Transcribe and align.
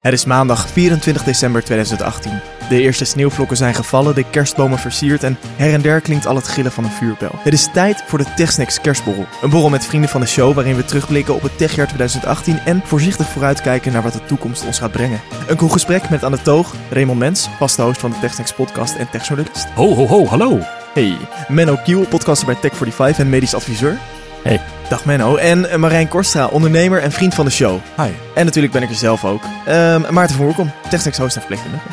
Het 0.00 0.12
is 0.12 0.24
maandag 0.24 0.68
24 0.68 1.22
december 1.22 1.64
2018. 1.64 2.40
De 2.68 2.80
eerste 2.80 3.04
sneeuwvlokken 3.04 3.56
zijn 3.56 3.74
gevallen, 3.74 4.14
de 4.14 4.30
kerstbomen 4.30 4.78
versierd 4.78 5.22
en 5.22 5.38
her 5.56 5.72
en 5.72 5.82
der 5.82 6.00
klinkt 6.00 6.26
al 6.26 6.34
het 6.34 6.48
gillen 6.48 6.72
van 6.72 6.84
een 6.84 6.90
vuurbel. 6.90 7.30
Het 7.32 7.52
is 7.52 7.68
tijd 7.72 8.02
voor 8.06 8.18
de 8.18 8.34
TechSnacks 8.36 8.80
kerstborrel. 8.80 9.26
Een 9.42 9.50
borrel 9.50 9.70
met 9.70 9.86
vrienden 9.86 10.10
van 10.10 10.20
de 10.20 10.26
show 10.26 10.54
waarin 10.54 10.76
we 10.76 10.84
terugblikken 10.84 11.34
op 11.34 11.42
het 11.42 11.58
techjaar 11.58 11.86
2018 11.86 12.58
en 12.58 12.82
voorzichtig 12.84 13.28
vooruitkijken 13.28 13.92
naar 13.92 14.02
wat 14.02 14.12
de 14.12 14.24
toekomst 14.24 14.66
ons 14.66 14.78
gaat 14.78 14.92
brengen. 14.92 15.20
Een 15.48 15.56
cool 15.56 15.70
gesprek 15.70 16.10
met 16.10 16.24
aan 16.24 16.32
de 16.32 16.42
toog 16.42 16.74
Raymond 16.90 17.18
Mens, 17.18 17.48
vaste 17.58 17.82
host 17.82 18.00
van 18.00 18.10
de 18.10 18.18
TechSnacks 18.20 18.54
podcast 18.54 18.96
en 18.96 19.10
techjournalist. 19.10 19.66
Ho, 19.74 19.94
ho, 19.94 20.06
ho, 20.06 20.26
hallo. 20.26 20.58
Hey, 20.94 21.16
Menno 21.48 21.76
Kiel, 21.84 22.06
podcaster 22.06 22.46
bij 22.46 22.70
Tech45 22.70 23.18
en 23.18 23.28
medisch 23.28 23.54
adviseur. 23.54 23.98
Hey. 24.42 24.60
Dag 24.88 25.04
Menno. 25.04 25.36
En 25.36 25.80
Marijn 25.80 26.08
Korstra, 26.08 26.46
ondernemer 26.46 27.02
en 27.02 27.12
vriend 27.12 27.34
van 27.34 27.44
de 27.44 27.50
show. 27.50 27.80
Hi. 27.96 28.10
En 28.34 28.44
natuurlijk 28.44 28.72
ben 28.72 28.82
ik 28.82 28.88
er 28.88 28.94
zelf 28.94 29.24
ook. 29.24 29.42
Um, 29.68 30.14
Maarten 30.14 30.36
van 30.36 30.46
Oerkom, 30.46 30.72
TechSnacks 30.90 31.18
host 31.18 31.36
en 31.36 31.42
verpleegkundige. 31.42 31.88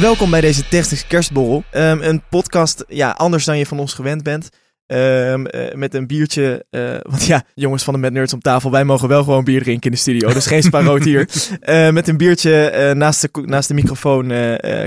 Welkom 0.00 0.30
bij 0.30 0.40
deze 0.40 0.68
TechSnacks 0.68 1.06
kerstborrel. 1.06 1.64
Um, 1.72 2.02
een 2.02 2.22
podcast, 2.30 2.84
ja, 2.88 3.10
anders 3.10 3.44
dan 3.44 3.58
je 3.58 3.66
van 3.66 3.78
ons 3.78 3.94
gewend 3.94 4.22
bent. 4.22 4.48
Um, 4.86 5.46
uh, 5.50 5.72
met 5.72 5.94
een 5.94 6.06
biertje. 6.06 6.64
Uh, 6.70 6.96
want 7.02 7.24
ja, 7.24 7.42
jongens 7.54 7.84
van 7.84 7.94
de 7.94 8.00
Met 8.00 8.12
Nerds 8.12 8.32
op 8.32 8.42
tafel, 8.42 8.70
wij 8.70 8.84
mogen 8.84 9.08
wel 9.08 9.24
gewoon 9.24 9.44
bier 9.44 9.62
drinken 9.62 9.90
in 9.90 9.96
de 9.96 10.02
studio. 10.02 10.32
Dus 10.32 10.46
geen 10.46 10.62
sparoot 10.62 11.04
hier. 11.04 11.28
Uh, 11.62 11.90
met 11.98 12.08
een 12.08 12.16
biertje 12.16 12.92
naast, 12.96 13.20
de, 13.20 13.42
naast 13.44 13.68
de 13.68 13.74
microfoon 13.74 14.30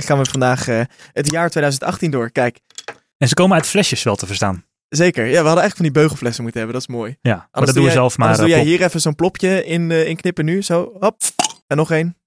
gaan 0.01 0.17
we 0.17 0.25
vandaag 0.25 0.65
het 1.13 1.31
jaar 1.31 1.49
2018 1.49 2.11
door. 2.11 2.31
Kijk. 2.31 2.59
En 3.17 3.27
ze 3.27 3.33
komen 3.33 3.55
uit 3.55 3.67
flesjes 3.67 4.03
wel 4.03 4.15
te 4.15 4.25
verstaan. 4.25 4.65
Zeker. 4.89 5.23
Ja, 5.25 5.29
we 5.29 5.35
hadden 5.35 5.63
eigenlijk 5.63 5.75
van 5.75 5.85
die 5.85 5.93
beugelflessen 5.93 6.43
moeten 6.43 6.61
hebben. 6.61 6.79
Dat 6.79 6.89
is 6.89 6.95
mooi. 6.95 7.17
Ja, 7.21 7.35
maar 7.35 7.47
anders 7.51 7.65
dat 7.65 7.75
doen 7.75 7.85
we 7.85 7.99
zelf 7.99 8.17
maar. 8.17 8.37
doe 8.37 8.47
jij 8.47 8.63
hier 8.63 8.83
even 8.83 9.01
zo'n 9.01 9.15
plopje 9.15 9.65
in, 9.65 9.91
in 9.91 10.15
knippen 10.15 10.45
nu. 10.45 10.61
Zo, 10.61 10.91
hop. 10.99 11.21
En 11.67 11.77
nog 11.77 11.91
één. 11.91 12.17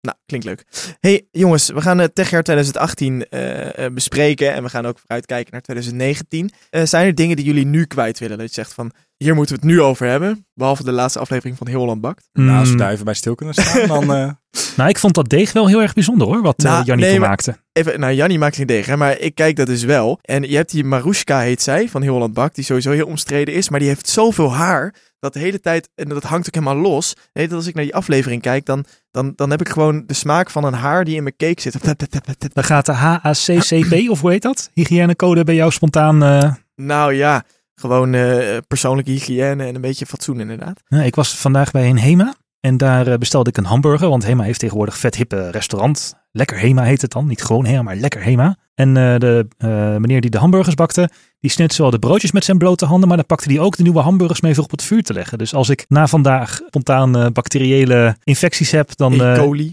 Nou, 0.00 0.16
klinkt 0.26 0.46
leuk. 0.46 0.64
Hey 1.00 1.26
jongens, 1.30 1.68
we 1.68 1.80
gaan 1.80 1.98
het 1.98 2.14
techjaar 2.14 2.42
2018 2.42 3.26
uh, 3.30 3.86
bespreken 3.92 4.54
en 4.54 4.62
we 4.62 4.68
gaan 4.68 4.86
ook 4.86 4.98
vooruitkijken 4.98 5.52
naar 5.52 5.60
2019. 5.60 6.50
Uh, 6.70 6.82
zijn 6.84 7.06
er 7.06 7.14
dingen 7.14 7.36
die 7.36 7.44
jullie 7.44 7.66
nu 7.66 7.84
kwijt 7.84 8.18
willen? 8.18 8.38
Dat 8.38 8.48
je 8.48 8.54
zegt 8.54 8.72
van, 8.72 8.92
hier 9.18 9.34
moeten 9.34 9.54
we 9.54 9.60
het 9.60 9.70
nu 9.70 9.80
over 9.80 10.06
hebben. 10.06 10.46
Behalve 10.54 10.84
de 10.84 10.92
laatste 10.92 11.18
aflevering 11.18 11.56
van 11.56 11.66
Heel 11.66 11.78
Holland 11.78 12.00
Bakt. 12.00 12.28
Mm. 12.32 12.44
Nou, 12.44 12.58
als 12.58 12.70
we 12.70 12.76
daar 12.76 12.90
even 12.92 13.04
bij 13.04 13.14
stil 13.14 13.34
kunnen 13.34 13.54
staan, 13.54 13.88
dan... 13.88 14.02
Uh... 14.02 14.30
nou, 14.76 14.88
ik 14.88 14.98
vond 14.98 15.14
dat 15.14 15.28
deeg 15.28 15.52
wel 15.52 15.66
heel 15.66 15.80
erg 15.80 15.94
bijzonder 15.94 16.26
hoor, 16.26 16.42
wat 16.42 16.58
nou, 16.58 16.84
Jannie 16.84 17.06
nee, 17.06 17.20
maakte. 17.20 17.56
Even, 17.72 18.00
nou, 18.00 18.14
Jannie 18.14 18.38
maakt 18.38 18.56
geen 18.56 18.66
deeg, 18.66 18.86
hè, 18.86 18.96
maar 18.96 19.18
ik 19.18 19.34
kijk 19.34 19.56
dat 19.56 19.66
dus 19.66 19.84
wel. 19.84 20.18
En 20.22 20.42
je 20.42 20.56
hebt 20.56 20.70
die 20.70 20.84
Marushka, 20.84 21.40
heet 21.40 21.62
zij, 21.62 21.88
van 21.88 22.02
Heel 22.02 22.12
Holland 22.12 22.34
Bakt, 22.34 22.54
die 22.54 22.64
sowieso 22.64 22.90
heel 22.90 23.06
omstreden 23.06 23.54
is. 23.54 23.68
Maar 23.68 23.78
die 23.78 23.88
heeft 23.88 24.08
zoveel 24.08 24.54
haar 24.54 24.94
dat 25.18 25.32
de 25.32 25.38
hele 25.38 25.60
tijd, 25.60 25.88
en 25.94 26.08
dat 26.08 26.22
hangt 26.22 26.46
ook 26.46 26.54
helemaal 26.54 26.82
los. 26.82 27.14
Nee, 27.32 27.48
dat 27.48 27.56
als 27.56 27.66
ik 27.66 27.74
naar 27.74 27.84
die 27.84 27.94
aflevering 27.94 28.42
kijk, 28.42 28.64
dan, 28.64 28.84
dan, 29.10 29.32
dan 29.36 29.50
heb 29.50 29.60
ik 29.60 29.68
gewoon 29.68 30.02
de 30.06 30.14
smaak 30.14 30.50
van 30.50 30.64
een 30.64 30.74
haar 30.74 31.04
die 31.04 31.16
in 31.16 31.22
mijn 31.22 31.36
cake 31.36 31.60
zit. 31.60 31.96
Dan 32.54 32.64
gaat 32.64 32.86
de 32.86 32.92
HACCP, 32.92 34.08
of 34.08 34.20
hoe 34.20 34.30
heet 34.30 34.42
dat? 34.42 34.70
Hygiënecode 34.74 35.44
bij 35.44 35.54
jou 35.54 35.70
spontaan... 35.70 36.22
Uh... 36.22 36.52
Nou 36.74 37.14
ja, 37.14 37.44
gewoon 37.78 38.12
uh, 38.12 38.56
persoonlijke 38.68 39.10
hygiëne 39.10 39.64
en 39.64 39.74
een 39.74 39.80
beetje 39.80 40.06
fatsoen 40.06 40.40
inderdaad. 40.40 40.82
Ja, 40.86 41.02
ik 41.02 41.14
was 41.14 41.36
vandaag 41.36 41.70
bij 41.70 41.88
een 41.88 41.98
HEMA 41.98 42.34
en 42.60 42.76
daar 42.76 43.08
uh, 43.08 43.14
bestelde 43.14 43.50
ik 43.50 43.56
een 43.56 43.64
hamburger. 43.64 44.08
Want 44.08 44.24
HEMA 44.24 44.44
heeft 44.44 44.58
tegenwoordig 44.58 44.98
vet 44.98 45.14
hippe 45.14 45.50
restaurant. 45.50 46.14
Lekker 46.32 46.60
HEMA 46.60 46.82
heet 46.82 47.02
het 47.02 47.10
dan. 47.10 47.26
Niet 47.26 47.42
gewoon 47.42 47.66
HEMA, 47.66 47.82
maar 47.82 47.96
lekker 47.96 48.22
HEMA. 48.22 48.56
En 48.74 48.88
uh, 48.88 48.94
de 48.94 49.46
meneer 50.00 50.20
die 50.20 50.30
de 50.30 50.38
hamburgers 50.38 50.74
bakte, 50.74 51.10
die 51.40 51.50
snit 51.50 51.72
zowel 51.72 51.90
de 51.90 51.98
broodjes 51.98 52.32
met 52.32 52.44
zijn 52.44 52.58
blote 52.58 52.84
handen, 52.84 53.08
maar 53.08 53.16
dan 53.16 53.26
pakte 53.26 53.52
hij 53.52 53.60
ook 53.60 53.76
de 53.76 53.82
nieuwe 53.82 54.00
hamburgers 54.00 54.40
mee 54.40 54.54
voor 54.54 54.64
op 54.64 54.70
het 54.70 54.82
vuur 54.82 55.02
te 55.02 55.12
leggen. 55.12 55.38
Dus 55.38 55.54
als 55.54 55.68
ik 55.68 55.84
na 55.88 56.06
vandaag 56.06 56.60
spontaan 56.66 57.32
bacteriële 57.32 58.16
infecties 58.24 58.70
heb, 58.70 58.96
dan 58.96 59.12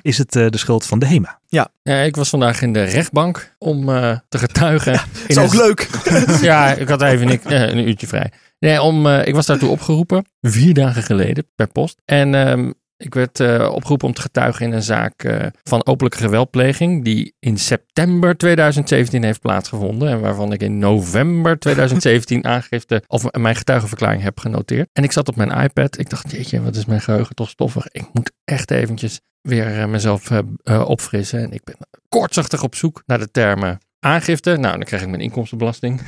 is 0.01 0.17
het 0.17 0.31
de 0.31 0.57
schuld 0.57 0.85
van 0.85 0.99
de 0.99 1.05
HEMA. 1.05 1.39
Ja. 1.47 1.67
ja, 1.83 1.95
ik 1.95 2.15
was 2.15 2.29
vandaag 2.29 2.61
in 2.61 2.73
de 2.73 2.83
rechtbank 2.83 3.55
om 3.57 3.85
te 4.29 4.37
getuigen. 4.37 4.93
Ja, 4.93 5.03
is 5.27 5.37
ook 5.37 5.53
leuk. 5.53 5.89
ja, 6.41 6.73
ik 6.73 6.87
had 6.87 7.01
even 7.01 7.29
een, 7.29 7.77
een 7.77 7.87
uurtje 7.87 8.07
vrij. 8.07 8.31
Nee, 8.65 8.81
om, 8.81 9.05
uh, 9.05 9.25
ik 9.25 9.35
was 9.35 9.45
daartoe 9.45 9.69
opgeroepen, 9.69 10.25
vier 10.41 10.73
dagen 10.73 11.03
geleden 11.03 11.47
per 11.55 11.67
post. 11.67 12.01
En 12.05 12.33
um, 12.33 12.73
ik 12.97 13.13
werd 13.13 13.39
uh, 13.39 13.71
opgeroepen 13.73 14.07
om 14.07 14.13
te 14.13 14.21
getuigen 14.21 14.65
in 14.65 14.73
een 14.73 14.83
zaak 14.83 15.23
uh, 15.23 15.45
van 15.63 15.85
openlijke 15.85 16.17
geweldpleging, 16.17 17.03
die 17.03 17.35
in 17.39 17.57
september 17.57 18.37
2017 18.37 19.23
heeft 19.23 19.39
plaatsgevonden. 19.39 20.09
En 20.09 20.19
waarvan 20.19 20.51
ik 20.51 20.61
in 20.61 20.77
november 20.77 21.59
2017 21.59 22.45
aangifte 22.55 23.03
of 23.07 23.31
mijn 23.31 23.55
getuigenverklaring 23.55 24.21
heb 24.21 24.39
genoteerd. 24.39 24.89
En 24.93 25.03
ik 25.03 25.11
zat 25.11 25.27
op 25.27 25.35
mijn 25.35 25.63
iPad. 25.63 25.97
Ik 25.97 26.09
dacht, 26.09 26.31
jeetje, 26.31 26.61
wat 26.61 26.75
is 26.75 26.85
mijn 26.85 27.01
geheugen 27.01 27.35
toch 27.35 27.49
stoffig. 27.49 27.87
Ik 27.91 28.05
moet 28.13 28.31
echt 28.43 28.71
eventjes 28.71 29.21
weer 29.41 29.89
mezelf 29.89 30.31
opfrissen. 30.63 31.39
En 31.39 31.51
ik 31.51 31.63
ben 31.63 31.75
kortzichtig 32.09 32.63
op 32.63 32.75
zoek 32.75 33.03
naar 33.05 33.19
de 33.19 33.31
termen 33.31 33.79
Aangifte, 34.05 34.49
nou 34.49 34.75
dan 34.77 34.83
krijg 34.83 35.01
ik 35.01 35.09
mijn 35.09 35.21
inkomstenbelasting. 35.21 36.01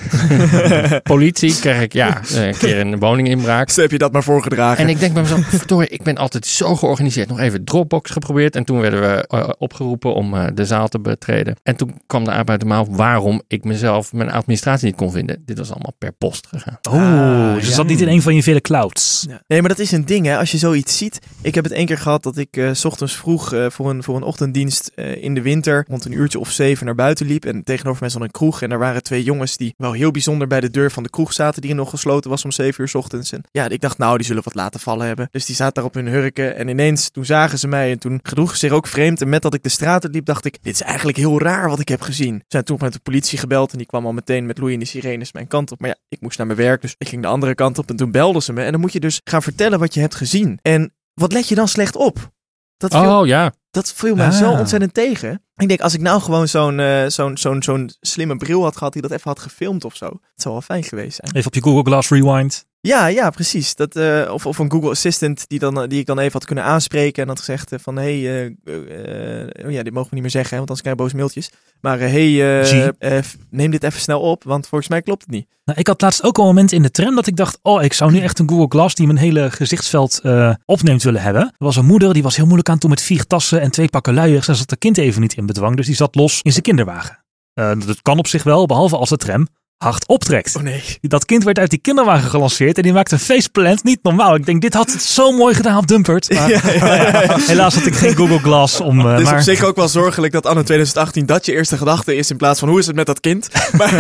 Politie 1.03 1.59
krijg 1.59 1.81
ik 1.81 1.94
ja, 1.94 2.22
een 2.34 2.58
keer 2.58 2.80
een 2.80 3.00
woninginbraak. 3.00 3.69
Zo 3.69 3.81
heb 3.81 3.91
je 3.91 3.97
dat 3.97 4.12
maar 4.12 4.24
voorgedragen. 4.24 4.84
En 4.84 4.90
ik 4.90 5.00
denk 5.00 5.13
bij 5.13 5.22
mezelf, 5.22 5.46
verdorie, 5.46 5.90
ik 5.90 6.03
ben 6.03 6.18
altijd 6.18 6.46
zo 6.46 6.75
georganiseerd. 6.75 7.30
Nog 7.30 7.40
even 7.40 7.63
Dropbox 7.63 8.12
geprobeerd 8.12 8.56
en 8.56 8.63
toen 8.63 8.80
werden 8.80 9.02
we 9.02 9.30
uh, 9.34 9.50
opgeroepen 9.58 10.13
om 10.13 10.34
uh, 10.34 10.46
de 10.53 10.66
zaal 10.66 10.88
te 10.88 11.00
betreden. 11.00 11.56
En 11.63 11.75
toen 11.75 12.02
kwam 12.08 12.24
de 12.24 12.31
uit 12.31 12.59
de 12.59 12.66
maal 12.66 12.88
waarom 12.90 13.41
ik 13.47 13.63
mezelf 13.63 14.14
mijn 14.14 14.31
administratie 14.31 14.85
niet 14.85 14.96
kon 14.96 15.12
vinden. 15.12 15.41
Dit 15.46 15.58
was 15.58 15.72
allemaal 15.72 15.94
per 15.97 16.12
post 16.12 16.47
gegaan. 16.47 16.78
Oh, 16.90 17.53
dus 17.53 17.68
ja. 17.68 17.74
zat 17.74 17.88
niet 17.88 18.02
in 18.02 18.08
een 18.08 18.22
van 18.22 18.35
je 18.35 18.44
vele 18.44 18.62
clouds. 18.62 19.25
Ja. 19.29 19.41
Nee, 19.47 19.59
maar 19.59 19.69
dat 19.69 19.79
is 19.79 19.91
een 19.91 20.06
ding 20.06 20.25
hè. 20.25 20.38
Als 20.38 20.52
je 20.52 20.58
zoiets 20.58 20.97
ziet. 20.97 21.19
Ik 21.41 21.56
heb 21.56 21.64
het 21.64 21.74
één 21.74 21.85
keer 21.85 21.97
gehad 21.97 22.24
dat 22.24 22.38
ik 22.38 22.58
uh, 22.58 22.69
s 22.74 22.85
ochtends 22.85 23.16
vroeg 23.16 23.56
voor, 23.68 23.90
een, 23.90 24.03
voor 24.03 24.16
een 24.16 24.24
ochtenddienst 24.24 24.91
in 24.96 25.34
de 25.34 25.41
winter 25.41 25.85
rond 25.88 26.06
een 26.06 26.12
uurtje 26.12 26.40
of 26.40 26.52
zeven 26.52 26.85
naar 26.85 26.96
buiten 26.96 27.25
liep. 27.25 27.46
En 27.46 27.64
tegen 27.64 27.87
tegenover 27.88 28.02
mij 28.02 28.09
stond 28.09 28.24
een 28.24 28.31
kroeg. 28.31 28.62
En 28.62 28.72
er 28.72 28.80
waren 28.80 29.03
twee 29.03 29.24
jongens 29.24 29.58
die 29.58 29.74
wel 29.78 29.92
heel 29.92 30.12
bijzonder 30.12 30.48
bij 30.48 30.59
de 30.59 30.70
deur 30.70 30.92
van 30.92 31.03
de 31.03 31.09
kroeg 31.09 31.34
zaten. 31.34 31.62
Die 31.62 31.74
nog 31.74 31.90
gesloten 31.90 32.30
was 32.30 32.46
om 32.46 32.52
7 32.52 32.81
uur 32.81 32.88
s 32.88 32.96
ochtends. 32.96 33.31
En 33.31 33.44
ja, 33.52 33.70
ik 33.70 33.81
dacht, 33.81 33.98
nou, 33.98 34.18
die 34.18 34.25
zullen 34.25 34.44
wat 34.44 34.56
laten 34.56 34.80
vallen 34.80 35.08
hebben. 35.08 35.28
Dus 35.31 35.46
die 35.46 35.56
zaten 35.56 35.74
daar 35.74 35.84
op 35.84 35.94
hun 35.94 36.08
hurken. 36.08 36.56
En 36.56 36.68
ineens, 36.68 37.09
toen 37.09 37.26
zagen 37.26 37.59
ze 37.59 37.68
mij. 37.68 37.92
En 37.92 38.00
toen 38.00 38.20
gedroegen 38.24 38.58
ze 38.58 38.68
zich 38.68 38.76
ook 38.76 38.88
vreemd. 38.88 39.22
En 39.22 39.30
met 39.30 39.42
dat 39.42 39.53
ik 39.53 39.64
de 39.64 39.70
straat 39.70 40.08
liep, 40.12 40.26
dacht 40.26 40.46
ik, 40.46 40.58
dit 40.62 40.74
is 40.74 40.81
eigenlijk 40.81 41.18
heel 41.18 41.42
raar 41.42 41.70
wat 41.70 41.80
ik 41.80 41.88
heb 41.88 42.02
gezien. 42.02 42.36
Ze 42.36 42.44
zijn 42.47 42.64
toen 42.64 42.78
met 42.81 42.94
de 42.94 43.00
politie 43.00 43.38
gebeld. 43.38 43.72
En 43.72 43.78
die 43.78 43.88
kwam 43.88 44.06
al 44.06 44.14
meteen 44.14 44.46
met 44.46 44.58
loeiende 44.58 44.86
sirenes 44.86 45.31
mijn 45.31 45.47
kant 45.47 45.72
op. 45.72 45.80
Maar 45.80 45.90
ja, 45.90 45.97
ik 46.09 46.22
moest 46.22 46.38
naar 46.38 46.47
mijn 46.47 46.59
werk. 46.59 46.81
Dus 46.81 46.96
ik 46.97 47.08
ging 47.08 47.22
de 47.22 47.28
andere 47.28 47.56
kant 47.56 47.78
op. 47.78 47.90
En 47.90 47.96
toen 47.96 48.12
belden 48.12 48.44
ze 48.44 48.53
me. 48.53 48.64
En 48.64 48.72
dan 48.72 48.81
moet 48.81 48.94
je 48.94 49.00
dus 49.00 49.22
gaan 49.24 49.42
vertellen 49.42 49.80
wat 49.80 49.94
je 49.94 50.00
hebt 50.00 50.16
gezien. 50.16 50.59
En 50.62 50.94
wat 51.14 51.34
let 51.34 51.47
je 51.47 51.56
dan 51.56 51.68
slecht 51.68 51.96
op? 51.96 52.31
Dat 52.78 52.94
oh 52.94 53.26
ja. 53.26 53.53
Dat 53.78 53.94
viel 53.94 54.16
mij 54.16 54.32
zo 54.32 54.52
ah. 54.52 54.60
ontzettend 54.60 54.94
tegen. 54.94 55.42
Ik 55.56 55.68
denk, 55.68 55.82
als 55.82 55.94
ik 55.94 56.02
nou 56.02 56.22
gewoon 56.22 56.48
zo'n 56.48 56.80
uh, 56.80 57.08
zo'n 57.08 57.38
zo'n 57.38 57.64
zo'n 57.64 57.92
slimme 58.02 58.38
bril 58.38 58.64
had 58.64 58.78
gehad 58.78 58.94
die 58.94 59.02
dat 59.02 59.12
even 59.12 59.30
had 59.30 59.40
gefilmd 59.40 59.86
of 59.86 59.96
zo. 59.96 60.06
Het 60.06 60.42
zou 60.42 60.54
wel 60.54 60.64
fijn 60.64 60.84
geweest 60.84 61.20
zijn. 61.22 61.36
Even 61.36 61.48
op 61.48 61.54
je 61.54 61.62
Google 61.62 61.84
Glass 61.84 62.10
Rewind. 62.10 62.66
Ja, 62.82 63.08
ja, 63.08 63.30
precies. 63.30 63.76
Dat, 63.76 63.96
uh, 63.96 64.30
of, 64.34 64.46
of 64.46 64.58
een 64.58 64.72
Google 64.72 64.90
Assistant 64.90 65.46
die, 65.48 65.60
dan, 65.60 65.88
die 65.88 66.00
ik 66.00 66.06
dan 66.06 66.20
even 66.20 66.32
had 66.32 66.46
kunnen 66.46 66.64
aanspreken. 66.64 67.24
En 67.24 67.30
had 67.30 67.40
gezegd 67.40 67.72
uh, 67.74 67.80
van, 67.82 67.96
hé, 67.98 68.22
hey, 68.22 68.56
uh, 68.64 69.66
oh 69.66 69.72
ja, 69.72 69.84
dit 69.84 69.94
mogen 69.94 70.09
we 70.09 70.16
niet 70.16 70.22
meer 70.22 70.32
zeggen, 70.32 70.58
want 70.58 70.70
anders 70.70 70.82
krijg 70.82 70.98
je 70.98 71.04
boos 71.04 71.14
mailtjes. 71.14 71.52
Maar 71.82 72.00
hey, 72.00 73.24
neem 73.50 73.72
dit 73.72 73.84
even 73.84 74.02
snel 74.02 74.22
op, 74.22 74.44
want 74.44 74.68
volgens 74.68 74.90
mij 74.90 75.02
klopt 75.02 75.22
het 75.22 75.32
niet. 75.32 75.48
Nou, 75.66 75.80
ik 75.80 75.88
had 75.88 76.02
laatst 76.02 76.24
ook 76.24 76.38
een 76.38 76.44
moment 76.44 76.72
in 76.72 76.82
de 76.82 76.92
tram 76.92 77.16
dat 77.16 77.28
ik 77.28 77.36
dacht, 77.36 77.59
oh, 77.62 77.84
ik 77.84 77.94
zou 77.94 78.12
nu 78.12 78.20
echt 78.20 78.40
een 78.40 78.50
Google 78.50 78.66
Glass 78.70 78.96
die 78.96 79.06
mijn 79.06 79.20
hele 79.20 79.52
gezichtsveld 79.52 80.22
opneemt 80.66 81.04
willen 81.04 81.22
hebben. 81.22 81.42
Er 81.42 81.54
was 81.58 81.76
een 81.76 81.86
moeder, 81.86 82.14
die 82.14 82.24
was 82.24 82.36
heel 82.36 82.46
moeilijk 82.46 82.70
aan 82.70 82.78
toe 82.78 82.90
met 82.90 83.02
vier 83.02 83.26
tassen 83.26 83.62
en 83.62 83.66
twee 83.72 83.89
pakken 83.89 84.13
luiers. 84.13 84.45
Daar 84.45 84.55
zat 84.55 84.69
de 84.69 84.78
kind 84.78 84.97
even 84.97 85.22
niet 85.22 85.33
in 85.33 85.45
bedwang, 85.45 85.75
dus 85.75 85.85
die 85.85 85.95
zat 85.95 86.16
los 86.16 86.41
in 86.41 86.51
zijn 86.51 86.63
kinderwagen. 86.63 87.23
dat 87.53 88.01
kan 88.01 88.17
op 88.17 88.28
zich 88.28 88.44
wel, 88.44 88.66
behalve 88.66 88.97
als 88.97 89.09
de 89.09 89.17
tram 89.17 89.47
hard 89.78 90.08
optrekt. 90.08 90.56
Oh 90.56 90.62
nee. 90.62 90.84
Dat 91.02 91.26
kind 91.26 91.44
werd 91.44 91.60
uit 91.60 91.70
die 91.70 91.80
kinderwagen 91.80 92.30
gelanceerd 92.30 92.78
en 92.78 92.84
die 92.84 92.94
maakte 92.94 93.14
een 93.14 93.20
faceplant. 93.20 93.84
Niet 93.84 94.00
normaal. 94.04 94.36
Ik 94.36 94.46
denk, 94.46 94.62
dit 94.62 94.74
had 94.74 94.92
het 94.92 95.02
zo 95.02 95.32
mooi 95.32 95.54
gedaan 95.56 95.78
op 95.78 95.88
Dumpert. 95.88 96.30
Maar, 96.38 96.50
ja, 96.50 97.22
ja, 97.22 97.38
helaas 97.40 97.76
had 97.76 97.85
ik 97.85 97.96
geen 97.96 98.16
Google 98.16 98.40
Glass 98.40 98.82
om... 98.82 99.00
Uh, 99.00 99.16
dus 99.18 99.26
maar... 99.26 99.34
op 99.34 99.40
zich 99.40 99.64
ook 99.64 99.76
wel 99.76 99.88
zorgelijk 99.88 100.34
dat 100.34 100.46
anno 100.46 100.64
2018 100.64 101.26
dat 101.26 101.46
je 101.46 101.53
eerste 101.53 101.78
gedachte 101.78 102.16
is 102.16 102.29
in 102.29 102.38
plaats 102.38 102.59
van 102.59 102.70
hoe 102.70 102.79
is 102.79 102.85
het 102.85 102.96
met 102.96 103.06
dat 103.06 103.20
kind. 103.20 103.50
Maar... 103.78 103.91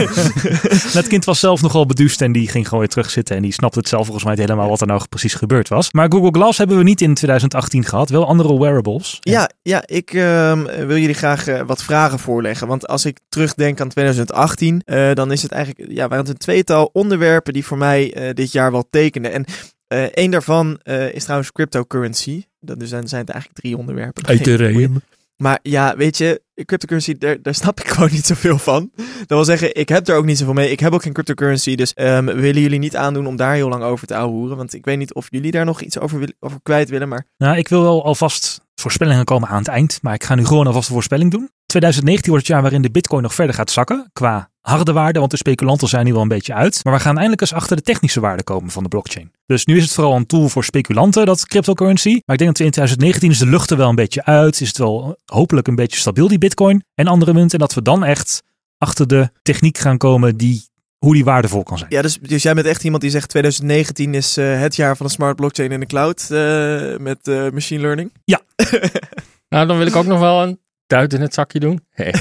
dat 0.93 1.07
kind 1.07 1.25
was 1.25 1.39
zelf 1.39 1.61
nogal 1.61 1.85
beduust 1.85 2.21
en 2.21 2.31
die 2.31 2.49
ging 2.49 2.63
gewoon 2.63 2.79
weer 2.79 2.89
terugzitten 2.89 3.35
en 3.35 3.41
die 3.41 3.53
snapte 3.53 3.79
het 3.79 3.87
zelf 3.87 4.03
volgens 4.03 4.25
mij 4.25 4.35
helemaal 4.37 4.69
wat 4.69 4.81
er 4.81 4.87
nou 4.87 5.01
precies 5.09 5.33
gebeurd 5.33 5.67
was. 5.67 5.91
Maar 5.91 6.11
Google 6.11 6.31
Glass 6.31 6.57
hebben 6.57 6.77
we 6.77 6.83
niet 6.83 7.01
in 7.01 7.13
2018 7.13 7.85
gehad. 7.85 8.09
Wel 8.09 8.27
andere 8.27 8.59
wearables. 8.59 9.17
Ja, 9.19 9.49
ja 9.61 9.83
ik 9.85 10.13
uh, 10.13 10.61
wil 10.63 10.97
jullie 10.97 11.13
graag 11.13 11.47
uh, 11.47 11.61
wat 11.65 11.83
vragen 11.83 12.19
voorleggen. 12.19 12.67
Want 12.67 12.87
als 12.87 13.05
ik 13.05 13.19
terugdenk 13.29 13.81
aan 13.81 13.89
2018, 13.89 14.81
uh, 14.85 15.13
dan 15.13 15.31
is 15.31 15.41
het 15.41 15.51
eigenlijk 15.51 15.66
ja, 15.75 16.07
waren 16.07 16.17
het 16.17 16.29
een 16.29 16.37
tweetal 16.37 16.89
onderwerpen 16.93 17.53
die 17.53 17.65
voor 17.65 17.77
mij 17.77 18.27
uh, 18.27 18.33
dit 18.33 18.51
jaar 18.51 18.71
wel 18.71 18.87
tekenden. 18.89 19.31
En 19.31 19.45
uh, 19.93 20.03
één 20.03 20.31
daarvan 20.31 20.79
uh, 20.83 21.13
is 21.13 21.23
trouwens 21.23 21.51
cryptocurrency. 21.51 22.43
Dat 22.59 22.79
dus 22.79 22.89
zijn, 22.89 23.07
zijn 23.07 23.21
het 23.21 23.29
eigenlijk 23.29 23.61
drie 23.61 23.77
onderwerpen. 23.77 24.25
Ethereum. 24.33 25.01
Maar 25.37 25.59
ja, 25.61 25.95
weet 25.95 26.17
je, 26.17 26.41
cryptocurrency, 26.65 27.17
daar, 27.17 27.41
daar 27.41 27.55
snap 27.55 27.79
ik 27.79 27.87
gewoon 27.93 28.09
niet 28.11 28.25
zoveel 28.25 28.57
van. 28.57 28.91
Dat 28.95 29.27
wil 29.27 29.45
zeggen, 29.45 29.75
ik 29.75 29.89
heb 29.89 30.07
er 30.07 30.15
ook 30.15 30.25
niet 30.25 30.37
zoveel 30.37 30.53
mee. 30.53 30.71
Ik 30.71 30.79
heb 30.79 30.93
ook 30.93 31.03
geen 31.03 31.13
cryptocurrency, 31.13 31.75
dus 31.75 31.93
um, 31.95 32.25
willen 32.25 32.61
jullie 32.61 32.79
niet 32.79 32.95
aandoen 32.95 33.27
om 33.27 33.35
daar 33.35 33.53
heel 33.53 33.69
lang 33.69 33.83
over 33.83 34.07
te 34.07 34.15
ouwehoeren. 34.15 34.57
Want 34.57 34.73
ik 34.73 34.85
weet 34.85 34.97
niet 34.97 35.13
of 35.13 35.27
jullie 35.29 35.51
daar 35.51 35.65
nog 35.65 35.81
iets 35.81 35.99
over, 35.99 36.19
wil, 36.19 36.31
over 36.39 36.59
kwijt 36.63 36.89
willen, 36.89 37.07
maar... 37.07 37.25
Nou, 37.37 37.57
ik 37.57 37.67
wil 37.67 37.81
wel 37.81 38.03
alvast 38.03 38.61
voorspellingen 38.75 39.25
komen 39.25 39.49
aan 39.49 39.57
het 39.57 39.67
eind, 39.67 39.99
maar 40.01 40.13
ik 40.13 40.23
ga 40.23 40.35
nu 40.35 40.45
gewoon 40.45 40.67
alvast 40.67 40.87
een 40.87 40.93
voorspelling 40.93 41.31
doen. 41.31 41.49
2019 41.67 42.31
wordt 42.31 42.47
het 42.47 42.53
jaar 42.53 42.63
waarin 42.63 42.81
de 42.81 42.91
bitcoin 42.91 43.21
nog 43.21 43.33
verder 43.33 43.55
gaat 43.55 43.71
zakken 43.71 44.09
qua 44.13 44.49
harde 44.61 44.93
waarde, 44.93 45.19
want 45.19 45.31
de 45.31 45.37
speculanten 45.37 45.87
zijn 45.87 46.05
nu 46.05 46.13
wel 46.13 46.21
een 46.21 46.27
beetje 46.27 46.53
uit. 46.53 46.83
Maar 46.83 46.93
we 46.93 46.99
gaan 46.99 47.15
eindelijk 47.15 47.41
eens 47.41 47.53
achter 47.53 47.75
de 47.75 47.81
technische 47.81 48.19
waarde 48.19 48.43
komen 48.43 48.71
van 48.71 48.83
de 48.83 48.89
blockchain. 48.89 49.31
Dus 49.45 49.65
nu 49.65 49.77
is 49.77 49.83
het 49.83 49.93
vooral 49.93 50.15
een 50.15 50.25
tool 50.25 50.49
voor 50.49 50.63
speculanten, 50.63 51.25
dat 51.25 51.47
cryptocurrency. 51.47 52.21
Maar 52.25 52.35
ik 52.35 52.41
denk 52.41 52.57
dat 52.57 52.65
in 52.65 52.71
2019 52.71 53.29
is 53.31 53.37
de 53.37 53.45
lucht 53.45 53.69
er 53.69 53.77
wel 53.77 53.89
een 53.89 53.95
beetje 53.95 54.25
uit. 54.25 54.61
Is 54.61 54.67
het 54.67 54.77
wel 54.77 55.17
hopelijk 55.25 55.67
een 55.67 55.75
beetje 55.75 55.99
stabiel, 55.99 56.27
die 56.27 56.37
bitcoin 56.37 56.83
en 56.93 57.07
andere 57.07 57.33
munten. 57.33 57.59
En 57.59 57.65
dat 57.65 57.73
we 57.73 57.81
dan 57.81 58.03
echt 58.03 58.43
achter 58.77 59.07
de 59.07 59.29
techniek 59.41 59.77
gaan 59.77 59.97
komen 59.97 60.37
die 60.37 60.65
hoe 60.97 61.13
die 61.13 61.23
waardevol 61.23 61.63
kan 61.63 61.77
zijn. 61.77 61.89
Ja, 61.91 62.01
dus, 62.01 62.19
dus 62.21 62.43
jij 62.43 62.53
bent 62.53 62.65
echt 62.65 62.83
iemand 62.83 63.01
die 63.01 63.11
zegt 63.11 63.29
2019 63.29 64.13
is 64.13 64.37
uh, 64.37 64.59
het 64.59 64.75
jaar 64.75 64.97
van 64.97 65.05
de 65.05 65.11
smart 65.11 65.35
blockchain 65.35 65.71
in 65.71 65.79
de 65.79 65.85
cloud 65.85 66.27
uh, 66.31 66.97
met 66.97 67.27
uh, 67.27 67.49
machine 67.49 67.81
learning? 67.81 68.11
Ja. 68.23 68.41
nou, 69.49 69.67
dan 69.67 69.77
wil 69.77 69.87
ik 69.87 69.95
ook 69.95 70.05
nog 70.05 70.19
wel 70.19 70.43
een 70.43 70.59
duit 70.87 71.13
in 71.13 71.21
het 71.21 71.33
zakje 71.33 71.59
doen. 71.59 71.85
Hey. 71.91 72.13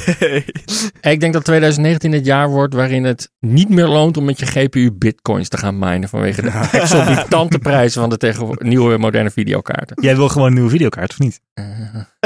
ik 1.13 1.21
denk 1.21 1.33
dat 1.33 1.45
2019 1.45 2.13
het 2.13 2.27
jaar 2.27 2.49
wordt 2.49 2.75
waarin 2.75 3.05
het 3.05 3.31
niet 3.41 3.69
meer 3.69 3.87
loont 3.87 4.17
om 4.17 4.25
met 4.25 4.39
je 4.39 4.47
GPU 4.47 4.93
bitcoins 4.93 5.49
te 5.49 5.57
gaan 5.57 5.79
minen 5.79 6.09
vanwege 6.09 6.43
de 6.43 6.51
exorbitante 6.81 7.59
prijzen 7.59 8.01
van 8.01 8.11
de 8.11 8.17
tegen 8.17 8.57
nieuwe 8.59 8.99
moderne 8.99 9.31
videokaarten. 9.31 9.97
Jij 10.03 10.17
wil 10.17 10.29
gewoon 10.29 10.47
een 10.47 10.55
nieuwe 10.55 10.71
videokaart 10.71 11.11
of 11.11 11.19
niet? 11.19 11.41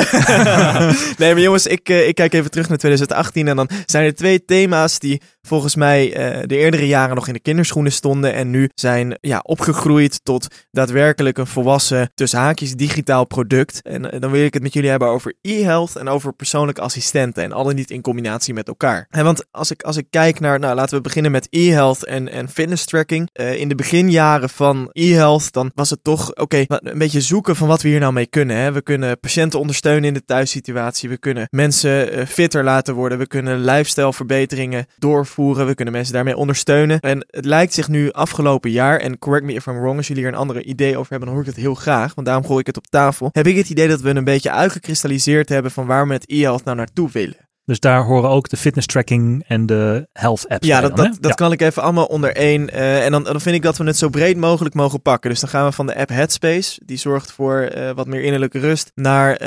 nee, 1.19 1.33
maar 1.33 1.43
jongens, 1.43 1.67
ik, 1.67 1.89
uh, 1.89 2.09
ik 2.09 2.15
kijk 2.15 2.33
even 2.33 2.51
terug 2.51 2.69
naar 2.69 2.79
2018 2.79 3.49
en 3.49 3.57
dan 3.57 3.69
zijn 3.87 4.05
er 4.05 4.15
twee 4.15 4.45
thema's 4.45 4.99
die 4.99 5.21
volgens 5.43 5.75
mij 5.75 6.07
uh, 6.07 6.43
de 6.47 6.57
eerdere 6.57 6.87
jaren 6.87 7.15
nog 7.15 7.27
in 7.27 7.33
de 7.33 7.41
kinderschoenen 7.41 7.93
stonden 7.93 8.35
en 8.35 8.51
nu 8.51 8.71
zijn 8.75 9.19
ja, 9.21 9.41
opgegroeid 9.43 10.21
tot 10.23 10.47
daadwerkelijk 10.71 11.39
een 11.39 11.47
volwassen, 11.47 12.11
tussen 12.15 12.39
haakjes, 12.39 12.75
digitaal 12.75 13.25
product. 13.25 13.83
En 13.83 14.05
uh, 14.05 14.21
dan 14.21 14.31
wil 14.31 14.45
ik 14.45 14.55
het 14.55 14.63
met 14.63 14.73
jullie 14.73 14.91
hebben 14.91 15.09
over 15.09 15.35
e-health 15.41 15.97
en 15.97 16.09
over 16.09 16.33
persoonlijke 16.33 16.81
assistenten 16.81 17.43
en 17.43 17.53
alle 17.53 17.75
niet 17.75 17.91
in 17.91 18.01
combinatie 18.01 18.55
met 18.55 18.69
elkaar. 18.69 19.07
En 19.11 19.25
want 19.25 19.45
als 19.51 19.71
ik, 19.71 19.83
als 19.83 19.97
ik 19.97 20.07
kijk 20.11 20.41
naar, 20.41 20.59
nou 20.59 20.75
laten 20.75 20.97
we 20.97 21.03
beginnen 21.03 21.31
met 21.31 21.47
e-health 21.51 22.05
en, 22.05 22.29
en 22.29 22.49
fitness 22.49 22.85
tracking. 22.85 23.29
in 23.33 23.69
de 23.69 23.75
beginjaren 23.75 24.51
van 24.51 24.89
e-health, 24.93 25.53
dan 25.53 25.71
was 25.75 25.91
het 25.91 26.05
toch, 26.05 26.35
oké, 26.35 26.65
een 26.67 26.99
beetje 26.99 27.21
zoeken 27.21 27.57
van 27.57 27.69
wat 27.69 27.83
we 27.83 27.89
hier 27.89 28.01
nou 28.01 28.13
mee 28.13 28.27
kunnen. 28.27 28.57
Hè. 28.57 28.73
We 28.73 28.83
kunnen 28.83 29.21
patiënten 29.21 29.59
ondersteunen 29.59 29.90
in 29.97 30.15
de 30.15 30.25
thuissituatie. 30.25 31.09
We 31.09 31.19
kunnen 31.19 31.49
mensen 31.51 32.19
uh, 32.19 32.27
fitter 32.27 32.65
laten 32.65 32.95
worden. 32.95 33.19
We 33.19 33.27
kunnen 33.27 33.65
lifestyleverbeteringen 33.65 34.87
doorvoeren. 34.99 35.67
We 35.67 35.75
kunnen 35.75 35.95
mensen 35.95 36.15
daarmee 36.15 36.37
ondersteunen. 36.37 37.01
En 37.01 37.27
het 37.31 37.45
lijkt 37.45 37.73
zich 37.73 37.89
nu 37.89 38.11
afgelopen 38.13 38.71
jaar, 38.71 38.99
en 38.99 39.19
correct 39.19 39.45
me 39.45 39.53
if 39.53 39.67
I'm 39.67 39.81
wrong, 39.81 39.97
als 39.97 40.07
jullie 40.07 40.23
hier 40.23 40.33
een 40.33 40.39
andere 40.39 40.63
idee 40.63 40.97
over 40.97 41.11
hebben, 41.11 41.29
dan 41.29 41.37
hoor 41.37 41.47
ik 41.47 41.55
het 41.55 41.65
heel 41.65 41.75
graag. 41.75 42.15
Want 42.15 42.27
daarom 42.27 42.47
gooi 42.47 42.61
ik 42.61 42.67
het 42.67 42.77
op 42.77 42.87
tafel. 42.87 43.29
Heb 43.33 43.47
ik 43.47 43.57
het 43.57 43.71
idee 43.71 43.89
dat 43.89 44.01
we 44.01 44.11
een 44.11 44.25
beetje 44.25 44.51
uitgekristalliseerd 44.51 45.49
hebben 45.49 45.71
van 45.71 45.87
waar 45.87 46.03
we 46.03 46.09
met 46.09 46.31
e-health 46.31 46.65
nou 46.65 46.77
naartoe 46.77 47.11
willen. 47.13 47.50
Dus 47.71 47.81
daar 47.81 48.05
horen 48.05 48.31
ook 48.31 48.49
de 48.49 48.57
fitness 48.57 48.87
tracking 48.87 49.45
en 49.47 49.67
de 49.67 50.09
health 50.13 50.49
apps 50.49 50.67
ja, 50.67 50.81
bij 50.81 50.89
dat, 50.89 50.97
dan, 50.97 51.07
dat, 51.07 51.23
dat 51.23 51.31
ja. 51.31 51.37
kan 51.37 51.53
ik 51.53 51.61
even 51.61 51.83
allemaal 51.83 52.05
onder 52.05 52.37
één. 52.37 52.69
Uh, 52.75 53.05
en 53.05 53.13
dan, 53.13 53.25
dan 53.25 53.41
vind 53.41 53.57
ik 53.57 53.63
dat 53.63 53.77
we 53.77 53.85
het 53.85 53.97
zo 53.97 54.09
breed 54.09 54.37
mogelijk 54.37 54.75
mogen 54.75 55.03
pakken. 55.03 55.31
Dus 55.31 55.41
dan 55.41 55.49
gaan 55.49 55.65
we 55.65 55.73
van 55.73 55.87
de 55.87 55.97
app 55.97 56.09
Headspace, 56.09 56.81
die 56.85 56.97
zorgt 56.97 57.33
voor 57.33 57.71
uh, 57.77 57.91
wat 57.91 58.07
meer 58.07 58.23
innerlijke 58.23 58.59
rust, 58.59 58.91
naar 58.95 59.33
uh, 59.33 59.47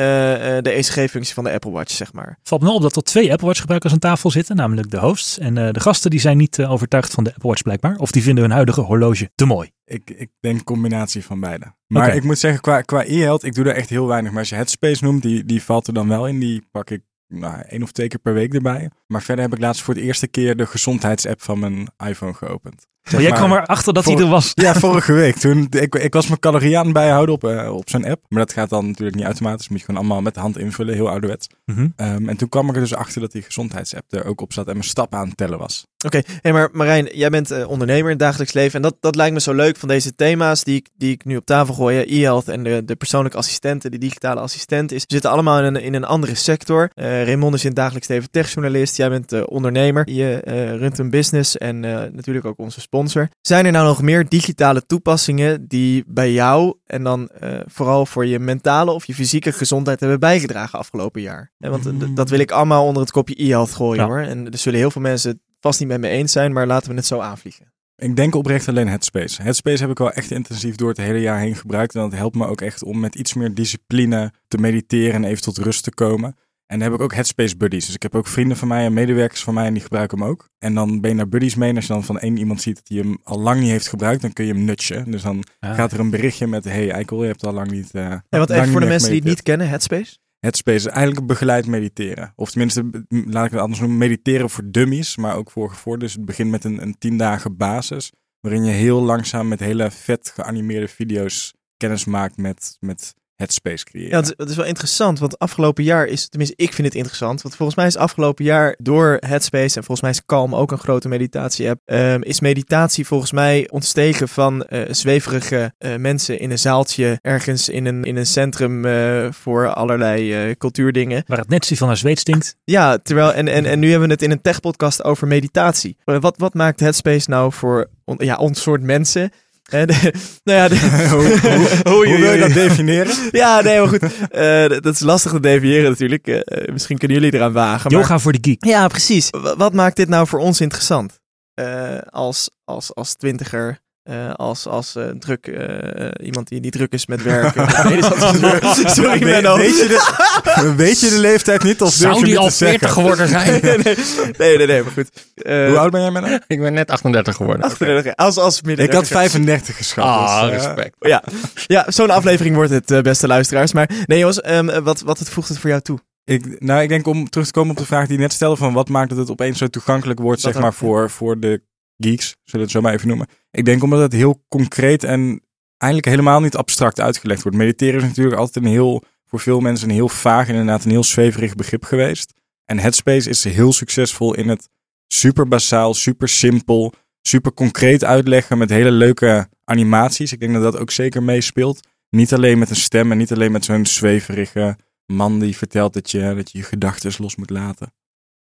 de 0.61 0.69
ECG-functie 0.71 1.33
van 1.33 1.43
de 1.43 1.51
Apple 1.51 1.71
Watch, 1.71 1.91
zeg 1.91 2.13
maar. 2.13 2.39
Valt 2.43 2.61
me 2.61 2.69
op 2.69 2.81
dat 2.81 2.95
er 2.95 3.03
twee 3.03 3.31
Apple 3.31 3.47
Watch 3.47 3.59
gebruikers 3.59 3.93
aan 3.93 3.99
tafel 3.99 4.31
zitten, 4.31 4.55
namelijk 4.55 4.91
de 4.91 4.99
hosts. 4.99 5.39
En 5.39 5.53
de 5.55 5.79
gasten 5.79 6.11
die 6.11 6.19
zijn 6.19 6.37
niet 6.37 6.65
overtuigd 6.65 7.13
van 7.13 7.23
de 7.23 7.33
Apple 7.33 7.49
Watch 7.49 7.61
blijkbaar. 7.61 7.95
Of 7.95 8.11
die 8.11 8.23
vinden 8.23 8.43
hun 8.43 8.53
huidige 8.53 8.81
horloge 8.81 9.29
te 9.35 9.45
mooi. 9.45 9.71
Ik, 9.85 10.09
ik 10.15 10.29
denk 10.39 10.63
combinatie 10.63 11.25
van 11.25 11.39
beide. 11.39 11.73
Maar 11.87 12.15
ik 12.15 12.23
moet 12.23 12.39
zeggen, 12.39 12.61
qua, 12.61 12.81
qua 12.81 13.05
e-health, 13.05 13.43
ik 13.43 13.53
doe 13.53 13.65
er 13.65 13.75
echt 13.75 13.89
heel 13.89 14.07
weinig. 14.07 14.31
Maar 14.31 14.39
als 14.39 14.49
je 14.49 14.55
Headspace 14.55 15.03
noemt, 15.03 15.21
die, 15.21 15.45
die 15.45 15.63
valt 15.63 15.87
er 15.87 15.93
dan 15.93 16.07
wel 16.07 16.27
in. 16.27 16.39
Die 16.39 16.67
pak 16.71 16.89
ik 16.89 17.01
nou, 17.39 17.61
één 17.67 17.83
of 17.83 17.91
twee 17.91 18.07
keer 18.07 18.19
per 18.19 18.33
week 18.33 18.53
erbij. 18.53 18.89
Maar 19.07 19.21
verder 19.21 19.43
heb 19.43 19.53
ik 19.53 19.59
laatst 19.59 19.81
voor 19.81 19.93
de 19.93 20.01
eerste 20.01 20.27
keer 20.27 20.55
de 20.55 20.65
gezondheidsapp 20.65 21.41
van 21.41 21.59
mijn 21.59 21.87
iPhone 22.07 22.33
geopend. 22.33 22.87
Maar 23.11 23.21
jij 23.21 23.31
kwam 23.31 23.51
erachter 23.51 23.93
dat 23.93 24.05
hij 24.05 24.17
er 24.17 24.27
was. 24.27 24.51
Ja, 24.53 24.73
vorige 24.89 25.13
week. 25.13 25.35
Toen, 25.35 25.67
ik, 25.69 25.95
ik 25.95 26.13
was 26.13 26.27
mijn 26.27 26.39
calorieën 26.39 26.77
aan 26.77 26.83
het 26.83 26.93
bijhouden 26.93 27.35
op, 27.35 27.43
eh, 27.43 27.75
op 27.75 27.89
zo'n 27.89 28.05
app. 28.05 28.25
Maar 28.27 28.39
dat 28.39 28.53
gaat 28.53 28.69
dan 28.69 28.87
natuurlijk 28.87 29.15
niet 29.15 29.25
automatisch. 29.25 29.69
Moet 29.69 29.79
je 29.79 29.85
gewoon 29.85 29.99
allemaal 29.99 30.21
met 30.21 30.33
de 30.33 30.39
hand 30.39 30.57
invullen. 30.57 30.93
Heel 30.93 31.09
ouderwets. 31.09 31.47
Mhm. 31.65 31.87
Ehm, 31.95 32.29
en 32.29 32.37
toen 32.37 32.49
kwam 32.49 32.69
ik 32.69 32.75
er 32.75 32.81
dus 32.81 32.95
achter 32.95 33.21
dat 33.21 33.31
die 33.31 33.41
gezondheidsapp 33.41 34.13
er 34.13 34.25
ook 34.25 34.41
op 34.41 34.53
zat. 34.53 34.67
En 34.67 34.73
mijn 34.73 34.83
stappen 34.83 35.19
aan 35.19 35.27
het 35.27 35.37
tellen 35.37 35.59
was. 35.59 35.85
Oké, 36.05 36.21
hey, 36.41 36.51
maar 36.51 36.69
Marijn, 36.71 37.09
jij 37.13 37.29
bent 37.29 37.51
eh, 37.51 37.69
ondernemer 37.69 38.03
in 38.03 38.09
het 38.09 38.19
dagelijks 38.19 38.53
leven. 38.53 38.75
En 38.75 38.81
dat, 38.81 38.95
dat 38.99 39.15
lijkt 39.15 39.33
me 39.33 39.39
zo 39.39 39.53
leuk 39.53 39.77
van 39.77 39.87
deze 39.87 40.15
thema's 40.15 40.63
die 40.63 40.75
ik, 40.75 40.89
die 40.97 41.11
ik 41.11 41.25
nu 41.25 41.37
op 41.37 41.45
tafel 41.45 41.73
gooi. 41.73 42.05
E-health 42.07 42.47
en 42.47 42.63
de, 42.63 42.81
de 42.85 42.95
persoonlijke 42.95 43.37
assistenten, 43.37 43.91
de 43.91 43.97
digitale 43.97 44.39
assistent. 44.39 44.91
Is, 44.91 45.01
we 45.01 45.13
zitten 45.13 45.31
allemaal 45.31 45.59
in 45.59 45.75
een, 45.75 45.81
in 45.81 45.93
een 45.93 46.05
andere 46.05 46.35
sector. 46.35 46.89
Eh 46.93 47.23
Raymond 47.23 47.53
is 47.55 47.61
in 47.61 47.67
het 47.67 47.77
dagelijks 47.77 48.07
leven 48.07 48.31
techjournalist. 48.31 48.97
Jij 48.97 49.09
bent 49.09 49.31
eh, 49.31 49.41
ondernemer. 49.45 50.09
Je 50.09 50.41
eh, 50.43 50.75
runt 50.75 50.97
een 50.97 51.09
business 51.09 51.57
en 51.57 51.85
eh, 51.85 52.11
natuurlijk 52.11 52.45
ook 52.45 52.59
onze 52.59 52.81
sponsor. 52.93 53.29
Zijn 53.41 53.65
er 53.65 53.71
nou 53.71 53.85
nog 53.87 54.01
meer 54.01 54.29
digitale 54.29 54.85
toepassingen 54.85 55.67
die 55.67 56.03
bij 56.07 56.31
jou 56.31 56.75
en 56.85 57.03
dan 57.03 57.29
eh, 57.29 57.59
vooral 57.65 58.05
voor 58.05 58.25
je 58.25 58.39
mentale 58.39 58.91
of 58.91 59.05
je 59.05 59.13
fysieke 59.13 59.51
gezondheid 59.51 59.99
hebben 59.99 60.19
bijgedragen 60.19 60.79
afgelopen 60.79 61.21
jaar? 61.21 61.51
En 61.59 61.71
want 61.71 61.85
eh, 61.85 61.93
dat 62.15 62.29
wil 62.29 62.39
ik 62.39 62.51
allemaal 62.51 62.85
onder 62.85 63.01
het 63.01 63.11
kopje 63.11 63.43
e-health 63.43 63.71
gooien 63.71 64.01
Ja. 64.03 64.07
hoor. 64.07 64.19
En 64.19 64.51
er 64.51 64.57
zullen 64.57 64.79
heel 64.79 64.91
veel 64.91 65.01
mensen 65.01 65.31
het 65.31 65.39
vast 65.59 65.79
niet 65.79 65.89
met 65.89 65.99
me 65.99 66.07
eens 66.07 66.31
zijn, 66.31 66.53
maar 66.53 66.67
laten 66.67 66.89
we 66.89 66.95
het 66.95 67.05
zo 67.05 67.19
aanvliegen. 67.19 67.71
Ik 67.95 68.15
denk 68.15 68.35
oprecht 68.35 68.67
alleen 68.67 68.87
Headspace. 68.87 69.41
Headspace 69.41 69.81
heb 69.81 69.91
ik 69.91 69.97
wel 69.97 70.11
echt 70.11 70.31
intensief 70.31 70.75
door 70.75 70.89
het 70.89 70.97
hele 70.97 71.21
jaar 71.21 71.39
heen 71.39 71.55
gebruikt. 71.55 71.95
En 71.95 72.01
dat 72.01 72.11
helpt 72.13 72.35
me 72.35 72.47
ook 72.47 72.61
echt 72.61 72.83
om 72.83 72.99
met 72.99 73.15
iets 73.15 73.33
meer 73.33 73.53
discipline 73.53 74.33
te 74.47 74.57
mediteren 74.57 75.13
en 75.13 75.23
even 75.23 75.41
tot 75.43 75.57
rust 75.57 75.83
te 75.83 75.93
komen. 75.93 76.35
En 76.65 76.79
dan 76.79 76.87
heb 76.87 76.97
ik 76.97 77.03
ook 77.03 77.13
Headspace 77.13 77.57
Buddies. 77.57 77.85
Dus 77.85 77.95
ik 77.95 78.01
heb 78.03 78.15
ook 78.15 78.27
vrienden 78.27 78.57
van 78.57 78.67
mij 78.67 78.85
en 78.85 78.93
medewerkers 78.93 79.43
van 79.43 79.53
mij 79.53 79.65
en 79.65 79.73
die 79.73 79.81
gebruiken 79.81 80.19
hem 80.19 80.27
ook. 80.27 80.49
En 80.59 80.73
dan 80.73 81.01
ben 81.01 81.09
je 81.09 81.15
naar 81.15 81.29
Buddies 81.29 81.55
mee. 81.55 81.69
En 81.69 81.75
als 81.75 81.87
je 81.87 81.93
dan 81.93 82.03
van 82.03 82.19
één 82.19 82.37
iemand 82.37 82.61
ziet 82.61 82.75
dat 82.75 82.87
hij 82.87 82.97
hem 82.97 83.17
al 83.23 83.39
lang 83.39 83.59
niet 83.59 83.69
heeft 83.69 83.87
gebruikt, 83.87 84.21
dan 84.21 84.33
kun 84.33 84.45
je 84.45 84.53
hem 84.53 84.63
nutchen. 84.63 85.11
Dus 85.11 85.21
dan 85.21 85.43
Ah. 85.59 85.75
gaat 85.75 85.91
er 85.91 85.99
een 85.99 86.09
berichtje 86.09 86.47
met, 86.47 86.63
hey 86.63 86.91
Eikel, 86.91 87.21
je 87.21 87.27
hebt 87.27 87.45
al 87.45 87.53
lang 87.53 87.71
niet... 87.71 87.91
eh 87.91 88.05
En 88.11 88.21
lang 88.29 88.49
even 88.49 88.67
voor 88.67 88.79
de 88.79 88.85
mensen 88.87 89.09
die 89.09 89.19
het 89.19 89.27
niet 89.27 89.41
kennen, 89.43 89.69
Headspace. 89.69 90.17
Headspace 90.39 90.77
is 90.77 90.85
eigenlijk 90.85 91.27
begeleid 91.27 91.67
mediteren. 91.67 92.33
Of 92.35 92.51
tenminste, 92.51 93.05
laat 93.07 93.45
ik 93.45 93.51
het 93.51 93.59
anders 93.59 93.79
noemen, 93.79 93.97
mediteren 93.97 94.49
voor 94.49 94.63
dummies, 94.71 95.17
maar 95.17 95.35
ook 95.35 95.51
voor 95.51 95.69
gevorderden. 95.69 96.07
Dus 96.07 96.17
het 96.17 96.25
begint 96.25 96.49
met 96.51 96.63
een, 96.63 96.81
een 96.81 96.95
tien 96.97 97.17
dagen 97.17 97.57
basis, 97.57 98.11
waarin 98.39 98.63
je 98.63 98.71
heel 98.71 99.01
langzaam 99.01 99.47
met 99.47 99.59
hele 99.59 99.91
vet 99.91 100.31
geanimeerde 100.35 100.87
video's 100.87 101.53
kennis 101.77 102.05
maakt 102.05 102.37
met, 102.37 102.77
met 102.79 103.15
Headspace 103.35 103.83
creëren. 103.83 104.09
Ja, 104.09 104.33
het 104.37 104.49
is, 104.49 104.55
wel 104.55 104.65
interessant, 104.65 105.19
want 105.19 105.39
afgelopen 105.39 105.83
jaar 105.83 106.05
is, 106.05 106.29
tenminste 106.29 106.63
ik 106.63 106.73
vind 106.73 106.87
het 106.87 106.95
interessant, 106.95 107.41
want 107.41 107.55
volgens 107.55 107.77
mij 107.77 107.87
is 107.87 107.97
afgelopen 107.97 108.45
jaar 108.45 108.75
door 108.79 109.17
Headspace 109.19 109.77
en 109.77 109.83
volgens 109.83 110.01
mij 110.01 110.09
is 110.09 110.25
Calm 110.25 110.55
ook 110.55 110.71
een 110.71 110.77
grote 110.77 111.07
meditatie-app, 111.07 111.81
ehm, 111.85 112.21
is 112.21 112.39
meditatie 112.39 113.07
volgens 113.07 113.31
mij 113.31 113.69
ontstegen 113.69 114.29
van 114.29 114.63
eh, 114.63 114.93
zweverige 114.93 115.73
eh, 115.77 115.95
mensen 115.95 116.39
in 116.39 116.51
een 116.51 116.59
zaaltje 116.59 117.19
ergens 117.21 117.69
in 117.69 117.85
een, 117.85 118.03
in 118.03 118.15
een 118.15 118.25
centrum 118.25 118.85
eh, 118.85 119.27
voor 119.31 119.73
allerlei 119.73 120.33
eh, 120.33 120.55
cultuurdingen. 120.55 121.23
Waar 121.27 121.37
het 121.37 121.49
net 121.49 121.65
zo 121.65 121.75
van 121.75 121.87
naar 121.87 121.97
Zweet 121.97 122.19
stinkt. 122.19 122.55
Ja, 122.63 122.97
terwijl, 122.97 123.33
en, 123.33 123.47
en, 123.47 123.65
en 123.65 123.79
nu 123.79 123.89
hebben 123.89 124.07
we 124.07 124.13
het 124.13 124.23
in 124.23 124.31
een 124.31 124.41
tech-podcast 124.41 125.03
over 125.03 125.27
meditatie. 125.27 125.97
Wat, 126.03 126.37
wat 126.37 126.53
maakt 126.53 126.79
Headspace 126.79 127.29
nou 127.29 127.51
voor 127.53 127.89
on- 128.05 128.17
ja, 128.19 128.35
ons 128.35 128.61
soort 128.61 128.81
mensen? 128.81 129.31
De- 129.69 130.13
nou 130.43 130.57
ja, 130.59 130.67
de, 130.67 130.79
hoe, 131.09 131.39
hoe, 131.93 132.17
wil 132.19 132.31
je 132.33 132.39
dat 132.39 132.53
definiëren? 132.53 133.15
Ja, 133.31 133.61
nee, 133.61 133.79
maar 133.79 133.87
goed. 133.87 134.01
Eh, 134.29 134.67
dat 134.81 134.85
is 134.93 134.99
lastig 134.99 135.31
te 135.31 135.39
definiëren 135.39 135.89
natuurlijk. 135.89 136.27
Eh, 136.27 136.39
eh, 136.43 136.73
misschien 136.73 136.97
kunnen 136.97 137.17
jullie 137.17 137.33
eraan 137.33 137.53
wagen. 137.53 137.91
Maar... 137.91 138.01
Yoga 138.01 138.19
voor 138.19 138.31
de 138.31 138.37
geek. 138.41 138.65
Ja, 138.65 138.87
precies. 138.87 139.29
W- 139.29 139.53
wat 139.57 139.73
maakt 139.73 139.95
dit 139.95 140.09
nou 140.09 140.27
voor 140.27 140.39
ons 140.39 140.61
interessant? 140.61 141.19
Eh, 141.53 141.97
als, 142.09 142.49
als, 142.65 142.95
als 142.95 143.15
twintiger, 143.15 143.79
eh, 144.03 144.33
als, 144.33 144.67
als 144.67 144.95
eh, 144.95 145.03
druk, 145.19 145.47
eh, 145.47 146.25
iemand 146.25 146.47
die, 146.47 146.61
die 146.61 146.71
druk 146.71 146.91
is 146.93 147.05
met 147.05 147.23
werken. 147.23 147.69
Sorry, 148.95 149.19
We- 149.19 149.25
Menno. 149.25 149.57
weet, 149.57 149.77
je 149.77 149.87
de, 149.87 150.73
weet 150.75 150.99
je 150.99 151.09
de 151.09 151.19
leeftijd 151.29 151.63
niet? 151.63 151.81
Of 151.81 151.91
Zou 151.93 152.13
je 152.13 152.19
die 152.19 152.27
niet 152.29 152.37
al 152.37 152.47
te 152.47 152.53
zeggen? 152.53 152.79
40 152.79 152.91
geworden 152.97 153.27
zijn? 153.27 153.61
nee, 153.61 153.77
nee, 153.77 153.95
nee, 154.37 154.57
nee, 154.57 154.67
nee, 154.67 154.83
maar 154.83 154.91
goed. 154.91 155.09
Eh, 155.35 155.67
Hoe 155.67 155.77
oud 155.77 155.91
ben 155.91 156.01
jij, 156.01 156.11
Menno? 156.11 156.37
ik 156.47 156.59
ben 156.59 156.73
net 156.73 156.89
38 156.91 157.35
geworden. 157.35 157.65
38, 157.65 158.15
als, 158.15 158.37
als 158.37 158.61
midden 158.61 158.85
Ik 158.85 158.91
had 158.93 159.07
35 159.07 159.77
geschat. 159.77 160.05
Ah, 160.05 160.41
dus, 160.43 160.51
respect. 160.51 160.95
Ja, 160.99 161.23
ja 161.67 161.85
zo'n 161.87 162.09
aflevering 162.09 162.55
wordt 162.55 162.71
het, 162.71 163.03
beste 163.03 163.27
luisteraars. 163.27 163.73
Maar 163.73 163.89
nee, 164.05 164.19
jongens, 164.19 164.41
ehm, 164.41 164.81
wat, 164.83 165.01
wat 165.01 165.19
het 165.19 165.29
voegt 165.29 165.49
het 165.49 165.59
voor 165.59 165.69
jou 165.69 165.81
toe? 165.81 165.99
Ik, 166.25 166.59
nou, 166.61 166.81
ik 166.81 166.89
denk 166.89 167.07
om 167.07 167.29
terug 167.29 167.45
te 167.47 167.53
komen 167.53 167.71
op 167.71 167.77
de 167.77 167.85
vraag 167.85 168.07
die 168.07 168.15
je 168.15 168.21
net 168.21 168.33
stelde: 168.33 168.55
van 168.55 168.73
wat 168.73 168.89
maakt 168.89 169.09
dat 169.09 169.17
het 169.17 169.29
opeens 169.29 169.57
zo 169.57 169.67
toegankelijk 169.67 170.19
wordt, 170.19 170.41
Dat 170.41 170.51
zeg 170.53 170.61
maar, 170.61 170.73
voor, 170.73 171.09
voor 171.09 171.39
de 171.39 171.61
geeks, 171.97 172.25
zullen 172.25 172.39
we 172.51 172.59
het 172.59 172.71
zo 172.71 172.81
maar 172.81 172.93
even 172.93 173.07
noemen. 173.07 173.27
Ik 173.51 173.65
denk 173.65 173.83
omdat 173.83 173.99
het 173.99 174.13
heel 174.13 174.43
concreet 174.47 175.03
en 175.03 175.41
eigenlijk 175.77 176.11
helemaal 176.11 176.41
niet 176.41 176.55
abstract 176.55 176.99
uitgelegd 176.99 177.43
wordt. 177.43 177.57
Mediteren 177.57 178.01
is 178.01 178.07
natuurlijk 178.07 178.37
altijd 178.37 178.65
een 178.65 178.71
heel, 178.71 179.03
voor 179.25 179.39
veel 179.39 179.59
mensen 179.59 179.89
een 179.89 179.95
heel 179.95 180.09
vaag 180.09 180.47
en 180.47 180.55
inderdaad 180.55 180.83
een 180.83 180.91
heel 180.91 181.03
zweverig 181.03 181.55
begrip 181.55 181.83
geweest. 181.83 182.33
En 182.65 182.79
Headspace 182.79 183.29
is 183.29 183.43
heel 183.43 183.73
succesvol 183.73 184.35
in 184.35 184.49
het 184.49 184.69
super 185.07 185.47
basaal, 185.47 185.93
super 185.93 186.27
simpel, 186.27 186.93
super 187.21 187.53
concreet 187.53 188.03
uitleggen 188.03 188.57
met 188.57 188.69
hele 188.69 188.91
leuke 188.91 189.49
animaties. 189.63 190.31
Ik 190.31 190.39
denk 190.39 190.53
dat 190.53 190.63
dat 190.63 190.77
ook 190.77 190.91
zeker 190.91 191.23
meespeelt. 191.23 191.87
Niet 192.09 192.33
alleen 192.33 192.59
met 192.59 192.69
een 192.69 192.75
stem 192.75 193.11
en 193.11 193.17
niet 193.17 193.31
alleen 193.31 193.51
met 193.51 193.65
zo'n 193.65 193.85
zweverige 193.85 194.77
man 195.05 195.39
die 195.39 195.57
vertelt 195.57 195.93
dat 195.93 196.11
je 196.11 196.33
dat 196.35 196.51
je, 196.51 196.57
je 196.57 196.63
gedachten 196.63 197.11
los 197.17 197.35
moet 197.35 197.49
laten. 197.49 197.93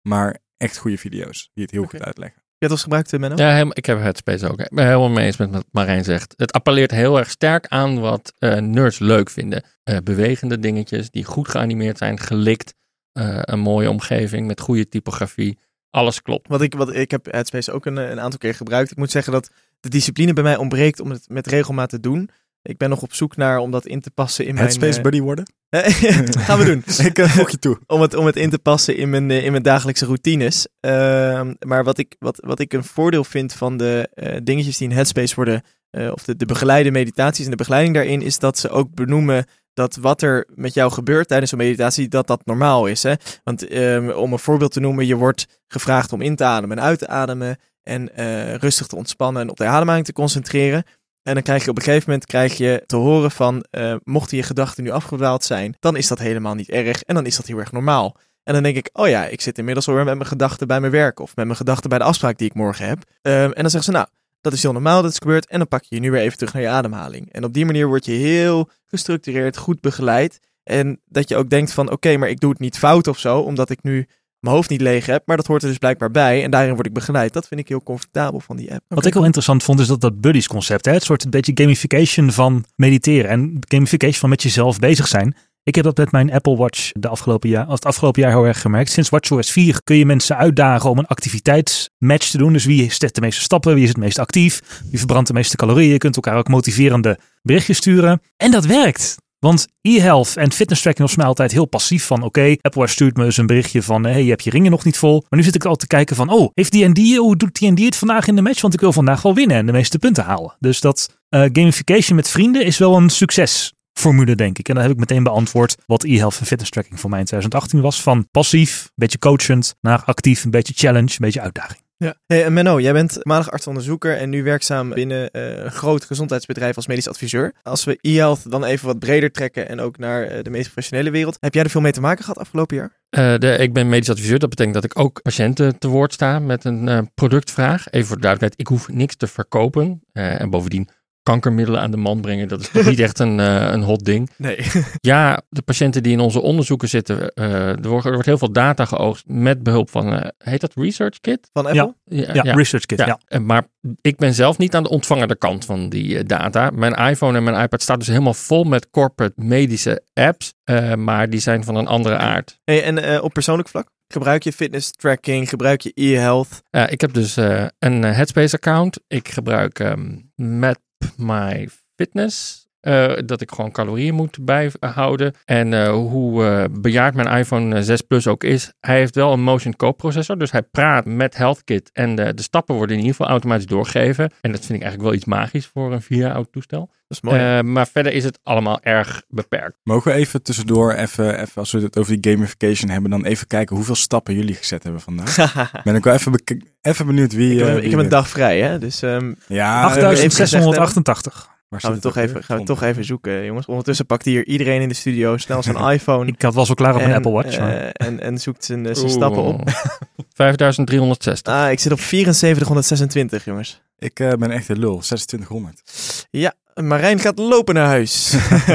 Maar 0.02 0.38
echt 0.57 0.76
goede 0.76 0.99
video's 0.99 1.50
die 1.54 1.62
het 1.64 1.73
heel 1.73 1.85
goed 1.85 2.02
uitleggen. 2.02 2.39
Je 2.61 2.67
hebt 2.67 2.73
ons 2.73 2.83
gebruikt, 2.83 3.12
eh, 3.12 3.21
Menno? 3.21 3.37
Ja, 3.37 3.52
helemaal- 3.52 3.76
ik 3.76 3.87
heb 3.87 3.99
Headspace 4.00 4.49
ook. 4.50 4.61
Ik 4.61 4.75
ben 4.75 4.85
helemaal 4.85 5.09
mee 5.09 5.26
eens 5.26 5.37
met 5.37 5.50
wat 5.50 5.64
Marijn 5.71 6.05
zegt. 6.05 6.35
Het 6.37 6.52
appelleert 6.52 6.90
heel 6.90 7.19
erg 7.19 7.31
sterk 7.31 7.67
aan 7.69 8.00
wat 8.00 8.33
eh, 8.38 8.57
nerds 8.57 8.99
leuk 8.99 9.31
vinden. 9.31 9.62
Eh, 9.83 9.97
bewegende 10.05 10.59
dingetjes 10.59 11.11
die 11.11 11.25
goed 11.25 11.49
geanimeerd 11.49 11.99
zijn, 11.99 12.19
gelikt. 12.19 12.75
een 13.12 13.59
mooie 13.59 13.90
omgeving 13.90 14.47
met 14.47 14.61
goede 14.61 14.88
typografie. 14.88 15.59
Alles 15.90 16.23
klopt. 16.23 16.49
Wat 16.49 16.62
ik, 16.62 16.75
wat, 16.75 16.95
ik 16.95 17.11
heb 17.11 17.26
Headspace 17.33 17.73
ook 17.73 17.87
een, 17.87 17.97
een 17.97 18.21
aantal 18.21 18.38
keer 18.38 18.55
gebruikt. 18.55 18.90
Ik 18.90 18.97
moet 18.97 19.11
zeggen 19.11 19.33
dat 19.33 19.50
de 19.81 19.88
discipline 19.88 20.33
bij 20.33 20.43
mij 20.43 20.57
ontbreekt 20.57 21.00
om 21.00 21.11
het 21.11 21.29
met 21.29 21.47
regelmaat 21.47 21.88
te 21.88 22.00
doen. 22.00 22.31
Ik 22.62 22.76
ben 22.76 22.88
nog 22.88 23.02
op 23.02 23.14
zoek 23.14 23.37
naar 23.37 23.59
om 23.59 23.71
dat 23.71 23.87
in 23.87 24.00
te 24.00 24.11
passen 24.11 24.47
in 24.47 24.57
Headspace 24.57 24.90
mijn... 24.90 25.02
buddy 25.02 25.21
worden? 25.21 25.52
Gaan 26.47 26.59
we 26.59 26.64
doen. 26.64 26.85
ik 27.07 27.19
uh, 27.19 27.31
voeg 27.31 27.50
je 27.50 27.59
toe. 27.59 27.79
om 27.87 28.00
het, 28.00 28.14
om 28.14 28.26
het 28.26 28.37
in 28.37 28.50
te 28.50 28.59
passen 28.59 28.97
in 28.97 29.11
mijn, 29.11 29.31
eh, 29.31 29.45
in 29.45 29.50
mijn 29.50 29.62
dagelijkse 29.62 30.05
routines. 30.05 30.67
Ehm, 30.81 31.55
maar 31.59 31.85
wat 31.85 31.99
ik, 31.99 32.17
wat, 32.19 32.40
wat 32.45 32.61
ik 32.61 32.73
een 32.73 32.85
voordeel 32.85 33.25
vind 33.25 33.52
van 33.52 33.76
de 33.76 34.09
eh, 34.14 34.37
dingetjes 34.43 34.76
die 34.76 34.88
in 34.88 34.95
Headspace 34.95 35.35
worden, 35.35 35.62
eh, 35.90 36.12
of 36.12 36.25
de, 36.25 36.37
de 36.37 36.47
begeleide 36.47 36.90
meditaties 36.90 37.45
en 37.45 37.50
de 37.50 37.57
begeleiding 37.57 37.95
daarin, 37.95 38.23
is 38.23 38.38
dat 38.38 38.59
ze 38.59 38.69
ook 38.69 38.95
benoemen 38.95 39.45
dat 39.75 39.97
wat 39.97 40.23
er 40.23 40.47
met 40.55 40.75
jou 40.75 40.93
gebeurt 40.93 41.29
tijdens 41.29 41.52
een 41.52 41.59
meditatie, 41.59 42.09
dat 42.09 42.26
dat 42.26 42.47
normaal 42.47 42.87
is. 42.87 43.02
Hè? 43.02 43.14
Want 43.45 43.69
ehm, 43.69 44.11
om 44.11 44.33
een 44.33 44.38
voorbeeld 44.38 44.73
te 44.73 44.81
noemen, 44.81 45.07
je 45.07 45.14
wordt 45.14 45.47
gevraagd 45.69 46.12
om 46.12 46.21
in 46.21 46.37
te 46.37 46.45
ademen 46.45 46.79
en 46.79 46.85
uit 46.85 46.99
te 46.99 47.09
ademen 47.09 47.59
en 47.83 48.17
eh, 48.17 48.55
rustig 48.55 48.87
te 48.87 48.97
ontspannen 48.97 49.43
en 49.43 49.50
op 49.50 49.57
de 49.57 49.64
ademhaling 49.64 50.05
te 50.07 50.12
concentreren. 50.12 50.85
En 51.23 51.35
dan 51.35 51.43
krijg 51.43 51.65
je 51.65 51.71
op 51.71 51.77
een 51.77 51.83
gegeven 51.83 52.11
moment 52.11 52.27
krijg 52.27 52.57
je 52.57 52.83
te 52.87 52.97
horen 52.97 53.31
van, 53.31 53.65
eh, 53.71 53.95
mochten 54.05 54.37
je 54.37 54.43
gedachten 54.43 54.85
nu 54.85 54.91
afgedwaald 54.91 55.45
zijn, 55.45 55.77
dan 55.81 55.97
is 55.97 56.09
dat 56.09 56.19
helemaal 56.19 56.55
niet 56.55 56.71
erg 56.71 57.03
en 57.03 57.15
dan 57.15 57.27
is 57.27 57.37
dat 57.37 57.47
heel 57.47 57.59
erg 57.59 57.73
normaal. 57.73 58.17
En 58.43 58.55
dan 58.55 58.62
denk 58.62 58.77
ik, 58.77 58.91
oh 58.93 59.09
ja, 59.09 59.27
ik 59.27 59.41
zit 59.41 59.59
inmiddels 59.59 59.89
alweer 59.89 60.05
met 60.05 60.15
mijn 60.15 60.29
gedachten 60.29 60.67
bij 60.67 60.81
mijn 60.81 60.93
werk 60.93 61.21
of 61.21 61.37
met 61.37 61.45
mijn 61.45 61.57
gedachten 61.57 61.89
bij 61.89 61.99
de 61.99 62.05
afspraak 62.05 62.39
die 62.39 62.49
ik 62.49 62.55
morgen 62.55 62.89
heb. 62.89 62.99
Ehm, 63.23 63.35
en 63.35 63.62
dan 63.62 63.71
zeggen 63.71 63.83
ze, 63.83 63.91
nou, 63.91 64.07
dat 64.41 64.53
is 64.53 64.62
heel 64.62 64.73
normaal 64.73 65.03
dat 65.03 65.11
is 65.11 65.19
gebeurd 65.19 65.47
en 65.47 65.59
dan 65.59 65.69
pak 65.69 65.85
je 65.85 65.95
je 65.95 66.00
nu 66.00 66.11
weer 66.11 66.21
even 66.21 66.39
terug 66.39 66.53
naar 66.53 66.62
je 66.62 66.69
ademhaling. 66.69 67.33
En 67.33 67.45
op 67.45 67.53
die 67.53 67.65
manier 67.65 67.87
word 67.87 68.05
je 68.05 68.12
heel 68.12 68.71
gestructureerd, 68.87 69.57
goed 69.57 69.81
begeleid. 69.81 70.39
En 70.62 71.00
dat 71.05 71.29
je 71.29 71.37
ook 71.37 71.50
denkt 71.50 71.73
van, 71.73 71.91
oké, 71.91 72.17
maar 72.17 72.29
ik 72.29 72.41
doe 72.41 72.50
het 72.50 72.59
niet 72.59 72.79
fout 72.79 73.07
of 73.07 73.19
zo, 73.19 73.39
omdat 73.39 73.71
ik 73.71 73.83
nu 73.83 74.07
mijn 74.40 74.54
hoofd 74.54 74.70
niet 74.70 74.80
leeg 74.80 75.06
heb, 75.06 75.23
maar 75.26 75.37
dat 75.37 75.47
hoort 75.47 75.62
er 75.62 75.68
dus 75.68 75.78
blijkbaar 75.78 76.11
bij 76.11 76.44
en 76.44 76.50
daarin 76.50 76.75
word 76.75 76.87
ik 76.87 76.92
begeleid. 76.92 77.32
Dat 77.32 77.49
vind 77.49 77.61
ik 77.61 77.68
heel 77.68 77.82
comfortabel 77.82 78.40
van 78.40 78.56
die 78.56 78.73
app. 78.73 78.82
Wat 78.88 79.06
ik 79.06 79.14
wel 79.14 79.25
interessant 79.25 79.62
vond, 79.62 79.80
is 79.80 79.87
dat 79.87 80.00
dat 80.00 80.20
buddies 80.20 80.47
concept, 80.47 80.85
hè, 80.85 80.92
het 80.92 81.02
soort 81.02 81.25
een 81.25 81.30
beetje 81.30 81.52
gamification 81.54 82.32
van 82.32 82.64
mediteren 82.76 83.30
en 83.30 83.59
gamification 83.61 84.20
van 84.20 84.28
met 84.28 84.42
jezelf 84.42 84.78
bezig 84.78 85.09
zijn. 85.09 85.37
Ik 85.62 85.75
heb 85.75 85.85
dat 85.85 85.97
met 85.97 86.12
mijn 86.12 86.32
Apple 86.32 86.56
Watch 86.56 86.90
de 86.92 87.09
afgelopen 87.09 87.49
jaar, 87.49 87.68
het 87.68 87.85
afgelopen 87.85 88.23
jaar 88.23 88.30
heel 88.30 88.47
erg 88.47 88.61
gemerkt. 88.61 88.90
Sinds 88.90 89.09
WatchOS 89.09 89.50
4 89.50 89.80
kun 89.85 89.97
je 89.97 90.06
mensen 90.06 90.37
uitdagen 90.37 90.90
om 90.90 90.99
een 90.99 91.06
activiteitsmatch 91.06 92.30
te 92.30 92.38
doen. 92.38 92.52
Dus 92.52 92.64
wie 92.64 92.92
zet 92.92 93.14
de 93.14 93.20
meeste 93.20 93.40
stappen, 93.40 93.75
wie 93.75 93.82
is 93.82 93.88
het 93.88 93.99
meest 93.99 94.18
actief, 94.18 94.82
wie 94.90 94.99
verbrandt 94.99 95.28
de 95.28 95.35
meeste 95.35 95.56
calorieën. 95.56 95.92
Je 95.92 95.99
kunt 95.99 96.16
elkaar 96.16 96.37
ook 96.37 96.49
motiverende 96.49 97.18
berichtjes 97.42 97.76
sturen. 97.76 98.23
En 98.37 98.50
dat 98.50 98.64
werkt. 98.64 99.16
Want 99.40 99.66
e-health 99.80 100.37
en 100.37 100.52
fitness 100.52 100.82
tracking 100.82 101.06
was 101.06 101.16
mij 101.16 101.26
altijd 101.26 101.52
heel 101.52 101.64
passief 101.64 102.06
van 102.06 102.23
oké, 102.23 102.56
Apple 102.61 102.80
Watch 102.80 102.92
stuurt 102.92 103.16
me 103.16 103.25
eens 103.25 103.37
een 103.37 103.47
berichtje 103.47 103.82
van 103.82 104.04
hey, 104.04 104.23
je 104.23 104.28
hebt 104.28 104.44
je 104.44 104.50
ringen 104.50 104.70
nog 104.70 104.85
niet 104.85 104.99
vol. 104.99 105.25
Maar 105.28 105.38
nu 105.38 105.44
zit 105.44 105.54
ik 105.54 105.64
al 105.64 105.76
te 105.76 105.87
kijken 105.87 106.16
van 106.16 106.28
oh, 106.28 106.50
heeft 106.54 106.73
die 106.73 106.85
en 106.85 106.92
die, 106.92 107.18
hoe 107.18 107.37
doet 107.37 107.59
die 107.59 107.68
en 107.68 107.75
die 107.75 107.85
het 107.85 107.97
vandaag 107.97 108.26
in 108.26 108.37
de 108.37 108.42
match? 108.42 108.61
Want 108.61 108.75
ik 108.75 108.80
wil 108.80 108.92
vandaag 108.92 109.23
wel 109.23 109.35
winnen 109.35 109.56
en 109.56 109.66
de 109.66 109.73
meeste 109.73 109.99
punten 109.99 110.25
halen. 110.25 110.56
Dus 110.59 110.80
dat 110.80 111.18
eh, 111.28 111.44
gamification 111.52 112.16
met 112.16 112.28
vrienden 112.28 112.64
is 112.64 112.78
wel 112.78 112.97
een 112.97 113.11
succesformule 113.11 114.35
denk 114.35 114.59
ik. 114.59 114.68
En 114.68 114.75
dan 114.75 114.82
heb 114.82 114.92
ik 114.92 114.99
meteen 114.99 115.23
beantwoord 115.23 115.76
wat 115.87 116.04
e-health 116.04 116.38
en 116.40 116.47
fitness 116.47 116.70
tracking 116.70 117.00
voor 117.00 117.11
mij 117.11 117.18
in 117.18 117.26
2018 117.26 117.80
was. 117.80 118.02
Van 118.02 118.28
passief, 118.30 118.82
een 118.85 118.90
beetje 118.94 119.18
coachend, 119.18 119.75
naar 119.80 120.02
actief, 120.04 120.44
een 120.44 120.50
beetje 120.50 120.75
challenge, 120.76 121.11
een 121.11 121.16
beetje 121.18 121.40
uitdaging. 121.40 121.80
Ja. 122.04 122.14
Hey, 122.26 122.45
en 122.45 122.52
Menno, 122.52 122.80
jij 122.80 122.92
bent 122.92 123.19
maandag 123.25 123.50
artsonderzoeker 123.50 124.16
en 124.16 124.30
nu 124.30 124.42
werkzaam 124.42 124.90
binnen 124.90 125.30
eh, 125.30 125.64
een 125.64 125.71
groot 125.71 126.04
gezondheidsbedrijf 126.04 126.76
als 126.76 126.87
medisch 126.87 127.09
adviseur. 127.09 127.52
Als 127.62 127.85
we 127.85 127.99
e-health 128.00 128.50
dan 128.50 128.64
even 128.64 128.87
wat 128.87 128.99
breder 128.99 129.30
trekken 129.30 129.69
en 129.69 129.80
ook 129.80 129.99
naar 129.99 130.23
eh, 130.23 130.42
de 130.42 130.50
meest 130.50 130.64
professionele 130.64 131.11
wereld. 131.11 131.37
Heb 131.40 131.54
jij 131.54 131.62
er 131.62 131.71
veel 131.71 131.80
mee 131.80 131.92
te 131.92 132.00
maken 132.00 132.25
gehad 132.25 132.38
afgelopen 132.38 132.76
jaar? 132.76 132.99
Eh, 133.11 133.35
de, 133.38 133.57
ik 133.57 133.73
ben 133.73 133.88
medisch 133.88 134.11
adviseur. 134.11 134.38
Dat 134.38 134.49
betekent 134.49 134.75
dat 134.75 134.85
ik 134.85 134.99
ook 134.99 135.23
patiënten 135.23 135.78
te 135.78 135.88
woord 135.88 136.12
sta 136.12 136.38
met 136.38 136.64
een 136.64 137.11
productvraag. 137.14 137.90
Even 137.90 138.07
voor 138.07 138.16
de 138.16 138.23
duidelijkheid, 138.23 138.69
ik 138.69 138.76
hoef 138.76 138.88
niks 138.88 139.16
te 139.16 139.26
verkopen. 139.26 140.02
En 140.12 140.50
bovendien 140.50 140.88
kankermiddelen 141.31 141.81
aan 141.81 141.91
de 141.91 141.97
man 141.97 142.21
brengen, 142.21 142.49
dat 142.49 142.61
is 142.61 142.69
toch 142.69 142.85
niet 142.85 143.01
echt 143.01 143.19
een, 143.19 143.41
eh, 143.41 143.71
een 143.71 143.83
hot 143.83 144.05
ding. 144.05 144.31
Nee. 144.37 144.59
Ja, 145.01 145.43
de 145.49 145.63
patiënten 145.63 146.03
die 146.03 146.13
in 146.13 146.21
onze 146.21 146.41
onderzoeken 146.41 146.89
zitten, 146.89 147.35
eh, 147.35 147.69
er, 147.69 147.89
wordt, 147.89 148.07
er 148.07 148.13
wordt 148.13 148.27
heel 148.27 148.39
veel 148.39 148.53
data 148.53 148.85
geoogst 148.85 149.25
met 149.27 149.63
behulp 149.63 149.91
van, 149.91 150.15
eh, 150.15 150.29
heet 150.39 150.61
dat 150.61 150.73
Research 150.75 151.21
Kit? 151.21 151.49
Van 151.53 151.67
Apple? 151.67 151.95
Ja, 152.05 152.43
Research 152.43 152.87
Kit. 152.87 152.99
Ja. 152.99 153.07
Ja, 153.07 153.19
en 153.27 153.47
maar 153.47 153.65
ik 154.01 154.17
ben 154.17 154.35
zelf 154.35 154.59
niet 154.59 154.75
aan 154.75 154.83
de 154.83 154.89
ontvangende 154.89 155.37
kant 155.37 155.65
van 155.65 155.89
die 155.89 156.25
data. 156.25 156.71
Mijn 156.71 156.95
iPhone 156.95 157.37
en 157.37 157.45
mijn 157.45 157.63
iPad 157.63 157.83
staat 157.83 157.99
dus 157.99 158.09
helemaal 158.09 158.35
vol 158.35 158.65
met 158.65 158.91
corporate 158.91 159.35
medische 159.37 160.03
apps, 160.15 160.55
eh, 160.65 160.95
maar 160.95 161.31
die 161.31 161.41
zijn 161.41 161.65
van 161.65 161.75
een 161.75 161.87
andere 161.87 162.17
aard. 162.17 162.61
Hey, 162.65 162.83
en 162.83 162.99
eh, 162.99 163.23
op 163.23 163.33
persoonlijk 163.33 163.69
vlak? 163.69 163.89
Gebruik 164.13 164.43
je 164.43 164.53
fitness 164.53 164.91
tracking? 164.91 165.49
Gebruik 165.49 165.81
je 165.81 165.93
e-health? 165.95 166.63
Eh, 166.71 166.85
ik 166.91 167.01
heb 167.01 167.13
dus 167.13 167.37
eh, 167.37 167.67
een 167.79 168.03
Headspace 168.03 168.55
account. 168.55 169.01
Ik 169.07 169.29
gebruik 169.29 169.79
ehm 169.79 170.19
Map 170.35 170.77
My 171.19 171.69
Fitness. 171.99 172.60
Eh, 172.81 173.13
dat 173.25 173.41
ik 173.41 173.51
gewoon 173.51 173.73
calorieën 173.73 174.15
moet 174.15 174.39
bijhouden. 174.45 175.35
En 175.45 175.75
eh, 175.75 175.89
hoe 175.93 176.45
eh, 176.47 176.65
bejaard 176.81 177.15
mijn 177.15 177.39
iPhone 177.39 177.77
eh, 177.77 177.83
6 177.83 178.01
Plus 178.01 178.27
ook 178.27 178.45
is, 178.45 178.73
hij 178.81 178.97
heeft 178.97 179.15
wel 179.15 179.33
een 179.33 179.43
motion 179.43 179.77
co-processor. 179.77 180.39
Dus 180.39 180.51
hij 180.53 180.63
praat 180.63 181.05
met 181.05 181.37
HealthKit 181.37 181.91
en 181.93 182.15
de, 182.15 182.35
de 182.35 182.43
stappen 182.43 182.75
worden 182.75 182.97
in 182.97 183.03
ieder 183.03 183.17
geval 183.17 183.31
automatisch 183.31 183.67
doorgegeven. 183.67 184.31
En 184.41 184.51
dat 184.53 184.61
vind 184.61 184.73
ik 184.79 184.83
eigenlijk 184.83 185.03
wel 185.03 185.13
iets 185.15 185.25
magisch 185.25 185.67
voor 185.67 185.93
een 185.93 186.03
vier 186.03 186.19
jaar 186.19 186.35
oud 186.35 186.53
toestel. 186.53 186.91
Dat 187.09 187.19
is 187.23 187.31
mooi. 187.31 187.41
Eh, 187.41 187.61
maar 187.61 187.87
verder 187.87 188.13
is 188.13 188.25
het 188.25 188.39
allemaal 188.43 188.81
erg 188.83 189.23
beperkt. 189.29 189.77
Mogen 189.83 190.13
we 190.13 190.19
even 190.19 190.43
tussendoor, 190.43 190.93
even, 190.93 191.41
even, 191.41 191.53
als 191.55 191.73
we 191.73 191.81
het 191.81 191.99
over 191.99 192.21
die 192.21 192.33
gamification 192.33 192.91
hebben, 192.91 193.11
dan 193.11 193.25
even 193.25 193.47
kijken 193.47 193.77
hoeveel 193.77 193.95
stappen 193.95 194.35
jullie 194.35 194.55
gezet 194.55 194.83
hebben 194.83 195.01
vandaag? 195.01 195.37
ben 195.85 195.95
ik 195.95 196.05
wel 196.05 196.15
even, 196.15 196.43
even 196.81 197.07
benieuwd 197.07 197.33
wie... 197.33 197.53
ik 197.53 197.59
heb, 197.59 197.75
wie 197.75 197.83
ik 197.85 197.91
heb 197.91 198.01
een 198.01 198.09
dag 198.09 198.29
vrij, 198.29 198.61
hè? 198.61 198.79
Dus 198.79 199.03
ehm, 199.03 199.33
Ja, 199.47 199.83
Acht- 199.83 199.97
even 199.97 200.09
gezegd 200.17 200.31
8688. 200.31 201.50
Waar 201.71 201.81
gaan, 201.81 201.93
we 201.93 201.99
toch 202.00 202.17
even, 202.17 202.45
gaan 202.45 202.59
we 202.59 202.65
toch 202.65 202.83
even 202.83 203.05
zoeken, 203.05 203.45
jongens. 203.45 203.67
Ondertussen 203.67 204.07
pakt 204.07 204.25
hier 204.25 204.47
iedereen 204.47 204.81
in 204.81 204.89
de 204.89 204.95
studio 204.95 205.37
snel 205.37 205.62
zijn 205.62 205.77
iPhone. 205.95 206.27
Ik 206.27 206.43
had 206.43 206.55
was 206.55 206.67
wel 206.67 206.77
klaar 206.77 206.95
op 206.95 207.00
mijn 207.00 207.15
Apple 207.15 207.31
Watch. 207.33 207.59
maar- 207.59 207.77
eh, 207.77 208.07
en, 208.07 208.21
en 208.21 208.39
zoekt 208.39 208.65
zijn, 208.65 208.87
eh, 208.87 208.95
zijn 208.95 209.11
stappen 209.11 209.43
op. 209.43 209.61
Oeh. 209.61 209.75
5360. 210.35 211.53
Ah, 211.55 211.71
ik 211.71 211.79
zit 211.81 211.93
op 211.93 212.00
7426, 212.00 213.45
jongens. 213.45 213.83
Ik 214.00 214.21
eh, 214.21 214.33
ben 214.33 214.50
echt 214.50 214.69
een 214.69 214.78
lul, 214.78 214.99
2600. 214.99 215.83
Ja, 216.30 216.54
Marijn 216.75 217.19
gaat 217.19 217.38
lopen 217.38 217.75
naar 217.75 217.87
huis. 217.87 218.30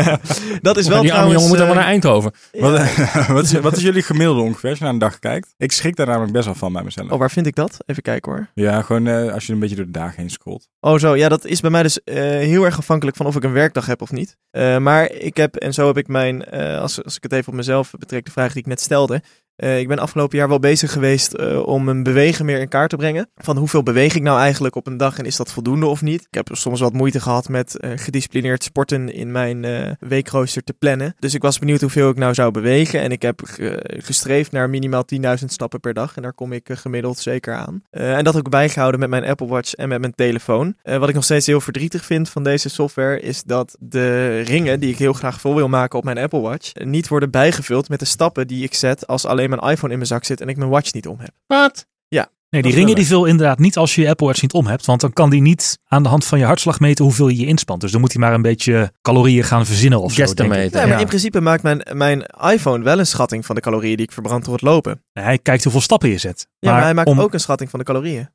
dat 0.61 0.77
is 0.77 0.87
wel 0.87 1.01
die 1.01 1.09
trouwens... 1.09 1.33
jongen 1.33 1.47
moet 1.47 1.57
eh, 1.57 1.63
helemaal 1.63 1.75
naar 1.75 1.91
Eindhoven. 1.91 2.31
ja. 2.51 2.61
Wat, 2.61 3.27
wat, 3.27 3.43
is, 3.43 3.51
wat 3.51 3.77
is 3.77 3.83
jullie 3.83 4.03
gemiddelde 4.03 4.41
ongeveer 4.41 4.69
als 4.69 4.77
je 4.77 4.83
naar 4.83 4.93
een 4.93 4.99
dag 4.99 5.19
kijkt? 5.19 5.53
Ik 5.57 5.71
schrik 5.71 5.95
daar 5.95 6.07
namelijk 6.07 6.33
best 6.33 6.45
wel 6.45 6.55
van 6.55 6.73
bij 6.73 6.83
mezelf. 6.83 7.11
Oh, 7.11 7.19
waar 7.19 7.31
vind 7.31 7.47
ik 7.47 7.55
dat? 7.55 7.77
Even 7.85 8.03
kijken 8.03 8.31
hoor. 8.31 8.47
Ja, 8.53 8.81
gewoon 8.81 9.07
eh, 9.07 9.33
als 9.33 9.45
je 9.45 9.53
een 9.53 9.59
beetje 9.59 9.75
door 9.75 9.85
de 9.85 9.91
dagen 9.91 10.19
heen 10.19 10.29
scrolt. 10.29 10.67
Oh 10.79 10.97
zo, 10.97 11.15
ja, 11.15 11.29
dat 11.29 11.45
is 11.45 11.61
bij 11.61 11.69
mij 11.69 11.83
dus 11.83 12.03
eh, 12.03 12.15
heel 12.23 12.63
erg 12.63 12.77
afhankelijk 12.77 13.17
van 13.17 13.25
of 13.25 13.35
ik 13.35 13.43
een 13.43 13.51
werkdag 13.51 13.85
heb 13.85 14.01
of 14.01 14.11
niet. 14.11 14.37
Eh, 14.51 14.77
maar 14.77 15.11
ik 15.11 15.37
heb, 15.37 15.55
en 15.55 15.73
zo 15.73 15.87
heb 15.87 15.97
ik 15.97 16.07
mijn, 16.07 16.45
eh, 16.45 16.81
als, 16.81 17.03
als 17.03 17.15
ik 17.15 17.23
het 17.23 17.31
even 17.31 17.47
op 17.47 17.53
mezelf 17.53 17.91
betrek, 17.99 18.25
de 18.25 18.31
vraag 18.31 18.51
die 18.53 18.61
ik 18.61 18.67
net 18.67 18.81
stelde. 18.81 19.21
Eh, 19.55 19.79
ik 19.79 19.87
ben 19.87 19.99
afgelopen 19.99 20.37
jaar 20.37 20.47
wel 20.47 20.59
bezig 20.59 20.91
geweest 20.91 21.33
eh, 21.33 21.67
om 21.67 21.83
mijn 21.83 22.03
bewegen 22.03 22.45
meer 22.45 22.59
in 22.59 22.67
kaart 22.67 22.89
te 22.89 22.95
brengen. 22.95 23.29
Van 23.35 23.57
hoeveel 23.57 23.83
beweeg 23.83 24.15
ik 24.15 24.21
nou 24.21 24.39
eigenlijk 24.39 24.75
op 24.75 24.87
een 24.87 24.97
dag 24.97 25.17
en 25.17 25.25
is 25.25 25.35
dat 25.35 25.51
voldoende 25.51 25.85
of 25.85 26.01
niet? 26.01 26.21
Ik 26.21 26.33
heb 26.33 26.49
soms 26.51 26.79
wat 26.79 26.93
moeite 26.93 27.19
gehad 27.19 27.49
met 27.49 27.79
eh, 27.79 27.91
gedisciplineerd 27.95 28.63
sporten 28.63 29.13
in 29.13 29.31
mijn 29.31 29.65
weekrooster 29.99 30.63
te 30.63 30.73
plannen. 30.73 31.15
Dus 31.19 31.33
ik 31.33 31.41
was 31.41 31.59
benieuwd 31.59 31.81
hoeveel 31.81 32.09
ik 32.09 32.17
nou 32.17 32.33
zou 32.33 32.51
bewegen. 32.51 33.01
En 33.01 33.11
ik 33.11 33.21
heb 33.21 33.41
ge- 33.43 33.79
gestreefd 34.03 34.51
naar 34.51 34.69
minimaal 34.69 35.03
10.000 35.39 35.45
stappen 35.45 35.79
per 35.79 35.93
dag. 35.93 36.15
En 36.15 36.21
daar 36.21 36.33
kom 36.33 36.51
ik 36.51 36.69
gemiddeld 36.71 37.19
zeker 37.19 37.53
aan. 37.53 37.83
En 37.89 38.23
dat 38.23 38.35
ook 38.37 38.49
bijgehouden 38.49 38.99
met 38.99 39.09
mijn 39.09 39.25
Apple 39.25 39.47
Watch 39.47 39.73
en 39.73 39.89
met 39.89 39.99
mijn 39.99 40.15
telefoon. 40.15 40.75
Wat 40.83 41.09
ik 41.09 41.15
nog 41.15 41.23
steeds 41.23 41.45
heel 41.45 41.61
verdrietig 41.61 42.05
vind 42.05 42.29
van 42.29 42.43
deze 42.43 42.69
software 42.69 43.19
is 43.19 43.43
dat 43.43 43.75
de 43.79 44.39
ringen 44.41 44.79
die 44.79 44.89
ik 44.91 44.97
heel 44.97 45.13
graag 45.13 45.39
vol 45.41 45.55
wil 45.55 45.67
maken 45.69 45.97
op 45.97 46.03
mijn 46.05 46.17
Apple 46.17 46.39
Watch 46.41 46.71
niet 46.73 47.07
worden 47.07 47.31
bijgevuld 47.31 47.89
met 47.89 47.99
de 47.99 48.05
stappen 48.05 48.47
die 48.47 48.63
ik 48.63 48.73
zet 48.73 49.07
als 49.07 49.25
alleen 49.25 49.44
mijn 49.49 49.61
iPhone 49.61 49.91
in 49.91 49.97
mijn 49.97 50.09
zak 50.09 50.23
zit 50.23 50.41
en 50.41 50.47
ik 50.49 50.57
mijn 50.57 50.69
watch 50.69 50.93
niet 50.93 51.07
om 51.07 51.19
heb. 51.19 51.31
Wat? 51.47 51.85
Ja, 52.07 52.29
Nee, 52.49 52.61
die 52.61 52.73
ringen 52.73 52.95
die 52.95 53.05
vul 53.05 53.25
inderdaad 53.25 53.59
niet 53.59 53.77
als 53.77 53.95
je 53.95 54.01
je 54.01 54.09
Apple 54.09 54.25
Watch 54.27 54.41
niet 54.41 54.53
om 54.53 54.67
hebt. 54.67 54.85
Want 54.85 55.01
dan 55.01 55.13
kan 55.13 55.29
die 55.29 55.41
niet 55.41 55.79
aan 55.87 56.03
de 56.03 56.09
hand 56.09 56.25
van 56.25 56.39
je 56.39 56.45
hartslag 56.45 56.79
meten 56.79 57.05
hoeveel 57.05 57.27
je 57.27 57.37
je 57.39 57.45
inspant. 57.45 57.81
Dus 57.81 57.91
dan 57.91 58.01
moet 58.01 58.11
hij 58.13 58.21
maar 58.21 58.33
een 58.33 58.41
beetje 58.41 58.91
calorieën 59.01 59.43
gaan 59.43 59.65
verzinnen 59.65 60.01
of 60.01 60.13
zo. 60.13 60.33
denk 60.33 60.53
ik. 60.53 60.57
Nee, 60.57 60.69
maar 60.71 60.87
Ja. 60.87 60.97
in 60.99 61.05
principe 61.07 61.41
maakt 61.41 61.63
mijn, 61.63 61.87
mijn 61.91 62.25
iPhone 62.51 62.83
wel 62.83 62.99
een 62.99 63.07
schatting 63.07 63.45
van 63.45 63.55
de 63.55 63.61
calorieën 63.61 63.95
die 63.97 64.05
ik 64.05 64.11
verbrand 64.11 64.45
door 64.45 64.53
het 64.53 64.63
lopen. 64.63 65.03
Hij 65.13 65.37
kijkt 65.37 65.63
hoeveel 65.63 65.81
stappen 65.81 66.09
je 66.09 66.17
zet. 66.17 66.47
Ja, 66.59 66.71
maar, 66.71 66.81
hij 66.81 66.93
maakt 66.93 67.07
om, 67.07 67.21
ook 67.21 67.33
een 67.33 67.39
schatting 67.39 67.69
van 67.69 67.79
de 67.79 67.85
calorieën. 67.85 68.29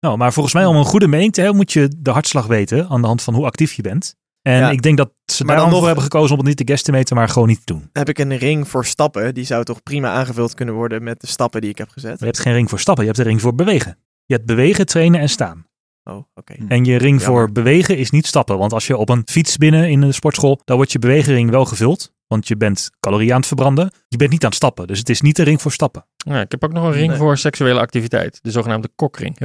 Nou, 0.00 0.16
maar 0.16 0.32
volgens 0.32 0.54
mij 0.54 0.66
om 0.66 0.76
een 0.76 0.84
goede 0.84 1.08
mening 1.08 1.32
te 1.32 1.40
hebben 1.40 1.56
moet 1.58 1.72
je 1.72 1.90
de 1.98 2.10
hartslag 2.10 2.46
weten 2.46 2.88
aan 2.88 3.00
de 3.00 3.06
hand 3.06 3.22
van 3.22 3.34
hoe 3.34 3.44
actief 3.44 3.72
je 3.72 3.82
bent. 3.82 4.16
En 4.44 4.58
Ja. 4.58 4.70
ik 4.70 4.82
denk 4.82 4.96
dat 4.96 5.12
ze 5.24 5.44
Maar 5.44 5.52
daarom 5.54 5.68
nog- 5.70 5.78
voor 5.78 5.86
hebben 5.88 6.04
gekozen 6.04 6.30
om 6.32 6.38
het 6.38 6.46
niet 6.46 6.56
te 6.56 6.72
guesstimaten, 6.72 7.16
maar 7.16 7.28
gewoon 7.28 7.48
niet 7.48 7.66
te 7.66 7.72
doen. 7.72 7.88
Heb 7.92 8.08
ik 8.08 8.18
een 8.18 8.36
ring 8.36 8.68
voor 8.68 8.84
stappen, 8.84 9.34
die 9.34 9.44
zou 9.44 9.64
toch 9.64 9.82
prima 9.82 10.10
aangevuld 10.12 10.54
kunnen 10.54 10.74
worden 10.74 11.02
met 11.02 11.20
de 11.20 11.26
stappen 11.26 11.60
die 11.60 11.70
ik 11.70 11.78
heb 11.78 11.88
gezet. 11.88 12.18
Je 12.18 12.24
hebt 12.24 12.38
geen 12.38 12.52
ring 12.52 12.68
voor 12.68 12.80
stappen, 12.80 13.04
je 13.04 13.10
hebt 13.10 13.22
een 13.22 13.28
ring 13.28 13.40
voor 13.40 13.54
bewegen. 13.54 13.98
Je 14.26 14.34
hebt 14.34 14.46
bewegen, 14.46 14.86
trainen 14.86 15.20
en 15.20 15.28
staan. 15.28 15.66
Oh, 16.10 16.16
oké. 16.34 16.54
En 16.68 16.84
je 16.84 16.96
ring 16.98 17.20
Jammer. 17.20 17.40
voor 17.40 17.52
bewegen 17.52 17.96
is 17.96 18.10
niet 18.10 18.26
stappen. 18.26 18.58
Want 18.58 18.72
als 18.72 18.86
je 18.86 18.96
op 18.96 19.08
een 19.08 19.22
fiets 19.26 19.56
binnen 19.56 19.90
in 19.90 20.02
een 20.02 20.14
sportschool, 20.14 20.60
dan 20.64 20.76
wordt 20.76 20.92
je 20.92 20.98
beweegring 20.98 21.50
wel 21.50 21.64
gevuld. 21.64 22.12
Want 22.26 22.48
je 22.48 22.56
bent 22.56 22.90
calorieën 23.00 23.30
aan 23.32 23.36
het 23.38 23.46
verbranden. 23.46 23.90
Je 24.08 24.16
bent 24.16 24.30
niet 24.30 24.42
aan 24.42 24.48
het 24.48 24.56
stappen. 24.58 24.86
Dus 24.86 24.98
het 24.98 25.08
is 25.08 25.20
niet 25.20 25.38
een 25.38 25.44
ring 25.44 25.62
voor 25.62 25.72
stappen. 25.72 26.06
Ja, 26.16 26.40
ik 26.40 26.50
heb 26.50 26.64
ook 26.64 26.72
nog 26.72 26.84
een 26.84 26.92
ring 26.92 27.08
Nee. 27.08 27.16
voor 27.18 27.38
seksuele 27.38 27.80
activiteit. 27.80 28.38
De 28.42 28.50
zogenaamde 28.50 28.88
kokring. 28.96 29.36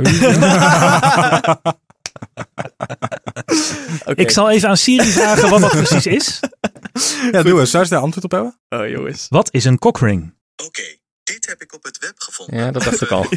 Ik 4.15 4.31
zal 4.31 4.49
even 4.49 4.69
aan 4.69 4.77
Siri 4.77 5.05
vragen 5.11 5.49
wat 5.49 5.61
dat 5.61 5.71
precies 5.71 6.05
is. 6.05 6.39
Ja, 7.31 7.43
doe 7.43 7.59
eens. 7.59 7.71
Zou 7.71 7.83
ze 7.83 7.89
daar 7.89 8.01
antwoord 8.01 8.25
op 8.25 8.31
hebben? 8.31 8.59
Oh, 8.69 8.87
jongens. 8.89 9.25
Wat 9.29 9.53
is 9.53 9.65
een 9.65 9.79
cockring? 9.79 10.33
Oké, 10.65 10.81
dit 11.23 11.45
heb 11.45 11.61
ik 11.61 11.73
op 11.73 11.83
het 11.83 11.97
web 11.99 12.13
gevonden. 12.17 12.57
Ja, 12.57 12.71
dat 12.71 12.83
dacht 12.83 13.01
ik 13.01 13.11
al. 13.11 13.25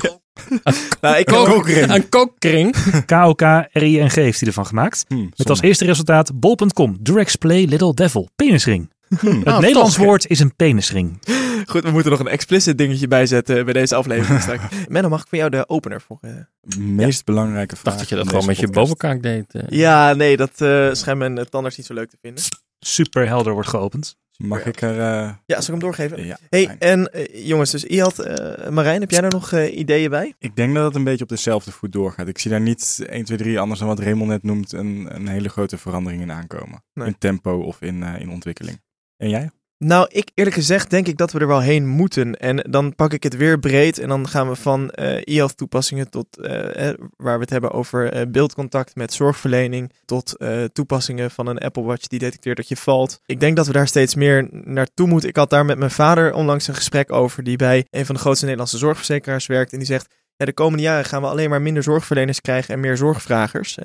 Nou, 1.00 1.16
ik 1.16 1.26
Kok- 1.26 1.47
Kokring. 1.47 1.90
Een 1.94 2.09
kokring. 2.09 2.76
K-O-K-R-I-N-G 3.06 4.14
heeft 4.14 4.38
hij 4.40 4.49
ervan 4.49 4.66
gemaakt. 4.66 5.04
Hm, 5.09 5.26
Met 5.37 5.50
als 5.50 5.61
eerste 5.61 5.85
resultaat 5.85 6.40
bol.com. 6.40 6.97
Durex 7.00 7.37
Play 7.37 7.64
Little 7.64 7.94
Devil. 7.94 8.28
Penisring. 8.37 8.90
Het 9.09 9.23
Oh, 9.47 9.59
Nederlands 9.59 9.94
toch. 9.94 10.04
woord 10.04 10.26
is 10.26 10.38
een 10.40 10.56
penisring. 10.56 11.18
Goed, 11.66 11.83
we 11.83 11.90
moeten 11.90 12.11
nog 12.11 12.21
een 12.21 12.26
explicit 12.28 12.78
dingetje 12.78 13.09
bijzetten 13.09 13.64
bij 13.64 13.75
deze 13.75 13.95
aflevering 13.95 14.40
straks. 14.47 14.62
Menno, 14.88 15.09
mag 15.09 15.21
ik 15.23 15.28
van 15.28 15.38
jou 15.38 15.50
de 15.50 15.69
opener 15.69 16.00
voor? 16.00 16.19
eh? 16.21 16.31
meest 16.78 17.25
belangrijke 17.25 17.76
vraag. 17.76 17.85
dacht 17.85 17.99
dat 17.99 18.09
je 18.09 18.14
dat 18.16 18.28
gewoon 18.28 18.47
met 18.47 18.59
je 18.59 18.69
bovenkaak 18.69 19.23
deed. 19.23 19.54
eh. 19.54 19.62
Ja, 19.69 20.12
nee, 20.14 20.37
dat 20.37 20.61
eh 20.61 20.88
schijnt 20.92 21.19
mijn 21.19 21.38
eh, 21.38 21.45
tandarts 21.45 21.76
niet 21.76 21.87
zo 21.87 21.95
leuk 21.95 22.11
te 22.11 22.16
vinden. 22.21 22.45
Super 22.81 23.26
helder 23.26 23.52
wordt 23.52 23.69
geopend. 23.69 24.16
Mag 24.37 24.64
ik 24.66 24.81
er... 24.81 24.90
eh, 25.00 25.31
Ja, 25.47 25.61
zal 25.61 25.61
ik 25.61 25.66
hem 25.66 25.78
doorgeven? 25.78 26.25
ja, 26.25 26.38
Hey, 26.49 26.64
fijn. 26.64 26.78
en 26.78 27.11
jongens, 27.45 27.71
dus 27.71 27.85
Iad, 27.85 28.19
eh 28.19 28.69
Marijn, 28.71 29.00
heb 29.00 29.11
jij 29.11 29.21
daar 29.21 29.31
nog 29.31 29.52
eh, 29.52 29.76
ideeën 29.78 30.11
bij? 30.11 30.35
Ik 30.38 30.57
denk 30.57 30.75
dat 30.75 30.85
het 30.85 30.95
een 30.95 31.04
beetje 31.04 31.23
op 31.23 31.28
dezelfde 31.31 31.71
voet 31.73 31.92
doorgaat. 31.92 32.28
Ik 32.28 32.38
zie 32.38 32.50
daar 32.50 32.61
niet 32.61 33.04
1, 33.07 33.25
2, 33.25 33.38
3, 33.38 33.59
anders 33.61 33.78
dan 33.81 33.88
wat 33.88 33.99
Raymond 33.99 34.31
net 34.31 34.42
noemt, 34.42 34.73
een, 34.73 35.09
een 35.14 35.28
hele 35.28 35.49
grote 35.49 35.78
verandering 35.78 36.23
in 36.23 36.33
aankomen. 36.33 36.85
Nee. 36.95 37.07
In 37.07 37.19
tempo 37.19 37.61
of 37.61 37.81
in, 37.81 38.02
eh, 38.02 38.21
in 38.21 38.31
ontwikkeling. 38.31 38.81
En 39.16 39.28
jij? 39.28 39.50
Nou, 39.85 40.07
ik 40.11 40.31
eerlijk 40.35 40.57
gezegd 40.57 40.91
denk 40.91 41.07
ik 41.07 41.17
dat 41.17 41.33
we 41.33 41.39
er 41.39 41.47
wel 41.47 41.61
heen 41.61 41.87
moeten. 41.87 42.37
En 42.37 42.57
dan 42.71 42.95
pak 42.95 43.12
ik 43.12 43.23
het 43.23 43.37
weer 43.37 43.59
breed 43.59 43.99
en 43.99 44.09
dan 44.09 44.29
gaan 44.29 44.49
we 44.49 44.57
van 44.57 44.91
eh 44.91 45.21
IELTS 45.25 45.55
toepassingen 45.55 46.11
tot 46.11 46.37
eh, 46.37 46.89
eh, 46.89 46.99
waar 47.17 47.35
we 47.35 47.41
het 47.41 47.51
hebben 47.51 47.71
over 47.71 48.31
beeldcontact 48.31 48.97
met 48.97 49.12
zorgverlening, 49.12 49.93
tot 50.05 50.37
toepassingen 50.73 51.31
van 51.31 51.47
een 51.47 51.59
Apple 51.59 51.83
Watch 51.83 52.07
die 52.07 52.19
detecteert 52.19 52.57
dat 52.57 52.69
je 52.69 52.77
valt. 52.77 53.21
Ik 53.27 53.41
denk 53.41 53.57
dat 53.57 53.67
we 53.67 53.73
daar 53.73 53.89
steeds 53.89 54.15
meer 54.15 54.49
naartoe 54.51 55.09
moeten. 55.09 55.29
Ik 55.29 55.37
had 55.37 55.51
daar 55.51 55.65
met 55.65 55.79
mijn 55.79 55.91
vader 55.91 56.35
onlangs 56.35 56.69
een 56.69 56.75
gesprek 56.75 57.12
over, 57.12 57.43
die 57.43 57.57
bij 57.57 57.87
een 57.91 58.07
van 58.07 58.15
de 58.15 58.21
grootste 58.21 58.45
Nederlandse 58.45 58.79
zorgverzekeraars 58.79 59.47
werkt. 59.47 59.73
En 59.73 59.79
die 59.79 59.87
zegt, 59.87 60.15
de 60.37 60.53
komende 60.53 60.83
jaren 60.83 61.05
gaan 61.05 61.23
we 61.23 61.29
alleen 61.29 61.51
maar 61.51 61.62
minder 61.62 61.83
zorgverleners 61.83 62.41
krijgen 62.41 62.75
en 62.75 62.81
meer 62.81 62.97
zorgvragers. 62.97 63.79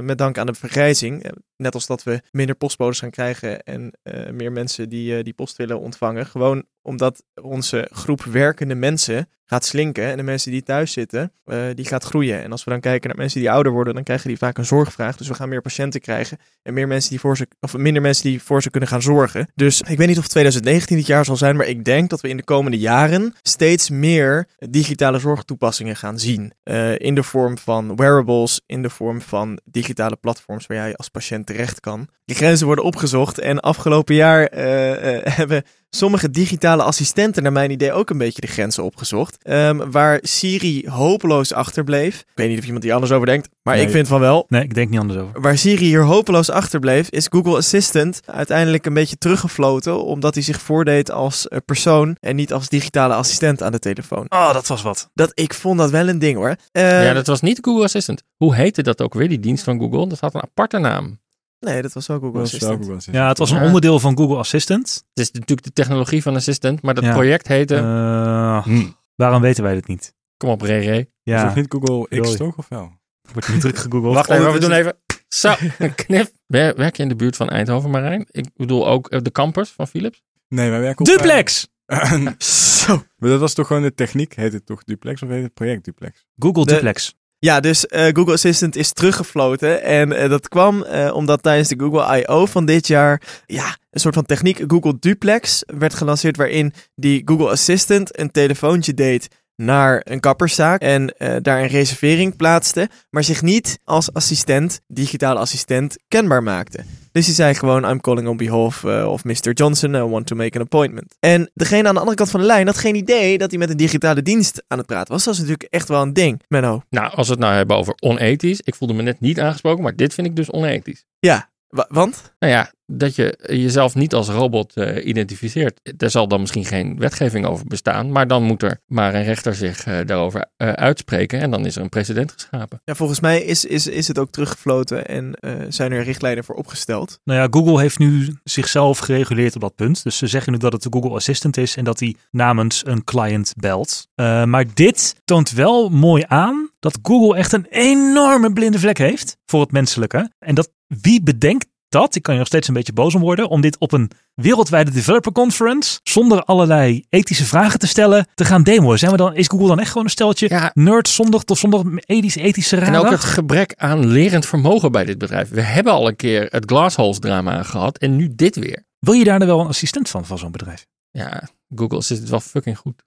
met 0.00 0.18
dank 0.18 0.38
aan 0.38 0.46
de 0.46 0.54
vergrijzing. 0.54 1.24
Net 1.62 1.74
als 1.74 1.86
dat 1.86 2.02
we 2.02 2.20
minder 2.30 2.54
postbodes 2.54 2.98
gaan 2.98 3.10
krijgen 3.10 3.62
en 3.62 3.92
eh, 4.02 4.30
meer 4.30 4.52
mensen 4.52 4.88
die, 4.88 5.16
eh, 5.16 5.24
die 5.24 5.32
post 5.32 5.56
willen 5.56 5.80
ontvangen. 5.80 6.26
Gewoon 6.26 6.64
omdat 6.82 7.24
onze 7.34 7.88
groep 7.92 8.22
werkende 8.22 8.74
mensen 8.74 9.28
gaat 9.44 9.64
slinken. 9.64 10.04
En 10.04 10.16
de 10.16 10.22
mensen 10.22 10.50
die 10.50 10.62
thuis 10.62 10.92
zitten, 10.92 11.32
eh, 11.44 11.64
die 11.74 11.84
gaat 11.84 12.04
groeien. 12.04 12.42
En 12.42 12.52
als 12.52 12.64
we 12.64 12.70
dan 12.70 12.80
kijken 12.80 13.08
naar 13.08 13.18
mensen 13.18 13.40
die 13.40 13.50
ouder 13.50 13.72
worden, 13.72 13.94
dan 13.94 14.02
krijgen 14.02 14.28
die 14.28 14.38
vaak 14.38 14.58
een 14.58 14.64
zorgvraag. 14.64 15.16
Dus 15.16 15.28
we 15.28 15.34
gaan 15.34 15.48
meer 15.48 15.60
patiënten 15.60 16.00
krijgen. 16.00 16.38
En 16.62 16.74
meer 16.74 16.88
mensen 16.88 17.10
die 17.10 17.20
voor 17.20 17.36
ze, 17.36 17.46
of 17.60 17.76
minder 17.76 18.02
mensen 18.02 18.24
die 18.24 18.42
voor 18.42 18.62
ze 18.62 18.70
kunnen 18.70 18.88
gaan 18.88 19.02
zorgen. 19.02 19.48
Dus 19.54 19.80
ik 19.80 19.98
weet 19.98 20.08
niet 20.08 20.18
of 20.18 20.28
2019 20.28 20.96
dit 20.96 21.06
jaar 21.06 21.24
zal 21.24 21.36
zijn, 21.36 21.56
maar 21.56 21.66
ik 21.66 21.84
denk 21.84 22.10
dat 22.10 22.20
we 22.20 22.28
in 22.28 22.36
de 22.36 22.44
komende 22.44 22.78
jaren 22.78 23.34
steeds 23.42 23.90
meer 23.90 24.48
digitale 24.70 25.18
zorgtoepassingen 25.18 25.96
gaan 25.96 26.18
zien. 26.18 26.52
In 26.96 27.14
de 27.14 27.22
vorm 27.22 27.58
van 27.58 27.96
wearables, 27.96 28.60
in 28.66 28.82
de 28.82 28.90
vorm 28.90 29.20
van 29.20 29.58
digitale 29.64 30.16
platforms 30.16 30.66
waar 30.66 30.76
jij 30.76 30.96
als 30.96 31.08
patiënt 31.08 31.46
terecht 31.52 31.80
kan. 31.80 32.08
Die 32.24 32.36
grenzen 32.36 32.66
worden 32.66 32.84
opgezocht 32.84 33.38
en 33.38 33.60
afgelopen 33.60 34.14
jaar 34.14 34.46
eh, 34.46 35.16
eh, 35.16 35.26
hebben 35.36 35.62
sommige 35.90 36.30
digitale 36.30 36.82
assistenten 36.82 37.42
naar 37.42 37.52
mijn 37.52 37.70
idee 37.70 37.92
ook 37.92 38.10
een 38.10 38.18
beetje 38.18 38.40
de 38.40 38.46
grenzen 38.46 38.84
opgezocht. 38.84 39.36
Ehm, 39.42 39.90
waar 39.90 40.18
Siri 40.22 40.84
hopeloos 40.88 41.52
achterbleef. 41.52 42.18
Ik 42.20 42.26
weet 42.34 42.48
niet 42.48 42.58
of 42.58 42.64
iemand 42.64 42.82
hier 42.84 42.92
anders 42.92 43.12
over 43.12 43.26
denkt, 43.26 43.48
maar 43.62 43.74
Nee. 43.76 43.84
ik 43.84 43.90
vind 43.90 44.08
van 44.08 44.20
wel. 44.20 44.44
Nee, 44.48 44.62
ik 44.62 44.74
denk 44.74 44.90
niet 44.90 45.00
anders 45.00 45.20
over. 45.20 45.40
Waar 45.40 45.58
Siri 45.58 45.84
hier 45.84 46.02
hopeloos 46.04 46.50
achterbleef, 46.50 47.08
is 47.08 47.26
Google 47.30 47.56
Assistant 47.56 48.20
uiteindelijk 48.24 48.86
een 48.86 48.94
beetje 48.94 49.16
teruggefloten. 49.16 50.04
Omdat 50.04 50.34
hij 50.34 50.42
zich 50.42 50.60
voordeed 50.60 51.10
als 51.10 51.48
eh, 51.48 51.58
persoon 51.64 52.16
en 52.20 52.36
niet 52.36 52.52
als 52.52 52.68
digitale 52.68 53.14
assistent 53.14 53.62
aan 53.62 53.72
de 53.72 53.78
telefoon. 53.78 54.26
Oh, 54.28 54.52
dat 54.52 54.66
was 54.66 54.82
wat. 54.82 55.10
Dat, 55.14 55.30
ik 55.34 55.54
vond 55.54 55.78
dat 55.78 55.90
wel 55.90 56.08
een 56.08 56.18
ding 56.18 56.36
hoor. 56.36 56.56
Eh, 56.72 57.04
Ja, 57.04 57.12
dat 57.12 57.26
was 57.26 57.40
niet 57.40 57.58
Google 57.62 57.84
Assistant. 57.84 58.22
Hoe 58.36 58.54
heette 58.54 58.82
dat 58.82 59.00
ook 59.02 59.14
weer, 59.14 59.28
die 59.28 59.40
dienst 59.40 59.64
van 59.64 59.78
Google? 59.78 60.08
Dat 60.08 60.20
had 60.20 60.34
een 60.34 60.42
aparte 60.42 60.78
naam. 60.78 61.20
Nee, 61.64 61.82
dat 61.82 61.92
was 61.92 62.06
wel 62.06 62.18
Google 62.18 62.38
Dat 62.38 62.46
is 62.46 62.50
wel 62.50 62.60
Assistant. 62.60 62.78
Google 62.78 62.92
Assistant. 62.96 63.16
Ja, 63.16 63.28
het 63.28 63.38
was 63.38 63.50
een 63.50 63.62
onderdeel 63.62 63.98
van 63.98 64.16
Google 64.16 64.36
Assistant. 64.36 65.04
Het 65.14 65.24
is 65.24 65.30
natuurlijk 65.32 65.62
de 65.66 65.72
technologie 65.72 66.22
van 66.22 66.34
Assistant, 66.36 66.82
maar 66.82 66.94
dat 66.94 67.04
Ja. 67.04 67.12
project 67.12 67.48
heette... 67.48 67.76
Eh, 67.76 68.64
Hm. 68.64 68.86
waarom 69.14 69.42
weten 69.42 69.62
wij 69.64 69.74
dit 69.74 69.86
niet? 69.86 70.14
Kom 70.36 70.48
op, 70.50 70.60
Rere. 70.60 70.98
Is 70.98 71.06
Ja, 71.22 71.44
dat 71.44 71.54
niet 71.54 71.66
Google 71.68 72.20
X 72.20 72.36
toch 72.36 72.56
of 72.56 72.68
wel? 72.68 72.92
wordt 73.32 73.48
niet 73.48 73.60
druk 73.60 73.76
gegoogeld. 73.78 74.14
Wacht 74.14 74.30
even, 74.30 74.52
we 74.52 74.58
doen 74.60 74.72
even... 74.72 74.96
Zo, 75.28 75.54
een 75.78 75.94
knip. 75.94 76.30
Wer- 76.46 76.76
Werk 76.76 76.96
je 76.96 77.02
in 77.02 77.08
de 77.08 77.16
buurt 77.16 77.36
van 77.36 77.48
Eindhoven, 77.48 77.90
Marijn? 77.90 78.26
Ik 78.30 78.46
bedoel 78.54 78.88
ook 78.88 79.08
eh, 79.08 79.20
de 79.22 79.30
campers 79.32 79.70
van 79.70 79.86
Philips? 79.88 80.22
Nee, 80.48 80.70
wij 80.70 80.80
werken 80.80 81.00
op... 81.00 81.06
Duplex! 81.12 81.68
eh, 81.84 82.26
Zo. 82.82 83.02
maar 83.16 83.30
dat 83.30 83.40
was 83.40 83.54
toch 83.54 83.66
gewoon 83.66 83.82
de 83.82 83.94
techniek? 83.94 84.34
Heet 84.34 84.52
het 84.52 84.66
toch 84.66 84.84
Duplex 84.84 85.22
of 85.22 85.28
heet 85.28 85.42
het 85.42 85.54
project 85.54 85.84
Duplex? 85.84 86.24
Google 86.38 86.64
De- 86.64 86.72
Duplex. 86.72 87.14
Ja, 87.44 87.60
dus 87.60 87.86
eh, 87.86 88.08
Google 88.12 88.32
Assistant 88.32 88.76
is 88.76 88.92
teruggefloten. 88.92 89.82
En 89.82 90.12
eh, 90.12 90.28
dat 90.28 90.48
kwam 90.48 90.82
eh, 90.82 91.14
omdat 91.14 91.42
tijdens 91.42 91.68
de 91.68 91.78
Google 91.78 92.18
I.O. 92.18 92.46
van 92.46 92.64
dit 92.64 92.86
jaar... 92.86 93.22
Ja, 93.46 93.76
een 93.90 94.00
soort 94.00 94.14
van 94.14 94.24
techniek, 94.24 94.64
Google 94.66 94.96
Duplex, 94.98 95.62
werd 95.66 95.94
gelanceerd... 95.94 96.36
waarin 96.36 96.72
die 96.94 97.22
Google 97.24 97.50
Assistant 97.50 98.18
een 98.18 98.30
telefoontje 98.30 98.94
deed 98.94 99.28
naar 99.56 100.00
een 100.04 100.20
kapperszaak... 100.20 100.80
en 100.80 101.16
eh, 101.18 101.36
daar 101.42 101.62
een 101.62 101.68
reservering 101.68 102.36
plaatste... 102.36 102.88
maar 103.10 103.24
zich 103.24 103.42
niet 103.42 103.78
als 103.84 104.12
assistent, 104.12 104.80
digitale 104.86 105.38
assistent, 105.38 105.96
kenbaar 106.08 106.42
maakte. 106.42 106.84
Dus 107.12 107.24
die 107.24 107.34
zei 107.34 107.54
gewoon, 107.54 107.90
I'm 107.90 108.00
calling 108.00 108.28
on 108.28 108.36
behalf 108.36 108.84
eh, 108.84 109.08
of 109.08 109.24
Mr. 109.24 109.52
Johnson, 109.52 109.94
I 109.94 110.02
want 110.02 110.26
to 110.26 110.36
make 110.36 110.58
an 110.58 110.64
appointment. 110.64 111.16
En 111.20 111.50
degene 111.54 111.88
aan 111.88 111.94
de 111.94 112.00
andere 112.00 112.16
kant 112.16 112.30
van 112.30 112.40
de 112.40 112.46
lijn 112.46 112.66
had 112.66 112.78
geen 112.78 112.94
idee 112.94 113.38
dat 113.38 113.50
hij 113.50 113.58
met 113.58 113.70
een 113.70 113.76
digitale 113.76 114.22
dienst 114.22 114.64
aan 114.68 114.78
het 114.78 114.86
praten 114.86 115.12
was. 115.12 115.24
Dat 115.24 115.34
is 115.34 115.40
natuurlijk 115.40 115.68
echt 115.70 115.88
wel 115.88 116.02
een 116.02 116.12
ding, 116.12 116.42
Menno. 116.48 116.82
Nou, 116.90 117.14
als 117.14 117.26
we 117.26 117.32
het 117.32 117.42
nou 117.42 117.54
hebben 117.54 117.76
over 117.76 117.94
onethisch. 117.98 118.60
Ik 118.60 118.74
voelde 118.74 118.94
me 118.94 119.02
net 119.02 119.20
niet 119.20 119.40
aangesproken, 119.40 119.82
maar 119.82 119.96
dit 119.96 120.14
vind 120.14 120.26
ik 120.26 120.36
dus 120.36 120.50
onethisch. 120.50 121.04
Ja, 121.18 121.50
want? 121.88 122.34
Nou 122.38 122.52
ja, 122.52 122.72
dat 122.86 123.14
je 123.14 123.38
jezelf 123.46 123.94
niet 123.94 124.14
als 124.14 124.28
robot 124.28 124.76
eh, 124.76 125.06
identificeert. 125.06 125.80
Er 125.98 126.10
zal 126.10 126.28
dan 126.28 126.40
misschien 126.40 126.64
geen 126.64 126.98
wetgeving 126.98 127.46
over 127.46 127.66
bestaan, 127.66 128.12
maar 128.12 128.26
dan 128.26 128.42
moet 128.42 128.62
er 128.62 128.80
maar 128.86 129.14
een 129.14 129.24
rechter 129.24 129.54
zich 129.54 129.86
eh, 129.86 130.06
daarover 130.06 130.50
eh, 130.56 130.72
uitspreken 130.72 131.40
en 131.40 131.50
dan 131.50 131.66
is 131.66 131.76
er 131.76 131.82
een 131.82 131.88
precedent 131.88 132.32
geschapen. 132.32 132.80
Ja, 132.84 132.94
volgens 132.94 133.20
mij 133.20 133.42
is, 133.42 133.64
is, 133.64 133.86
is 133.86 134.08
het 134.08 134.18
ook 134.18 134.30
teruggefloten 134.30 135.06
en 135.06 135.34
eh, 135.34 135.52
zijn 135.68 135.92
er 135.92 136.02
richtlijnen 136.02 136.44
voor 136.44 136.54
opgesteld. 136.54 137.20
Nou 137.24 137.40
ja, 137.40 137.46
Google 137.50 137.80
heeft 137.80 137.98
nu 137.98 138.36
zichzelf 138.44 138.98
gereguleerd 138.98 139.54
op 139.54 139.60
dat 139.60 139.74
punt. 139.74 140.02
Dus 140.02 140.16
ze 140.16 140.26
zeggen 140.26 140.52
nu 140.52 140.58
dat 140.58 140.72
het 140.72 140.82
de 140.82 140.88
Google 140.90 141.10
Assistant 141.10 141.56
is 141.56 141.76
en 141.76 141.84
dat 141.84 142.00
hij 142.00 142.16
namens 142.30 142.86
een 142.86 143.04
client 143.04 143.52
belt. 143.56 144.08
Eh, 144.14 144.44
maar 144.44 144.64
dit 144.74 145.14
toont 145.24 145.52
wel 145.52 145.88
mooi 145.88 146.24
aan 146.26 146.70
dat 146.78 146.98
Google 147.02 147.36
echt 147.36 147.52
een 147.52 147.66
enorme 147.70 148.52
blinde 148.52 148.78
vlek 148.78 148.98
heeft 148.98 149.36
voor 149.46 149.60
het 149.60 149.72
menselijke. 149.72 150.30
En 150.38 150.54
dat 150.54 150.70
wie 151.00 151.22
bedenkt 151.22 151.66
dat, 151.88 152.14
ik 152.14 152.22
kan 152.22 152.32
je 152.32 152.38
nog 152.38 152.48
steeds 152.48 152.68
een 152.68 152.74
beetje 152.74 152.92
boos 152.92 153.14
om 153.14 153.20
worden, 153.20 153.48
om 153.48 153.60
dit 153.60 153.78
op 153.78 153.92
een 153.92 154.10
wereldwijde 154.34 154.90
developer 154.90 155.32
conference 155.32 156.00
zonder 156.02 156.42
allerlei 156.42 157.04
ethische 157.08 157.44
vragen 157.44 157.78
te 157.78 157.86
stellen 157.86 158.26
te 158.34 158.44
gaan 158.44 158.62
demoen. 158.62 158.98
Zijn 158.98 159.10
we 159.10 159.16
dan, 159.16 159.34
is 159.34 159.46
Google 159.48 159.66
dan 159.66 159.78
echt 159.78 159.88
gewoon 159.88 160.04
een 160.04 160.10
steltje 160.10 160.48
Ja. 160.48 160.70
nerds 160.74 161.14
zonder, 161.14 161.42
of 161.46 161.58
zonder 161.58 161.98
ethische, 162.06 162.40
ethische 162.40 162.76
En 162.76 162.82
raden? 162.82 163.00
ook 163.00 163.10
het 163.10 163.24
gebrek 163.24 163.74
aan 163.76 164.06
lerend 164.06 164.46
vermogen 164.46 164.92
bij 164.92 165.04
dit 165.04 165.18
bedrijf. 165.18 165.48
We 165.48 165.60
hebben 165.60 165.92
al 165.92 166.08
een 166.08 166.16
keer 166.16 166.46
het 166.50 166.64
Glassholes 166.66 167.18
drama 167.18 167.62
gehad 167.62 167.98
en 167.98 168.16
nu 168.16 168.28
dit 168.34 168.56
weer. 168.56 168.84
Wil 168.98 169.14
je 169.14 169.24
daar 169.24 169.38
dan 169.38 169.48
wel 169.48 169.60
een 169.60 169.66
assistent 169.66 170.08
van, 170.08 170.24
van 170.26 170.38
zo'n 170.38 170.52
bedrijf? 170.52 170.86
Ja, 171.10 171.48
Google 171.74 172.02
zit 172.02 172.18
het 172.18 172.28
wel 172.28 172.40
fucking 172.40 172.78
goed. 172.78 173.02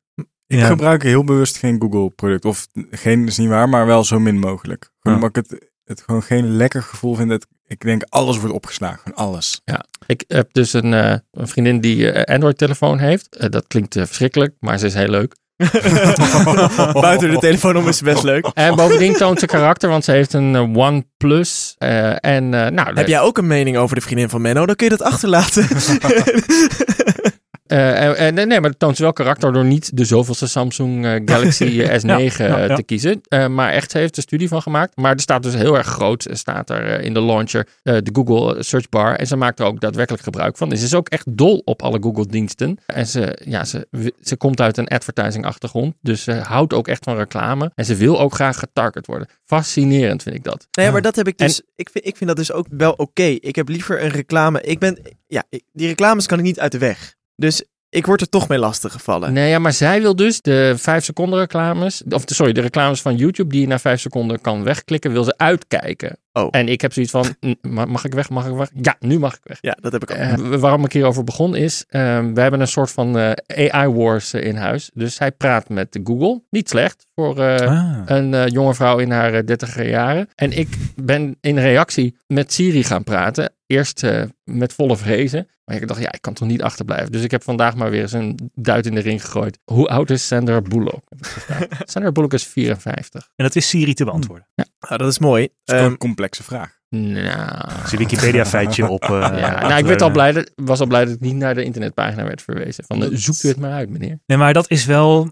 Ik 0.48 0.60
Ja. 0.60 0.66
gebruik 0.68 1.04
heel 1.04 1.24
bewust 1.24 1.58
geen 1.58 1.82
Google 1.82 2.10
product. 2.10 2.46
Of 2.46 2.68
geen 2.92 3.28
is 3.28 3.38
niet 3.38 3.50
waar, 3.50 3.70
maar 3.70 3.86
wel 3.86 4.04
zo 4.04 4.20
min 4.20 4.40
mogelijk. 4.40 4.90
Gewoon 5.00 5.20
Ja. 5.20 5.26
omdat 5.26 5.44
ik 5.44 5.50
het, 5.50 5.70
het 5.86 6.02
gewoon 6.02 6.24
geen 6.24 6.56
lekker 6.58 6.84
gevoel 6.84 7.16
vind. 7.16 7.30
Dat 7.30 7.48
ik 7.68 7.82
denk 7.82 8.04
alles 8.10 8.38
wordt 8.38 8.54
opgeslagen. 8.54 9.00
Gewoon 9.04 9.28
alles. 9.28 9.62
Ik 10.08 10.24
heb 10.28 10.54
dus 10.54 10.74
een, 10.74 10.94
eh, 10.94 11.16
een 11.32 11.48
vriendin 11.48 11.80
die 11.80 12.12
eh, 12.12 12.34
Android-telefoon 12.34 13.00
heeft. 13.00 13.36
Eh, 13.36 13.50
dat 13.50 13.68
klinkt 13.68 13.94
verschrikkelijk, 13.94 14.56
maar 14.60 14.78
ze 14.80 14.86
is 14.86 14.94
heel 14.94 15.08
leuk. 15.08 15.36
Buiten 17.02 17.32
de 17.32 17.38
telefoon 17.40 17.78
om 17.78 17.88
is 17.88 18.02
best 18.02 18.24
leuk. 18.24 18.52
En 18.54 18.76
bovendien 18.76 19.14
toont 19.14 19.40
ze 19.40 19.46
karakter, 19.46 19.90
want 19.90 20.04
ze 20.04 20.12
heeft 20.12 20.34
een 20.34 20.78
OnePlus. 20.78 21.76
eh 21.78 22.26
en 22.26 22.50
nou, 22.50 22.94
Heb 22.94 23.08
jij 23.08 23.20
ook 23.20 23.38
een 23.38 23.48
mening 23.48 23.78
over 23.78 23.96
de 23.96 24.02
vriendin 24.02 24.30
van 24.30 24.42
Menno? 24.42 24.66
Dan 24.66 24.76
kun 24.76 24.90
je 24.90 24.98
dat 24.98 25.08
achterlaten. 25.08 25.68
eh, 27.68 28.20
en- 28.28 28.34
nee, 28.34 28.48
maar 28.48 28.70
het 28.70 28.80
toont 28.80 28.96
ze 28.96 29.02
wel 29.04 29.14
karakter 29.14 29.54
door 29.54 29.66
niet 29.66 29.98
de 29.98 30.06
zoveelste 30.06 30.48
Samsung 30.48 31.06
eh, 31.06 31.22
Galaxy 31.32 31.82
S9 31.82 32.06
Ja, 32.06 32.18
ja, 32.18 32.30
eh, 32.58 32.68
ja. 32.68 32.76
te 32.76 32.84
kiezen. 32.84 33.22
Eh, 33.28 33.48
maar 33.48 33.72
echt, 33.72 33.92
ze 33.92 33.98
heeft 33.98 34.18
er 34.18 34.24
studie 34.24 34.48
van 34.48 34.62
gemaakt. 34.62 34.96
Maar 34.98 35.14
er 35.14 35.20
staat 35.20 35.44
dus 35.44 35.54
heel 35.54 35.78
erg 35.78 35.88
groot, 35.88 36.28
staat 36.32 36.70
er 36.70 37.02
in 37.02 37.14
de 37.14 37.22
launcher, 37.22 37.68
eh, 37.84 37.98
de 38.04 38.10
Google 38.14 38.64
Search 38.64 38.90
Bar. 38.90 39.16
En 39.16 39.28
ze 39.28 39.36
maakt 39.36 39.60
er 39.60 39.66
ook 39.66 39.80
daadwerkelijk 39.80 40.24
gebruik 40.24 40.58
van. 40.58 40.70
Dus 40.70 40.80
ze 40.80 40.86
is 40.86 40.94
ook 40.94 41.10
echt 41.10 41.38
dol 41.38 41.62
op 41.66 41.82
alle 41.82 41.98
Google 42.02 42.26
diensten. 42.28 42.78
En 42.86 43.08
ze, 43.08 43.38
ja, 43.46 43.64
ze, 43.66 43.88
ze 44.22 44.36
komt 44.38 44.62
uit 44.62 44.78
een 44.78 44.88
advertising 44.88 45.46
achtergrond. 45.46 45.96
Dus 46.02 46.24
ze 46.24 46.34
houdt 46.34 46.74
ook 46.74 46.88
echt 46.88 47.04
van 47.04 47.16
reclame. 47.18 47.72
En 47.76 47.86
ze 47.86 47.96
wil 47.96 48.20
ook 48.20 48.34
graag 48.34 48.60
getarget 48.60 49.06
worden. 49.08 49.28
Fascinerend 49.46 50.24
vind 50.24 50.36
ik 50.36 50.44
dat. 50.44 50.68
Nee, 50.72 50.92
maar 50.92 51.02
dat 51.02 51.16
heb 51.16 51.28
ik 51.28 51.38
dus. 51.38 51.62
Ik, 51.76 51.90
vind, 51.90 52.06
ik 52.08 52.16
vind 52.18 52.28
dat 52.30 52.38
dus 52.38 52.52
ook 52.52 52.66
wel 52.70 52.92
oké. 52.92 53.24
Ik 53.24 53.56
heb 53.56 53.68
liever 53.70 54.04
een 54.04 54.10
reclame. 54.10 54.62
Ik 54.62 54.80
ben. 54.80 55.00
Ja, 55.28 55.44
ik- 55.50 55.64
die 55.74 55.88
reclames 55.88 56.26
kan 56.26 56.38
ik 56.38 56.44
niet 56.44 56.60
uit 56.60 56.72
de 56.72 56.78
weg. 56.78 57.14
Dus 57.36 57.64
ik 57.90 58.06
word 58.06 58.22
er 58.22 58.30
toch 58.30 58.48
mee 58.48 58.60
lastig 58.60 58.92
gevallen. 58.92 59.34
Nee, 59.34 59.50
ja, 59.50 59.60
maar 59.60 59.74
zij 59.74 60.02
wil 60.02 60.16
dus 60.16 60.42
de 60.42 60.74
5 60.78 61.04
seconden 61.04 61.40
reclames, 61.40 62.04
of 62.10 62.24
sorry, 62.26 62.54
de 62.54 62.62
reclames 62.62 63.02
van 63.02 63.16
YouTube 63.16 63.50
die 63.50 63.62
je 63.62 63.68
na 63.68 63.80
5 63.80 64.00
seconden 64.00 64.42
kan 64.42 64.64
wegklikken, 64.64 65.12
wil 65.12 65.24
ze 65.24 65.38
uitkijken. 65.38 66.20
Oh. 66.38 66.48
En 66.52 66.68
ik 66.68 66.82
heb 66.82 66.94
zoiets 66.94 67.12
van, 67.12 67.26
"N- 67.46 67.58
ma- 67.62 67.86
mag 67.86 68.06
ik 68.06 68.14
weg, 68.14 68.30
mag 68.30 68.48
ik 68.48 68.54
weg? 68.56 68.70
Ja, 68.82 68.96
nu 69.00 69.20
mag 69.20 69.34
ik 69.36 69.42
weg. 69.44 69.58
Ja, 69.62 69.78
dat 69.82 69.92
heb 69.92 70.04
ik 70.04 70.12
ook. 70.12 70.18
Eh, 70.18 70.34
waarom 70.60 70.86
ik 70.86 70.94
hierover 70.94 71.24
begon 71.24 71.56
is, 71.56 71.86
ehm, 71.90 72.34
we 72.34 72.42
hebben 72.42 72.60
een 72.60 72.68
soort 72.68 72.92
van 72.92 73.18
eh, 73.18 73.32
AI-wars 73.72 74.34
in 74.34 74.56
huis. 74.56 74.90
Dus 74.94 75.16
zij 75.16 75.32
praat 75.32 75.70
met 75.70 76.00
Google, 76.04 76.42
niet 76.50 76.70
slecht 76.70 77.06
voor 77.16 77.40
eh, 77.40 77.68
Ah. 77.68 78.02
een 78.06 78.34
eh, 78.34 78.48
jonge 78.48 78.74
vrouw 78.74 78.98
in 78.98 79.12
haar 79.12 79.34
eh, 79.34 79.46
dertiger 79.46 79.90
jaren. 79.90 80.30
En 80.36 80.52
ik 80.58 80.68
ben 80.96 81.38
in 81.42 81.58
reactie 81.60 82.18
met 82.28 82.54
Siri 82.54 82.84
gaan 82.84 83.04
praten. 83.04 83.54
Eerst 83.68 84.04
eh, 84.04 84.24
met 84.44 84.74
volle 84.74 84.98
vrezen. 84.98 85.48
Maar 85.66 85.76
ik 85.76 85.88
dacht, 85.88 86.02
ja, 86.02 86.12
ik 86.12 86.22
kan 86.22 86.34
toch 86.34 86.48
niet 86.48 86.62
achterblijven. 86.62 87.12
Dus 87.12 87.24
ik 87.24 87.32
heb 87.32 87.44
vandaag 87.44 87.76
maar 87.76 87.90
weer 87.90 88.02
eens 88.02 88.12
een 88.12 88.52
duit 88.54 88.86
in 88.86 88.96
de 88.96 89.02
ring 89.02 89.22
gegooid. 89.26 89.60
Hoe 89.64 89.88
oud 89.88 90.10
is 90.10 90.28
Sandra 90.28 90.62
Bullock? 90.62 91.04
Sandra 91.92 92.12
Bullock 92.12 92.34
is 92.34 92.44
54. 92.48 93.30
En 93.36 93.44
dat 93.46 93.56
is 93.56 93.70
Siri 93.70 93.94
te 93.94 94.04
beantwoorden. 94.06 94.48
Dat 94.80 95.02
is 95.12 95.20
mooi. 95.20 95.48
Dat 95.64 95.76
is 95.76 95.82
Ehm, 95.82 95.92
een 95.92 95.98
complexe 96.30 96.44
vraag. 96.44 96.80
Nou... 96.90 97.88
Zie 97.88 97.98
Wikipedia 97.98 98.46
feitje 98.46 98.88
op. 98.88 99.04
eh, 99.10 99.10
Ja, 99.10 99.62
nou, 99.68 99.78
ik 99.78 99.86
werd 99.86 100.02
al 100.02 100.12
blij 100.12 100.32
dat, 100.32 100.52
was 100.56 100.80
al 100.80 100.88
blij 100.88 101.06
dat 101.06 101.14
ik 101.14 101.20
niet 101.20 101.36
naar 101.36 101.56
de 101.56 101.64
internetpagina 101.64 102.24
werd 102.24 102.42
verwezen. 102.42 102.84
Van, 102.88 103.04
eh, 103.04 103.10
zoekt 103.12 103.44
u 103.44 103.48
het 103.48 103.60
maar 103.60 103.72
uit, 103.72 103.90
meneer. 103.90 104.20
Nee, 104.26 104.38
maar 104.38 104.54
dat 104.54 104.70
is 104.70 104.86
wel. 104.86 105.32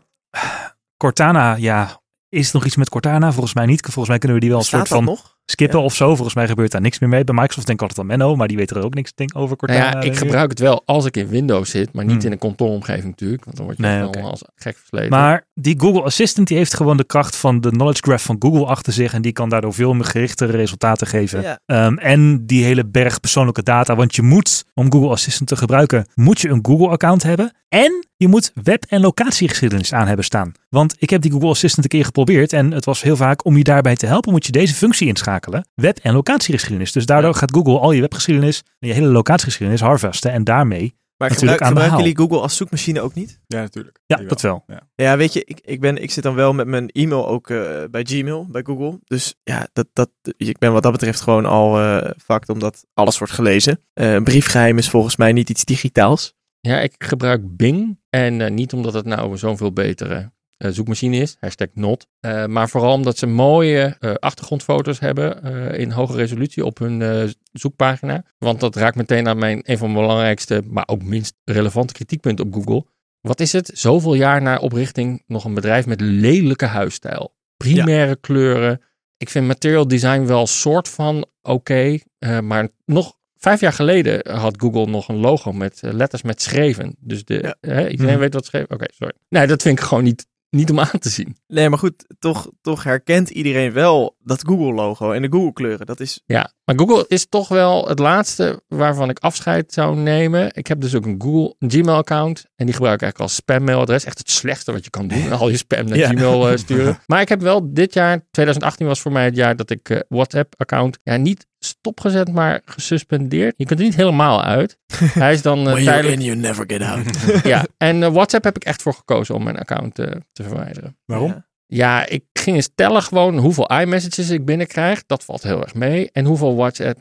Cortana, 0.98 1.56
ja. 1.56 2.02
Is 2.30 2.48
er 2.48 2.56
nog 2.56 2.66
iets 2.66 2.76
met 2.76 2.90
Cortana? 2.90 3.32
Volgens 3.32 3.54
mij 3.54 3.66
niet. 3.66 3.82
Volgens 3.82 4.08
mij 4.08 4.18
kunnen 4.18 4.38
we 4.38 4.44
die 4.44 4.52
wel 4.52 4.60
een 4.60 4.66
staat 4.66 4.88
soort 4.88 4.90
dat 4.90 4.98
van 4.98 5.08
nog? 5.16 5.33
Skippen 5.46 5.82
of 5.82 5.96
zo. 5.96 6.16
Volgens 6.16 6.36
mij 6.36 6.48
gebeurt 6.48 6.72
daar 6.72 6.82
niks 6.82 7.00
meer 7.00 7.10
mee. 7.10 7.24
Bij 7.24 7.36
Microsoft 7.36 7.68
denk 7.68 7.82
ik 7.82 7.88
altijd 7.88 8.00
aan 8.10 8.18
Menno, 8.18 8.36
maar 8.36 8.48
die 8.48 8.58
weet 8.58 8.72
er 8.72 8.84
ook 8.84 8.94
niks 8.94 9.14
denk, 9.16 9.30
over 9.36 9.56
Nou 9.60 9.80
Cortana. 9.80 10.02
ja, 10.02 10.12
ik 10.12 10.16
gebruik 10.18 10.50
het 10.50 10.60
wel 10.60 10.82
als 10.86 11.06
ik 11.06 11.18
in 11.18 11.28
Windows 11.28 11.70
zit, 11.70 11.94
maar 11.94 12.06
niet 12.06 12.16
Hmm. 12.16 12.26
in 12.26 12.32
een 12.32 12.38
kantooromgeving 12.38 13.06
natuurlijk. 13.06 13.46
Want 13.46 13.58
dan 13.58 13.66
word 13.66 13.78
je 13.78 13.84
Nee, 13.84 14.24
als 14.24 14.44
gek 14.56 14.78
versleten. 14.78 15.10
Maar 15.10 15.46
die 15.54 15.80
Google 15.80 16.02
Assistant 16.04 16.48
die 16.48 16.58
heeft 16.58 16.74
gewoon 16.76 16.98
de 16.98 17.04
kracht 17.06 17.36
van 17.36 17.62
de 17.62 17.70
knowledge 17.70 18.02
graph 18.04 18.24
van 18.26 18.36
Google 18.40 18.66
achter 18.66 18.94
zich. 18.94 19.14
En 19.14 19.22
die 19.22 19.32
kan 19.32 19.50
daardoor 19.50 19.74
veel 19.74 19.94
meer 19.94 20.06
gerichtere 20.06 20.52
resultaten 20.52 21.08
geven. 21.08 21.42
Ja. 21.42 21.60
Ehm, 21.66 21.98
en 21.98 22.46
die 22.46 22.64
hele 22.64 22.86
berg 22.86 23.20
persoonlijke 23.20 23.64
data. 23.64 23.96
Want 23.96 24.16
je 24.16 24.22
moet, 24.22 24.66
om 24.74 24.92
Google 24.92 25.10
Assistant 25.10 25.50
te 25.50 25.56
gebruiken, 25.56 26.06
moet 26.16 26.42
je 26.42 26.50
een 26.50 26.60
Google 26.66 26.88
account 26.90 27.24
hebben. 27.24 27.52
En 27.70 28.06
je 28.18 28.28
moet 28.28 28.52
web- 28.64 28.86
en 28.90 29.02
locatiegeschiedenis 29.02 29.94
aan 29.94 30.08
hebben 30.08 30.26
staan. 30.26 30.52
Want 30.70 30.96
ik 31.00 31.10
heb 31.10 31.22
die 31.22 31.32
Google 31.32 31.50
Assistant 31.50 31.84
een 31.84 31.90
keer 31.92 32.06
geprobeerd. 32.06 32.54
En 32.54 32.72
het 32.72 32.86
was 32.86 33.02
heel 33.02 33.16
vaak, 33.16 33.46
om 33.46 33.58
je 33.58 33.64
daarbij 33.64 33.96
te 33.96 34.06
helpen, 34.06 34.32
moet 34.32 34.46
je 34.46 34.52
deze 34.52 34.74
functie 34.74 35.08
inschakelen. 35.08 35.33
Web- 35.76 35.98
en 35.98 36.14
locatiegeschiedenis. 36.14 36.92
Dus 36.92 37.06
daardoor 37.06 37.36
gaat 37.36 37.54
Google 37.54 37.80
al 37.80 37.92
je 37.92 38.02
webgeschiedenis 38.02 38.64
en 38.80 38.88
je 38.88 38.94
hele 38.94 39.08
locatiegeschiedenis 39.08 39.82
harvesten. 39.82 40.32
En 40.32 40.44
daarmee, 40.44 40.96
Maar 41.18 41.30
Natuurlijk 41.30 41.52
gebruik, 41.52 41.62
aan 41.62 41.68
de 41.68 41.82
gebruiken 41.82 41.98
jullie 41.98 42.18
Google 42.18 42.44
als 42.44 42.58
zoekmachine 42.58 43.02
ook 43.02 43.14
niet? 43.14 43.40
Ja, 43.48 43.62
natuurlijk. 43.62 44.00
ja, 44.06 44.18
dat 44.18 44.42
wel. 44.42 44.64
Ja. 44.68 44.82
Ja, 44.96 45.18
weet 45.18 45.34
je, 45.34 45.44
ik, 45.46 45.60
ik, 45.64 45.80
ben, 45.80 45.98
ik 45.98 46.12
zit 46.12 46.24
dan 46.24 46.36
wel 46.36 46.54
met 46.54 46.68
mijn 46.68 46.88
e-mail 46.88 47.28
ook 47.28 47.50
eh, 47.50 47.84
bij 47.92 48.04
Gmail, 48.04 48.48
bij 48.52 48.64
Google. 48.66 49.00
Dus 49.04 49.36
ja, 49.44 49.68
dat, 49.74 49.88
dat, 49.94 50.10
ik 50.38 50.58
ben 50.58 50.74
wat 50.74 50.84
dat 50.84 50.92
betreft 50.92 51.22
gewoon 51.22 51.46
al 51.46 51.80
eh 51.80 52.12
fucked, 52.26 52.50
omdat 52.50 52.86
alles 52.94 53.18
wordt 53.18 53.34
gelezen. 53.34 53.80
Eh, 53.94 54.14
een 54.14 54.24
briefgeheim 54.24 54.78
is 54.78 54.90
volgens 54.90 55.16
mij 55.16 55.32
niet 55.32 55.50
iets 55.50 55.66
digitaals. 55.66 56.34
Ja, 56.60 56.80
ik 56.80 56.94
gebruik 56.98 57.58
Bing. 57.58 58.00
En 58.10 58.54
niet 58.54 58.74
omdat 58.74 58.94
het 58.94 59.06
nou 59.06 59.38
zo'n 59.38 59.58
veel 59.58 59.74
betere 59.74 60.32
zoekmachine 60.72 61.18
is, 61.18 61.38
hashtag 61.40 61.68
not. 61.74 62.08
eh, 62.20 62.46
maar 62.46 62.70
vooral 62.70 62.94
omdat 62.94 63.18
ze 63.18 63.26
mooie 63.26 63.96
eh, 64.00 64.14
achtergrondfoto's 64.14 65.00
hebben 65.00 65.44
eh, 65.44 65.80
in 65.80 65.92
hoge 65.92 66.16
resolutie 66.16 66.66
op 66.66 66.78
hun 66.78 67.02
eh, 67.02 67.24
zoekpagina. 67.52 68.24
Want 68.38 68.60
dat 68.60 68.76
raakt 68.76 68.96
meteen 68.96 69.28
aan 69.28 69.38
mijn, 69.38 69.60
een 69.64 69.78
van 69.78 69.92
mijn 69.92 70.02
belangrijkste, 70.06 70.62
maar 70.68 70.88
ook 70.88 71.04
minst 71.04 71.34
relevante 71.46 71.94
kritiekpunten 71.94 72.46
op 72.46 72.54
Google. 72.54 72.86
Wat 73.22 73.40
is 73.40 73.52
het? 73.54 73.72
Zoveel 73.74 74.14
jaar 74.14 74.42
na 74.42 74.58
oprichting 74.58 75.24
nog 75.28 75.44
een 75.46 75.54
bedrijf 75.54 75.86
met 75.86 76.02
lelijke 76.02 76.66
huisstijl. 76.66 77.36
Primaire 77.58 78.16
kleuren. 78.16 78.82
Ik 79.18 79.30
vind 79.30 79.48
material 79.48 79.88
design 79.88 80.26
wel 80.26 80.48
soort 80.48 80.90
van 80.90 81.26
oké. 81.42 81.98
eh, 82.20 82.40
maar 82.40 82.68
nog 82.86 83.16
vijf 83.38 83.60
jaar 83.60 83.74
geleden 83.74 84.38
had 84.40 84.56
Google 84.62 84.86
nog 84.86 85.08
een 85.08 85.18
logo 85.20 85.52
met 85.52 85.80
eh, 85.84 85.92
letters 85.94 86.22
met 86.22 86.42
schreven. 86.42 86.96
Dus 87.00 87.26
de, 87.26 87.34
Ja. 87.42 87.56
hè, 87.74 87.90
iedereen 87.90 88.12
Mhm. 88.14 88.22
weet 88.22 88.34
wat 88.34 88.46
schreven. 88.46 88.72
Oké, 88.72 88.86
sorry. 88.94 89.14
Nee, 89.30 89.48
dat 89.48 89.62
vind 89.62 89.80
ik 89.80 89.86
gewoon 89.86 90.04
niet, 90.04 90.28
niet 90.54 90.70
om 90.72 90.80
aan 90.80 91.00
te 91.00 91.10
zien. 91.10 91.38
Nee, 91.48 91.70
maar 91.70 91.80
goed, 91.80 92.06
toch, 92.20 92.50
toch 92.62 92.84
herkent 92.84 93.30
iedereen 93.30 93.74
wel 93.74 94.16
dat 94.20 94.46
Google-logo 94.48 95.12
en 95.12 95.22
de 95.22 95.32
Google-kleuren. 95.32 95.86
Dat 95.86 96.00
is, 96.00 96.22
Ja, 96.26 96.54
maar 96.66 96.80
Google 96.80 97.06
is 97.08 97.26
toch 97.30 97.48
wel 97.48 97.88
het 97.88 98.00
laatste 98.00 98.62
waarvan 98.68 99.10
ik 99.10 99.20
afscheid 99.20 99.74
zou 99.74 99.96
nemen. 99.98 100.50
Ik 100.54 100.68
heb 100.68 100.82
dus 100.82 100.96
ook 100.96 101.06
een 101.06 101.22
Google 101.22 101.56
Gmail-account. 101.60 102.46
En 102.56 102.66
die 102.66 102.74
gebruik 102.74 102.96
ik 102.96 103.02
eigenlijk 103.02 103.32
als 103.32 103.36
spammailadres. 103.36 104.04
Echt 104.04 104.18
het 104.18 104.30
slechtste 104.32 104.72
wat 104.72 104.84
je 104.84 104.90
kan 104.90 105.08
doen. 105.08 105.32
Al 105.40 105.50
je 105.50 105.58
spam 105.58 105.86
naar 105.86 105.98
Ja. 105.98 106.10
Gmail 106.10 106.50
eh, 106.50 106.58
sturen. 106.58 107.00
Maar 107.08 107.22
ik 107.22 107.30
heb 107.30 107.42
wel 107.42 107.74
dit 107.74 107.94
jaar, 107.94 108.26
2018 108.32 108.88
was 108.88 109.02
voor 109.02 109.12
mij 109.12 109.26
het 109.26 109.36
jaar 109.36 109.56
dat 109.56 109.70
ik 109.70 109.90
eh, 109.90 110.00
WhatsApp-account 110.10 111.00
ja, 111.04 111.16
niet 111.16 111.46
stopgezet, 111.66 112.32
maar 112.32 112.62
gesuspendeerd. 112.66 113.54
Je 113.58 113.66
kunt 113.66 113.80
er 113.80 113.86
niet 113.86 113.96
helemaal 113.96 114.44
uit. 114.44 114.78
Hij 114.98 115.34
is 115.34 115.42
dan 115.42 115.58
eh, 115.58 115.64
When 115.64 115.84
you're 115.84 115.92
tijdelijk. 115.92 116.20
in, 116.20 116.26
you 116.26 116.38
never 116.38 116.64
get 116.68 116.82
out. 116.82 117.06
Ja, 117.54 117.66
en 117.78 118.04
eh, 118.04 118.12
WhatsApp 118.12 118.44
heb 118.44 118.56
ik 118.56 118.64
echt 118.64 118.82
voor 118.82 118.94
gekozen 118.94 119.36
om 119.36 119.44
mijn 119.44 119.58
account 119.60 120.00
eh, 120.00 120.12
te 120.32 120.44
verwijderen. 120.44 120.98
Waarom? 121.06 121.30
Ja. 121.30 121.46
Ja, 121.66 122.06
ik 122.06 122.24
ging 122.34 122.56
eens 122.56 122.70
tellen 122.76 123.02
gewoon 123.04 123.38
hoeveel 123.38 123.72
iMessages 123.80 124.30
ik 124.30 124.46
binnenkrijg. 124.46 125.04
Dat 125.06 125.24
valt 125.24 125.44
heel 125.44 125.62
erg 125.62 125.74
mee. 125.74 126.10
En 126.12 126.26
hoeveel 126.26 126.56
WhatsApp 126.56 127.00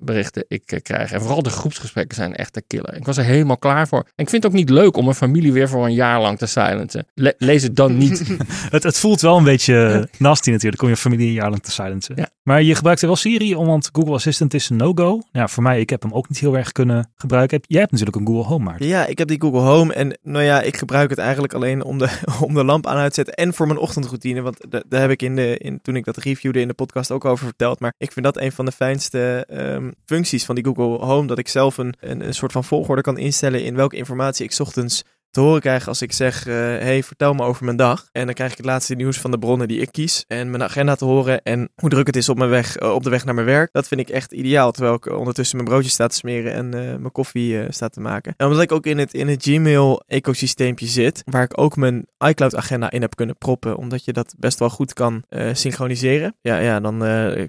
berichten 0.00 0.44
ik 0.48 0.72
eh, 0.72 0.80
krijg. 0.82 1.12
En 1.12 1.20
vooral 1.20 1.42
de 1.42 1.50
groepsgesprekken 1.50 2.16
zijn 2.16 2.34
echt 2.36 2.54
de 2.54 2.62
killer. 2.66 2.96
Ik 2.96 3.04
was 3.06 3.16
er 3.16 3.24
helemaal 3.24 3.58
klaar 3.58 3.88
voor. 3.88 3.98
En 3.98 4.24
ik 4.24 4.28
vind 4.28 4.42
het 4.42 4.52
ook 4.52 4.58
niet 4.58 4.70
leuk 4.70 4.96
om 4.96 5.04
mijn 5.04 5.16
familie 5.16 5.52
weer 5.52 5.68
voor 5.68 5.84
een 5.84 5.94
jaar 5.94 6.20
lang 6.20 6.38
te 6.38 6.46
silencen. 6.46 7.06
Le- 7.14 7.34
lees 7.38 7.62
het 7.62 7.76
dan 7.76 7.96
niet. 7.98 8.18
Het, 8.70 8.82
het 8.82 8.98
voelt 8.98 9.20
wel 9.20 9.36
een 9.36 9.44
beetje 9.44 10.08
nasty 10.18 10.50
natuurlijk 10.50 10.82
om 10.82 10.88
je 10.88 10.96
familie 10.96 11.26
een 11.26 11.32
jaar 11.32 11.50
lang 11.50 11.62
te 11.62 11.70
silencen. 11.70 12.14
Ja. 12.16 12.28
Maar 12.42 12.62
je 12.62 12.74
gebruikt 12.74 13.00
er 13.00 13.06
wel 13.06 13.16
Siri, 13.16 13.54
om, 13.54 13.66
want 13.66 13.88
Google 13.92 14.14
Assistant 14.14 14.54
is 14.54 14.68
een 14.70 14.76
no-go. 14.76 15.22
Ja, 15.32 15.48
voor 15.48 15.62
mij, 15.62 15.80
ik 15.80 15.90
heb 15.90 16.02
hem 16.02 16.12
ook 16.12 16.28
niet 16.28 16.38
heel 16.38 16.56
erg 16.56 16.72
kunnen 16.72 17.10
gebruiken. 17.14 17.56
Heb- 17.56 17.64
Jij 17.70 17.80
hebt 17.80 17.92
natuurlijk 17.92 18.18
een 18.18 18.26
Google 18.26 18.44
Home, 18.44 18.64
Maarten. 18.64 18.86
Ja, 18.86 19.06
ik 19.06 19.18
heb 19.18 19.28
die 19.28 19.40
Google 19.40 19.60
Home 19.60 19.92
en 19.94 20.18
nou 20.22 20.44
ja, 20.44 20.60
ik 20.62 20.76
gebruik 20.76 21.10
het 21.10 21.18
eigenlijk 21.18 21.52
alleen 21.54 21.84
om 21.84 21.98
de, 21.98 22.08
om 22.46 22.54
de 22.54 22.64
lamp 22.64 22.86
aan 22.86 22.96
uit 22.96 23.08
te 23.08 23.14
zetten 23.14 23.34
en 23.34 23.54
voor 23.54 23.66
mijn 23.66 23.78
ochtendroutine. 23.78 24.40
Want 24.40 24.56
da- 24.68 24.82
daar 24.88 25.00
heb 25.00 25.10
ik 25.10 25.22
in 25.22 25.36
de, 25.36 25.58
in, 25.58 25.80
toen 25.82 25.96
ik 25.96 26.04
dat 26.04 26.16
reviewde 26.16 26.60
in 26.60 26.68
de 26.68 26.74
podcast 26.74 27.10
ook 27.10 27.24
over 27.24 27.44
verteld. 27.46 27.80
Maar 27.80 27.92
ik 27.98 28.12
vind 28.12 28.24
dat 28.24 28.36
een 28.40 28.52
van 28.52 28.64
de 28.64 28.72
fijnste 28.72 29.46
ehm, 29.64 29.90
functies 30.04 30.44
van 30.44 30.54
die 30.54 30.64
Google 30.64 31.06
Home. 31.06 31.26
Dat 31.26 31.38
ik 31.38 31.48
zelf 31.48 31.78
een, 31.78 31.94
een, 32.00 32.26
een 32.26 32.34
soort 32.34 32.52
van 32.52 32.64
volgorde 32.64 33.02
kan 33.02 33.18
instellen 33.18 33.64
in 33.64 33.74
welke 33.74 33.96
informatie 33.96 34.44
ik 34.44 34.58
ochtends 34.58 35.04
te 35.30 35.40
horen 35.40 35.60
krijg 35.60 35.88
als 35.88 36.02
ik 36.02 36.12
zeg, 36.12 36.46
eh, 36.46 36.54
hey, 36.54 37.02
vertel 37.02 37.34
me 37.34 37.42
over 37.42 37.64
mijn 37.64 37.76
dag. 37.76 38.08
En 38.12 38.24
dan 38.24 38.34
krijg 38.34 38.50
ik 38.50 38.56
het 38.56 38.66
laatste 38.66 38.94
nieuws 38.94 39.18
van 39.18 39.30
de 39.30 39.38
bronnen 39.38 39.68
die 39.68 39.80
ik 39.80 39.92
kies. 39.92 40.24
En 40.26 40.50
mijn 40.50 40.62
agenda 40.62 40.94
te 40.94 41.04
horen 41.04 41.42
en 41.42 41.68
hoe 41.74 41.90
druk 41.90 42.06
het 42.06 42.16
is 42.16 42.28
op, 42.28 42.38
mijn 42.38 42.50
weg, 42.50 42.76
eh, 42.76 42.94
op 42.94 43.02
de 43.02 43.10
weg 43.10 43.24
naar 43.24 43.34
mijn 43.34 43.46
werk. 43.46 43.72
Dat 43.72 43.88
vind 43.88 44.00
ik 44.00 44.08
echt 44.08 44.32
ideaal, 44.32 44.72
terwijl 44.72 44.94
ik 44.94 45.06
ondertussen 45.18 45.56
mijn 45.56 45.68
broodjes 45.68 45.92
sta 45.92 46.06
te 46.06 46.14
smeren 46.14 46.52
en 46.52 46.74
eh, 46.74 46.80
mijn 46.80 47.12
koffie 47.12 47.72
sta 47.72 47.88
te 47.88 48.00
maken. 48.00 48.34
En 48.36 48.46
omdat 48.46 48.62
ik 48.62 48.72
ook 48.72 48.86
in 48.86 48.98
het, 48.98 49.14
in 49.14 49.28
het 49.28 49.42
Gmail-ecosysteempje 49.42 50.86
zit, 50.86 51.22
waar 51.24 51.42
ik 51.42 51.60
ook 51.60 51.76
mijn 51.76 52.06
iCloud-agenda 52.18 52.90
in 52.90 53.00
heb 53.00 53.16
kunnen 53.16 53.36
proppen, 53.36 53.76
omdat 53.76 54.04
je 54.04 54.12
dat 54.12 54.34
best 54.38 54.58
wel 54.58 54.70
goed 54.70 54.92
kan 54.92 55.22
synchroniseren. 55.52 56.34
Ja, 56.40 56.58
ja 56.58 56.80
dan 56.80 56.98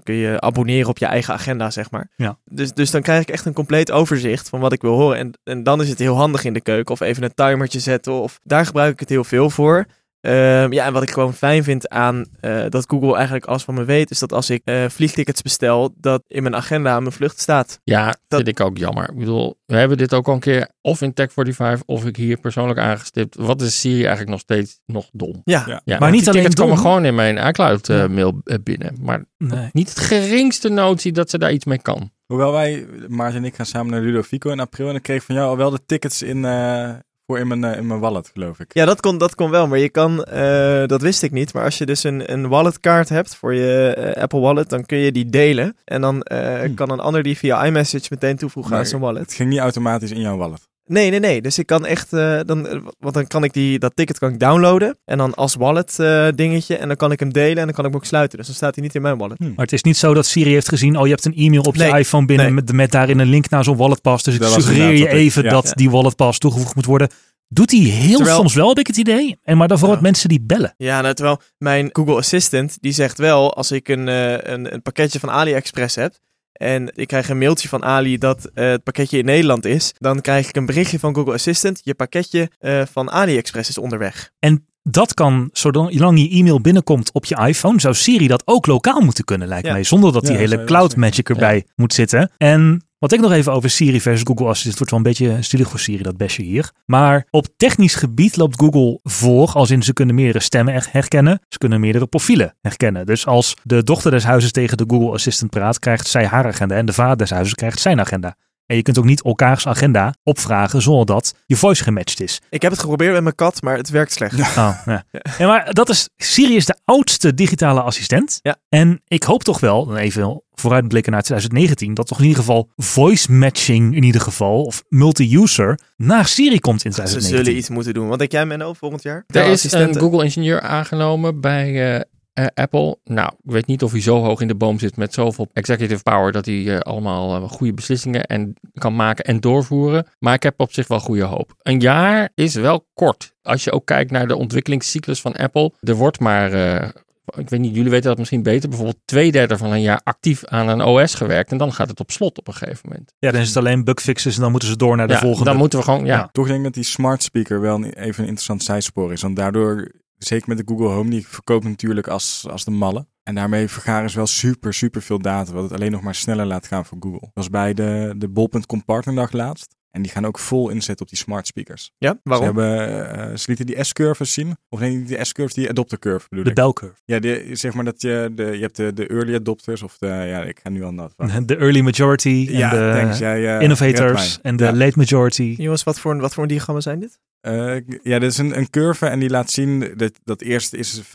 kun 0.02 0.14
je 0.14 0.40
abonneren 0.40 0.88
op 0.88 0.98
je 0.98 1.06
eigen 1.06 1.34
agenda, 1.34 1.70
zeg 1.70 1.90
maar. 1.90 2.10
Ja. 2.16 2.38
Dus, 2.44 2.72
dus 2.72 2.90
dan 2.90 3.02
krijg 3.02 3.22
ik 3.22 3.30
echt 3.30 3.46
een 3.46 3.52
compleet 3.52 3.90
overzicht 3.90 4.48
van 4.48 4.60
wat 4.60 4.72
ik 4.72 4.82
wil 4.82 4.94
horen. 4.98 5.18
En, 5.18 5.32
en 5.44 5.62
dan 5.62 5.80
is 5.80 5.88
het 5.88 5.98
heel 5.98 6.16
handig 6.16 6.44
in 6.44 6.52
de 6.52 6.60
keuken 6.60 6.94
of 6.94 7.00
even 7.00 7.22
een 7.22 7.34
zetten. 7.80 8.12
Of 8.12 8.40
daar 8.42 8.66
gebruik 8.66 8.92
ik 8.92 9.00
het 9.00 9.08
heel 9.08 9.24
veel 9.24 9.50
voor. 9.50 9.86
Ehm, 10.20 10.72
ja, 10.72 10.86
en 10.86 10.92
wat 10.92 11.02
ik 11.02 11.10
gewoon 11.10 11.34
fijn 11.34 11.64
vind 11.64 11.88
aan 11.88 12.24
eh, 12.40 12.64
dat 12.68 12.84
Google 12.88 13.14
eigenlijk 13.14 13.44
alles 13.44 13.62
van 13.62 13.74
me 13.74 13.84
weet, 13.84 14.10
is 14.10 14.18
dat 14.18 14.32
als 14.32 14.50
ik 14.50 14.62
eh, 14.64 14.84
vliegtickets 14.88 15.42
bestel, 15.42 15.94
dat 15.96 16.22
in 16.28 16.42
mijn 16.42 16.54
agenda 16.56 17.00
mijn 17.00 17.12
vlucht 17.12 17.40
staat. 17.40 17.80
Ja, 17.84 18.04
Dat- 18.06 18.16
vind 18.28 18.48
ik 18.48 18.60
ook 18.60 18.78
jammer. 18.78 19.08
Ik 19.10 19.18
bedoel, 19.18 19.58
we 19.66 19.76
hebben 19.76 19.98
dit 19.98 20.14
ook 20.14 20.26
al 20.28 20.34
een 20.34 20.40
keer 20.40 20.68
of 20.80 21.00
in 21.02 21.14
Tech45 21.20 21.80
of 21.86 22.04
ik 22.06 22.16
hier 22.16 22.36
persoonlijk 22.36 22.78
aangestipt. 22.78 23.36
Wat 23.36 23.60
is 23.60 23.80
Siri 23.80 23.98
eigenlijk 24.00 24.30
nog 24.30 24.40
steeds 24.40 24.80
nog 24.86 25.08
dom? 25.12 25.40
Ja, 25.44 25.64
Ja. 25.66 25.80
Ja, 25.84 25.98
Maar 25.98 26.10
niet 26.10 26.28
alleen 26.28 26.40
tickets 26.40 26.60
komen 26.60 26.74
dom. 26.76 26.84
gewoon 26.84 27.04
in 27.04 27.14
mijn 27.14 27.48
iCloud 27.48 27.88
eh, 27.88 28.06
mail 28.06 28.42
binnen. 28.62 28.96
Maar 29.00 29.24
Nee. 29.38 29.68
niet 29.72 29.88
het 29.88 29.98
geringste 30.00 30.68
notie 30.68 31.12
dat 31.12 31.30
ze 31.30 31.38
daar 31.38 31.52
iets 31.52 31.64
mee 31.64 31.82
kan. 31.82 32.10
Hoewel 32.26 32.52
wij, 32.52 32.86
Maarten 33.08 33.38
en 33.38 33.44
ik, 33.44 33.54
gaan 33.54 33.66
samen 33.66 33.92
naar 33.92 34.00
Ludovico 34.00 34.50
in 34.50 34.60
april. 34.60 34.88
En 34.88 34.94
ik 34.94 35.02
kreeg 35.02 35.24
van 35.24 35.34
jou 35.34 35.48
al 35.48 35.56
wel 35.56 35.70
de 35.70 35.80
tickets 35.86 36.22
in, 36.22 36.44
eh, 36.44 36.92
voor 37.32 37.40
in 37.40 37.48
mijn, 37.48 37.64
eh, 37.64 37.78
in 37.78 37.86
mijn 37.86 38.00
wallet, 38.00 38.30
geloof 38.32 38.60
ik. 38.60 38.74
Ja, 38.74 38.84
dat 38.84 39.00
kon, 39.00 39.18
dat 39.18 39.34
kon 39.34 39.50
wel, 39.50 39.66
maar 39.66 39.78
je 39.78 39.88
kan, 39.88 40.24
eh, 40.24 40.86
dat 40.86 41.02
wist 41.02 41.22
ik 41.22 41.30
niet, 41.30 41.52
maar 41.54 41.64
als 41.64 41.78
je 41.78 41.86
dus 41.86 42.04
een, 42.04 42.32
een 42.32 42.48
walletkaart 42.48 43.08
hebt 43.08 43.34
voor 43.34 43.54
je 43.54 43.94
eh, 43.94 44.22
Apple 44.22 44.40
Wallet, 44.40 44.68
dan 44.68 44.86
kun 44.86 44.98
je 44.98 45.12
die 45.12 45.26
delen 45.26 45.76
en 45.84 46.00
dan 46.00 46.26
Hmm. 46.32 46.74
kan 46.74 46.90
een 46.90 47.00
ander 47.00 47.22
die 47.22 47.38
via 47.38 47.64
iMessage 47.64 48.06
meteen 48.10 48.36
toevoegen 48.36 48.72
Maar 48.72 48.80
aan 48.80 48.86
zijn 48.86 49.00
wallet. 49.00 49.22
Het 49.22 49.34
ging 49.34 49.48
niet 49.48 49.58
automatisch 49.58 50.10
in 50.10 50.20
jouw 50.20 50.36
wallet. 50.36 50.68
Nee, 50.92 51.10
nee, 51.10 51.20
nee, 51.20 51.42
dus 51.42 51.58
ik 51.58 51.66
kan 51.66 51.86
echt, 51.86 52.12
eh, 52.12 52.40
dan, 52.46 52.68
eh, 52.68 52.78
want 52.98 53.14
dan 53.14 53.26
kan 53.26 53.44
ik 53.44 53.52
die, 53.52 53.78
dat 53.78 53.92
ticket 53.96 54.18
kan 54.18 54.32
ik 54.32 54.38
downloaden 54.40 54.98
en 55.04 55.18
dan 55.18 55.34
als 55.34 55.54
wallet 55.54 55.98
eh, 55.98 56.28
dingetje 56.34 56.76
en 56.76 56.88
dan 56.88 56.96
kan 56.96 57.12
ik 57.12 57.20
hem 57.20 57.32
delen 57.32 57.56
en 57.58 57.64
dan 57.64 57.74
kan 57.74 57.84
ik 57.84 57.90
hem 57.90 58.00
ook 58.00 58.04
sluiten, 58.06 58.38
dus 58.38 58.46
dan 58.46 58.56
staat 58.56 58.74
hij 58.74 58.84
niet 58.84 58.94
in 58.94 59.02
mijn 59.02 59.18
wallet. 59.18 59.38
Maar 59.38 59.50
het 59.56 59.72
is 59.72 59.82
niet 59.82 59.96
zo 59.96 60.14
dat 60.14 60.26
Siri 60.26 60.50
heeft 60.52 60.68
gezien, 60.68 60.96
oh 60.96 61.04
je 61.04 61.10
hebt 61.12 61.24
een 61.24 61.34
e-mail 61.36 61.62
op 61.62 61.74
je 61.74 61.82
Nee. 61.82 61.98
iPhone 61.98 62.26
binnen 62.26 62.46
Nee. 62.46 62.54
met, 62.54 62.72
met 62.72 62.90
daarin 62.90 63.18
een 63.18 63.28
link 63.28 63.48
naar 63.48 63.64
zo'n 63.64 63.76
walletpas. 63.76 64.22
Dus 64.22 64.34
ik 64.34 64.40
Dat 64.40 64.52
suggereer 64.52 64.92
je 64.96 65.08
even 65.08 65.42
ja. 65.42 65.50
dat 65.50 65.64
Ja. 65.66 65.72
die 65.72 65.90
walletpas 65.90 66.38
toegevoegd 66.38 66.74
moet 66.74 66.84
worden. 66.86 67.08
Doet 67.48 67.70
hij 67.70 67.80
heel 67.80 68.16
Terwijl- 68.16 68.36
soms 68.36 68.54
wel, 68.54 68.68
heb 68.68 68.78
ik 68.78 68.86
het 68.86 68.96
idee. 68.96 69.38
En 69.42 69.56
maar 69.56 69.68
dan 69.68 69.78
vooral 69.78 69.96
Ja. 69.96 70.02
mensen 70.02 70.28
die 70.28 70.40
bellen. 70.40 70.74
Ja, 70.76 71.00
nou, 71.00 71.14
terwijl 71.14 71.40
mijn 71.58 71.88
Google 71.92 72.16
Assistant, 72.16 72.76
die 72.80 72.92
zegt 72.92 73.18
wel, 73.18 73.54
als 73.54 73.70
ik 73.72 73.88
een, 73.88 74.08
eh, 74.08 74.32
een, 74.32 74.72
een 74.74 74.82
pakketje 74.82 75.18
van 75.20 75.30
AliExpress 75.30 75.94
heb, 75.96 76.14
en 76.62 76.90
ik 76.94 77.06
krijg 77.06 77.28
een 77.28 77.38
mailtje 77.38 77.68
van 77.68 77.84
Ali 77.84 78.18
dat 78.18 78.50
eh, 78.54 78.70
het 78.70 78.82
pakketje 78.82 79.18
in 79.18 79.24
Nederland 79.24 79.64
is, 79.64 79.94
dan 79.98 80.20
krijg 80.20 80.48
ik 80.48 80.56
een 80.56 80.66
berichtje 80.66 80.98
van 80.98 81.14
Google 81.14 81.32
Assistant, 81.32 81.80
je 81.84 81.94
pakketje 81.94 82.50
eh, 82.58 82.82
van 82.92 83.10
AliExpress 83.10 83.68
is 83.68 83.78
onderweg. 83.78 84.30
En 84.38 84.66
dat 84.82 85.14
kan, 85.14 85.48
zolang 85.52 85.90
je 86.20 86.28
e-mail 86.30 86.60
binnenkomt 86.60 87.12
op 87.12 87.24
je 87.24 87.36
iPhone, 87.46 87.80
zou 87.80 87.94
Siri 87.94 88.26
dat 88.26 88.42
ook 88.44 88.66
lokaal 88.66 89.00
moeten 89.00 89.24
kunnen, 89.24 89.48
lijkt 89.48 89.66
Ja. 89.66 89.72
mij. 89.72 89.84
Zonder 89.84 90.12
dat 90.12 90.22
die 90.22 90.32
Ja, 90.32 90.38
hele 90.38 90.64
cloud 90.64 90.96
magic 90.96 91.28
erbij 91.28 91.66
moet 91.76 91.94
zitten. 91.94 92.30
En 92.36 92.86
wat 93.02 93.12
ik 93.12 93.20
nog 93.20 93.32
even 93.32 93.52
over 93.52 93.70
Siri 93.70 94.00
versus 94.00 94.22
Google 94.24 94.46
Assistant, 94.46 94.78
het 94.78 94.90
wordt 94.90 94.90
wel 94.90 95.00
een 95.00 95.26
beetje 95.26 95.42
stilig 95.42 95.70
voor 95.70 95.78
Siri, 95.78 96.02
dat 96.02 96.16
besje 96.16 96.42
hier. 96.42 96.70
Maar 96.86 97.26
op 97.30 97.46
technisch 97.56 97.94
gebied 97.94 98.36
loopt 98.36 98.60
Google 98.60 98.98
voor, 99.02 99.52
als 99.52 99.70
in 99.70 99.82
ze 99.82 99.92
kunnen 99.92 100.14
meerdere 100.14 100.40
stemmen 100.40 100.74
her- 100.74 100.88
herkennen. 100.90 101.40
Ze 101.48 101.58
kunnen 101.58 101.80
meerdere 101.80 102.06
profielen 102.06 102.56
herkennen. 102.60 103.06
Dus 103.06 103.26
als 103.26 103.56
de 103.62 103.82
dochter 103.82 104.10
des 104.10 104.24
huizes 104.24 104.52
tegen 104.52 104.76
de 104.76 104.84
Google 104.86 105.12
Assistant 105.12 105.50
praat, 105.50 105.78
krijgt 105.78 106.06
zij 106.06 106.26
haar 106.26 106.46
agenda 106.46 106.74
en 106.74 106.86
de 106.86 106.92
vader 106.92 107.16
des 107.16 107.30
huizes 107.30 107.54
krijgt 107.54 107.80
zijn 107.80 108.00
agenda. 108.00 108.36
En 108.66 108.76
je 108.76 108.82
kunt 108.82 108.98
ook 108.98 109.04
niet 109.04 109.22
elkaars 109.22 109.66
agenda 109.66 110.14
opvragen 110.22 110.82
zonder 110.82 111.06
dat 111.06 111.34
je 111.46 111.56
voice 111.56 111.82
gematcht 111.82 112.20
is. 112.20 112.40
Ik 112.50 112.62
heb 112.62 112.70
het 112.70 112.80
geprobeerd 112.80 113.12
met 113.12 113.22
mijn 113.22 113.34
kat, 113.34 113.62
maar 113.62 113.76
het 113.76 113.90
werkt 113.90 114.12
slecht. 114.12 114.40
Oh, 114.40 114.78
ja. 114.84 115.04
ja, 115.38 115.46
maar 115.46 115.72
dat 115.72 115.88
is, 115.88 116.08
Siri 116.16 116.56
is 116.56 116.66
de 116.66 116.76
oudste 116.84 117.34
digitale 117.34 117.80
assistent. 117.80 118.38
Ja. 118.42 118.56
En 118.68 119.02
ik 119.06 119.22
hoop 119.22 119.44
toch 119.44 119.60
wel, 119.60 119.96
even 119.96 120.42
vooruitblikken 120.54 121.12
naar 121.12 121.22
2019, 121.22 121.94
dat 121.94 122.06
toch 122.06 122.18
in 122.18 122.24
ieder 122.24 122.38
geval 122.38 122.70
voice 122.76 123.32
matching 123.32 123.96
in 123.96 124.02
ieder 124.02 124.20
geval, 124.20 124.64
of 124.64 124.82
multi-user, 124.88 125.78
naar 125.96 126.26
Siri 126.26 126.58
komt 126.58 126.84
in 126.84 126.92
Ze 126.92 126.96
2019. 126.96 127.44
zullen 127.44 127.58
iets 127.58 127.68
moeten 127.68 127.94
doen. 127.94 128.08
Wat 128.08 128.18
denk 128.18 128.32
jij, 128.32 128.46
Menno, 128.46 128.72
volgend 128.72 129.02
jaar? 129.02 129.24
Er 129.26 129.46
is 129.46 129.72
een 129.72 129.98
Google-ingenieur 129.98 130.60
aangenomen 130.60 131.40
bij 131.40 132.04
eh, 132.32 132.46
Apple. 132.54 132.98
Nou, 133.04 133.28
ik 133.44 133.50
weet 133.52 133.66
niet 133.66 133.82
of 133.82 133.92
hij 133.92 134.00
zo 134.00 134.22
hoog 134.22 134.40
in 134.40 134.48
de 134.48 134.54
boom 134.54 134.78
zit 134.78 134.96
met 134.96 135.14
zoveel 135.14 135.48
executive 135.52 136.02
power 136.02 136.32
dat 136.32 136.46
hij 136.46 136.74
eh, 136.74 136.78
allemaal 136.80 137.36
eh, 137.42 137.50
goede 137.50 137.72
beslissingen 137.74 138.24
en, 138.24 138.54
kan 138.74 138.96
maken 138.96 139.24
en 139.24 139.40
doorvoeren. 139.40 140.06
Maar 140.18 140.34
ik 140.34 140.42
heb 140.42 140.54
op 140.60 140.72
zich 140.72 140.88
wel 140.88 141.00
goede 141.00 141.24
hoop. 141.24 141.54
Een 141.62 141.80
jaar 141.80 142.30
is 142.34 142.54
wel 142.54 142.86
kort. 142.94 143.34
Als 143.42 143.64
je 143.64 143.72
ook 143.72 143.86
kijkt 143.86 144.10
naar 144.10 144.26
de 144.28 144.36
ontwikkelingscyclus 144.36 145.20
van 145.20 145.32
Apple. 145.36 145.72
Er 145.80 145.94
wordt 145.94 146.20
maar, 146.20 146.52
eh, 146.52 146.88
ik 147.36 147.48
weet 147.48 147.60
niet, 147.60 147.74
jullie 147.74 147.90
weten 147.90 148.08
dat 148.08 148.18
misschien 148.18 148.42
beter, 148.42 148.68
bijvoorbeeld 148.68 149.00
twee 149.04 149.32
derde 149.32 149.56
van 149.56 149.72
een 149.72 149.80
jaar 149.82 150.00
actief 150.04 150.44
aan 150.44 150.68
een 150.68 150.82
OS 150.82 151.14
gewerkt. 151.14 151.50
En 151.50 151.58
dan 151.58 151.72
gaat 151.72 151.88
het 151.88 152.00
op 152.00 152.10
slot 152.10 152.38
op 152.38 152.48
een 152.48 152.54
gegeven 152.54 152.88
moment. 152.88 153.14
Ja, 153.18 153.30
dan 153.30 153.40
is 153.40 153.48
het 153.48 153.56
alleen 153.56 153.84
bugfixes 153.84 154.34
en 154.34 154.40
dan 154.40 154.50
moeten 154.50 154.68
ze 154.68 154.76
door 154.76 154.96
naar 154.96 155.06
de 155.06 155.12
Ja, 155.12 155.18
volgende. 155.18 155.44
dan 155.50 155.56
moeten 155.58 155.78
we 155.78 155.84
gewoon, 155.84 156.04
ja. 156.04 156.16
Ja. 156.16 156.28
Toch 156.32 156.46
denk 156.46 156.58
ik 156.58 156.64
dat 156.64 156.74
die 156.74 156.84
smart 156.84 157.22
speaker 157.22 157.60
wel 157.60 157.84
even 157.84 158.22
een 158.22 158.28
interessant 158.28 158.62
zijspoor 158.62 159.12
is. 159.12 159.22
Want 159.22 159.36
daardoor, 159.36 159.90
zeker 160.26 160.48
met 160.48 160.58
de 160.58 160.64
Google 160.66 160.88
Home, 160.88 161.10
die 161.10 161.26
verkoopt 161.28 161.64
natuurlijk 161.64 162.08
als, 162.08 162.46
als 162.50 162.64
de 162.64 162.70
malle. 162.70 163.06
En 163.22 163.34
daarmee 163.34 163.68
vergaren 163.68 164.10
ze 164.10 164.16
wel 164.16 164.26
super, 164.26 164.74
super 164.74 165.02
veel 165.02 165.18
data. 165.18 165.52
Wat 165.52 165.62
het 165.62 165.72
alleen 165.72 165.90
nog 165.90 166.02
maar 166.02 166.14
sneller 166.14 166.46
laat 166.46 166.66
gaan 166.66 166.84
voor 166.84 166.98
Google. 167.00 167.20
Dat 167.20 167.30
was 167.32 167.50
bij 167.50 167.74
de, 167.74 168.14
de 168.16 168.28
Bol.com 168.28 168.84
partnerdag 168.84 169.32
laatst. 169.32 169.76
En 169.92 170.02
die 170.02 170.10
gaan 170.10 170.26
ook 170.26 170.38
vol 170.38 170.68
inzetten 170.68 171.04
op 171.04 171.08
die 171.12 171.18
smart 171.20 171.46
speakers. 171.46 171.92
Ja, 171.98 172.18
waarom? 172.22 172.46
Ze, 172.56 172.60
hebben, 172.62 173.30
eh, 173.30 173.36
ze 173.36 173.44
lieten 173.46 173.66
die 173.66 173.84
S-curves 173.84 174.32
zien. 174.32 174.56
Of 174.68 174.80
nee, 174.80 174.96
niet 174.96 175.08
die 175.08 175.24
S-curves, 175.24 175.54
die 175.54 175.68
adopter 175.68 175.98
curve 175.98 176.26
bedoel 176.28 176.44
de 176.44 176.52
bell 176.52 176.72
curve. 176.72 176.94
Ja, 177.04 177.18
die, 177.18 177.54
zeg 177.56 177.74
maar 177.74 177.84
dat 177.84 178.02
je, 178.02 178.30
de, 178.34 178.44
je 178.44 178.60
hebt 178.60 178.76
de, 178.76 178.92
de 178.92 179.06
early 179.06 179.34
adopters 179.34 179.82
of 179.82 179.98
de, 179.98 180.06
ja, 180.06 180.42
ik 180.42 180.60
ga 180.62 180.68
nu 180.68 180.82
al 180.84 180.92
nat 180.92 181.12
van. 181.16 181.46
De 181.46 181.56
early 181.56 181.80
majority 181.80 182.46
en 182.48 182.56
Ja, 182.56 182.70
de 182.70 182.98
thanks. 183.00 183.18
Ja, 183.18 183.32
ja, 183.32 183.58
innovators 183.58 184.38
en 184.42 184.56
de 184.56 184.64
Ja. 184.64 184.72
late 184.72 184.98
majority. 184.98 185.54
Jongens, 185.58 185.82
wat 185.84 186.00
voor, 186.00 186.16
wat 186.20 186.34
voor 186.34 186.46
diagrammen 186.46 186.82
zijn 186.82 187.00
dit? 187.00 187.18
Eh, 187.40 187.76
ja, 188.02 188.18
dit 188.18 188.30
is 188.30 188.38
een, 188.38 188.56
een 188.58 188.70
curve 188.70 189.06
en 189.06 189.18
die 189.18 189.30
laat 189.30 189.50
zien 189.50 189.92
dat, 189.96 190.12
dat 190.24 190.40
eerst 190.40 190.72
is 190.74 191.00
5% 191.02 191.08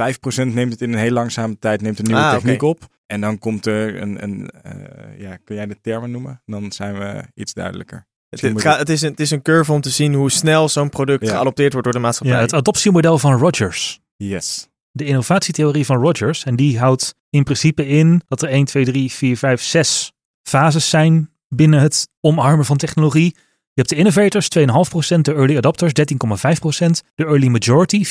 neemt 0.46 0.72
het 0.72 0.82
in 0.82 0.94
een 0.94 1.00
heel 1.00 1.12
langzame 1.12 1.60
tijd, 1.60 1.82
neemt 1.82 2.00
een 2.00 2.06
nieuwe 2.06 2.22
Ah, 2.22 2.34
techniek 2.34 2.62
op. 2.62 2.80
En 3.06 3.22
dan 3.22 3.40
komt 3.40 3.66
er 3.66 4.02
een, 4.02 4.24
een 4.24 4.50
eh, 4.50 5.20
ja, 5.20 5.38
kun 5.44 5.56
jij 5.56 5.66
de 5.66 5.78
termen 5.82 6.12
noemen? 6.12 6.42
Dan 6.46 6.72
zijn 6.72 6.98
we 7.00 7.24
iets 7.34 7.54
duidelijker. 7.54 8.06
Het, 8.30 8.42
het, 8.64 8.90
is 8.90 9.02
een, 9.02 9.10
het 9.10 9.20
is 9.20 9.32
een 9.32 9.42
curve 9.42 9.72
om 9.72 9.82
te 9.82 9.90
zien 9.90 10.14
hoe 10.14 10.32
snel 10.32 10.70
zo'n 10.70 10.90
product 10.90 11.26
Ja. 11.26 11.32
geadopteerd 11.32 11.72
wordt 11.72 11.88
door 11.88 11.96
de 11.96 12.02
maatschappij. 12.02 12.36
Ja, 12.36 12.42
het 12.42 12.54
adoptiemodel 12.54 13.18
van 13.18 13.38
Rogers. 13.38 14.00
Yes. 14.16 14.68
de 14.92 15.06
innovatietheorie 15.06 15.86
van 15.86 16.02
Rogers. 16.02 16.44
En 16.44 16.56
die 16.56 16.80
houdt 16.80 17.16
in 17.30 17.44
principe 17.44 17.88
in 17.88 18.22
dat 18.28 18.42
er 18.42 18.50
1, 18.50 18.66
2, 18.66 18.86
3, 18.86 19.12
4, 19.12 19.38
5, 19.38 19.62
6 19.62 20.12
fases 20.44 20.90
zijn 20.90 21.30
binnen 21.50 21.80
het 21.80 22.08
omarmen 22.22 22.66
van 22.66 22.78
technologie. 22.78 23.36
Je 23.74 23.84
hebt 23.84 23.90
de 23.90 23.96
innovators 23.96 24.48
2,5%, 25.16 25.22
de 25.22 25.34
early 25.34 25.58
adopters 25.58 25.92
13,5%, 25.92 27.08
de 27.16 27.26
early 27.26 27.48
majority 27.48 28.06
34%, 28.06 28.10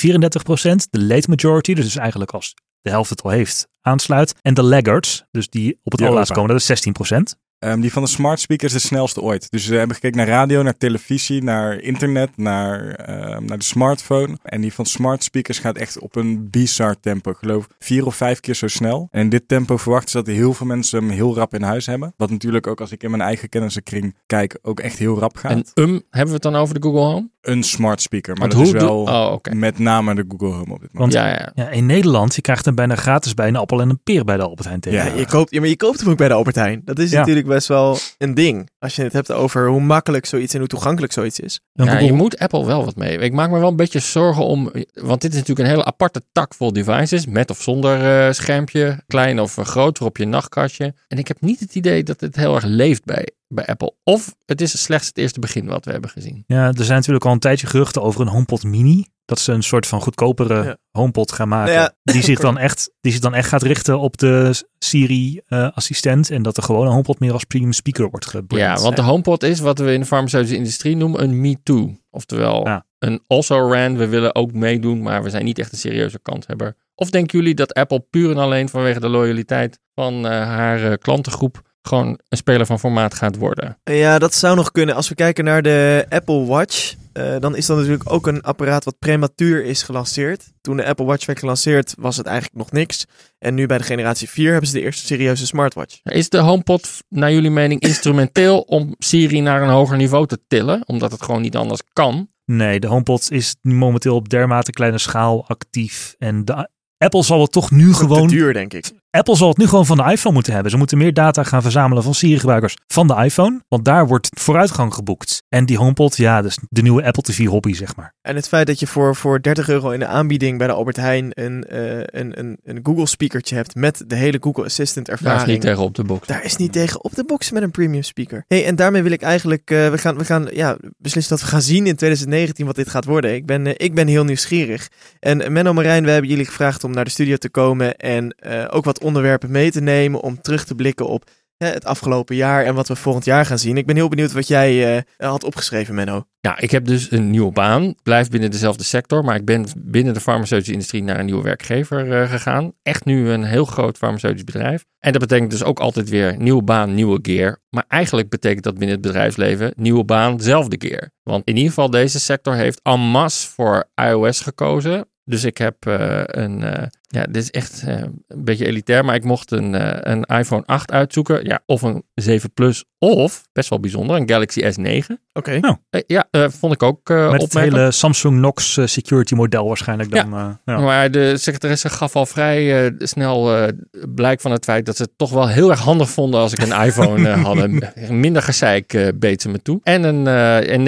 de 0.91 1.03
late 1.05 1.29
majority, 1.31 1.75
dus 1.75 1.97
eigenlijk 1.97 2.31
als 2.33 2.55
de 2.81 2.91
helft 2.91 3.11
het 3.11 3.23
al 3.23 3.31
heeft, 3.31 3.69
aansluit. 3.81 4.35
En 4.43 4.55
de 4.55 4.63
laggards, 4.63 5.25
dus 5.31 5.49
die 5.49 5.79
op 5.83 5.93
het 5.93 6.01
allerlaatst 6.03 6.33
komen, 6.33 6.51
dat 6.51 6.69
is 6.69 6.89
16%. 7.15 7.39
Ehm, 7.59 7.81
die 7.81 7.93
van 7.93 8.03
de 8.03 8.09
smart 8.09 8.41
speakers 8.41 8.75
is 8.75 8.83
de 8.83 8.89
snelste 8.89 9.21
ooit. 9.21 9.51
Dus 9.51 9.67
we 9.67 9.77
hebben 9.77 9.95
gekeken 9.97 10.17
naar 10.17 10.27
radio, 10.27 10.63
naar 10.63 10.77
televisie, 10.77 11.43
naar 11.43 11.81
internet, 11.81 12.31
naar, 12.37 12.89
ehm, 12.91 13.45
naar 13.45 13.59
de 13.59 13.65
smartphone. 13.65 14.39
En 14.43 14.61
die 14.61 14.73
van 14.73 14.87
smart 14.87 15.25
speakers 15.25 15.59
gaat 15.59 15.77
echt 15.77 15.99
op 15.99 16.17
een 16.17 16.51
bizar 16.51 16.97
tempo. 17.01 17.31
Ik 17.31 17.37
geloof 17.37 17.67
vier 17.79 18.07
of 18.07 18.15
vijf 18.17 18.41
keer 18.41 18.55
zo 18.55 18.67
snel. 18.69 19.09
En 19.11 19.21
in 19.21 19.29
dit 19.29 19.49
tempo 19.49 19.77
verwachten 19.77 20.11
ze 20.11 20.17
dat 20.17 20.27
heel 20.27 20.53
veel 20.53 20.67
mensen 20.67 20.99
hem 21.01 21.11
heel 21.11 21.35
rap 21.35 21.55
in 21.55 21.63
huis 21.63 21.87
hebben. 21.87 22.15
Wat 22.17 22.31
natuurlijk 22.31 22.67
ook 22.67 22.81
als 22.81 22.93
ik 22.93 23.03
in 23.03 23.11
mijn 23.11 23.23
eigen 23.23 23.49
kennissenkring 23.49 24.15
kijk 24.27 24.59
ook 24.63 24.81
echt 24.81 24.99
heel 24.99 25.19
rap 25.19 25.37
gaat. 25.37 25.73
En 25.75 25.83
um, 25.85 26.03
hebben 26.11 26.27
we 26.29 26.33
het 26.35 26.43
dan 26.43 26.57
over 26.57 26.75
de 26.75 26.83
Google 26.83 27.01
Home? 27.01 27.29
Een 27.41 27.63
smart 27.63 28.01
speaker, 28.03 28.37
maar 28.37 28.49
Want 28.49 28.59
dat 28.67 28.75
is 28.75 28.83
wel 28.83 29.01
Oh, 29.03 29.37
met 29.55 29.79
name 29.79 30.15
de 30.15 30.25
Google 30.29 30.49
Home 30.57 30.73
op 30.75 30.81
dit 30.81 30.91
Want- 30.93 31.13
moment. 31.13 31.13
Ja, 31.13 31.29
ja. 31.29 31.53
Ja, 31.55 31.69
in 31.71 31.87
Nederland, 31.87 32.35
je 32.35 32.41
krijgt 32.43 32.65
hem 32.65 32.75
bijna 32.75 32.95
gratis 32.95 33.35
bij 33.35 33.49
een 33.49 33.57
appel 33.57 33.81
en 33.81 33.91
een 33.91 34.01
peer 34.03 34.25
bij 34.25 34.37
de 34.37 34.43
Albert 34.43 34.65
Heijn 34.67 34.81
tegen. 34.81 35.11
Ja. 35.13 35.19
Je 35.19 35.27
koopt, 35.27 35.51
ja, 35.51 35.61
maar 35.61 35.69
je 35.69 35.77
koopt 35.77 36.01
hem 36.01 36.11
ook 36.11 36.17
bij 36.17 36.29
de 36.29 36.35
Albert 36.35 36.57
Heijn. 36.57 36.83
Dat 36.85 36.99
is 36.99 37.11
Ja. 37.11 37.25
Natuurlijk 37.47 37.67
best 37.67 37.69
wel 37.69 37.99
een 38.19 38.35
ding. 38.35 38.71
Als 38.79 38.97
je 38.97 39.03
het 39.03 39.13
hebt 39.13 39.33
over 39.33 39.69
hoe 39.69 39.81
makkelijk 39.81 40.27
zoiets 40.27 40.53
en 40.53 40.59
hoe 40.59 40.69
toegankelijk 40.69 41.13
zoiets 41.13 41.41
is. 41.41 41.61
Dan 41.73 41.87
Ja, 41.87 41.93
Google- 41.93 42.07
je 42.07 42.13
moet 42.13 42.39
Apple 42.39 42.65
wel 42.67 42.85
wat 42.85 42.97
mee. 42.97 43.19
Ik 43.19 43.33
maak 43.33 43.51
me 43.51 43.59
wel 43.59 43.69
een 43.69 43.77
beetje 43.77 43.99
zorgen 43.99 44.45
om, 44.45 44.73
want 44.95 45.21
dit 45.21 45.31
is 45.33 45.39
natuurlijk 45.39 45.69
een 45.69 45.75
hele 45.75 45.85
aparte 45.85 46.23
tak 46.33 46.55
vol 46.55 46.73
devices, 46.73 47.27
met 47.27 47.51
of 47.51 47.63
zonder 47.63 48.27
eh, 48.27 48.33
schermpje, 48.33 49.03
klein 49.07 49.41
of 49.41 49.59
eh, 49.59 49.65
groot, 49.65 49.99
voor 49.99 50.07
op 50.07 50.17
je 50.17 50.25
nachtkastje. 50.27 50.95
En 51.09 51.19
ik 51.19 51.29
heb 51.29 51.41
niet 51.41 51.61
het 51.61 51.75
idee 51.75 52.03
dat 52.03 52.21
het 52.21 52.37
heel 52.37 52.55
erg 52.55 52.65
leeft 52.65 53.05
bij, 53.05 53.29
bij 53.49 53.67
Apple. 53.67 53.95
Of 54.05 54.35
het 54.47 54.61
is 54.61 54.83
slechts 54.83 55.07
het 55.07 55.19
eerste 55.19 55.41
begin 55.41 55.67
wat 55.67 55.85
we 55.85 55.91
hebben 55.91 56.11
gezien. 56.11 56.45
Ja, 56.47 56.67
er 56.67 56.85
zijn 56.85 56.97
natuurlijk 56.99 57.25
al 57.25 57.33
een 57.33 57.39
tijdje 57.39 57.67
geruchten 57.67 58.03
over 58.03 58.21
een 58.21 58.27
HomePod 58.29 58.65
Mini. 58.65 59.07
Dat 59.27 59.39
ze 59.39 59.53
een 59.53 59.63
soort 59.63 59.87
van 59.87 60.01
goedkopere 60.01 60.65
Ja. 60.65 60.77
HomePod 60.91 61.33
gaan 61.33 61.49
maken. 61.49 61.75
Nou 61.75 61.89
ja. 62.05 62.13
Die, 62.13 62.23
zich 62.23 62.39
dan 62.41 62.59
echt, 62.59 62.91
die 63.01 63.13
zich 63.13 63.21
dan 63.21 63.35
echt 63.35 63.49
gaat 63.49 63.63
richten 63.63 63.99
op 63.99 64.17
de 64.17 64.63
Siri-assistent. 64.79 66.31
en 66.31 66.43
dat 66.43 66.57
er 66.57 66.63
gewoon 66.63 66.87
een 66.87 66.93
HomePod 66.93 67.19
meer 67.21 67.33
als 67.33 67.45
premium 67.45 67.73
speaker 67.73 68.11
wordt 68.11 68.27
gebrand. 68.27 68.63
Ja, 68.63 68.77
want 68.83 68.97
de 68.97 69.03
HomePod 69.03 69.43
is 69.43 69.61
wat 69.61 69.79
we 69.79 69.93
in 69.93 70.01
de 70.01 70.07
farmaceutische 70.07 70.57
industrie 70.57 70.97
noemen 70.97 71.23
een 71.23 71.41
Me 71.41 71.57
Too. 71.63 71.97
Oftewel 72.11 72.67
Ja. 72.67 72.87
een 72.99 73.23
also 73.27 73.73
ran. 73.73 73.97
We 73.97 74.07
willen 74.09 74.35
ook 74.35 74.53
meedoen, 74.53 75.03
maar 75.03 75.23
we 75.23 75.31
zijn 75.31 75.45
niet 75.45 75.59
echt 75.59 75.73
een 75.73 75.79
serieuze 75.79 76.19
kanthebber. 76.19 76.77
Of 76.95 77.11
denken 77.11 77.39
jullie 77.39 77.55
dat 77.55 77.75
Apple 77.75 78.01
puur 78.11 78.31
en 78.31 78.37
alleen 78.37 78.69
vanwege 78.69 79.01
de 79.01 79.09
loyaliteit 79.09 79.79
van 79.95 80.27
eh, 80.27 80.31
haar 80.31 80.91
eh, 80.91 80.99
klantengroep 80.99 81.61
gewoon 81.87 82.19
een 82.29 82.37
speler 82.37 82.67
van 82.67 82.79
formaat 82.79 83.15
gaat 83.15 83.37
worden. 83.37 83.79
Ja, 83.85 84.19
dat 84.19 84.35
zou 84.35 84.57
nog 84.57 84.73
kunnen. 84.73 84.95
Als 84.95 85.09
we 85.09 85.15
kijken 85.15 85.45
naar 85.45 85.63
de 85.63 86.07
Apple 86.09 86.45
Watch, 86.45 86.95
eh, 87.13 87.37
dan 87.41 87.57
is 87.57 87.67
dat 87.67 87.77
natuurlijk 87.77 88.13
ook 88.13 88.27
een 88.27 88.43
apparaat 88.43 88.85
wat 88.85 88.99
prematuur 88.99 89.65
is 89.65 89.83
gelanceerd. 89.83 90.53
Toen 90.61 90.77
de 90.77 90.87
Apple 90.87 91.05
Watch 91.05 91.27
werd 91.27 91.39
gelanceerd, 91.39 91.95
was 91.99 92.17
het 92.17 92.27
eigenlijk 92.27 92.57
nog 92.57 92.73
niks. 92.73 93.07
En 93.39 93.55
nu 93.55 93.67
bij 93.67 93.79
de 93.79 93.85
generatie 93.85 94.29
4 94.29 94.51
hebben 94.51 94.71
ze 94.71 94.77
de 94.77 94.83
eerste 94.83 95.07
serieuze 95.07 95.47
smartwatch. 95.47 96.01
Is 96.03 96.29
de 96.29 96.39
HomePod 96.39 96.89
naar 97.09 97.33
jullie 97.33 97.51
mening 97.51 97.81
instrumenteel 97.81 98.61
om 98.61 98.95
Siri 98.99 99.41
naar 99.41 99.63
een 99.63 99.69
hoger 99.69 99.97
niveau 99.97 100.27
te 100.27 100.39
tillen? 100.47 100.83
Omdat 100.87 101.11
het 101.11 101.23
gewoon 101.23 101.43
niet 101.43 101.57
anders 101.57 101.81
kan. 101.93 102.29
Nee, 102.45 102.81
de 102.81 102.87
HomePod 102.87 103.31
is 103.31 103.57
momenteel 103.61 104.15
op 104.15 104.29
dermate 104.29 104.71
kleine 104.71 104.99
schaal 104.99 105.49
actief. 105.49 106.15
En 106.19 106.45
de, 106.45 106.69
Apple 106.99 107.23
zal 107.23 107.41
het 107.41 107.53
toch 107.53 107.71
nu 107.71 107.93
gewoon 107.93 108.29
te 108.29 108.35
duur, 108.35 108.53
denk 108.53 108.75
ik. 108.75 108.91
Apple 109.17 109.37
zal 109.37 109.49
het 109.49 109.57
nu 109.57 109.67
gewoon 109.67 109.87
van 109.87 109.97
de 109.97 110.11
iPhone 110.11 110.35
moeten 110.35 110.53
hebben. 110.53 110.71
Ze 110.71 110.77
moeten 110.77 110.99
meer 110.99 111.15
data 111.15 111.43
gaan 111.43 111.63
verzamelen 111.63 112.03
van 112.03 112.15
Siri-gebruikers 112.15 112.77
van 112.87 113.07
de 113.07 113.15
iPhone. 113.15 113.61
Want 113.69 113.85
daar 113.85 114.07
wordt 114.07 114.29
vooruitgang 114.41 114.95
geboekt. 114.95 115.43
En 115.49 115.67
die 115.67 115.77
HomePod, 115.77 116.17
ja, 116.17 116.43
is 116.43 116.59
de 116.69 116.83
nieuwe 116.83 117.05
Apple 117.05 117.23
TV 117.23 117.47
hobby, 117.47 117.75
zeg 117.75 117.97
maar. 117.97 118.15
En 118.23 118.37
het 118.37 118.49
feit 118.49 118.67
dat 118.67 118.81
je 118.81 118.87
voor, 118.87 119.17
voor 119.17 119.43
30 119.43 119.69
euro 119.69 119.91
in 119.91 119.99
de 119.99 120.07
aanbieding 120.07 120.59
bij 120.59 120.67
de 120.67 120.73
Albert 120.73 120.97
Heijn 120.97 121.31
een, 121.31 121.65
eh, 121.65 121.99
een, 121.99 122.39
een, 122.39 122.59
een 122.65 122.81
Google 122.83 123.07
speakertje 123.07 123.55
hebt 123.55 123.75
met 123.75 124.05
de 124.07 124.15
hele 124.15 124.39
Google 124.41 124.65
Assistant 124.65 125.07
Daar 125.23 125.37
is 125.37 125.45
niet 125.45 125.61
tegen 125.61 125.83
op 125.83 125.95
de 125.95 126.05
box. 126.05 126.27
Daar 126.27 126.45
is 126.45 126.57
niet 126.57 126.73
tegen 126.73 127.05
op 127.05 127.15
de 127.15 127.25
box 127.25 127.51
met 127.51 127.63
een 127.63 127.71
premium 127.71 128.03
speaker. 128.03 128.45
Hey, 128.49 128.65
en 128.65 128.77
daarmee 128.77 129.03
wil 129.03 129.13
ik 129.13 129.23
eigenlijk, 129.23 129.71
eh, 129.71 129.91
we 129.91 129.99
gaan, 129.99 130.19
we 130.19 130.25
gaan 130.25 130.49
ja, 130.53 130.77
beslissen 130.99 131.37
dat 131.37 131.45
we 131.45 131.51
gaan 131.51 131.63
zien 131.63 131.87
in 131.87 131.97
2019 131.97 132.67
wat 132.67 132.77
dit 132.77 132.89
gaat 132.89 133.05
worden. 133.05 133.35
Ik 133.35 133.47
ben, 133.47 133.67
eh, 133.67 133.75
ik 133.77 133.95
ben 133.95 134.07
heel 134.07 134.25
nieuwsgierig. 134.25 134.89
En 135.21 135.53
Menno 135.53 135.73
Marijn, 135.73 136.05
we 136.05 136.11
hebben 136.11 136.31
jullie 136.31 136.45
gevraagd 136.45 136.85
om 136.85 136.91
naar 136.91 137.05
de 137.05 137.11
studio 137.11 137.37
te 137.37 137.51
komen 137.51 137.97
en 137.97 138.31
eh, 138.31 138.65
ook 138.71 138.85
wat 138.85 139.01
onderwerpen 139.07 139.51
mee 139.51 139.71
te 139.71 139.81
nemen 139.81 140.21
om 140.21 140.41
terug 140.41 140.65
te 140.65 140.75
blikken 140.75 141.09
op 141.09 141.31
eh, 141.57 141.71
het 141.71 141.85
afgelopen 141.85 142.37
jaar 142.37 142.65
en 142.65 142.75
wat 142.75 142.89
we 142.89 142.97
volgend 142.97 143.25
jaar 143.25 143.47
gaan 143.47 143.59
zien. 143.59 143.77
Ik 143.77 143.87
ben 143.87 143.97
heel 143.97 144.09
benieuwd 144.09 144.33
wat 144.33 144.49
jij 144.49 144.97
eh, 144.97 145.03
had 145.17 145.45
opgeschreven, 145.45 145.95
Menno. 145.95 146.27
Ja, 146.41 146.59
ik 146.59 146.71
heb 146.71 146.85
dus 146.85 147.11
een 147.11 147.31
nieuwe 147.31 147.53
baan. 147.53 147.95
Blijf 148.03 148.31
binnen 148.31 148.51
dezelfde 148.51 148.85
sector, 148.85 149.25
maar 149.25 149.37
ik 149.37 149.45
ben 149.45 149.67
binnen 149.77 150.15
de 150.15 150.21
farmaceutische 150.21 150.73
industrie 150.73 151.03
naar 151.03 151.19
een 151.19 151.25
nieuwe 151.25 151.43
werkgever 151.43 152.13
eh, 152.13 152.31
gegaan. 152.31 152.73
Echt 152.83 153.05
nu 153.05 153.31
een 153.31 153.45
heel 153.45 153.65
groot 153.65 153.97
farmaceutisch 153.97 154.45
bedrijf. 154.45 154.85
En 154.99 155.13
dat 155.13 155.21
betekent 155.21 155.51
dus 155.51 155.65
ook 155.65 155.79
altijd 155.79 156.09
weer 156.09 156.37
nieuwe 156.39 156.63
baan, 156.63 156.95
nieuwe 156.95 157.19
gear. 157.23 157.59
Maar 157.71 157.85
eigenlijk 157.89 158.29
betekent 158.29 158.65
dat 158.65 158.79
binnen 158.79 158.97
het 158.97 159.07
bedrijfsleven 159.07 159.73
nieuwe 159.77 160.05
baan, 160.05 160.41
zelfde 160.41 160.77
gear. 160.89 161.11
Want 161.23 161.45
in 161.45 161.55
ieder 161.55 161.69
geval 161.69 161.91
deze 161.91 162.21
sector 162.21 162.55
heeft 162.55 162.81
en 162.83 163.01
masse 163.01 163.49
voor 163.49 163.89
iOS 163.95 164.41
gekozen. 164.41 165.09
Dus 165.25 165.45
ik 165.45 165.59
heb 165.59 165.87
eh, 165.87 166.23
een, 166.25 166.91
ja, 167.07 167.23
dit 167.25 167.43
is 167.43 167.51
echt 167.51 167.83
eh, 167.87 167.95
een 168.29 168.45
beetje 168.45 168.67
elitair, 168.67 169.05
maar 169.05 169.15
ik 169.15 169.25
mocht 169.25 169.51
een, 169.51 169.75
eh, 169.75 170.13
een 170.13 170.23
iPhone 170.25 170.63
8 170.67 170.93
uitzoeken. 170.93 171.45
Ja, 171.45 171.61
of 171.67 171.83
een 171.83 172.03
7 172.15 172.53
Plus, 172.53 172.85
of, 172.99 173.49
best 173.53 173.69
wel 173.69 173.81
bijzonder, 173.81 174.17
een 174.17 174.29
Galaxy 174.29 174.61
S9. 174.63 175.07
Oké. 175.33 175.61
Eh, 175.91 176.01
ja, 176.07 176.27
eh, 176.31 176.49
vond 176.49 176.73
ik 176.73 176.83
ook 176.83 177.11
eh 177.11 177.31
Met 177.31 177.43
het 177.43 177.55
hele 177.55 177.91
Samsung 177.91 178.37
Knox 178.37 178.79
security 178.85 179.35
model 179.35 179.67
waarschijnlijk 179.67 180.11
dan. 180.11 180.35
eh, 180.35 180.49
ja. 180.65 180.79
Maar 180.79 181.11
de 181.11 181.37
secretaresse 181.37 181.89
gaf 181.89 182.17
al 182.17 182.27
vrij 182.27 182.87
eh, 182.87 182.93
snel 182.99 183.57
eh, 183.57 183.69
blijk 184.15 184.41
van 184.41 184.51
het 184.51 184.65
feit 184.65 184.87
dat 184.87 184.97
ze 184.97 185.03
het 185.03 185.13
toch 185.17 185.31
wel 185.31 185.49
heel 185.49 185.71
erg 185.71 185.81
handig 185.81 186.11
vonden 186.11 186.41
als 186.41 186.53
ik 186.53 186.59
een 186.63 186.83
iPhone 186.87 187.29
hadden. 187.29 187.83
Minder 188.11 188.43
gezeik 188.43 188.93
eh, 188.93 189.09
beet 189.15 189.43
ze 189.43 189.49
me 189.49 189.63
toe. 189.63 189.81
En 189.83 190.03
een, 190.03 190.27
eh, 190.27 190.73
een 190.75 190.85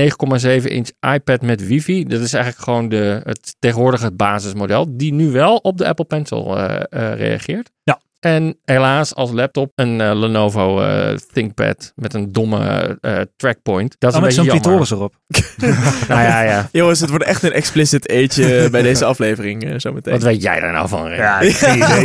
9,7 0.60 0.70
inch 0.70 0.88
iPad 1.14 1.42
met 1.42 1.66
wifi. 1.66 2.04
Dat 2.04 2.20
is 2.20 2.32
eigenlijk 2.32 2.64
gewoon 2.64 2.88
de, 2.88 3.20
het 3.24 3.56
tegenwoordig 3.58 4.02
het 4.02 4.16
basismodel. 4.16 4.96
Die 4.96 5.12
nu 5.12 5.30
wel 5.30 5.56
op 5.56 5.78
de 5.78 5.86
Apple 5.88 6.06
Pencil 6.08 6.58
eh, 6.58 6.74
eh, 7.12 7.18
reageert. 7.18 7.70
Ja. 7.82 7.98
En 8.20 8.58
helaas 8.64 9.14
als 9.14 9.30
laptop 9.30 9.72
een 9.74 10.00
eh, 10.00 10.10
Lenovo 10.14 10.80
eh, 10.82 11.16
ThinkPad 11.32 11.92
met 11.94 12.14
een 12.14 12.32
domme 12.32 12.98
eh, 13.00 13.20
trackpoint. 13.36 13.96
Dat 13.98 14.12
is 14.12 14.18
Oh, 14.18 14.24
een 14.24 14.32
zo'n 14.32 14.44
beetje 14.44 14.60
clitoris 14.60 14.90
erop. 14.90 15.14
Nou 16.08 16.20
ja, 16.20 16.40
ja. 16.42 16.68
Jongens, 16.72 17.00
het 17.00 17.10
wordt 17.10 17.24
echt 17.24 17.42
een 17.42 17.52
explicit 17.52 18.08
eetje 18.08 18.68
bij 18.70 18.82
deze 18.82 19.04
aflevering 19.04 19.64
eh, 19.64 19.74
zometeen. 19.76 20.12
Wat 20.12 20.22
weet 20.22 20.42
jij 20.42 20.60
daar 20.60 20.72
nou 20.72 20.88
van? 20.88 21.10
Ja, 21.10 21.40
ik 21.40 21.56
heb 21.56 21.70
geen 21.70 21.82
idee. 21.82 22.02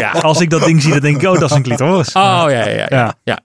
ja, 0.00 0.10
als 0.10 0.40
ik 0.40 0.50
dat 0.50 0.64
ding 0.64 0.82
zie, 0.82 0.90
dan 0.92 1.00
denk 1.00 1.22
ik, 1.22 1.28
oh, 1.28 1.38
dat 1.40 1.50
is 1.50 1.56
een 1.56 1.62
clitoris. 1.62 2.08
Oh 2.08 2.44
ja, 2.48 2.48
ja, 2.48 2.68
ja. 2.68 2.86
Ja. 2.88 3.14
ja. 3.24 3.38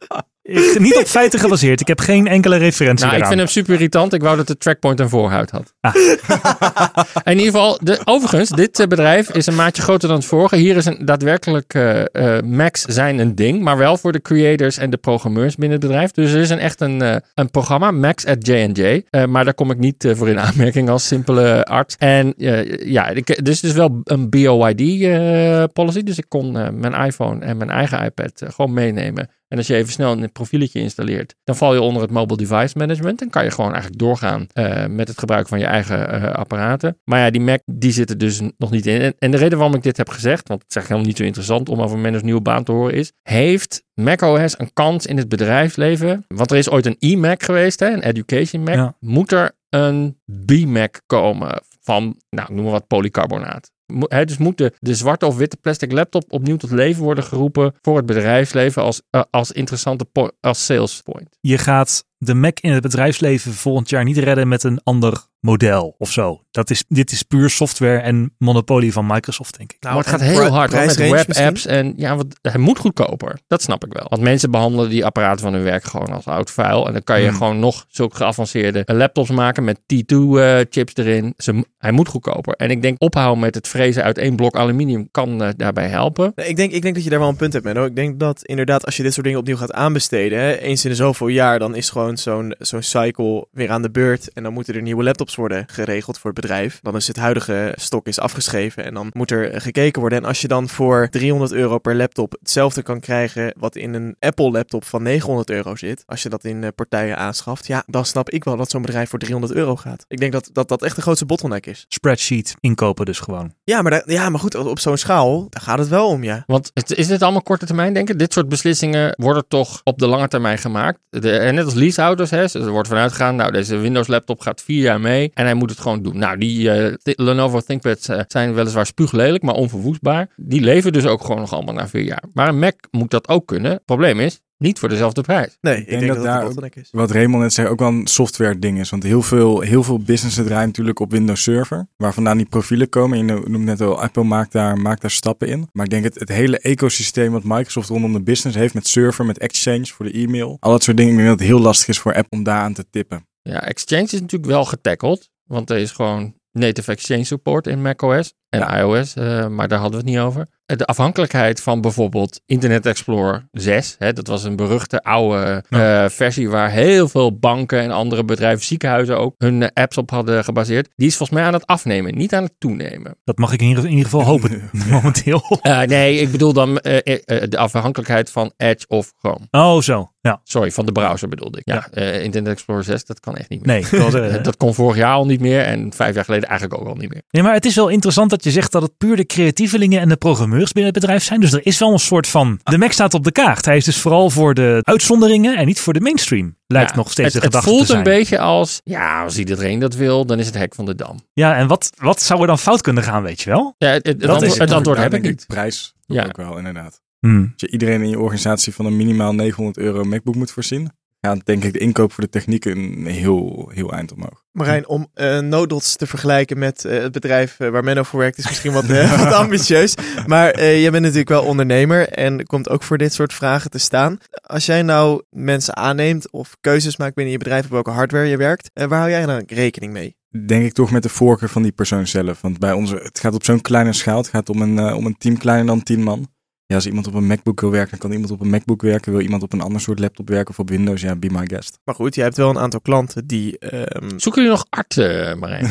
Ik, 0.43 0.79
niet 0.79 0.97
op 0.97 1.05
feiten 1.05 1.39
gebaseerd. 1.39 1.81
Ik 1.81 1.87
heb 1.87 1.99
geen 1.99 2.27
enkele 2.27 2.57
referentie 2.57 3.05
Nou, 3.05 3.17
ik 3.17 3.25
vind 3.25 3.39
hem 3.39 3.47
super 3.47 3.73
irritant. 3.73 4.13
Ik 4.13 4.21
wou 4.21 4.37
dat 4.37 4.47
de 4.47 4.57
trackpoint 4.57 4.99
een 4.99 5.09
voorhuid 5.09 5.51
had. 5.51 5.73
Ah. 5.79 5.95
in 7.23 7.37
ieder 7.37 7.51
geval, 7.51 7.79
de, 7.81 8.01
overigens, 8.03 8.49
dit 8.49 8.79
eh, 8.79 8.87
bedrijf 8.87 9.29
is 9.29 9.45
een 9.45 9.55
maatje 9.55 9.81
groter 9.81 10.07
dan 10.07 10.17
het 10.17 10.25
vorige. 10.25 10.55
Hier 10.55 10.75
is 10.75 10.85
een 10.85 11.05
daadwerkelijk 11.05 11.73
eh, 11.73 12.37
eh, 12.37 12.43
Macs 12.43 12.81
zijn 12.81 13.19
een 13.19 13.35
ding, 13.35 13.61
maar 13.61 13.77
wel 13.77 13.97
voor 13.97 14.11
de 14.11 14.21
creators 14.21 14.77
en 14.77 14.89
de 14.89 14.97
programmeurs 14.97 15.55
binnen 15.55 15.79
het 15.79 15.87
bedrijf. 15.87 16.11
Dus 16.11 16.31
er 16.31 16.39
is 16.39 16.49
een, 16.49 16.59
echt 16.59 16.81
een, 16.81 17.21
een 17.33 17.51
programma, 17.51 17.91
Macs 17.91 18.25
at 18.25 18.47
J&J. 18.47 19.03
Maar 19.27 19.43
daar 19.43 19.53
kom 19.53 19.71
ik 19.71 19.77
niet 19.77 20.13
voor 20.15 20.29
in 20.29 20.39
aanmerking 20.39 20.89
als 20.89 21.07
simpele 21.07 21.63
arts. 21.65 21.95
En 21.97 22.33
ja, 22.77 23.07
ik, 23.07 23.45
dus 23.45 23.61
het 23.61 23.69
is 23.69 23.75
wel 23.75 24.01
een 24.03 24.29
BOID-policy. 24.29 26.03
dus 26.03 26.17
ik 26.17 26.25
kon 26.27 26.51
mijn 26.51 26.93
iPhone 26.93 27.45
en 27.45 27.57
mijn 27.57 27.69
eigen 27.69 28.03
iPad 28.03 28.43
gewoon 28.47 28.73
meenemen. 28.73 29.29
En 29.51 29.57
als 29.57 29.67
je 29.67 29.75
even 29.75 29.91
snel 29.91 30.11
een 30.11 30.31
profieletje 30.31 30.79
installeert, 30.79 31.35
dan 31.43 31.55
val 31.55 31.73
je 31.73 31.81
onder 31.81 32.01
het 32.01 32.11
mobile 32.11 32.37
device 32.37 32.77
management. 32.77 33.21
En 33.21 33.29
kan 33.29 33.43
je 33.43 33.51
gewoon 33.51 33.71
eigenlijk 33.71 33.99
doorgaan 33.99 34.47
eh, 34.53 34.85
met 34.85 35.07
het 35.07 35.19
gebruik 35.19 35.47
van 35.47 35.59
je 35.59 35.65
eigen 35.65 36.09
eh, 36.09 36.33
apparaten. 36.33 36.97
Maar 37.03 37.19
ja, 37.19 37.29
die 37.29 37.41
Mac, 37.41 37.61
die 37.65 37.91
zit 37.91 38.09
er 38.09 38.17
dus 38.17 38.41
nog 38.57 38.71
niet 38.71 38.85
in. 38.85 39.01
En, 39.01 39.15
en 39.19 39.31
de 39.31 39.37
reden 39.37 39.57
waarom 39.57 39.75
ik 39.75 39.83
dit 39.83 39.97
heb 39.97 40.09
gezegd, 40.09 40.47
want 40.47 40.61
het 40.61 40.69
is 40.69 40.75
eigenlijk 40.75 40.87
helemaal 40.87 41.07
niet 41.07 41.17
zo 41.17 41.23
interessant 41.23 41.69
om 41.69 41.81
over 41.81 41.97
Menno's 41.97 42.21
nieuwe 42.21 42.41
baan 42.41 42.63
te 42.63 42.71
horen, 42.71 42.93
is: 42.93 43.11
heeft 43.23 43.83
macOS 43.93 44.59
een 44.59 44.73
kans 44.73 45.05
in 45.05 45.17
het 45.17 45.29
bedrijfsleven? 45.29 46.25
Want 46.27 46.51
er 46.51 46.57
is 46.57 46.69
ooit 46.69 46.85
een 46.85 46.99
iMac 46.99 47.43
geweest, 47.43 47.79
hè, 47.79 47.87
een 47.87 48.03
education 48.03 48.63
Mac. 48.63 48.75
Ja. 48.75 48.95
Moet 48.99 49.31
er 49.31 49.51
een 49.69 50.17
B-Mac 50.45 51.01
komen 51.05 51.61
van, 51.81 52.17
nou, 52.29 52.53
noem 52.53 52.63
maar 52.63 52.73
wat, 52.73 52.87
polycarbonaat? 52.87 53.71
Hè, 53.99 54.25
dus 54.25 54.37
moet 54.37 54.57
de, 54.57 54.73
de 54.79 54.95
zwarte 54.95 55.25
of 55.25 55.37
witte 55.37 55.57
plastic 55.57 55.91
laptop 55.91 56.23
opnieuw 56.33 56.57
tot 56.57 56.71
leven 56.71 57.03
worden 57.03 57.23
geroepen 57.23 57.73
voor 57.81 57.97
het 57.97 58.05
bedrijfsleven 58.05 58.81
als, 58.81 59.01
eh, 59.09 59.21
als 59.29 59.51
interessante 59.51 60.05
als 60.41 60.65
sales 60.65 61.01
point. 61.01 61.37
Je 61.41 61.57
gaat 61.57 62.05
de 62.17 62.33
Mac 62.33 62.59
in 62.59 62.71
het 62.71 62.81
bedrijfsleven 62.81 63.53
volgend 63.53 63.89
jaar 63.89 64.03
niet 64.03 64.17
redden 64.17 64.47
met 64.47 64.63
een 64.63 64.79
ander 64.83 65.29
model 65.41 65.95
of 65.97 66.11
zo. 66.11 66.41
Dat 66.51 66.69
is, 66.69 66.83
dit 66.87 67.11
is 67.11 67.23
puur 67.23 67.49
software 67.49 67.97
en 67.99 68.35
monopolie 68.37 68.93
van 68.93 69.05
Microsoft, 69.05 69.57
denk 69.57 69.71
ik. 69.71 69.77
Nou, 69.79 69.95
maar 69.95 70.03
het 70.03 70.13
gaat 70.13 70.21
heel 70.21 70.35
hard 70.47 70.71
hoor, 70.71 70.85
met 70.85 70.95
prijsrange 70.95 71.25
webapps 71.25 71.65
en 71.65 71.93
ja, 71.95 72.15
wat, 72.15 72.25
hij 72.41 72.59
moet 72.59 72.79
goedkoper. 72.79 73.39
Dat 73.47 73.61
snap 73.61 73.85
ik 73.85 73.93
wel. 73.93 74.05
Want 74.09 74.21
mensen 74.21 74.51
behandelen 74.51 74.89
die 74.89 75.05
apparaten 75.05 75.39
van 75.39 75.53
hun 75.53 75.63
werk 75.63 75.83
gewoon 75.83 76.09
als 76.09 76.25
oud 76.25 76.51
vuil. 76.51 76.87
En 76.87 76.93
dan 76.93 77.03
kan 77.03 77.21
je 77.21 77.27
Hmm. 77.27 77.37
gewoon 77.37 77.59
nog 77.59 77.85
zulke 77.87 78.15
geavanceerde 78.15 78.83
laptops 78.85 79.29
maken 79.29 79.63
met 79.63 79.79
T2-chips 79.79 80.95
erin. 80.95 81.33
Ze, 81.37 81.65
hij 81.77 81.91
moet 81.91 82.07
goedkoper. 82.07 82.53
En 82.53 82.71
ik 82.71 82.81
denk 82.81 83.01
ophouden 83.01 83.39
met 83.39 83.55
het 83.55 83.67
frezen 83.67 84.03
uit 84.03 84.17
één 84.17 84.35
blok 84.35 84.55
aluminium 84.55 85.07
kan 85.11 85.43
eh, 85.43 85.49
daarbij 85.57 85.87
helpen. 85.87 86.31
Nee, 86.35 86.47
Ik 86.47 86.55
denk, 86.55 86.71
ik 86.71 86.81
denk 86.81 86.95
dat 86.95 87.03
je 87.03 87.09
daar 87.09 87.19
wel 87.19 87.29
een 87.29 87.35
punt 87.35 87.53
hebt, 87.53 87.65
Menno. 87.65 87.85
Ik 87.85 87.95
denk 87.95 88.19
dat 88.19 88.43
inderdaad 88.45 88.85
als 88.85 88.97
je 88.97 89.03
dit 89.03 89.13
soort 89.13 89.25
dingen 89.25 89.39
opnieuw 89.39 89.57
gaat 89.57 89.73
aanbesteden, 89.73 90.39
hè, 90.39 90.55
eens 90.57 90.83
in 90.83 90.89
de 90.89 90.95
zoveel 90.95 91.27
jaar, 91.27 91.59
dan 91.59 91.75
is 91.75 91.89
gewoon 91.89 92.17
zo'n 92.17 92.55
zo'n 92.59 92.81
cycle 92.81 93.47
weer 93.51 93.69
aan 93.69 93.81
de 93.81 93.91
beurt. 93.91 94.33
En 94.33 94.43
dan 94.43 94.53
moeten 94.53 94.73
er 94.75 94.81
nieuwe 94.81 95.03
laptops 95.03 95.30
worden 95.35 95.63
geregeld 95.67 96.17
voor 96.17 96.31
het 96.31 96.41
bedrijf. 96.41 96.79
Dan 96.81 96.95
is 96.95 97.07
het 97.07 97.17
huidige 97.17 97.73
stok 97.75 98.07
is 98.07 98.19
afgeschreven 98.19 98.83
en 98.83 98.93
dan 98.93 99.09
moet 99.13 99.31
er 99.31 99.51
eh, 99.51 99.61
gekeken 99.61 100.01
worden. 100.01 100.19
En 100.19 100.25
als 100.25 100.41
je 100.41 100.47
dan 100.47 100.69
voor 100.69 101.07
300 101.09 101.51
euro 101.51 101.77
per 101.79 101.95
laptop 101.95 102.35
hetzelfde 102.39 102.81
kan 102.81 102.99
krijgen 102.99 103.53
wat 103.57 103.75
in 103.75 103.93
een 103.93 104.15
Apple 104.19 104.51
laptop 104.51 104.85
van 104.85 105.03
900 105.03 105.49
euro 105.49 105.75
zit, 105.75 106.03
als 106.05 106.23
je 106.23 106.29
dat 106.29 106.43
in 106.43 106.63
eh, 106.63 106.69
partijen 106.75 107.17
aanschaft, 107.17 107.67
ja, 107.67 107.83
dan 107.87 108.05
snap 108.05 108.29
ik 108.29 108.43
wel 108.43 108.57
dat 108.57 108.69
zo'n 108.69 108.81
bedrijf 108.81 109.09
voor 109.09 109.19
300 109.19 109.53
euro 109.53 109.75
gaat. 109.75 110.05
Ik 110.07 110.17
denk 110.19 110.31
dat 110.31 110.49
dat, 110.51 110.67
dat 110.67 110.81
echt 110.83 110.95
de 110.95 111.01
grootste 111.01 111.25
bottleneck 111.25 111.65
is. 111.65 111.85
Spreadsheet 111.87 112.55
inkopen 112.59 113.05
dus 113.05 113.19
gewoon. 113.19 113.53
Ja, 113.63 113.81
maar, 113.81 113.91
daar- 113.91 114.11
ja, 114.11 114.29
maar 114.29 114.39
goed, 114.39 114.55
op 114.55 114.79
zo'n 114.79 114.97
schaal, 114.97 115.47
daar 115.49 115.61
gaat 115.61 115.79
het 115.79 115.87
wel 115.87 116.07
om, 116.07 116.23
ja. 116.23 116.43
Want 116.47 116.71
het- 116.73 116.97
is 116.97 117.07
dit 117.07 117.21
allemaal 117.21 117.41
korte 117.41 117.65
termijn 117.65 117.93
denken? 117.93 118.17
Dit 118.17 118.33
soort 118.33 118.49
beslissingen 118.49 119.13
worden 119.17 119.47
toch 119.47 119.81
op 119.83 119.99
de 119.99 120.07
lange 120.07 120.27
termijn 120.27 120.57
gemaakt? 120.57 120.99
De, 121.09 121.37
en 121.37 121.55
net 121.55 121.65
als 121.65 121.73
leasehouders, 121.73 122.29
hè, 122.29 122.43
er 122.59 122.69
wordt 122.69 122.87
vanuit 122.87 123.11
gegaan, 123.11 123.35
nou 123.35 123.51
deze 123.51 123.77
Windows 123.77 124.07
laptop 124.07 124.39
gaat 124.41 124.61
vier 124.61 124.81
jaar 124.81 124.99
mee 125.01 125.20
en 125.33 125.45
hij 125.45 125.53
moet 125.53 125.69
het 125.69 125.79
gewoon 125.79 126.01
doen. 126.01 126.17
Nou, 126.17 126.37
die 126.37 126.71
eh, 126.71 126.93
Lenovo 127.03 127.59
ThinkPads 127.59 128.07
eh, 128.07 128.19
zijn 128.27 128.53
weliswaar 128.53 128.85
spuuglelijk, 128.85 129.43
maar 129.43 129.55
onverwoestbaar. 129.55 130.29
Die 130.35 130.61
leven 130.61 130.93
dus 130.93 131.05
ook 131.05 131.21
gewoon 131.21 131.39
nog 131.39 131.53
allemaal 131.53 131.73
na 131.73 131.87
vier 131.87 132.03
jaar. 132.03 132.23
Maar 132.33 132.47
een 132.47 132.59
Mac 132.59 132.75
moet 132.91 133.11
dat 133.11 133.27
ook 133.27 133.47
kunnen. 133.47 133.81
Probleem 133.85 134.19
is, 134.19 134.41
niet 134.61 134.79
voor 134.79 134.89
dezelfde 134.89 135.21
prijs. 135.21 135.57
Nee, 135.61 135.77
ik 135.77 135.89
denk, 135.89 136.07
dat 136.07 136.15
dat, 136.15 136.25
dat 136.25 136.55
daar 136.55 136.71
is. 136.73 136.89
Wat 136.91 137.11
Raymond 137.11 137.41
net 137.41 137.53
zei, 137.53 137.67
ook 137.67 137.79
wel 137.79 137.87
een 137.87 138.07
software 138.07 138.59
ding 138.59 138.79
is. 138.79 138.89
Want 138.89 139.03
heel 139.03 139.21
veel, 139.21 139.59
heel 139.59 139.83
veel 139.83 139.99
businessen 139.99 140.45
draaien 140.45 140.67
natuurlijk 140.67 140.99
op 140.99 141.11
Windows 141.11 141.43
Server. 141.43 141.87
Waar 141.97 142.13
vandaan 142.13 142.37
die 142.37 142.45
profielen 142.45 142.89
komen. 142.89 143.17
Je 143.17 143.23
no- 143.23 143.43
noemt 143.47 143.65
net 143.65 143.81
al, 143.81 144.01
Apple 144.01 144.23
maakt 144.23 144.51
daar, 144.51 144.77
maakt 144.77 145.01
daar 145.01 145.11
stappen 145.11 145.47
in. 145.47 145.69
Maar 145.71 145.85
ik 145.85 145.91
denk 145.91 146.03
het, 146.03 146.19
het 146.19 146.29
hele 146.29 146.59
ecosysteem 146.59 147.31
wat 147.31 147.43
Microsoft 147.43 147.89
rondom 147.89 148.13
de 148.13 148.21
business 148.21 148.57
heeft. 148.57 148.73
Met 148.73 148.87
server, 148.87 149.25
met 149.25 149.37
Exchange 149.37 149.85
voor 149.85 150.05
de 150.05 150.11
e-mail. 150.11 150.57
Al 150.59 150.71
dat 150.71 150.83
soort 150.83 150.97
dingen. 150.97 151.11
Ik 151.11 151.17
denk 151.17 151.29
dat 151.29 151.39
het 151.39 151.47
heel 151.47 151.59
lastig 151.59 151.87
is 151.87 151.99
voor 151.99 152.13
Apple 152.13 152.37
om 152.37 152.43
daar 152.43 152.61
aan 152.61 152.73
te 152.73 152.85
tippen. 152.89 153.25
Ja, 153.41 153.63
Exchange 153.67 154.03
is 154.03 154.21
natuurlijk 154.21 154.51
wel 154.51 154.65
getackeld, 154.65 155.29
want 155.43 155.69
er 155.69 155.77
is 155.77 155.91
gewoon 155.91 156.35
native 156.51 156.91
Exchange 156.91 157.23
support 157.23 157.67
in 157.67 157.81
macOS. 157.81 158.33
En 158.51 158.59
Ja. 158.59 158.79
iOS, 158.79 159.13
eh, 159.15 159.47
maar 159.47 159.67
daar 159.67 159.79
hadden 159.79 159.99
we 159.99 160.05
het 160.05 160.15
niet 160.15 160.23
over. 160.25 160.47
Eh, 160.65 160.77
De 160.77 160.85
afhankelijkheid 160.85 161.61
van 161.61 161.81
bijvoorbeeld 161.81 162.41
Internet 162.45 162.85
Explorer 162.85 163.47
6, 163.51 163.95
hè, 163.99 164.13
dat 164.13 164.27
was 164.27 164.43
een 164.43 164.55
beruchte 164.55 165.03
oude 165.03 165.63
eh, 165.69 166.05
versie 166.09 166.49
waar 166.49 166.69
heel 166.71 167.07
veel 167.07 167.37
banken 167.37 167.79
en 167.79 167.91
andere 167.91 168.23
bedrijven, 168.25 168.65
ziekenhuizen 168.65 169.17
ook, 169.17 169.35
hun 169.37 169.73
apps 169.73 169.97
op 169.97 170.09
hadden 170.09 170.43
gebaseerd. 170.43 170.89
Die 170.95 171.07
is 171.07 171.15
volgens 171.17 171.37
mij 171.39 171.47
aan 171.47 171.53
het 171.53 171.65
afnemen, 171.67 172.17
niet 172.17 172.33
aan 172.33 172.43
het 172.43 172.53
toenemen. 172.57 173.15
Dat 173.23 173.37
mag 173.37 173.53
ik 173.53 173.61
in 173.61 173.67
ieder, 173.67 173.83
in 173.83 173.89
ieder 173.89 174.03
geval 174.05 174.23
hopen 174.25 174.69
momenteel. 174.89 175.43
Nee, 175.85 176.19
ik 176.19 176.31
bedoel 176.31 176.53
dan 176.53 176.73
de 176.73 177.57
afhankelijkheid 177.57 178.31
van 178.31 178.53
Edge 178.57 178.85
of 178.87 179.13
Chrome. 179.19 179.47
Oh, 179.51 179.81
zo. 179.81 180.09
Ja. 180.21 180.41
Sorry, 180.43 180.71
van 180.71 180.85
de 180.85 180.91
browser 180.91 181.27
bedoelde 181.27 181.57
ik. 181.57 181.63
Ja, 181.65 181.91
Internet 182.19 182.51
Explorer 182.53 182.83
6, 182.83 183.05
dat 183.05 183.19
kan 183.19 183.35
echt 183.35 183.49
niet 183.49 183.65
meer. 183.65 183.85
Nee, 183.91 184.01
Eh, 184.11 184.43
dat 184.43 184.57
kon 184.57 184.73
vorig 184.73 184.97
jaar 184.97 185.13
al 185.13 185.25
niet 185.25 185.39
meer 185.39 185.61
en 185.61 185.93
vijf 185.93 186.15
jaar 186.15 186.25
geleden 186.25 186.49
eigenlijk 186.49 186.81
ook 186.81 186.87
al 186.87 186.95
niet 186.95 187.09
meer. 187.13 187.21
Nee, 187.29 187.43
maar 187.43 187.53
het 187.53 187.65
is 187.65 187.75
wel 187.75 187.87
interessant 187.89 188.29
dat 188.29 188.40
je 188.43 188.51
zegt 188.51 188.71
dat 188.71 188.81
het 188.81 188.97
puur 188.97 189.15
de 189.15 189.25
creatievelingen 189.25 189.99
en 190.01 190.09
de 190.09 190.15
programmeurs 190.15 190.71
binnen 190.71 190.91
het 190.93 191.01
bedrijf 191.01 191.23
zijn. 191.23 191.39
Dus 191.39 191.53
er 191.53 191.65
is 191.65 191.79
wel 191.79 191.91
een 191.93 191.99
soort 191.99 192.27
van. 192.27 192.59
De 192.63 192.77
Mac 192.77 192.91
staat 192.91 193.13
op 193.13 193.23
de 193.23 193.31
kaart. 193.31 193.65
Hij 193.65 193.77
is 193.77 193.85
dus 193.85 193.97
vooral 193.97 194.29
voor 194.29 194.53
de 194.53 194.79
uitzonderingen 194.81 195.57
en 195.57 195.65
niet 195.65 195.79
voor 195.79 195.93
de 195.93 195.99
mainstream. 196.01 196.55
Lijkt 196.67 196.89
Ja, 196.89 196.95
nog 196.95 197.11
steeds 197.11 197.33
het, 197.33 197.41
de 197.43 197.47
gedachte 197.47 197.67
Het 197.69 197.75
voelt 197.77 197.87
te 197.87 197.93
zijn. 197.93 198.07
een 198.07 198.13
beetje 198.17 198.39
als, 198.39 198.81
ja, 198.83 199.23
als 199.23 199.37
iedereen 199.37 199.79
dat 199.79 199.95
wil, 199.95 200.25
dan 200.25 200.39
is 200.39 200.45
het 200.45 200.55
hek 200.57 200.75
van 200.75 200.85
de 200.85 200.95
dam. 200.95 201.19
Ja, 201.33 201.55
en 201.55 201.67
wat, 201.67 201.89
wat 201.97 202.21
zou 202.21 202.41
er 202.41 202.47
dan 202.47 202.59
fout 202.59 202.81
kunnen 202.81 203.03
gaan, 203.03 203.23
weet 203.23 203.41
je 203.41 203.49
wel? 203.49 203.75
Ja, 203.77 203.87
het, 203.89 204.05
het, 204.07 204.19
Dat 204.19 204.29
antwoord, 204.29 204.51
is- 204.51 204.57
het 204.59 204.71
antwoord 204.71 204.97
Daar 204.97 205.09
heb 205.11 205.23
ik 205.23 205.29
niet. 205.29 205.43
Prijs 205.47 205.93
Ja. 206.05 206.25
ook 206.25 206.37
wel, 206.37 206.57
inderdaad. 206.57 207.01
Hmm. 207.19 207.41
Als 207.51 207.61
je 207.61 207.69
iedereen 207.71 208.01
in 208.01 208.09
je 208.09 208.19
organisatie 208.19 208.73
van 208.73 208.85
een 208.85 208.95
minimaal 208.95 209.33
900 209.33 209.77
euro 209.77 210.03
MacBook 210.03 210.35
moet 210.35 210.51
voorzien, 210.51 210.91
gaat 211.21 211.45
denk 211.45 211.63
ik 211.63 211.73
de 211.73 211.79
inkoop 211.79 212.11
voor 212.11 212.23
de 212.23 212.29
techniek 212.29 212.65
een 212.65 213.05
heel, 213.05 213.71
heel 213.73 213.91
eind 213.91 214.13
omhoog. 214.13 214.43
Marijn, 214.51 214.87
om 214.87 215.07
eh 215.13 215.39
Nodots 215.39 215.95
te 215.95 216.07
vergelijken 216.07 216.59
met 216.59 216.85
eh, 216.85 217.01
het 217.01 217.11
bedrijf 217.11 217.59
eh, 217.59 217.69
waar 217.69 217.83
Menno 217.83 218.03
voor 218.03 218.19
werkt, 218.19 218.37
is 218.37 218.47
misschien 218.47 218.71
wat, 218.71 218.85
wat 219.25 219.33
ambitieus. 219.33 219.95
Maar 220.25 220.59
jij 220.59 220.91
bent 220.91 221.03
natuurlijk 221.03 221.29
wel 221.29 221.43
ondernemer 221.43 222.09
en 222.09 222.45
komt 222.45 222.69
ook 222.69 222.83
voor 222.83 222.97
dit 222.97 223.13
soort 223.13 223.33
vragen 223.33 223.71
te 223.71 223.77
staan. 223.77 224.17
Als 224.41 224.65
jij 224.65 224.81
nou 224.81 225.23
mensen 225.29 225.75
aanneemt 225.75 226.31
of 226.31 226.57
keuzes 226.61 226.97
maakt 226.97 227.15
binnen 227.15 227.33
je 227.33 227.39
bedrijf 227.39 227.65
op 227.65 227.71
welke 227.71 227.89
hardware 227.89 228.27
je 228.27 228.37
werkt, 228.37 228.69
waar 228.73 228.99
hou 228.99 229.09
jij 229.09 229.25
dan 229.25 229.43
rekening 229.47 229.93
mee? 229.93 230.15
Denk 230.45 230.65
ik 230.65 230.73
toch 230.73 230.91
met 230.91 231.03
de 231.03 231.09
voorkeur 231.09 231.49
van 231.49 231.61
die 231.61 231.71
persoon 231.71 232.07
zelf. 232.07 232.41
Want 232.41 232.59
bij 232.59 232.71
onze, 232.71 232.95
het 232.95 233.19
gaat 233.19 233.33
op 233.33 233.43
zo'n 233.43 233.61
kleine 233.61 233.93
schaal. 233.93 234.17
Het 234.17 234.27
gaat 234.27 234.49
om 234.49 234.61
een, 234.61 234.93
om 234.93 235.05
een 235.05 235.17
team 235.17 235.37
kleiner 235.37 235.65
dan 235.65 235.83
10 235.83 236.03
man. 236.03 236.27
Ja, 236.71 236.77
als 236.77 236.85
iemand 236.87 237.07
op 237.07 237.13
een 237.13 237.27
MacBook 237.27 237.61
wil 237.61 237.71
werken, 237.71 237.89
dan 237.89 237.99
kan 237.99 238.11
iemand 238.11 238.31
op 238.31 238.41
een 238.41 238.49
MacBook 238.49 238.81
werken. 238.81 239.11
Wil 239.11 239.21
iemand 239.21 239.43
op 239.43 239.53
een 239.53 239.61
ander 239.61 239.81
soort 239.81 239.99
laptop 239.99 240.29
werken 240.29 240.49
of 240.49 240.59
op 240.59 240.69
Windows, 240.69 241.01
ja, 241.01 241.15
be 241.15 241.29
my 241.31 241.45
guest. 241.47 241.79
Maar 241.83 241.95
goed, 241.95 242.15
jij 242.15 242.23
hebt 242.23 242.37
wel 242.37 242.49
een 242.49 242.59
aantal 242.59 242.81
klanten 242.81 243.27
die... 243.27 243.59
ehm, 243.59 244.09
Zoeken 244.17 244.41
jullie 244.41 244.57
nog 244.57 244.65
art, 244.69 244.97
eh 244.97 245.33
Marijn? 245.35 245.67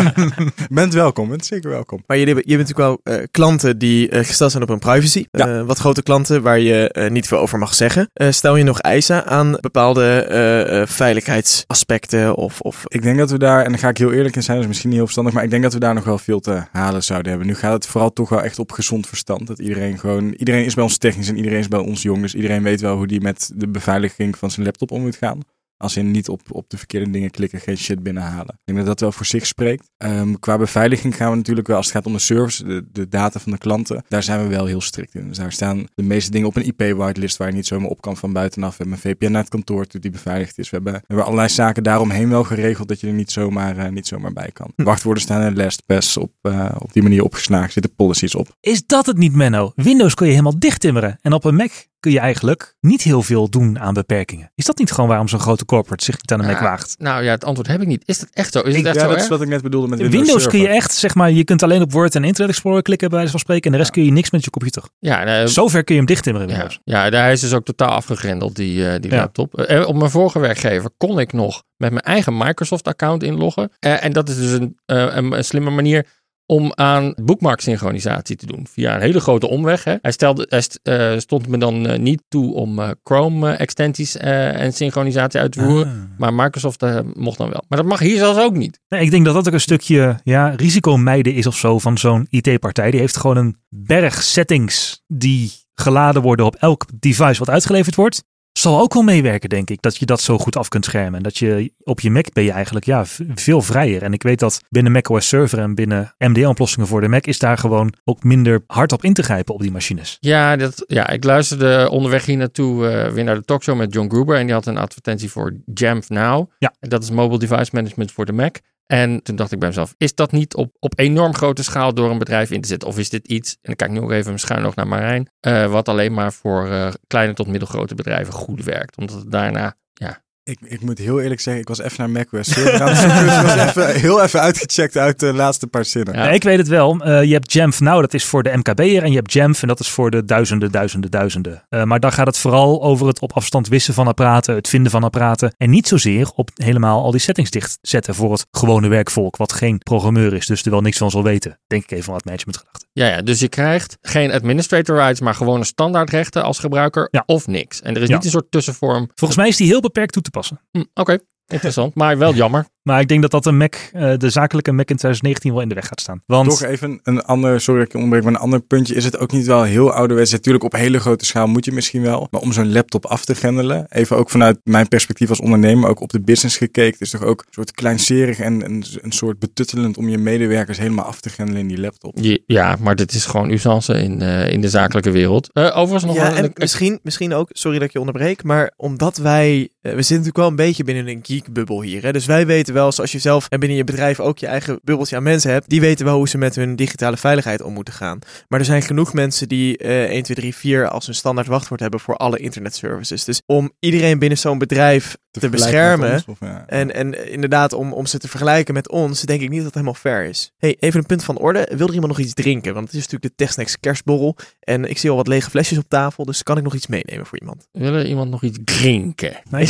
bent 0.70 0.92
welkom, 0.94 1.28
bent 1.28 1.46
zeker 1.46 1.70
welkom. 1.70 2.02
Maar 2.06 2.16
je, 2.16 2.26
je 2.26 2.32
hebt 2.34 2.46
natuurlijk 2.46 2.78
wel 2.78 3.00
eh, 3.02 3.24
klanten 3.30 3.78
die 3.78 4.08
eh, 4.08 4.24
gesteld 4.24 4.50
zijn 4.50 4.62
op 4.62 4.68
hun 4.68 4.78
privacy. 4.78 5.24
Ja. 5.30 5.46
Eh, 5.58 5.66
wat 5.66 5.78
grote 5.78 6.02
klanten 6.02 6.42
waar 6.42 6.58
je 6.58 6.88
eh, 6.88 7.10
niet 7.10 7.26
veel 7.26 7.38
over 7.38 7.58
mag 7.58 7.74
zeggen. 7.74 8.10
Eh, 8.12 8.30
stel 8.30 8.56
je 8.56 8.64
nog 8.64 8.78
eisen 8.80 9.26
aan 9.26 9.56
bepaalde 9.60 10.04
eh, 10.28 10.80
eh, 10.80 10.86
veiligheidsaspecten 10.88 12.34
of, 12.34 12.60
of 12.60 12.82
Ik 12.86 13.02
denk 13.02 13.18
dat 13.18 13.30
we 13.30 13.38
daar, 13.38 13.64
en 13.64 13.70
daar 13.70 13.78
ga 13.80 13.88
ik 13.88 13.98
heel 13.98 14.12
eerlijk 14.12 14.36
in 14.36 14.42
zijn, 14.42 14.56
dat 14.56 14.62
is 14.64 14.70
misschien 14.70 14.88
niet 14.90 14.98
heel 14.98 15.06
verstandig, 15.06 15.34
maar 15.34 15.44
ik 15.44 15.50
denk 15.50 15.62
dat 15.62 15.72
we 15.72 15.78
daar 15.78 15.94
nog 15.94 16.04
wel 16.04 16.18
veel 16.18 16.40
te 16.40 16.62
halen 16.72 17.02
zouden 17.02 17.30
hebben. 17.30 17.48
Nu 17.48 17.54
gaat 17.54 17.72
het 17.72 17.86
vooral 17.86 18.12
toch 18.12 18.28
wel 18.28 18.42
echt 18.42 18.58
op 18.58 18.72
gezond 18.72 19.06
verstand. 19.06 19.46
Dat 19.46 19.58
iedereen 19.58 19.98
gewoon, 19.98 20.13
iedereen 20.20 20.64
is 20.64 20.74
bij 20.74 20.84
ons 20.84 20.98
technisch 20.98 21.28
en 21.28 21.36
iedereen 21.36 21.58
is 21.58 21.68
bij 21.68 21.78
ons 21.78 22.02
jong. 22.02 22.20
Dus 22.20 22.34
iedereen 22.34 22.62
weet 22.62 22.80
wel 22.80 22.96
hoe 22.96 23.06
die 23.06 23.20
met 23.20 23.50
de 23.54 23.68
beveiliging 23.68 24.38
van 24.38 24.50
zijn 24.50 24.66
laptop 24.66 24.90
om 24.90 25.00
moet 25.00 25.16
gaan. 25.16 25.40
Als 25.76 25.96
in 25.96 26.10
niet 26.10 26.28
op, 26.28 26.40
op 26.50 26.70
de 26.70 26.78
verkeerde 26.78 27.10
dingen 27.10 27.30
klikken, 27.30 27.60
geen 27.60 27.78
shit 27.78 28.02
binnenhalen. 28.02 28.54
Ik 28.54 28.60
denk 28.64 28.78
dat 28.78 28.86
dat 28.86 29.00
wel 29.00 29.12
voor 29.12 29.26
zich 29.26 29.46
spreekt. 29.46 29.90
Ehm, 29.96 30.34
qua 30.34 30.58
beveiliging 30.58 31.16
gaan 31.16 31.30
we 31.30 31.36
natuurlijk 31.36 31.66
wel, 31.66 31.76
als 31.76 31.86
het 31.86 31.94
gaat 31.94 32.06
om 32.06 32.12
de 32.12 32.18
service, 32.18 32.64
de, 32.64 32.84
de 32.92 33.08
data 33.08 33.40
van 33.40 33.52
de 33.52 33.58
klanten, 33.58 34.04
daar 34.08 34.22
zijn 34.22 34.42
we 34.42 34.48
wel 34.48 34.66
heel 34.66 34.80
strikt 34.80 35.14
in. 35.14 35.28
Dus 35.28 35.36
daar 35.36 35.52
staan 35.52 35.86
de 35.94 36.02
meeste 36.02 36.30
dingen 36.30 36.48
op 36.48 36.56
een 36.56 36.66
IP-whitelist 36.66 37.36
waar 37.36 37.48
je 37.48 37.54
niet 37.54 37.66
zomaar 37.66 37.88
op 37.88 38.00
kan 38.00 38.16
van 38.16 38.32
buitenaf. 38.32 38.70
We 38.70 38.76
hebben 38.76 38.94
een 38.94 39.10
VPN 39.10 39.30
naar 39.30 39.40
het 39.40 39.50
kantoor 39.50 39.86
die 40.00 40.10
beveiligd 40.10 40.58
is. 40.58 40.70
We 40.70 40.76
hebben, 40.76 40.92
we 40.92 41.00
hebben 41.06 41.24
allerlei 41.24 41.48
zaken 41.48 41.82
daaromheen 41.82 42.28
wel 42.28 42.44
geregeld 42.44 42.88
dat 42.88 43.00
je 43.00 43.06
er 43.06 43.12
niet 43.12 43.30
zomaar, 43.30 43.78
eh, 43.78 43.90
niet 43.90 44.06
zomaar 44.06 44.32
bij 44.32 44.50
kan. 44.52 44.72
Wachtwoorden 44.76 45.22
staan 45.22 45.42
in 45.42 45.56
LastPass 45.56 46.16
op, 46.16 46.32
eh, 46.42 46.74
op 46.78 46.92
die 46.92 47.02
manier 47.02 47.22
opgeslagen, 47.22 47.72
zitten 47.72 47.94
policies 47.94 48.34
op. 48.34 48.56
Is 48.60 48.86
dat 48.86 49.06
het 49.06 49.16
niet, 49.16 49.34
Menno? 49.34 49.72
Windows 49.74 50.14
kun 50.14 50.26
je 50.26 50.32
helemaal 50.32 50.58
dicht 50.58 50.80
timmeren. 50.80 51.18
En 51.22 51.32
op 51.32 51.44
een 51.44 51.54
Mac 51.54 51.70
kun 52.04 52.12
je 52.12 52.18
eigenlijk 52.20 52.74
niet 52.80 53.02
heel 53.02 53.22
veel 53.22 53.48
doen 53.50 53.78
aan 53.80 53.94
beperkingen. 53.94 54.50
Is 54.54 54.64
dat 54.64 54.78
niet 54.78 54.90
gewoon 54.92 55.08
waarom 55.08 55.28
zo'n 55.28 55.38
grote 55.40 55.64
corporate 55.64 56.04
zich 56.04 56.14
niet 56.16 56.32
aan 56.32 56.38
de 56.38 56.44
Mac 56.46 56.56
Ja, 56.56 56.62
waagt? 56.62 56.94
Nou 56.98 57.24
ja, 57.24 57.30
het 57.30 57.44
antwoord 57.44 57.68
heb 57.68 57.80
ik 57.80 57.86
niet. 57.86 58.02
Is 58.06 58.18
dat 58.18 58.28
echt 58.32 58.52
zo? 58.52 58.58
Is 58.58 58.66
het 58.66 58.76
Ik- 58.76 58.84
echt 58.86 58.94
ja, 58.94 59.00
zo 59.00 59.06
dat 59.06 59.16
is 59.16 59.22
erg? 59.22 59.30
wat 59.30 59.42
ik 59.42 59.48
net 59.48 59.62
bedoelde 59.62 59.88
met 59.88 59.98
In 59.98 60.04
Windows, 60.04 60.26
Windows 60.28 60.48
kun 60.52 60.60
je 60.60 60.68
echt, 60.68 60.94
zeg 60.94 61.14
maar, 61.14 61.30
je 61.30 61.44
kunt 61.44 61.62
alleen 61.62 61.82
op 61.82 61.92
Word 61.92 62.14
en 62.14 62.24
Internet 62.24 62.50
Explorer 62.50 62.82
klikken 62.82 63.08
bij 63.08 63.16
wijze 63.16 63.30
van 63.32 63.40
spreken. 63.40 63.64
En 63.64 63.70
de 63.72 63.78
rest 63.78 63.90
kun 63.90 64.04
je 64.04 64.10
niks 64.10 64.30
met 64.30 64.44
je 64.44 64.50
computer. 64.50 64.82
Ja, 64.98 65.24
nou, 65.24 65.48
Zover 65.48 65.84
kun 65.84 65.94
je 65.94 66.00
hem 66.00 66.08
dicht 66.10 66.22
timmeren 66.22 66.48
in 66.48 66.54
ja, 66.54 66.60
Windows. 66.60 66.80
ja, 66.84 67.10
daar 67.10 67.32
is 67.32 67.40
dus 67.40 67.52
ook 67.52 67.64
totaal 67.64 67.90
afgegrendeld, 67.90 68.56
die, 68.56 68.88
eh, 68.88 69.00
die 69.00 69.10
Ja. 69.10 69.16
laptop. 69.16 69.54
Eh, 69.60 69.86
op 69.88 69.94
mijn 69.96 70.10
vorige 70.10 70.38
werkgever 70.38 70.90
kon 70.96 71.18
ik 71.18 71.32
nog 71.32 71.62
met 71.76 71.90
mijn 71.90 72.04
eigen 72.04 72.36
Microsoft-account 72.36 73.22
inloggen. 73.22 73.70
Eh, 73.78 74.04
en 74.04 74.12
dat 74.12 74.28
is 74.28 74.36
dus 74.36 74.50
een, 74.50 74.78
eh, 74.86 75.06
een, 75.10 75.32
een 75.32 75.44
slimme 75.44 75.70
manier 75.70 76.06
om 76.46 76.72
aan 76.74 77.14
bookmark-synchronisatie 77.22 78.36
te 78.36 78.46
doen. 78.46 78.66
Via 78.70 78.94
een 78.94 79.00
hele 79.00 79.20
grote 79.20 79.48
omweg. 79.48 79.84
Hè. 79.84 79.94
Hij, 80.02 80.12
stelde, 80.12 80.46
hij 80.48 80.60
st- 80.60 80.80
eh, 80.82 81.18
stond 81.18 81.48
me 81.48 81.58
dan 81.58 81.86
eh, 81.86 81.98
niet 81.98 82.22
toe 82.28 82.54
om 82.54 82.78
eh, 82.78 82.90
Chrome-extensies 83.02 84.16
en 84.16 84.72
synchronisatie 84.72 85.40
uit 85.40 85.52
te 85.52 85.60
voeren. 85.60 85.86
Ah. 85.86 86.18
Maar 86.18 86.34
Microsoft 86.34 86.84
mocht 87.14 87.38
dan 87.38 87.50
wel. 87.50 87.64
Maar 87.68 87.78
dat 87.78 87.88
mag 87.88 87.98
hier 87.98 88.18
zelfs 88.18 88.38
ook 88.38 88.54
niet. 88.54 88.80
Nee, 88.88 89.00
ik 89.02 89.10
denk 89.10 89.24
dat 89.24 89.34
dat 89.34 89.46
ook 89.46 89.52
een 89.52 89.60
stukje 89.60 90.20
ja, 90.22 90.48
risicomijden 90.48 91.34
is 91.34 91.46
of 91.46 91.56
zo 91.56 91.78
van 91.78 91.98
zo'n 91.98 92.26
IT-partij. 92.30 92.90
Die 92.90 93.00
heeft 93.00 93.16
gewoon 93.16 93.36
een 93.36 93.56
berg 93.68 94.22
settings 94.22 95.02
die 95.06 95.52
geladen 95.74 96.22
worden 96.22 96.46
op 96.46 96.54
elk 96.56 96.86
device 96.98 97.38
wat 97.38 97.50
uitgeleverd 97.50 97.94
wordt. 97.94 98.24
Zal 98.58 98.80
ook 98.80 98.94
wel 98.94 99.02
meewerken, 99.02 99.48
denk 99.48 99.70
ik, 99.70 99.82
dat 99.82 99.96
je 99.96 100.06
dat 100.06 100.20
zo 100.20 100.38
goed 100.38 100.56
af 100.56 100.68
kunt 100.68 100.84
schermen. 100.84 101.14
En 101.14 101.22
dat 101.22 101.38
je 101.38 101.72
op 101.82 102.00
je 102.00 102.10
Mac 102.10 102.32
ben 102.32 102.44
je 102.44 102.50
eigenlijk 102.50 102.86
ja, 102.86 103.04
veel 103.34 103.62
vrijer. 103.62 104.02
En 104.02 104.12
ik 104.12 104.22
weet 104.22 104.38
dat 104.38 104.60
binnen 104.68 104.92
macOS 104.92 105.28
Server 105.28 105.58
en 105.58 105.74
binnen 105.74 106.14
MDL-oplossingen 106.18 106.88
voor 106.88 107.00
de 107.00 107.08
Mac 107.08 107.26
is 107.26 107.38
daar 107.38 107.58
gewoon 107.58 107.94
ook 108.04 108.22
minder 108.22 108.64
hard 108.66 108.92
op 108.92 109.04
in 109.04 109.12
te 109.14 109.22
grijpen 109.22 109.54
op 109.54 109.60
die 109.60 109.72
machines. 109.72 110.16
Ja, 110.20 110.56
dat, 110.56 110.84
ja, 110.86 111.08
ik 111.08 111.24
luisterde 111.24 111.90
onderweg 111.90 112.26
hier 112.26 112.36
naartoe 112.36 112.88
eh, 112.88 113.12
weer 113.12 113.24
naar 113.24 113.34
de 113.34 113.44
talkshow 113.44 113.76
met 113.76 113.92
John 113.92 114.08
Gruber. 114.08 114.36
En 114.36 114.44
die 114.44 114.54
had 114.54 114.66
een 114.66 114.78
advertentie 114.78 115.30
voor 115.30 115.56
Jamf 115.74 116.08
Now. 116.08 116.50
Ja. 116.58 116.74
Dat 116.80 117.02
is 117.02 117.10
Mobile 117.10 117.38
Device 117.38 117.70
Management 117.72 118.12
voor 118.12 118.26
de 118.26 118.32
Mac. 118.32 118.56
En 118.86 119.22
toen 119.22 119.36
dacht 119.36 119.52
ik 119.52 119.58
bij 119.58 119.68
mezelf, 119.68 119.94
is 119.96 120.14
dat 120.14 120.32
niet 120.32 120.54
op, 120.54 120.76
op 120.78 120.98
enorm 120.98 121.34
grote 121.34 121.64
schaal 121.64 121.94
door 121.94 122.10
een 122.10 122.18
bedrijf 122.18 122.50
in 122.50 122.60
te 122.60 122.68
zetten? 122.68 122.88
Of 122.88 122.98
is 122.98 123.10
dit 123.10 123.26
iets, 123.26 123.52
en 123.52 123.58
dan 123.62 123.76
kijk 123.76 123.90
ik 123.90 123.96
nu 123.96 124.02
ook 124.02 124.10
even 124.12 124.38
schuin 124.38 124.62
nog 124.62 124.74
naar 124.74 124.86
Marijn, 124.86 125.30
eh, 125.40 125.70
wat 125.70 125.88
alleen 125.88 126.12
maar 126.12 126.32
voor 126.32 126.70
eh, 126.70 126.92
kleine 127.06 127.32
tot 127.32 127.46
middelgrote 127.46 127.94
bedrijven 127.94 128.32
goed 128.32 128.64
werkt? 128.64 128.96
Omdat 128.96 129.16
het 129.16 129.30
daarna, 129.30 129.76
ja, 129.92 130.23
Ik, 130.46 130.58
ik 130.64 130.80
moet 130.80 130.98
heel 130.98 131.20
eerlijk 131.20 131.40
zeggen, 131.40 131.62
ik 131.62 131.68
was 131.68 131.80
even 131.80 132.10
naar 132.10 132.26
dus 132.30 132.48
ik 132.56 132.78
was 132.78 133.54
even, 133.68 134.00
heel 134.00 134.22
even 134.22 134.40
uitgecheckt 134.40 134.96
uit 134.96 135.20
de 135.20 135.32
laatste 135.32 135.66
paar 135.66 135.84
zinnen. 135.84 136.14
Ja. 136.14 136.24
Ja, 136.24 136.30
ik 136.30 136.42
weet 136.42 136.58
het 136.58 136.68
wel. 136.68 136.96
Eh, 137.00 137.22
je 137.22 137.32
hebt 137.32 137.52
Jamf 137.52 137.80
nou, 137.80 138.00
dat 138.00 138.14
is 138.14 138.24
voor 138.24 138.42
de 138.42 138.56
MKB'er. 138.56 139.02
En 139.02 139.10
je 139.10 139.16
hebt 139.16 139.32
Jamf 139.32 139.62
en 139.62 139.68
dat 139.68 139.80
is 139.80 139.88
voor 139.88 140.10
de 140.10 140.24
duizenden, 140.24 140.72
duizenden, 140.72 141.10
duizenden. 141.10 141.64
Eh, 141.68 141.82
maar 141.82 142.00
daar 142.00 142.12
gaat 142.12 142.26
het 142.26 142.38
vooral 142.38 142.82
over 142.82 143.06
het 143.06 143.20
op 143.20 143.32
afstand 143.32 143.68
wissen 143.68 143.94
van 143.94 144.06
apparaten, 144.06 144.54
het 144.54 144.68
vinden 144.68 144.90
van 144.90 145.04
apparaten. 145.04 145.54
En 145.58 145.70
niet 145.70 145.88
zozeer 145.88 146.30
op 146.34 146.50
helemaal 146.54 147.02
al 147.02 147.10
die 147.10 147.20
settings 147.20 147.50
dichtzetten 147.50 148.14
voor 148.14 148.32
het 148.32 148.46
gewone 148.50 148.88
werkvolk, 148.88 149.36
wat 149.36 149.52
geen 149.52 149.78
programmeur 149.78 150.34
is, 150.34 150.46
dus 150.46 150.62
er 150.64 150.70
wel 150.70 150.80
niks 150.80 150.98
van 150.98 151.10
zal 151.10 151.22
weten. 151.22 151.58
Denk 151.66 151.82
ik 151.82 151.90
even 151.90 152.12
wat 152.12 152.24
management 152.24 152.56
gedachten. 152.58 152.88
ja, 152.92 153.06
ja, 153.06 153.22
dus 153.22 153.40
je 153.40 153.48
krijgt 153.48 153.98
geen 154.02 154.32
administrator 154.32 154.96
rights, 154.96 155.20
maar 155.20 155.34
gewone 155.34 155.64
standaardrechten 155.64 156.42
als 156.42 156.58
gebruiker 156.58 157.08
Ja. 157.10 157.22
of 157.26 157.46
niks. 157.46 157.80
En 157.82 157.94
er 157.96 158.02
is 158.02 158.08
Ja. 158.08 158.14
niet 158.14 158.24
een 158.24 158.30
soort 158.30 158.50
tussenvorm. 158.50 159.10
Volgens 159.14 159.38
mij 159.38 159.48
is 159.48 159.56
die 159.56 159.66
heel 159.66 159.80
beperkt 159.80 160.12
toe 160.12 160.22
te 160.22 160.30
passen. 160.34 160.58
Hm, 160.76 160.84
Oké, 160.94 161.18
interessant, 161.48 161.94
maar 161.94 162.18
wel 162.18 162.34
jammer. 162.34 162.66
Maar 162.84 163.00
ik 163.00 163.08
denk 163.08 163.22
dat 163.22 163.30
dat 163.30 163.44
de 163.44 163.52
Mac, 163.52 163.74
eh, 163.92 164.12
de 164.16 164.30
zakelijke 164.30 164.72
Mac 164.72 164.88
in 164.90 164.96
2019 164.96 165.52
wel 165.52 165.60
in 165.62 165.68
de 165.68 165.74
weg 165.74 165.86
gaat 165.86 166.00
staan. 166.00 166.22
Want 166.26 166.48
Toch 166.50 166.62
even 166.62 167.00
een 167.02 167.22
ander, 167.22 167.60
sorry 167.60 167.78
dat 167.80 167.86
ik 167.88 167.92
je 167.94 167.98
onderbreek, 168.02 168.24
maar 168.24 168.34
een 168.34 168.46
ander 168.46 168.60
puntje. 168.60 168.94
Is 168.94 169.04
het 169.04 169.18
ook 169.18 169.32
niet 169.32 169.46
wel 169.46 169.62
heel 169.62 169.92
ouderwets? 169.92 170.32
Natuurlijk 170.32 170.64
op 170.64 170.72
hele 170.72 170.98
grote 171.00 171.24
schaal 171.24 171.46
moet 171.46 171.64
je 171.64 171.72
misschien 171.72 172.02
wel. 172.02 172.26
Maar 172.30 172.40
om 172.40 172.52
zo'n 172.52 172.72
laptop 172.72 173.06
af 173.06 173.24
te 173.24 173.34
grendelen, 173.34 173.86
even 173.90 174.16
ook 174.16 174.30
vanuit 174.30 174.58
mijn 174.64 174.88
perspectief 174.88 175.28
als 175.28 175.40
ondernemer, 175.40 175.88
ook 175.88 176.00
op 176.00 176.10
de 176.10 176.20
business 176.20 176.56
gekeken. 176.56 177.00
is 177.00 177.10
toch 177.10 177.22
ook 177.22 177.40
een 177.40 177.52
soort 177.52 177.72
kleinserig 177.72 178.38
en 178.38 178.64
een, 178.64 178.84
een 179.00 179.12
soort 179.12 179.38
betuttelend 179.38 179.96
om 179.96 180.08
je 180.08 180.18
medewerkers 180.18 180.78
helemaal 180.78 181.04
af 181.04 181.20
te 181.20 181.28
grendelen 181.30 181.60
in 181.60 181.68
die 181.68 181.80
laptop. 181.80 182.18
Je- 182.20 182.42
Ja, 182.46 182.76
maar 182.80 182.96
dit 182.96 183.12
is 183.12 183.24
gewoon 183.26 183.50
usance 183.50 183.94
in, 184.02 184.22
eh, 184.22 184.48
in 184.52 184.60
de 184.60 184.68
zakelijke 184.68 185.10
wereld. 185.10 185.50
Eh, 185.52 185.64
overigens 185.76 186.04
nog 186.04 186.14
ja, 186.14 186.22
wel 186.28 186.36
en 186.36 186.44
een- 186.44 186.50
misschien, 186.54 186.98
misschien 187.02 187.34
ook, 187.34 187.48
sorry 187.52 187.78
dat 187.78 187.86
ik 187.86 187.92
je 187.92 187.98
onderbreek, 188.00 188.42
maar 188.42 188.72
omdat 188.76 189.16
wij, 189.16 189.68
we 189.80 189.88
zitten 189.90 190.08
natuurlijk 190.08 190.36
wel 190.36 190.48
een 190.48 190.56
beetje 190.56 190.84
binnen 190.84 191.08
een 191.08 191.20
geekbubbel 191.34 191.82
hier. 191.82 192.02
Hè? 192.02 192.12
Dus 192.12 192.26
wij 192.26 192.46
weten 192.46 192.74
wel, 192.74 192.92
zoals 192.92 193.12
je 193.12 193.18
zelf 193.18 193.46
en 193.48 193.60
binnen 193.60 193.78
je 193.78 193.84
bedrijf 193.84 194.20
ook 194.20 194.38
je 194.38 194.46
eigen 194.46 194.80
bubbeltje 194.82 195.16
aan 195.16 195.22
mensen 195.22 195.50
hebt, 195.50 195.68
die 195.68 195.80
weten 195.80 196.04
wel 196.04 196.16
hoe 196.16 196.28
ze 196.28 196.38
met 196.38 196.54
hun 196.54 196.76
digitale 196.76 197.16
veiligheid 197.16 197.62
om 197.62 197.72
moeten 197.72 197.94
gaan. 197.94 198.18
Maar 198.48 198.58
er 198.58 198.66
zijn 198.66 198.82
genoeg 198.82 199.12
mensen 199.12 199.48
die 199.48 199.76
eh 199.76 200.02
1, 200.04 200.22
2, 200.22 200.36
3, 200.36 200.54
4 200.54 200.88
als 200.88 201.06
hun 201.06 201.14
standaard 201.14 201.46
wachtwoord 201.46 201.80
hebben 201.80 202.00
voor 202.00 202.16
alle 202.16 202.38
internetservices. 202.38 203.24
Dus 203.24 203.42
om 203.46 203.72
iedereen 203.78 204.18
binnen 204.18 204.38
zo'n 204.38 204.58
bedrijf 204.58 205.16
te, 205.40 205.48
beschermen, 205.48 206.12
ons, 206.12 206.24
of, 206.26 206.40
ja. 206.40 206.64
en, 206.66 206.94
en 206.94 207.30
inderdaad, 207.30 207.72
om, 207.72 207.92
om 207.92 208.06
ze 208.06 208.18
te 208.18 208.28
vergelijken 208.28 208.74
met 208.74 208.90
ons, 208.90 209.20
denk 209.20 209.40
ik 209.40 209.48
niet 209.48 209.56
dat 209.56 209.66
het 209.66 209.74
helemaal 209.74 209.94
fair 209.94 210.24
is. 210.24 210.52
hey, 210.56 210.76
even 210.78 211.00
een 211.00 211.06
punt 211.06 211.24
van 211.24 211.38
orde. 211.38 211.68
Wil 211.76 211.86
er 211.86 211.94
iemand 211.94 212.12
nog 212.12 212.20
iets 212.20 212.34
drinken? 212.34 212.74
Want 212.74 212.86
het 212.86 212.94
is 212.94 213.02
natuurlijk 213.02 213.36
de 213.36 213.44
Technex 213.44 213.80
kerstborrel. 213.80 214.36
En 214.60 214.84
ik 214.84 214.98
zie 214.98 215.10
al 215.10 215.16
wat 215.16 215.26
lege 215.26 215.50
flesjes 215.50 215.78
op 215.78 215.88
tafel, 215.88 216.24
dus 216.24 216.42
kan 216.42 216.56
ik 216.56 216.62
nog 216.62 216.74
iets 216.74 216.86
meenemen 216.86 217.26
voor 217.26 217.38
iemand? 217.38 217.68
Wil 217.72 217.94
er 217.94 218.06
iemand 218.06 218.30
nog 218.30 218.42
iets 218.42 218.58
drinken? 218.64 219.42
Nee. 219.50 219.62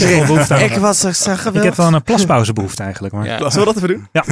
Ik 0.65 0.77
was 0.89 1.05
er 1.05 1.15
Ik 1.55 1.63
heb 1.63 1.75
wel 1.75 1.95
een 1.95 2.03
plaspauzebehoefte 2.03 2.83
eigenlijk. 2.83 3.15
Maar... 3.15 3.27
Ja. 3.27 3.51
Zullen 3.51 3.67
we 3.67 3.73
dat 3.73 3.77
even 3.83 3.89
doen? 3.89 4.09
Ja. 4.13 4.25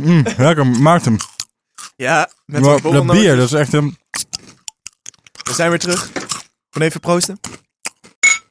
Mm, 0.00 0.24
lekker, 0.36 0.66
maakt 0.66 1.04
hem. 1.04 1.16
Ja, 1.96 2.30
met 2.44 2.60
Maar 2.60 2.80
wat 2.80 2.92
dat 2.92 3.06
bier, 3.06 3.36
dat 3.36 3.44
is 3.44 3.52
echt 3.52 3.72
een... 3.72 3.98
We 5.42 5.52
zijn 5.52 5.70
weer 5.70 5.78
terug. 5.78 6.10
Gewoon 6.70 6.88
even 6.88 7.00
proosten. 7.00 7.40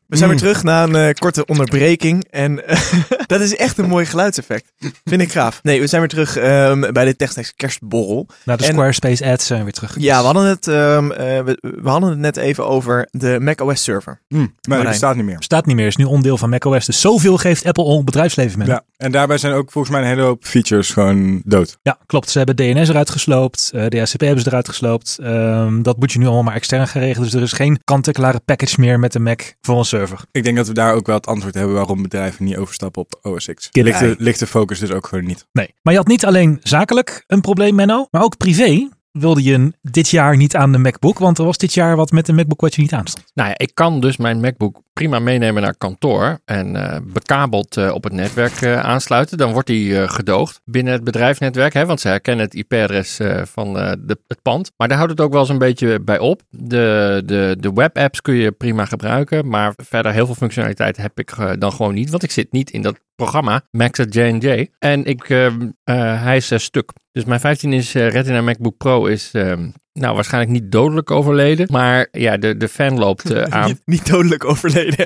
We 0.08 0.18
zijn 0.18 0.30
Mm. 0.30 0.36
weer 0.36 0.45
terug 0.45 0.64
na 0.64 0.84
een 0.84 0.95
eh, 0.95 1.14
korte 1.14 1.45
onderbreking. 1.45 2.26
En 2.30 2.68
eh, 2.68 2.82
dat 3.28 3.41
is 3.41 3.56
echt 3.56 3.78
een 3.78 3.88
mooi 3.88 4.06
geluidseffect. 4.06 4.72
Vind 5.03 5.22
ik 5.22 5.32
gaaf. 5.32 5.60
Nee, 5.64 5.80
we 5.80 5.88
zijn 5.88 6.01
weer 6.01 6.10
terug 6.10 6.38
ehm, 6.38 6.91
bij 6.93 7.06
de 7.06 7.16
Technex 7.16 7.53
kerstborrel. 7.56 8.28
Na 8.43 8.56
de 8.56 8.64
En- 8.66 8.72
Squarespace 8.72 9.26
ads 9.26 9.45
zijn 9.45 9.58
we 9.60 9.64
weer 9.66 9.74
terug. 9.74 9.95
Ja, 9.99 10.20
we 10.20 10.26
hadden, 10.26 10.45
het, 10.45 10.68
ehm, 10.68 11.12
eh, 11.12 11.39
we, 11.43 11.58
we 11.82 11.89
hadden 11.89 12.10
het 12.10 12.20
net 12.20 12.38
even 12.38 12.68
over 12.68 13.08
de 13.12 13.38
macOS 13.41 13.84
server. 13.84 14.22
Mm, 14.28 14.39
maar 14.39 14.47
die 14.47 14.70
Marijn. 14.70 14.88
bestaat 14.89 15.16
niet 15.16 15.26
meer. 15.26 15.38
Staat 15.39 15.66
niet 15.66 15.76
meer, 15.76 15.88
is 15.88 15.95
nu 15.95 16.03
onderdeel 16.03 16.38
van 16.38 16.49
macOS. 16.49 16.86
Dus 16.86 17.01
zoveel 17.01 17.38
geeft 17.38 17.66
Apple 17.66 17.84
on 17.84 18.06
bedrijfsleven 18.06 18.60
mee. 18.60 18.68
Ja, 18.68 18.84
en 18.97 19.12
daarbij 19.12 19.38
zijn 19.38 19.53
ook 19.53 19.72
volgens 19.72 19.93
mij 19.93 20.03
een 20.03 20.10
hele 20.10 20.22
hoop 20.22 20.45
features 20.45 20.89
gewoon 20.91 21.41
dood. 21.45 21.78
Ja, 21.82 21.97
klopt. 22.06 22.30
Ze 22.30 22.38
hebben 22.38 22.56
DNS 22.56 22.89
eruit 22.89 23.10
gesloopt. 23.10 23.72
eh 23.74 23.86
DHCP 23.86 24.22
hebben 24.22 24.41
ze 24.43 24.47
eruit 24.49 24.70
gesloopt. 24.70 25.18
Ehm, 25.22 25.82
dat 25.82 25.97
moet 25.99 26.12
je 26.12 26.20
nu 26.20 26.26
allemaal 26.26 26.43
maar 26.43 26.56
extern 26.56 26.88
gaan 26.88 27.01
regelen. 27.01 27.24
Dus 27.30 27.34
er 27.38 27.41
is 27.45 27.51
geen 27.53 27.80
kant-en-klare 27.84 28.39
package 28.45 28.80
meer 28.80 28.99
met 28.99 29.12
de 29.12 29.20
Mac 29.20 29.41
voor 29.62 29.78
een 29.78 29.86
server. 29.95 30.19
Ik 30.31 30.43
denk 30.43 30.57
dat 30.57 30.67
we 30.67 30.73
daar 30.73 30.93
ook 30.93 31.05
wel 31.05 31.15
het 31.15 31.27
antwoord 31.27 31.53
hebben 31.55 31.75
waarom 31.75 32.01
bedrijven 32.01 32.45
niet 32.45 32.57
overstappen 32.57 33.01
op 33.01 33.19
OS 33.21 33.49
X. 33.53 33.69
Kid- 33.69 33.83
Ligt 33.83 33.99
de, 33.99 34.15
ligt 34.17 34.39
de 34.39 34.47
focus 34.47 34.79
dus 34.79 34.91
ook 34.91 35.07
gewoon 35.07 35.25
niet. 35.25 35.47
Nee. 35.51 35.73
Maar 35.81 35.93
je 35.93 35.99
had 35.99 36.07
niet 36.07 36.25
alleen 36.25 36.59
zakelijk 36.63 37.23
een 37.27 37.41
probleem, 37.41 37.75
Menno. 37.75 38.07
Maar 38.11 38.23
ook 38.23 38.37
privé 38.37 38.89
wilde 39.18 39.43
je 39.43 39.74
dit 39.82 40.09
jaar 40.09 40.38
niet 40.38 40.55
aan 40.55 40.72
de 40.72 40.78
MacBook. 40.78 41.20
Want 41.20 41.38
er 41.38 41.45
was 41.45 41.57
dit 41.57 41.74
jaar 41.74 41.95
wat 41.95 42.11
met 42.11 42.26
de 42.26 42.34
MacBook 42.34 42.61
wat 42.61 42.76
je 42.76 42.82
niet 42.82 42.93
aanstond. 42.93 43.26
Nou 43.34 43.49
ja, 43.49 43.57
ik 43.57 43.72
kan 43.74 43.99
dus 43.99 44.18
mijn 44.18 44.39
MacBook 44.39 44.82
prima 44.93 45.20
meenemen 45.20 45.61
naar 45.61 45.76
kantoor 45.78 46.39
en 46.45 46.76
eh, 46.76 46.99
bekabeld 47.03 47.78
eh, 47.78 47.93
op 47.93 48.03
het 48.03 48.13
netwerk 48.13 48.61
eh, 48.61 48.80
aansluiten. 48.80 49.38
Dan 49.38 49.51
wordt 49.51 49.68
die 49.68 50.07
gedoogd 50.07 50.61
binnen 50.66 50.93
het 50.93 51.03
bedrijfsnetwerk, 51.03 51.74
hè, 51.74 51.86
want 51.86 51.99
ze 51.99 52.07
herkennen 52.07 52.45
het 52.45 52.53
IP-adres 52.53 53.20
van 53.43 53.74
de, 53.74 54.18
het 54.28 54.41
pand. 54.41 54.72
Maar 54.78 54.88
daar 54.88 54.97
houdt 54.97 55.11
het 55.11 55.22
ook 55.22 55.32
wel 55.32 55.41
eens 55.41 55.49
een 55.49 55.57
beetje 55.57 55.99
bij 55.99 56.20
op. 56.20 56.41
De, 56.49 57.22
de, 57.26 57.57
de 57.59 57.74
webapps 57.74 58.22
kun 58.22 58.36
je 58.36 58.51
prima 58.51 58.86
gebruiken, 58.86 59.47
maar 59.47 59.74
verder 59.78 60.11
heel 60.11 60.26
veel 60.26 60.36
functionaliteit 60.36 60.97
heb 60.97 61.20
ik 61.20 61.36
dan 61.59 61.72
gewoon 61.72 61.93
niet, 61.93 62.09
want 62.09 62.24
ik 62.24 62.32
zit 62.32 62.51
niet 62.51 62.70
in 62.70 62.82
dat 62.82 62.99
programma 63.16 63.61
Max 63.72 63.99
J&J. 64.09 64.70
En 64.80 65.05
ik, 65.05 65.30
eh, 65.30 65.45
eh, 65.45 66.24
hij 66.24 66.36
is 66.36 66.51
eh, 66.51 66.59
stuk. 66.59 66.91
Dus 67.11 67.26
mijn 67.26 67.39
15-inch 67.39 67.93
eh, 67.93 68.09
Retina 68.09 68.41
MacBook 68.41 68.78
Pro 68.78 69.05
is 69.05 69.32
ehm, 69.34 69.70
nou 69.99 70.15
waarschijnlijk 70.15 70.51
niet 70.53 70.71
dodelijk 70.71 71.11
overleden, 71.11 71.67
maar 71.71 72.07
ja, 72.11 72.37
de, 72.37 72.57
de 72.57 72.67
fan 72.67 72.97
loopt 72.99 73.31
eh, 73.31 73.43
aan. 73.59 73.65
Niet, 73.67 73.81
niet 73.85 74.07
dodelijk 74.09 74.45
overleden. 74.45 75.05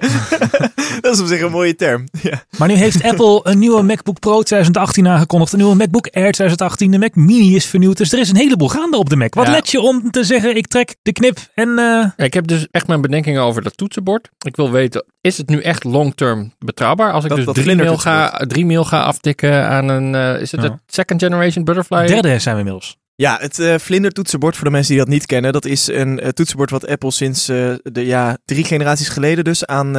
dat 1.01 1.13
is 1.13 1.19
op 1.21 1.27
zich 1.27 1.41
een 1.41 1.51
mooie 1.51 1.75
term. 1.75 2.03
Ja. 2.21 2.43
Maar 2.57 2.67
nu 2.67 2.73
heeft 2.73 3.03
Apple 3.03 3.39
een 3.43 3.59
nieuwe 3.59 3.81
MacBook 3.81 4.19
Pro 4.19 4.41
2018 4.41 5.07
aangekondigd. 5.07 5.51
Een 5.53 5.59
nieuwe 5.59 5.75
MacBook 5.75 6.05
Air 6.07 6.31
2018. 6.31 6.91
De 6.91 6.97
Mac 6.97 7.15
Mini 7.15 7.55
is 7.55 7.65
vernieuwd. 7.65 7.97
Dus 7.97 8.11
er 8.13 8.19
is 8.19 8.29
een 8.29 8.35
heleboel 8.35 8.67
gaande 8.69 8.97
op 8.97 9.09
de 9.09 9.15
Mac. 9.15 9.33
Wat 9.33 9.45
Ja. 9.45 9.51
let 9.51 9.69
je 9.71 9.81
om 9.81 10.11
te 10.11 10.23
zeggen, 10.23 10.55
ik 10.57 10.67
trek 10.67 10.95
de 11.01 11.11
knip 11.11 11.37
en... 11.53 11.69
eh, 11.69 11.75
Ja, 11.75 12.13
Ik 12.17 12.33
heb 12.33 12.47
dus 12.47 12.67
echt 12.71 12.87
mijn 12.87 13.01
bedenkingen 13.01 13.41
over 13.41 13.61
dat 13.61 13.77
toetsenbord. 13.77 14.29
Ik 14.45 14.55
wil 14.55 14.71
weten, 14.71 15.05
is 15.21 15.37
het 15.37 15.49
nu 15.49 15.61
echt 15.61 15.83
long-term 15.83 16.53
betrouwbaar? 16.59 17.11
Als 17.11 17.23
ik 17.23 17.29
Dat- 17.29 17.37
dus 17.37 17.45
dat 17.45 17.55
drie, 17.55 17.75
mail 17.75 17.97
ga, 17.97 18.29
drie 18.47 18.65
mail 18.65 18.85
ga 18.85 19.01
aftikken 19.03 19.67
aan 19.67 19.87
een, 19.89 20.15
eh, 20.15 20.41
is 20.41 20.51
het 20.51 20.61
Ja. 20.61 20.67
een 20.69 20.79
second 20.87 21.21
generation 21.23 21.63
butterfly? 21.63 22.05
derde 22.07 22.39
zijn 22.39 22.55
we 22.55 22.61
inmiddels. 22.61 22.97
Ja, 23.20 23.38
het 23.39 23.59
eh 23.59 23.78
vlindertoetsenbord, 23.78 24.55
voor 24.55 24.65
de 24.65 24.72
mensen 24.72 24.93
die 24.95 25.03
dat 25.03 25.13
niet 25.13 25.26
kennen, 25.26 25.53
dat 25.53 25.65
is 25.65 25.88
een 25.88 26.20
eh, 26.20 26.30
toetsenbord 26.30 26.70
wat 26.70 26.88
Apple 26.88 27.11
sinds 27.11 27.49
eh, 27.49 27.74
de, 27.84 28.05
ja, 28.05 28.38
drie 28.45 28.63
generaties 28.63 29.09
geleden 29.09 29.43
dus 29.43 29.65
aan, 29.65 29.91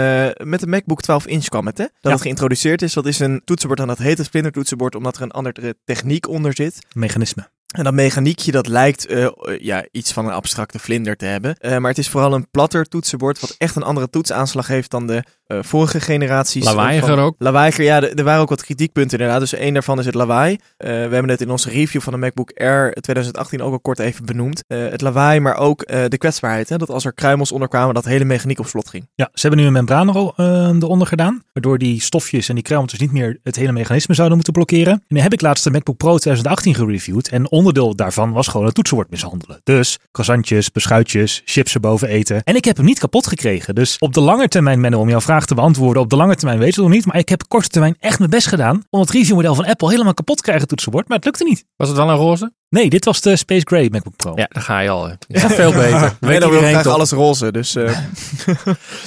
met 0.49 0.61
de 0.61 0.67
MacBook 0.67 1.03
12 1.03 1.27
inch 1.27 1.45
kwam 1.45 1.67
het, 1.67 1.79
hè? 1.79 1.85
Dat 1.85 1.93
Ja. 2.01 2.11
het 2.11 2.21
geïntroduceerd 2.21 2.83
is. 2.83 2.93
Dat 2.93 3.07
is 3.07 3.19
een 3.19 3.43
toetsenbord 3.45 3.81
en 3.81 3.87
dat 3.87 3.99
heet 3.99 4.19
het 4.19 4.29
vlindertoetsenbord 4.29 4.95
omdat 4.95 5.17
er 5.17 5.23
een 5.23 5.31
andere 5.31 5.77
techniek 5.85 6.29
onder 6.29 6.55
zit. 6.55 6.79
Mechanisme. 6.93 7.49
En 7.71 7.85
dat 7.85 7.95
mechaniekje, 7.95 8.53
dat 8.53 8.67
lijkt 8.67 9.07
eh, 9.07 9.25
eh, 9.25 9.33
ja, 9.61 9.85
iets 9.91 10.13
van 10.13 10.27
een 10.27 10.33
abstracte 10.33 10.79
vlinder 10.79 11.17
te 11.17 11.25
hebben. 11.25 11.57
Eh, 11.57 11.77
maar 11.79 11.91
het 11.91 11.99
is 11.99 12.09
vooral 12.09 12.35
een 12.35 12.51
platter 12.51 12.85
toetsenbord 12.85 13.41
wat 13.41 13.55
echt 13.59 13.77
een 13.77 13.83
andere 13.83 14.11
toetsaanslag 14.11 14.67
heeft 14.67 14.91
dan 14.91 15.07
de 15.07 15.23
vorige 15.63 16.01
generaties. 16.01 16.65
Lawaaiiger 16.65 17.19
ook. 17.19 17.35
Lawaaiiger, 17.39 17.85
ja, 17.85 18.03
er 18.03 18.25
waren 18.25 18.41
ook 18.41 18.49
wat 18.49 18.65
kritiekpunten 18.65 19.19
inderdaad. 19.19 19.41
Dus 19.41 19.55
één 19.55 19.73
daarvan 19.73 19.99
is 19.99 20.07
het 20.07 20.15
lawaai. 20.15 20.59
We 20.77 20.87
hebben 20.87 21.29
het 21.29 21.41
in 21.41 21.51
onze 21.51 21.71
review 21.71 22.01
van 22.01 22.13
de 22.13 22.19
MacBook 22.19 22.53
Air 22.55 22.93
2018 22.93 23.63
ook 23.63 23.73
al 23.73 23.81
kort 23.81 23.99
even 23.99 24.25
benoemd. 24.25 24.65
Het 24.67 25.01
lawaai, 25.01 25.41
maar 25.41 25.57
ook 25.57 25.87
de 25.87 26.19
kwetsbaarheid. 26.19 26.69
Hè? 26.69 26.77
Dat 26.77 26.91
als 26.91 27.05
er 27.05 27.13
kruimels 27.13 27.53
onder 27.53 27.69
kwamen, 27.69 27.95
dat 27.95 28.05
hele 28.05 28.25
mechaniek 28.25 28.59
op 28.59 28.67
slot 28.67 28.89
ging. 28.89 29.09
Ja, 29.15 29.29
ze 29.33 29.41
hebben 29.41 29.61
nu 29.61 29.67
een 29.67 29.73
membraan 29.73 30.09
er, 30.09 30.33
eronder 30.83 31.07
gedaan. 31.07 31.43
Waardoor 31.53 31.79
die 31.79 32.01
stofjes 32.01 32.49
en 32.49 32.55
die 32.55 32.65
kruimeltjes 32.65 33.01
niet 33.01 33.13
meer 33.13 33.39
het 33.43 33.57
hele 33.57 33.73
mechanisme 33.73 34.15
zouden 34.15 34.37
moeten 34.37 34.55
blokkeren. 34.55 34.93
En 34.93 35.03
nu 35.09 35.21
heb 35.21 35.33
ik 35.33 35.41
laatst 35.41 35.65
de 35.65 35.71
MacBook 35.71 35.97
Pro 35.97 36.19
2018 36.19 36.75
gereviewd. 36.75 37.29
En 37.29 37.51
onderdeel 37.61 37.97
daarvan 37.97 38.33
was 38.33 38.49
gewoon 38.49 38.67
het 38.67 38.75
toetsenbord 38.75 39.11
mishandelen. 39.11 39.61
Dus 39.63 39.99
croissantjes, 40.11 40.71
beschuitjes, 40.71 41.43
chips 41.45 41.75
erboven 41.75 42.09
eten. 42.09 42.43
En 42.43 42.57
ik 42.57 42.65
heb 42.65 42.77
hem 42.77 42.87
niet 42.87 42.99
kapot 42.99 43.27
gekregen. 43.27 43.75
Dus 43.75 43.99
op 43.99 44.15
de 44.15 44.21
lange 44.21 44.49
termijn, 44.49 44.81
Menno, 44.81 45.01
om 45.01 45.09
jouw 45.09 45.21
vraag 45.21 45.47
te 45.47 45.55
beantwoorden. 45.55 46.03
Op 46.03 46.11
de 46.11 46.17
lange 46.17 46.37
termijn 46.37 46.59
weet 46.59 46.75
je 46.75 46.81
het 46.81 46.89
nog 46.89 46.97
niet. 46.99 47.07
Maar 47.07 47.19
ik 47.19 47.29
heb 47.29 47.43
korte 47.49 47.69
termijn 47.69 47.97
echt 47.99 48.19
mijn 48.19 48.31
best 48.31 48.47
gedaan. 48.47 48.83
Om 48.91 49.01
het 49.01 49.11
reviewmodel 49.11 49.55
van 49.55 49.67
Apple 49.67 49.91
helemaal 49.91 50.15
kapot 50.15 50.37
te 50.37 50.43
krijgen, 50.43 50.69
toetsenbord. 50.69 51.09
Maar 51.09 51.17
het 51.17 51.27
lukte 51.27 51.45
niet. 51.45 51.65
Was 51.77 51.89
het 51.89 51.97
wel 51.97 52.09
een 52.09 52.17
roze? 52.17 52.53
Nee, 52.71 52.91
dit 52.91 53.05
was 53.05 53.21
de 53.21 53.37
Space 53.37 53.67
Gray 53.67 53.89
MacBook 53.93 54.17
Pro. 54.17 54.33
Ja, 54.35 54.47
daar 54.51 54.63
ga 54.63 54.81
je 54.81 54.89
al. 54.89 55.09
Ja, 55.29 55.49
veel 55.49 55.73
beter. 55.73 56.17
Menno 56.21 56.51
Weet 56.51 56.61
wil 56.61 56.69
graag 56.71 56.83
toch? 56.83 56.93
alles 56.93 57.11
roze, 57.11 57.53
dus... 57.53 57.75
eh, 57.75 57.99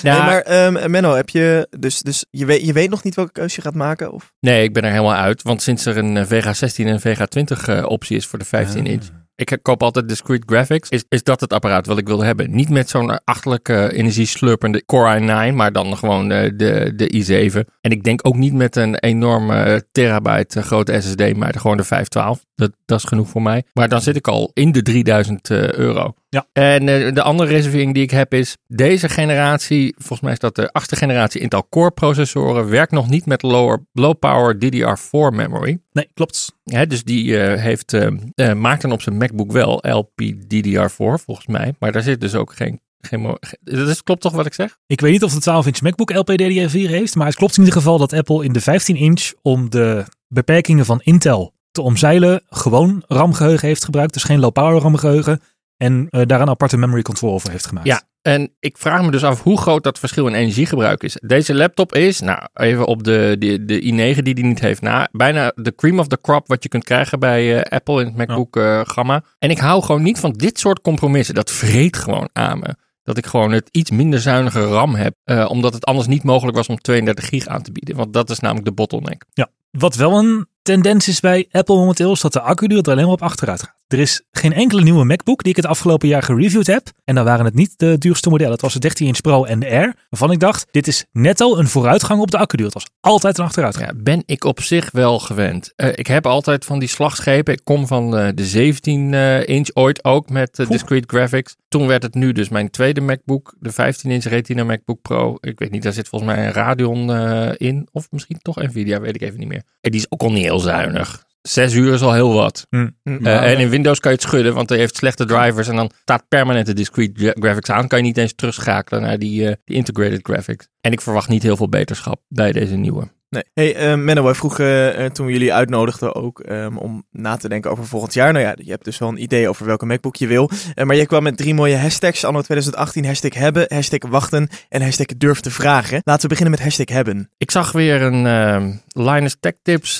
Ja, 0.02 0.18
nee, 0.18 0.26
maar 0.26 0.42
ehm, 0.42 0.92
Menno, 0.92 1.14
heb 1.14 1.30
je... 1.30 1.68
Dus, 1.80 2.00
dus 2.00 2.26
je, 2.30 2.46
weet, 2.46 2.66
je 2.66 2.74
weet 2.74 2.90
nog 2.90 3.04
niet 3.04 3.16
welke 3.16 3.32
keuze 3.32 3.56
je 3.56 3.62
gaat 3.62 3.76
maken? 3.76 4.12
Of? 4.12 4.32
Nee, 4.40 4.64
ik 4.64 4.74
ben 4.74 4.84
er 4.84 4.90
helemaal 4.92 5.16
uit. 5.16 5.42
Want 5.42 5.62
sinds 5.62 5.86
er 5.86 5.98
een 5.98 6.18
eh, 6.18 6.26
Vega 6.26 6.54
16 6.54 6.88
en 6.88 7.00
Vega 7.00 7.26
20 7.26 7.68
eh, 7.68 7.86
optie 7.86 8.18
is 8.18 8.26
voor 8.28 8.40
de 8.40 8.46
15 8.46 8.86
inch. 8.86 9.06
Ik 9.36 9.58
koop 9.62 9.84
altijd 9.84 10.08
discrete 10.08 10.44
graphics. 10.46 10.90
Is, 10.90 11.04
is 11.10 11.24
dat 11.24 11.40
het 11.40 11.54
apparaat 11.54 11.86
wat 11.86 11.98
ik 11.98 12.08
wilde 12.08 12.26
hebben? 12.26 12.56
Niet 12.56 12.70
met 12.70 12.90
zo'n 12.90 13.24
achterlijke 13.24 13.94
energieslurpende 13.94 14.86
Core 14.86 15.20
i9, 15.20 15.54
maar 15.56 15.72
dan 15.72 15.98
gewoon 15.98 16.32
eh, 16.32 16.52
de, 16.56 16.94
de 16.96 17.14
i7. 17.14 17.70
En 17.82 17.92
ik 17.92 18.04
denk 18.04 18.28
ook 18.28 18.36
niet 18.36 18.54
met 18.54 18.76
een 18.76 18.96
enorme 18.96 19.86
terabyte 19.92 20.60
eh, 20.60 20.66
grote 20.66 21.02
SSD, 21.02 21.36
maar 21.36 21.54
gewoon 21.54 21.78
de 21.78 21.84
512. 21.84 22.46
Dat, 22.56 22.72
dat 22.86 22.98
is 22.98 23.06
genoeg 23.06 23.30
voor 23.30 23.42
mij. 23.42 23.64
Maar 23.74 23.90
dan 23.90 24.02
zit 24.02 24.16
ik 24.16 24.28
al 24.28 24.52
in 24.54 24.72
de 24.72 24.82
3000 24.82 25.50
eh, 25.50 25.72
euro. 25.72 26.14
Ja. 26.34 26.48
En 26.54 26.88
eh, 26.88 27.14
de 27.14 27.22
andere 27.22 27.50
reservering 27.50 27.94
die 27.94 28.04
ik 28.04 28.12
heb 28.12 28.34
is 28.34 28.58
deze 28.68 29.10
generatie, 29.10 29.96
volgens 29.98 30.22
mij 30.22 30.32
is 30.32 30.40
dat 30.40 30.56
de 30.56 30.72
achtste 30.72 30.96
generatie 30.96 31.42
Intel 31.42 31.68
Core 31.70 31.92
processoren, 31.92 32.70
werkt 32.70 32.92
nog 32.92 33.10
niet 33.10 33.26
met 33.26 33.42
lower, 33.42 33.86
low 33.92 34.20
power 34.20 34.56
DDR4 34.56 35.36
memory. 35.36 35.80
Nee, 35.92 36.08
klopt. 36.14 36.56
Hè, 36.64 36.88
dus 36.88 37.04
die 37.04 37.40
eh, 37.40 37.62
heeft, 37.62 37.94
eh, 37.94 38.54
maakt 38.54 38.82
dan 38.82 38.92
op 38.92 39.02
zijn 39.02 39.18
MacBook 39.18 39.52
wel 39.52 39.84
LPDDR4 39.88 41.24
volgens 41.24 41.48
mij. 41.48 41.74
Maar 41.80 41.92
daar 41.92 42.02
zit 42.02 42.22
dus 42.22 42.36
ook 42.36 42.54
geen... 42.56 42.82
geen 43.00 43.38
dat 43.62 43.88
is, 43.88 44.04
klopt 44.04 44.22
toch 44.22 44.34
wat 44.34 44.46
ik 44.46 44.54
zeg? 44.54 44.78
Ik 44.88 45.02
weet 45.02 45.12
niet 45.12 45.24
of 45.24 45.34
de 45.34 45.52
12-inch 45.52 45.82
MacBook 45.82 46.14
LPDDR4 46.14 46.90
heeft, 46.90 47.16
maar 47.16 47.28
het 47.28 47.36
klopt 47.36 47.58
in 47.58 47.64
ieder 47.64 47.78
geval 47.78 47.98
dat 47.98 48.14
Apple 48.14 48.44
in 48.44 48.54
de 48.54 48.62
15-inch 48.62 49.32
om 49.42 49.70
de 49.70 50.06
beperkingen 50.28 50.86
van 50.86 51.02
Intel 51.04 51.54
te 51.74 51.82
omzeilen 51.82 52.42
gewoon 52.50 53.04
RAM-geheugen 53.08 53.68
heeft 53.68 53.86
gebruikt, 53.86 54.14
dus 54.14 54.24
geen 54.24 54.40
low-power 54.40 54.82
RAM-geheugen, 54.82 55.42
en 55.84 56.08
eh, 56.10 56.22
daar 56.26 56.42
een 56.42 56.50
aparte 56.50 56.78
memory 56.78 57.02
control 57.02 57.40
voor 57.40 57.52
heeft 57.52 57.68
gemaakt. 57.68 57.88
Ja, 57.88 58.02
en 58.24 58.52
ik 58.60 58.78
vraag 58.78 59.02
me 59.02 59.12
dus 59.12 59.24
af 59.24 59.42
hoe 59.42 59.58
groot 59.58 59.84
dat 59.84 60.00
verschil 60.00 60.28
in 60.28 60.34
energiegebruik 60.34 61.04
is. 61.04 61.18
Deze 61.22 61.56
laptop 61.56 61.96
is, 61.96 62.20
nou 62.20 62.48
even 62.54 62.86
op 62.86 63.04
de, 63.04 63.36
de, 63.40 63.66
de 63.66 63.82
i9 63.82 64.22
die 64.22 64.34
die 64.34 64.46
niet 64.46 64.60
heeft 64.60 64.82
na, 64.82 65.08
bijna 65.12 65.52
de 65.56 65.76
cream 65.76 66.00
of 66.00 66.08
the 66.08 66.22
crop 66.22 66.48
wat 66.48 66.64
je 66.64 66.70
kunt 66.70 66.84
krijgen 66.84 67.20
bij 67.20 67.62
eh, 67.62 67.78
Apple 67.78 68.02
in 68.02 68.06
het 68.06 68.16
MacBook 68.16 68.58
eh, 68.58 68.82
gamma. 68.84 69.24
En 69.40 69.50
ik 69.50 69.58
hou 69.58 69.84
gewoon 69.84 70.04
niet 70.04 70.20
van 70.20 70.32
dit 70.32 70.60
soort 70.60 70.82
compromissen. 70.82 71.36
Dat 71.36 71.52
vreet 71.52 71.98
gewoon 71.98 72.30
aan 72.34 72.60
me. 72.60 72.76
Dat 73.04 73.18
ik 73.18 73.26
gewoon 73.26 73.52
het 73.52 73.70
iets 73.72 73.92
minder 73.92 74.20
zuinige 74.20 74.64
RAM 74.64 74.96
heb, 74.96 75.16
eh, 75.24 75.46
omdat 75.50 75.74
het 75.74 75.86
anders 75.86 76.08
niet 76.08 76.24
mogelijk 76.24 76.58
was 76.58 76.68
om 76.68 76.78
32 76.78 77.28
gig 77.28 77.48
aan 77.48 77.62
te 77.62 77.72
bieden. 77.72 77.96
Want 77.96 78.14
dat 78.14 78.30
is 78.30 78.40
namelijk 78.40 78.66
de 78.66 78.74
bottleneck. 78.74 79.26
Wat 79.72 79.96
wel 79.96 80.18
een 80.18 80.48
tendens 80.62 81.08
is 81.08 81.20
bij 81.20 81.48
Apple 81.52 81.76
momenteel 81.76 82.12
is 82.12 82.22
dat 82.22 82.34
de 82.34 82.42
accuduur 82.42 82.82
er 82.82 82.92
alleen 82.92 83.04
maar 83.04 83.14
op 83.14 83.22
achteruit 83.22 83.62
gaat. 83.62 83.76
Er 83.88 84.00
is 84.00 84.22
geen 84.32 84.54
enkele 84.54 84.82
nieuwe 84.82 85.06
MacBook 85.06 85.42
die 85.44 85.52
ik 85.52 85.56
het 85.56 85.66
afgelopen 85.66 86.08
jaar 86.08 86.24
gereviewd 86.24 86.68
heb. 86.68 86.90
En 87.04 87.16
dan 87.16 87.26
waren 87.26 87.46
het 87.46 87.54
niet 87.54 87.74
de 87.78 87.98
duurste 87.98 88.30
modellen. 88.30 88.52
Het 88.52 88.62
was 88.62 88.74
de 88.74 88.80
13 88.80 89.08
inch 89.08 89.22
Pro 89.22 89.44
en 89.44 89.60
de 89.60 89.70
Air. 89.70 89.96
Waarvan 90.10 90.32
ik 90.32 90.40
dacht, 90.40 90.66
dit 90.72 90.88
is 90.88 91.06
netto 91.12 91.58
een 91.58 91.68
vooruitgang 91.68 92.22
op 92.22 92.32
de 92.32 92.38
accuduur. 92.38 92.66
Het 92.66 92.74
was 92.74 92.88
altijd 93.00 93.38
een 93.38 93.46
achteruitgang. 93.46 93.90
Ja, 93.90 93.98
ben 94.04 94.24
ik 94.26 94.44
op 94.44 94.62
zich 94.62 94.92
wel 94.92 95.20
gewend. 95.20 95.74
Eh, 95.76 95.90
ik 95.96 96.08
heb 96.08 96.26
altijd 96.26 96.66
van 96.66 96.80
die 96.80 96.88
slagschepen. 96.88 97.54
Ik 97.54 97.62
kom 97.64 97.88
van 97.88 98.18
eh, 98.18 98.28
de 98.36 98.46
17 98.46 99.14
eh, 99.14 99.48
inch 99.48 99.70
ooit 99.74 100.04
ook 100.04 100.30
met 100.30 100.66
discrete 100.70 101.08
graphics. 101.08 101.56
Toen 101.68 101.88
werd 101.88 102.04
het 102.04 102.14
nu 102.14 102.32
dus 102.32 102.50
mijn 102.50 102.70
tweede 102.70 103.02
MacBook, 103.02 103.56
de 103.60 103.72
15 103.72 104.12
inch 104.12 104.24
Retina 104.24 104.64
MacBook 104.64 105.02
Pro. 105.02 105.38
Ik 105.40 105.60
weet 105.60 105.72
niet, 105.72 105.84
daar 105.84 105.94
zit 105.94 106.08
volgens 106.08 106.32
mij 106.32 106.46
een 106.46 106.54
Radeon 106.54 107.12
in. 107.58 107.88
Of 107.92 108.12
misschien 108.12 108.40
toch 108.42 108.56
Nvidia, 108.56 109.00
weet 109.00 109.16
ik 109.16 109.22
even 109.22 109.40
niet 109.40 109.48
meer. 109.48 109.64
En 109.82 109.92
die 109.92 110.00
is 110.00 110.06
ook 110.10 110.22
al 110.22 110.32
niet 110.32 110.44
heel 110.44 110.60
zuinig. 110.60 111.26
Zes 111.48 111.74
uur 111.74 111.94
is 111.94 112.02
al 112.02 112.14
heel 112.14 112.34
wat. 112.34 112.68
Hm. 112.70 112.88
Eh, 113.04 113.52
en 113.52 113.60
in 113.60 113.70
Windows 113.70 114.00
kan 114.00 114.12
je 114.12 114.18
het 114.18 114.26
schudden, 114.28 114.54
want 114.54 114.70
hij 114.70 114.78
heeft 114.78 114.96
slechte 114.96 115.26
drivers. 115.26 115.68
En 115.68 115.76
dan 115.76 115.92
staat 116.02 116.26
permanent 116.28 116.66
de 116.66 116.74
discrete 116.74 117.20
gra- 117.20 117.34
graphics 117.40 117.70
aan. 117.70 117.88
Kan 117.88 117.98
je 118.00 118.04
niet 118.06 118.18
eens 118.18 118.34
terugschakelen 118.36 119.02
naar 119.02 119.20
die, 119.20 119.48
eh, 119.48 119.56
die 119.66 119.76
integrated 119.76 120.20
graphics. 120.24 120.68
En 120.82 120.92
ik 120.92 121.02
verwacht 121.02 121.30
niet 121.30 121.44
heel 121.44 121.58
veel 121.58 121.70
beterschap 121.70 122.22
bij 122.28 122.52
deze 122.52 122.76
nieuwe. 122.76 123.08
Nee. 123.34 123.44
Hey, 123.54 123.76
eh, 123.76 123.98
Menno, 123.98 124.24
wij 124.24 124.34
vroegen 124.34 124.96
eh, 124.96 125.06
toen 125.06 125.26
we 125.26 125.32
jullie 125.32 125.54
uitnodigden 125.54 126.16
ook 126.16 126.40
ehm, 126.40 126.78
om 126.78 127.06
na 127.12 127.38
te 127.38 127.50
denken 127.50 127.72
over 127.72 127.86
volgend 127.86 128.14
jaar. 128.14 128.34
Nou 128.34 128.46
ja, 128.46 128.56
je 128.58 128.72
hebt 128.72 128.86
dus 128.86 128.98
wel 128.98 129.10
een 129.10 129.22
idee 129.22 129.50
over 129.50 129.66
welke 129.66 129.86
MacBook 129.86 130.16
je 130.16 130.28
wil. 130.28 130.50
Eh, 130.76 130.86
maar 130.86 130.96
jij 130.96 131.06
kwam 131.06 131.24
met 131.24 131.38
drie 131.38 131.54
mooie 131.54 131.78
hashtags. 131.78 132.24
Anno 132.24 132.42
2018, 132.42 133.06
hashtag 133.06 133.34
hebben, 133.34 133.66
hashtag 133.68 134.10
wachten 134.10 134.50
en 134.70 134.82
hashtag 134.82 135.06
durf 135.18 135.40
te 135.40 135.52
vragen. 135.52 136.02
Laten 136.04 136.22
we 136.22 136.28
beginnen 136.28 136.52
met 136.52 136.64
hashtag 136.64 136.96
hebben. 136.96 137.30
Ik 137.38 137.52
zag 137.52 137.72
weer 137.72 138.02
een 138.02 138.26
eh, 138.26 138.78
Linus 138.88 139.36
Tech 139.40 139.54
Tips 139.62 140.00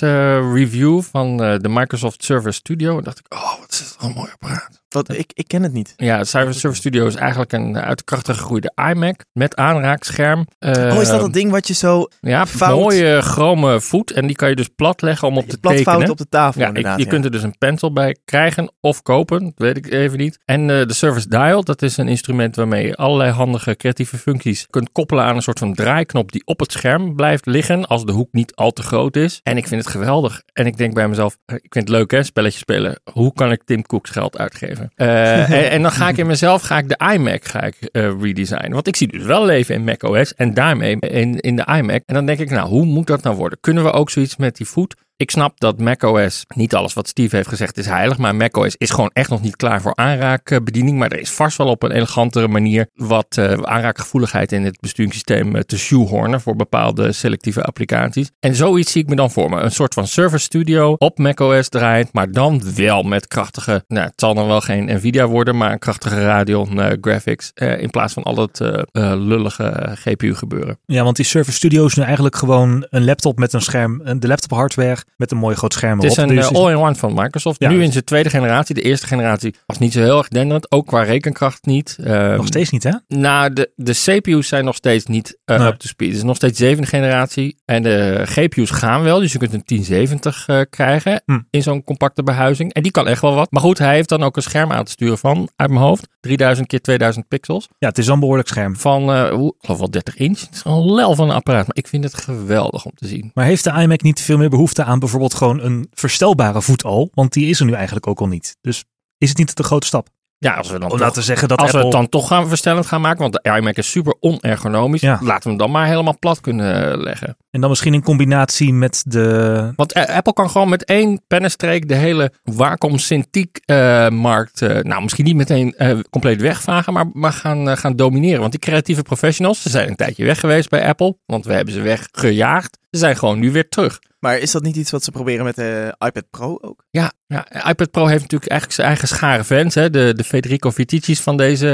review 0.52 1.02
van 1.02 1.36
de 1.36 1.68
Microsoft 1.68 2.24
Server 2.24 2.54
Studio. 2.54 2.98
En 2.98 3.04
dacht 3.04 3.18
ik, 3.18 3.34
oh, 3.34 3.60
wat 3.60 3.70
is 3.70 3.78
het 3.78 3.96
een 4.00 4.12
mooi 4.12 4.30
apparaat. 4.32 4.83
Wat, 4.94 5.12
ik, 5.18 5.30
ik 5.34 5.48
ken 5.48 5.62
het 5.62 5.72
niet. 5.72 5.92
Ja, 5.96 6.24
Server 6.24 6.76
Studio 6.76 7.06
is 7.06 7.14
eigenlijk 7.14 7.52
een 7.52 7.78
uit 7.78 7.98
de 7.98 8.04
kracht 8.04 8.28
gegroeide 8.28 8.72
iMac 8.90 9.24
met 9.32 9.56
aanraakscherm. 9.56 10.46
oh, 10.60 10.70
is 11.00 11.08
dat 11.08 11.20
dat 11.20 11.32
ding 11.32 11.50
wat 11.50 11.68
je 11.68 11.74
zo 11.74 12.08
Ja, 12.20 12.46
fout- 12.46 12.78
mooie 12.80 13.22
chrome 13.22 13.80
voet. 13.80 14.10
En 14.10 14.26
die 14.26 14.36
kan 14.36 14.48
je 14.48 14.56
dus 14.56 14.68
plat 14.76 15.02
leggen 15.02 15.28
om 15.28 15.36
op 15.36 15.48
te 15.48 15.58
plat 15.58 15.76
tekenen. 15.76 16.10
op 16.10 16.16
de 16.18 16.28
tafel 16.28 16.60
Ja, 16.60 16.68
ik- 16.68 16.76
je 16.76 16.82
ja. 17.04 17.08
kunt 17.08 17.24
er 17.24 17.30
dus 17.30 17.42
een 17.42 17.58
pencil 17.58 17.92
bij 17.92 18.16
krijgen 18.24 18.72
of 18.80 19.02
kopen, 19.02 19.42
dat 19.44 19.52
weet 19.56 19.76
ik 19.76 19.90
even 19.92 20.18
niet. 20.18 20.38
En 20.44 20.60
eh, 20.70 20.86
de 20.86 20.94
Service 20.94 21.28
Dial, 21.28 21.64
dat 21.64 21.82
is 21.82 21.96
een 21.96 22.08
instrument 22.08 22.56
waarmee 22.56 22.86
je 22.86 22.96
allerlei 22.96 23.30
handige 23.30 23.76
creatieve 23.76 24.16
functies 24.18 24.66
kunt 24.70 24.92
koppelen 24.92 25.24
aan 25.24 25.36
een 25.36 25.42
soort 25.42 25.58
van 25.58 25.74
draaiknop 25.74 26.32
die 26.32 26.42
op 26.46 26.60
het 26.60 26.72
scherm 26.72 27.14
blijft 27.16 27.46
liggen 27.46 27.86
als 27.86 28.04
de 28.04 28.12
hoek 28.12 28.28
niet 28.32 28.54
al 28.54 28.70
te 28.70 28.82
groot 28.82 29.16
is. 29.16 29.40
En 29.42 29.56
ik 29.56 29.66
vind 29.68 29.80
het 29.82 29.90
geweldig. 29.90 30.42
En 30.52 30.66
ik 30.66 30.76
denk 30.76 30.94
bij 30.94 31.08
mezelf, 31.08 31.36
eh, 31.46 31.54
ik 31.56 31.72
vind 31.72 31.88
het 31.88 31.96
leuk 31.96 32.10
hè, 32.10 32.22
spelletjes 32.22 32.60
spelen. 32.60 33.00
Hoe 33.12 33.32
kan 33.32 33.52
ik 33.52 33.62
Tim 33.64 33.82
Cooks 33.82 34.10
geld 34.10 34.38
uitgeven? 34.38 34.83
Eh, 34.96 35.72
en, 35.72 35.82
dan 35.82 35.90
ga 35.90 36.08
ik 36.08 36.16
in 36.16 36.26
mezelf, 36.26 36.62
ga 36.62 36.78
ik 36.78 36.88
de 36.88 37.12
iMac 37.14 37.44
ga 37.44 37.62
ik, 37.62 37.76
eh, 37.80 38.10
redesignen. 38.20 38.72
Want 38.72 38.86
ik 38.86 38.96
zie 38.96 39.08
dus 39.08 39.22
wel 39.22 39.44
leven 39.44 39.74
in 39.74 39.84
macOS 39.84 40.34
en 40.34 40.54
daarmee 40.54 40.96
in, 40.98 41.40
in 41.40 41.56
de 41.56 41.66
iMac. 41.78 42.02
En 42.06 42.14
dan 42.14 42.26
denk 42.26 42.38
ik, 42.38 42.50
nou, 42.50 42.68
hoe 42.68 42.84
moet 42.84 43.06
dat 43.06 43.22
nou 43.22 43.36
worden? 43.36 43.58
Kunnen 43.60 43.84
we 43.84 43.90
ook 43.90 44.10
zoiets 44.10 44.36
met 44.36 44.56
die 44.56 44.66
voet? 44.66 44.94
Ik 45.16 45.30
snap 45.30 45.60
dat 45.60 45.78
macOS, 45.78 46.44
niet 46.54 46.74
alles 46.74 46.94
wat 46.94 47.08
Steve 47.08 47.36
heeft 47.36 47.48
gezegd 47.48 47.78
is 47.78 47.86
heilig, 47.86 48.18
maar 48.18 48.34
macOS 48.34 48.74
is 48.76 48.90
gewoon 48.90 49.10
echt 49.12 49.30
nog 49.30 49.42
niet 49.42 49.56
klaar 49.56 49.80
voor 49.80 49.94
aanraakbediening. 49.94 50.98
Maar 50.98 51.10
er 51.10 51.20
is 51.20 51.30
vast 51.30 51.56
wel 51.58 51.66
op 51.66 51.82
een 51.82 51.90
elegantere 51.90 52.48
manier 52.48 52.88
wat 52.94 53.36
eh, 53.36 53.52
aanraakgevoeligheid 53.52 54.52
in 54.52 54.64
het 54.64 54.80
besturingssysteem 54.80 55.56
eh, 55.56 55.62
te 55.62 55.78
shoehornen 55.78 56.40
voor 56.40 56.56
bepaalde 56.56 57.12
selectieve 57.12 57.62
applicaties. 57.62 58.30
En 58.40 58.54
zoiets 58.54 58.92
zie 58.92 59.02
ik 59.02 59.08
me 59.08 59.16
dan 59.16 59.30
voor 59.30 59.50
me. 59.50 59.60
Een 59.60 59.70
soort 59.70 59.94
van 59.94 60.06
Server 60.06 60.40
Studio 60.40 60.94
op 60.98 61.18
macOS 61.18 61.68
draait, 61.68 62.12
maar 62.12 62.32
dan 62.32 62.74
wel 62.74 63.02
met 63.02 63.26
krachtige, 63.26 63.84
nou 63.88 64.06
het 64.06 64.20
zal 64.20 64.34
dan 64.34 64.46
wel 64.46 64.60
geen 64.60 64.84
Nvidia 64.84 65.26
worden, 65.26 65.56
maar 65.56 65.72
een 65.72 65.78
krachtige 65.78 66.20
Radeon 66.20 66.80
eh, 66.80 66.96
graphics 67.00 67.52
in 67.54 67.90
plaats 67.90 68.12
van 68.12 68.22
al 68.22 68.34
dat 68.34 68.60
lullige 68.92 69.90
GPU 69.94 70.34
gebeuren. 70.34 70.78
Ja, 70.84 71.02
want 71.04 71.16
die 71.16 71.24
Surface 71.24 71.56
Studio 71.56 71.86
is 71.86 71.94
nu 71.94 72.02
eigenlijk 72.02 72.36
gewoon 72.36 72.86
een 72.90 73.04
laptop 73.04 73.38
met 73.38 73.52
een 73.52 73.60
scherm. 73.60 74.20
De 74.20 74.26
laptop 74.28 74.50
hardware 74.50 75.03
met 75.16 75.30
een 75.30 75.36
mooi 75.36 75.56
groot 75.56 75.72
scherm 75.72 75.98
Het 76.00 76.10
is 76.10 76.16
erop. 76.16 76.30
een 76.30 76.36
Dus 76.36 76.48
eh, 76.48 76.56
all-in-one 76.56 76.94
van 76.94 77.14
Microsoft. 77.14 77.60
Ja. 77.60 77.68
Nu 77.68 77.82
in 77.82 77.92
zijn 77.92 78.04
tweede 78.04 78.30
generatie. 78.30 78.74
De 78.74 78.82
eerste 78.82 79.06
generatie 79.06 79.54
was 79.66 79.78
niet 79.78 79.92
zo 79.92 80.00
heel 80.00 80.18
erg 80.18 80.28
denderend. 80.28 80.70
Ook 80.72 80.86
qua 80.86 81.02
rekenkracht 81.02 81.66
niet. 81.66 81.96
Ehm, 82.04 82.36
nog 82.36 82.46
steeds 82.46 82.70
niet, 82.70 82.82
hè? 82.82 82.90
Nou, 83.08 83.52
de, 83.52 83.72
de 83.76 83.92
CPU's 83.92 84.48
zijn 84.48 84.64
nog 84.64 84.74
steeds 84.74 85.06
niet 85.06 85.38
eh, 85.44 85.58
Nee. 85.58 85.66
up 85.68 85.74
to 85.76 85.88
speed. 85.88 86.08
Het 86.08 86.16
is 86.16 86.22
nog 86.22 86.36
steeds 86.36 86.58
zevende 86.58 86.88
generatie. 86.88 87.56
En 87.64 87.82
de 87.82 88.22
GPU's 88.24 88.70
gaan 88.70 89.02
wel. 89.02 89.18
Dus 89.18 89.32
je 89.32 89.38
kunt 89.38 89.52
een 89.54 89.62
1070 89.64 90.44
eh, 90.48 90.60
krijgen 90.70 91.22
Hm. 91.26 91.38
in 91.50 91.62
zo'n 91.62 91.84
compacte 91.84 92.22
behuizing. 92.22 92.72
En 92.72 92.82
die 92.82 92.92
kan 92.92 93.06
echt 93.08 93.20
wel 93.20 93.34
wat. 93.34 93.50
Maar 93.50 93.62
goed, 93.62 93.78
hij 93.78 93.94
heeft 93.94 94.08
dan 94.08 94.22
ook 94.22 94.36
een 94.36 94.42
scherm 94.42 94.72
aan 94.72 94.84
te 94.84 94.90
sturen 94.90 95.18
van, 95.18 95.48
uit 95.56 95.70
mijn 95.70 95.82
hoofd, 95.82 96.08
3000 96.20 96.66
keer 96.66 96.80
2000 96.80 97.28
pixels. 97.28 97.68
Ja, 97.78 97.88
het 97.88 97.98
is 97.98 98.06
een 98.06 98.20
behoorlijk 98.20 98.48
scherm. 98.48 98.76
Van, 98.76 99.28
hoe, 99.28 99.48
ik 99.58 99.64
geloof 99.64 99.78
wel 99.78 99.90
30 99.90 100.16
inch. 100.16 100.40
Het 100.40 100.54
is 100.54 100.62
een 100.64 100.92
lel 100.94 101.14
van 101.14 101.28
een 101.28 101.34
apparaat. 101.36 101.66
Maar 101.66 101.76
ik 101.76 101.86
vind 101.88 102.04
het 102.04 102.14
geweldig 102.14 102.84
om 102.84 102.92
te 102.94 103.06
zien. 103.06 103.30
Maar 103.34 103.44
heeft 103.44 103.64
de 103.64 103.70
iMac 103.80 104.02
niet 104.02 104.20
veel 104.20 104.38
meer 104.38 104.48
behoefte 104.50 104.84
aan 104.84 104.93
bijvoorbeeld 104.98 105.34
gewoon 105.34 105.60
een 105.60 105.88
verstelbare 105.92 106.62
voet 106.62 106.84
al? 106.84 107.10
Want 107.14 107.32
die 107.32 107.46
is 107.48 107.60
er 107.60 107.66
nu 107.66 107.72
eigenlijk 107.72 108.06
ook 108.06 108.20
al 108.20 108.26
niet. 108.28 108.56
Dus 108.60 108.84
is 109.18 109.28
het 109.28 109.38
niet 109.38 109.56
te 109.56 109.62
grote 109.62 109.86
stap? 109.86 110.08
Ja, 110.38 110.54
als 110.54 110.70
we 110.70 110.78
dan 110.78 110.90
Om 110.90 110.98
toch- 110.98 111.12
te 111.12 111.22
zeggen 111.22 111.48
dat 111.48 111.58
Als 111.58 111.70
we 111.70 111.76
Apple... 111.76 111.90
het 111.90 112.00
dan 112.00 112.08
toch 112.20 112.28
gaan 112.28 112.48
verstellend 112.48 112.86
gaan 112.86 113.00
maken, 113.00 113.18
want 113.20 113.32
de 113.32 113.56
iMac 113.56 113.76
is 113.76 113.90
super 113.90 114.16
onergonomisch, 114.20 115.00
Ja. 115.00 115.18
laten 115.22 115.42
we 115.42 115.48
hem 115.48 115.58
dan 115.58 115.70
maar 115.70 115.86
helemaal 115.86 116.18
plat 116.18 116.40
kunnen 116.40 116.92
eh, 116.92 117.00
leggen. 117.02 117.36
En 117.50 117.60
dan 117.60 117.70
misschien 117.70 117.94
in 117.94 118.02
combinatie 118.02 118.72
met 118.72 119.02
de... 119.06 119.72
Want 119.76 119.92
eh, 119.92 120.16
Apple 120.16 120.32
kan 120.32 120.50
gewoon 120.50 120.68
met 120.68 120.84
één 120.84 121.20
pennenstreek 121.26 121.88
de 121.88 121.94
hele 121.94 122.32
Wacom 122.42 122.96
Cintiq 122.98 123.50
eh, 123.64 124.08
markt, 124.08 124.60
nou 124.60 125.02
misschien 125.02 125.24
niet 125.24 125.36
meteen 125.36 125.74
compleet 126.10 126.40
wegvagen, 126.40 126.92
maar, 126.92 127.06
maar 127.12 127.32
gaan, 127.32 127.76
gaan 127.76 127.96
domineren. 127.96 128.40
Want 128.40 128.50
die 128.52 128.60
creatieve 128.60 129.02
professionals, 129.02 129.62
ze 129.62 129.70
zijn 129.70 129.88
een 129.88 129.96
tijdje 129.96 130.24
weg 130.24 130.40
geweest 130.40 130.68
bij 130.68 130.86
Apple, 130.86 131.16
want 131.26 131.44
we 131.44 131.52
hebben 131.52 131.74
ze 131.74 131.80
weggejaagd. 131.80 132.78
Ze 132.90 132.98
zijn 132.98 133.16
gewoon 133.16 133.38
nu 133.38 133.52
weer 133.52 133.68
terug. 133.68 133.98
Maar 134.24 134.38
is 134.38 134.50
dat 134.50 134.62
niet 134.62 134.76
iets 134.76 134.90
wat 134.90 135.04
ze 135.04 135.10
proberen 135.10 135.44
met 135.44 135.56
de 135.56 135.94
iPad 135.98 136.24
Pro 136.30 136.58
ook? 136.60 136.84
Ja, 136.90 137.12
ja, 137.34 137.68
iPad 137.68 137.90
Pro 137.90 138.06
heeft 138.06 138.20
natuurlijk 138.22 138.50
eigenlijk 138.50 138.80
zijn 138.80 138.88
eigen 138.88 139.08
schare 139.08 139.44
fans. 139.44 139.74
Hè? 139.74 139.90
De, 139.90 140.12
de 140.16 140.24
Federico 140.24 140.70
Vitici's 140.70 141.20
van 141.20 141.36
deze 141.36 141.68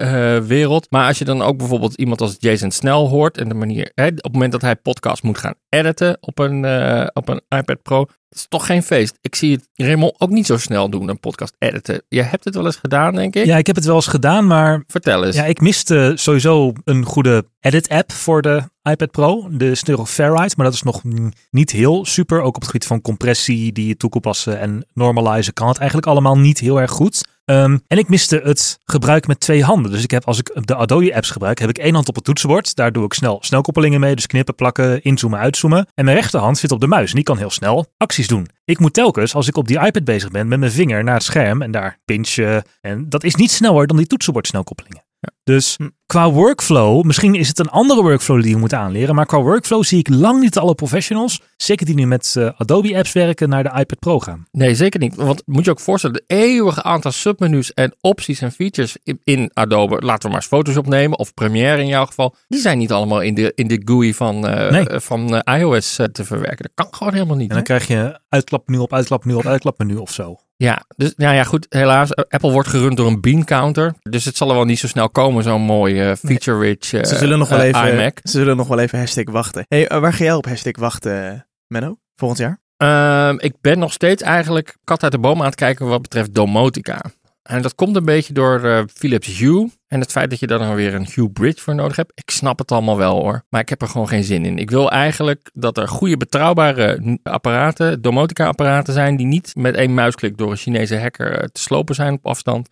eh, 0.00 0.38
wereld. 0.38 0.86
Maar 0.90 1.06
als 1.06 1.18
je 1.18 1.24
dan 1.24 1.42
ook 1.42 1.56
bijvoorbeeld 1.56 1.94
iemand 1.94 2.20
als 2.20 2.36
Jason 2.38 2.70
Snell 2.70 2.92
hoort. 2.92 3.38
En 3.38 3.48
de 3.48 3.54
manier, 3.54 3.90
hè, 3.94 4.06
op 4.06 4.14
het 4.22 4.32
moment 4.32 4.52
dat 4.52 4.60
hij 4.60 4.76
podcast 4.76 5.22
moet 5.22 5.38
gaan 5.38 5.54
editen 5.68 6.16
op 6.20 6.38
een, 6.38 6.64
eh, 6.64 7.06
op 7.12 7.28
een 7.28 7.40
iPad 7.48 7.82
Pro. 7.82 8.06
Het 8.28 8.38
is 8.38 8.46
toch 8.48 8.66
geen 8.66 8.82
feest. 8.82 9.18
Ik 9.20 9.34
zie 9.34 9.52
het 9.52 9.68
Raymond 9.74 10.20
ook 10.20 10.30
niet 10.30 10.46
zo 10.46 10.56
snel 10.56 10.90
doen, 10.90 11.08
een 11.08 11.20
podcast 11.20 11.54
editen. 11.58 12.02
Je 12.08 12.22
hebt 12.22 12.44
het 12.44 12.54
wel 12.54 12.64
eens 12.64 12.76
gedaan, 12.76 13.14
denk 13.14 13.34
ik. 13.34 13.44
Ja, 13.44 13.56
ik 13.56 13.66
heb 13.66 13.76
het 13.76 13.84
wel 13.84 13.94
eens 13.94 14.06
gedaan, 14.06 14.46
maar 14.46 14.84
Vertel 14.86 15.24
eens. 15.24 15.36
ja, 15.36 15.44
ik 15.44 15.60
miste 15.60 16.12
sowieso 16.14 16.72
een 16.84 17.04
goede 17.04 17.44
edit-app 17.60 18.12
voor 18.12 18.42
de 18.42 18.62
iPad 18.82 19.10
Pro. 19.10 19.48
De 19.50 19.74
Snurl 19.74 20.06
Ferrite, 20.06 20.54
maar 20.56 20.66
dat 20.66 20.74
is 20.74 20.82
nog 20.82 21.02
niet 21.50 21.70
heel 21.70 22.04
super. 22.04 22.40
Ook 22.40 22.56
op 22.56 22.60
het 22.60 22.64
gebied 22.64 22.86
van 22.86 23.00
compressie 23.00 23.72
die 23.72 23.86
je 23.86 23.96
toe 23.96 24.20
passen 24.20 24.58
en 24.60 24.86
normalizen 25.06 25.52
kan 25.52 25.68
het 25.68 25.78
eigenlijk 25.78 26.08
allemaal 26.08 26.38
niet 26.38 26.58
heel 26.58 26.80
erg 26.80 26.90
goed. 26.90 27.24
Ehm, 27.44 27.78
en 27.86 27.98
ik 27.98 28.08
miste 28.08 28.40
het 28.44 28.78
gebruik 28.84 29.26
met 29.26 29.40
twee 29.40 29.64
handen. 29.64 29.90
Dus 29.90 30.02
ik 30.02 30.10
heb, 30.10 30.24
als 30.24 30.38
ik 30.38 30.58
de 30.60 30.74
Adobe 30.74 31.14
apps 31.14 31.30
gebruik, 31.30 31.58
heb 31.58 31.68
ik 31.68 31.78
één 31.78 31.94
hand 31.94 32.08
op 32.08 32.14
het 32.14 32.24
toetsenbord. 32.24 32.76
Daar 32.76 32.92
doe 32.92 33.04
ik 33.04 33.12
snel 33.12 33.38
snelkoppelingen 33.40 34.00
mee. 34.00 34.14
Dus 34.14 34.26
knippen, 34.26 34.54
plakken, 34.54 35.02
inzoomen, 35.02 35.38
uitzoomen. 35.38 35.86
En 35.94 36.04
mijn 36.04 36.16
rechterhand 36.16 36.58
zit 36.58 36.72
op 36.72 36.80
de 36.80 36.86
muis 36.86 37.08
en 37.08 37.14
die 37.14 37.24
kan 37.24 37.38
heel 37.38 37.50
snel 37.50 37.86
acties 37.96 38.26
doen. 38.26 38.48
Ik 38.64 38.78
moet 38.78 38.92
telkens, 38.92 39.34
als 39.34 39.48
ik 39.48 39.56
op 39.56 39.68
die 39.68 39.80
iPad 39.80 40.04
bezig 40.04 40.30
ben, 40.30 40.48
met 40.48 40.58
mijn 40.58 40.72
vinger 40.72 41.04
naar 41.04 41.14
het 41.14 41.22
scherm 41.22 41.62
en 41.62 41.70
daar 41.70 41.98
pinchen. 42.04 42.64
En 42.80 43.08
dat 43.08 43.24
is 43.24 43.34
niet 43.34 43.50
sneller 43.50 43.86
dan 43.86 43.96
die 43.96 44.06
toetsenbord 44.06 44.46
snelkoppelingen. 44.46 45.04
Dus 45.46 45.74
Hm. 45.76 45.88
qua 46.06 46.30
workflow, 46.30 47.04
misschien 47.04 47.34
is 47.34 47.48
het 47.48 47.58
een 47.58 47.68
andere 47.68 48.02
workflow 48.02 48.40
die 48.42 48.50
je 48.50 48.56
moet 48.56 48.72
aanleren. 48.72 49.14
Maar 49.14 49.26
qua 49.26 49.40
workflow 49.40 49.82
zie 49.84 49.98
ik 49.98 50.08
lang 50.08 50.40
niet 50.40 50.58
alle 50.58 50.74
professionals, 50.74 51.40
zeker 51.56 51.86
die 51.86 51.94
nu 51.94 52.06
met 52.06 52.34
eh, 52.38 52.48
Adobe 52.56 52.96
apps 52.96 53.12
werken, 53.12 53.48
naar 53.48 53.62
de 53.62 53.68
iPad 53.78 53.98
Pro 53.98 54.20
gaan. 54.20 54.46
Nee, 54.52 54.74
zeker 54.74 55.00
niet. 55.00 55.14
Want 55.14 55.42
moet 55.46 55.64
je 55.64 55.70
ook 55.70 55.80
voorstellen, 55.80 56.16
de 56.16 56.34
eeuwige 56.34 56.82
aantal 56.82 57.12
submenu's 57.12 57.72
en 57.74 57.94
opties 58.00 58.40
en 58.40 58.52
features 58.52 58.96
in, 59.02 59.20
in 59.24 59.50
Adobe, 59.52 59.94
laten 60.00 60.22
we 60.22 60.28
maar 60.28 60.36
eens 60.36 60.46
Photoshop 60.46 60.86
nemen, 60.86 61.18
of 61.18 61.34
Premiere 61.34 61.80
in 61.80 61.86
jouw 61.86 62.06
geval, 62.06 62.34
die 62.48 62.60
zijn 62.60 62.78
niet 62.78 62.92
allemaal 62.92 63.20
in 63.20 63.34
de, 63.34 63.52
in 63.54 63.68
de 63.68 63.82
GUI 63.84 64.14
van, 64.14 64.46
eh, 64.46 64.70
Nee. 64.70 65.00
van 65.00 65.36
eh, 65.36 65.58
iOS 65.60 65.94
te 66.12 66.24
verwerken. 66.24 66.64
Dat 66.64 66.72
kan 66.74 66.94
gewoon 66.98 67.12
helemaal 67.12 67.36
niet. 67.36 67.50
En 67.50 67.56
dan 67.56 67.58
hè? 67.58 67.62
krijg 67.62 67.86
je 67.86 68.20
uitklapmenu 68.28 68.78
op 68.78 68.92
uitklapmenu 68.92 69.36
op 69.38 69.46
uitklapmenu 69.46 69.96
of 69.96 70.12
zo. 70.12 70.36
Ja, 70.58 70.84
dus 70.96 71.12
nou 71.16 71.34
ja, 71.34 71.44
goed. 71.44 71.66
Helaas, 71.68 72.14
Apple 72.16 72.50
wordt 72.52 72.68
gerund 72.68 72.96
door 72.96 73.06
een 73.06 73.20
bean 73.20 73.44
counter. 73.44 73.94
Dus 74.02 74.24
het 74.24 74.36
zal 74.36 74.48
er 74.48 74.54
wel 74.54 74.64
niet 74.64 74.78
zo 74.78 74.86
snel 74.86 75.10
komen, 75.10 75.35
zo'n 75.42 75.62
mooi 75.62 76.00
eh, 76.00 76.12
feature-rich 76.16 76.92
eh, 76.92 77.04
Ze 77.04 77.16
zullen 77.16 77.38
nog 77.38 77.48
wel 77.48 77.58
eh, 77.60 77.66
even, 77.66 77.92
iMac. 77.92 78.18
ze 78.22 78.30
zullen 78.30 78.56
nog 78.56 78.68
wel 78.68 78.78
even 78.78 78.98
hashtag 78.98 79.24
wachten. 79.30 79.64
Hey, 79.68 79.88
eh, 79.88 79.98
waar 80.00 80.12
ga 80.12 80.24
jij 80.24 80.34
op 80.34 80.46
hashtag 80.46 80.76
wachten, 80.78 81.46
Menno? 81.66 81.96
Volgend 82.16 82.40
jaar? 82.40 82.60
Ehm, 82.76 83.36
ik 83.38 83.54
ben 83.60 83.78
nog 83.78 83.92
steeds 83.92 84.22
eigenlijk 84.22 84.76
kat 84.84 85.02
uit 85.02 85.12
de 85.12 85.18
boom 85.18 85.38
aan 85.40 85.46
het 85.46 85.54
kijken 85.54 85.86
wat 85.86 86.02
betreft 86.02 86.34
domotica. 86.34 87.00
En 87.42 87.62
dat 87.62 87.74
komt 87.74 87.96
een 87.96 88.04
beetje 88.04 88.32
door 88.32 88.64
eh, 88.64 88.82
Philips 88.94 89.38
Hue. 89.38 89.70
En 89.88 90.00
het 90.00 90.10
feit 90.10 90.30
dat 90.30 90.38
je 90.40 90.46
daar 90.46 90.58
dan 90.58 90.74
weer 90.74 90.94
een 90.94 91.08
Hue 91.14 91.30
Bridge 91.30 91.62
voor 91.62 91.74
nodig 91.74 91.96
hebt, 91.96 92.12
ik 92.14 92.30
snap 92.30 92.58
het 92.58 92.72
allemaal 92.72 92.96
wel 92.96 93.20
hoor. 93.20 93.42
Maar 93.48 93.60
ik 93.60 93.68
heb 93.68 93.82
er 93.82 93.88
gewoon 93.88 94.08
geen 94.08 94.24
zin 94.24 94.44
in. 94.44 94.58
Ik 94.58 94.70
wil 94.70 94.90
eigenlijk 94.90 95.50
dat 95.54 95.78
er 95.78 95.88
goede, 95.88 96.16
betrouwbare 96.16 97.18
apparaten, 97.22 98.02
domotica-apparaten 98.02 98.92
zijn, 98.92 99.16
die 99.16 99.26
niet 99.26 99.52
met 99.54 99.74
één 99.74 99.94
muisklik 99.94 100.38
door 100.38 100.50
een 100.50 100.56
Chinese 100.56 100.98
hacker 100.98 101.32
eh, 101.38 101.44
te 101.52 101.60
slopen 101.60 101.94
zijn 101.94 102.12
op 102.14 102.26
afstand. 102.26 102.68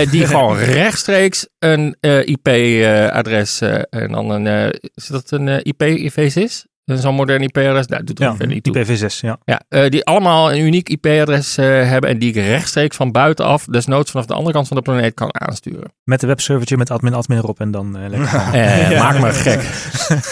Eh, 0.00 0.10
die 0.10 0.26
gewoon 0.32 0.56
rechtstreeks 0.58 1.46
een 1.58 1.96
IP-adres 2.24 3.60
eh, 3.60 3.80
en 3.90 4.12
dan 4.12 4.30
een, 4.30 4.46
eh, 4.46 4.68
is 4.94 5.06
dat 5.06 5.30
een 5.30 5.48
IP-IVSIS? 5.64 6.66
Zo'n 6.84 7.14
modern 7.14 7.42
IP-adres? 7.42 7.86
Nou, 7.86 8.04
doet 8.04 8.20
er 8.20 8.34
Ja, 8.38 8.46
niet 8.46 8.64
toe. 8.64 8.84
IPv6, 8.84 9.20
ja. 9.20 9.38
Ja, 9.44 9.60
eh, 9.68 9.90
die 9.90 10.04
allemaal 10.04 10.52
een 10.52 10.60
uniek 10.60 10.88
IP-adres 10.88 11.56
eh, 11.58 11.64
hebben 11.66 12.10
en 12.10 12.18
die 12.18 12.28
ik 12.28 12.34
rechtstreeks 12.34 12.96
van 12.96 13.12
buitenaf, 13.12 13.64
desnoods 13.64 14.10
vanaf 14.10 14.26
de 14.26 14.34
andere 14.34 14.52
kant 14.52 14.68
van 14.68 14.76
de 14.76 14.82
planeet, 14.82 15.14
kan 15.14 15.40
aansturen. 15.40 15.92
Met 16.04 16.22
een 16.22 16.28
webservertje 16.28 16.76
met 16.76 16.90
admin 16.90 17.14
admin 17.14 17.38
erop 17.38 17.60
en 17.60 17.70
dan 17.70 17.96
eh, 17.96 18.08
lekker. 18.08 18.34
Eh, 18.52 18.90
Ja. 18.90 19.02
Maak 19.02 19.20
me 19.20 19.32
gek. 19.32 19.60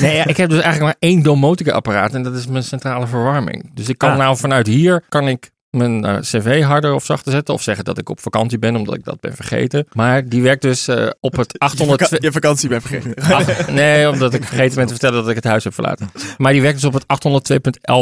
Nee, 0.01 0.17
ja, 0.17 0.27
ik 0.27 0.37
heb 0.37 0.49
dus 0.51 0.61
eigenlijk 0.61 0.85
maar 1.01 1.11
één 1.11 1.23
domotica-apparaat 1.23 2.15
en 2.15 2.23
dat 2.23 2.35
is 2.35 2.47
mijn 2.47 2.63
centrale 2.65 3.07
verwarming. 3.07 3.75
Dus 3.75 3.89
ik 3.89 3.99
kan 3.99 4.11
Ah. 4.11 4.17
nou 4.19 4.37
vanuit 4.37 4.67
hier, 4.67 5.03
kan 5.09 5.29
ik 5.29 5.51
mijn 5.75 6.05
eh, 6.05 6.17
cv 6.21 6.63
harder 6.63 6.93
of 6.95 7.05
zachter 7.05 7.33
zetten 7.33 7.55
of 7.55 7.63
zeggen 7.63 7.85
dat 7.85 7.99
ik 7.99 8.09
op 8.09 8.21
vakantie 8.21 8.59
ben 8.59 8.77
omdat 8.77 8.95
ik 8.95 9.05
dat 9.05 9.21
ben 9.21 9.35
vergeten. 9.35 9.87
Maar 9.93 10.29
die 10.29 10.43
werkt 10.43 10.63
dus 10.63 10.89
eh, 10.89 11.07
op 11.21 11.37
het 11.37 11.53
Je, 11.53 11.59
800... 11.59 12.03
vaka- 12.03 12.17
je 12.21 12.33
vakantie 12.33 12.69
bent 12.69 12.83
vergeten. 12.83 13.23
Ach, 13.35 13.69
nee, 13.69 14.11
omdat 14.11 14.35
ik 14.35 14.45
vergeten 14.45 14.75
ben 14.77 14.87
te 14.87 14.93
vertellen 14.93 15.21
dat 15.21 15.29
ik 15.29 15.37
het 15.37 15.45
huis 15.45 15.65
heb 15.65 15.75
verlaten. 15.75 16.11
Maar 16.39 16.53
die 16.53 16.63
werkt 16.63 16.81
dus 16.81 16.93
op 16.95 16.95
het 16.95 17.05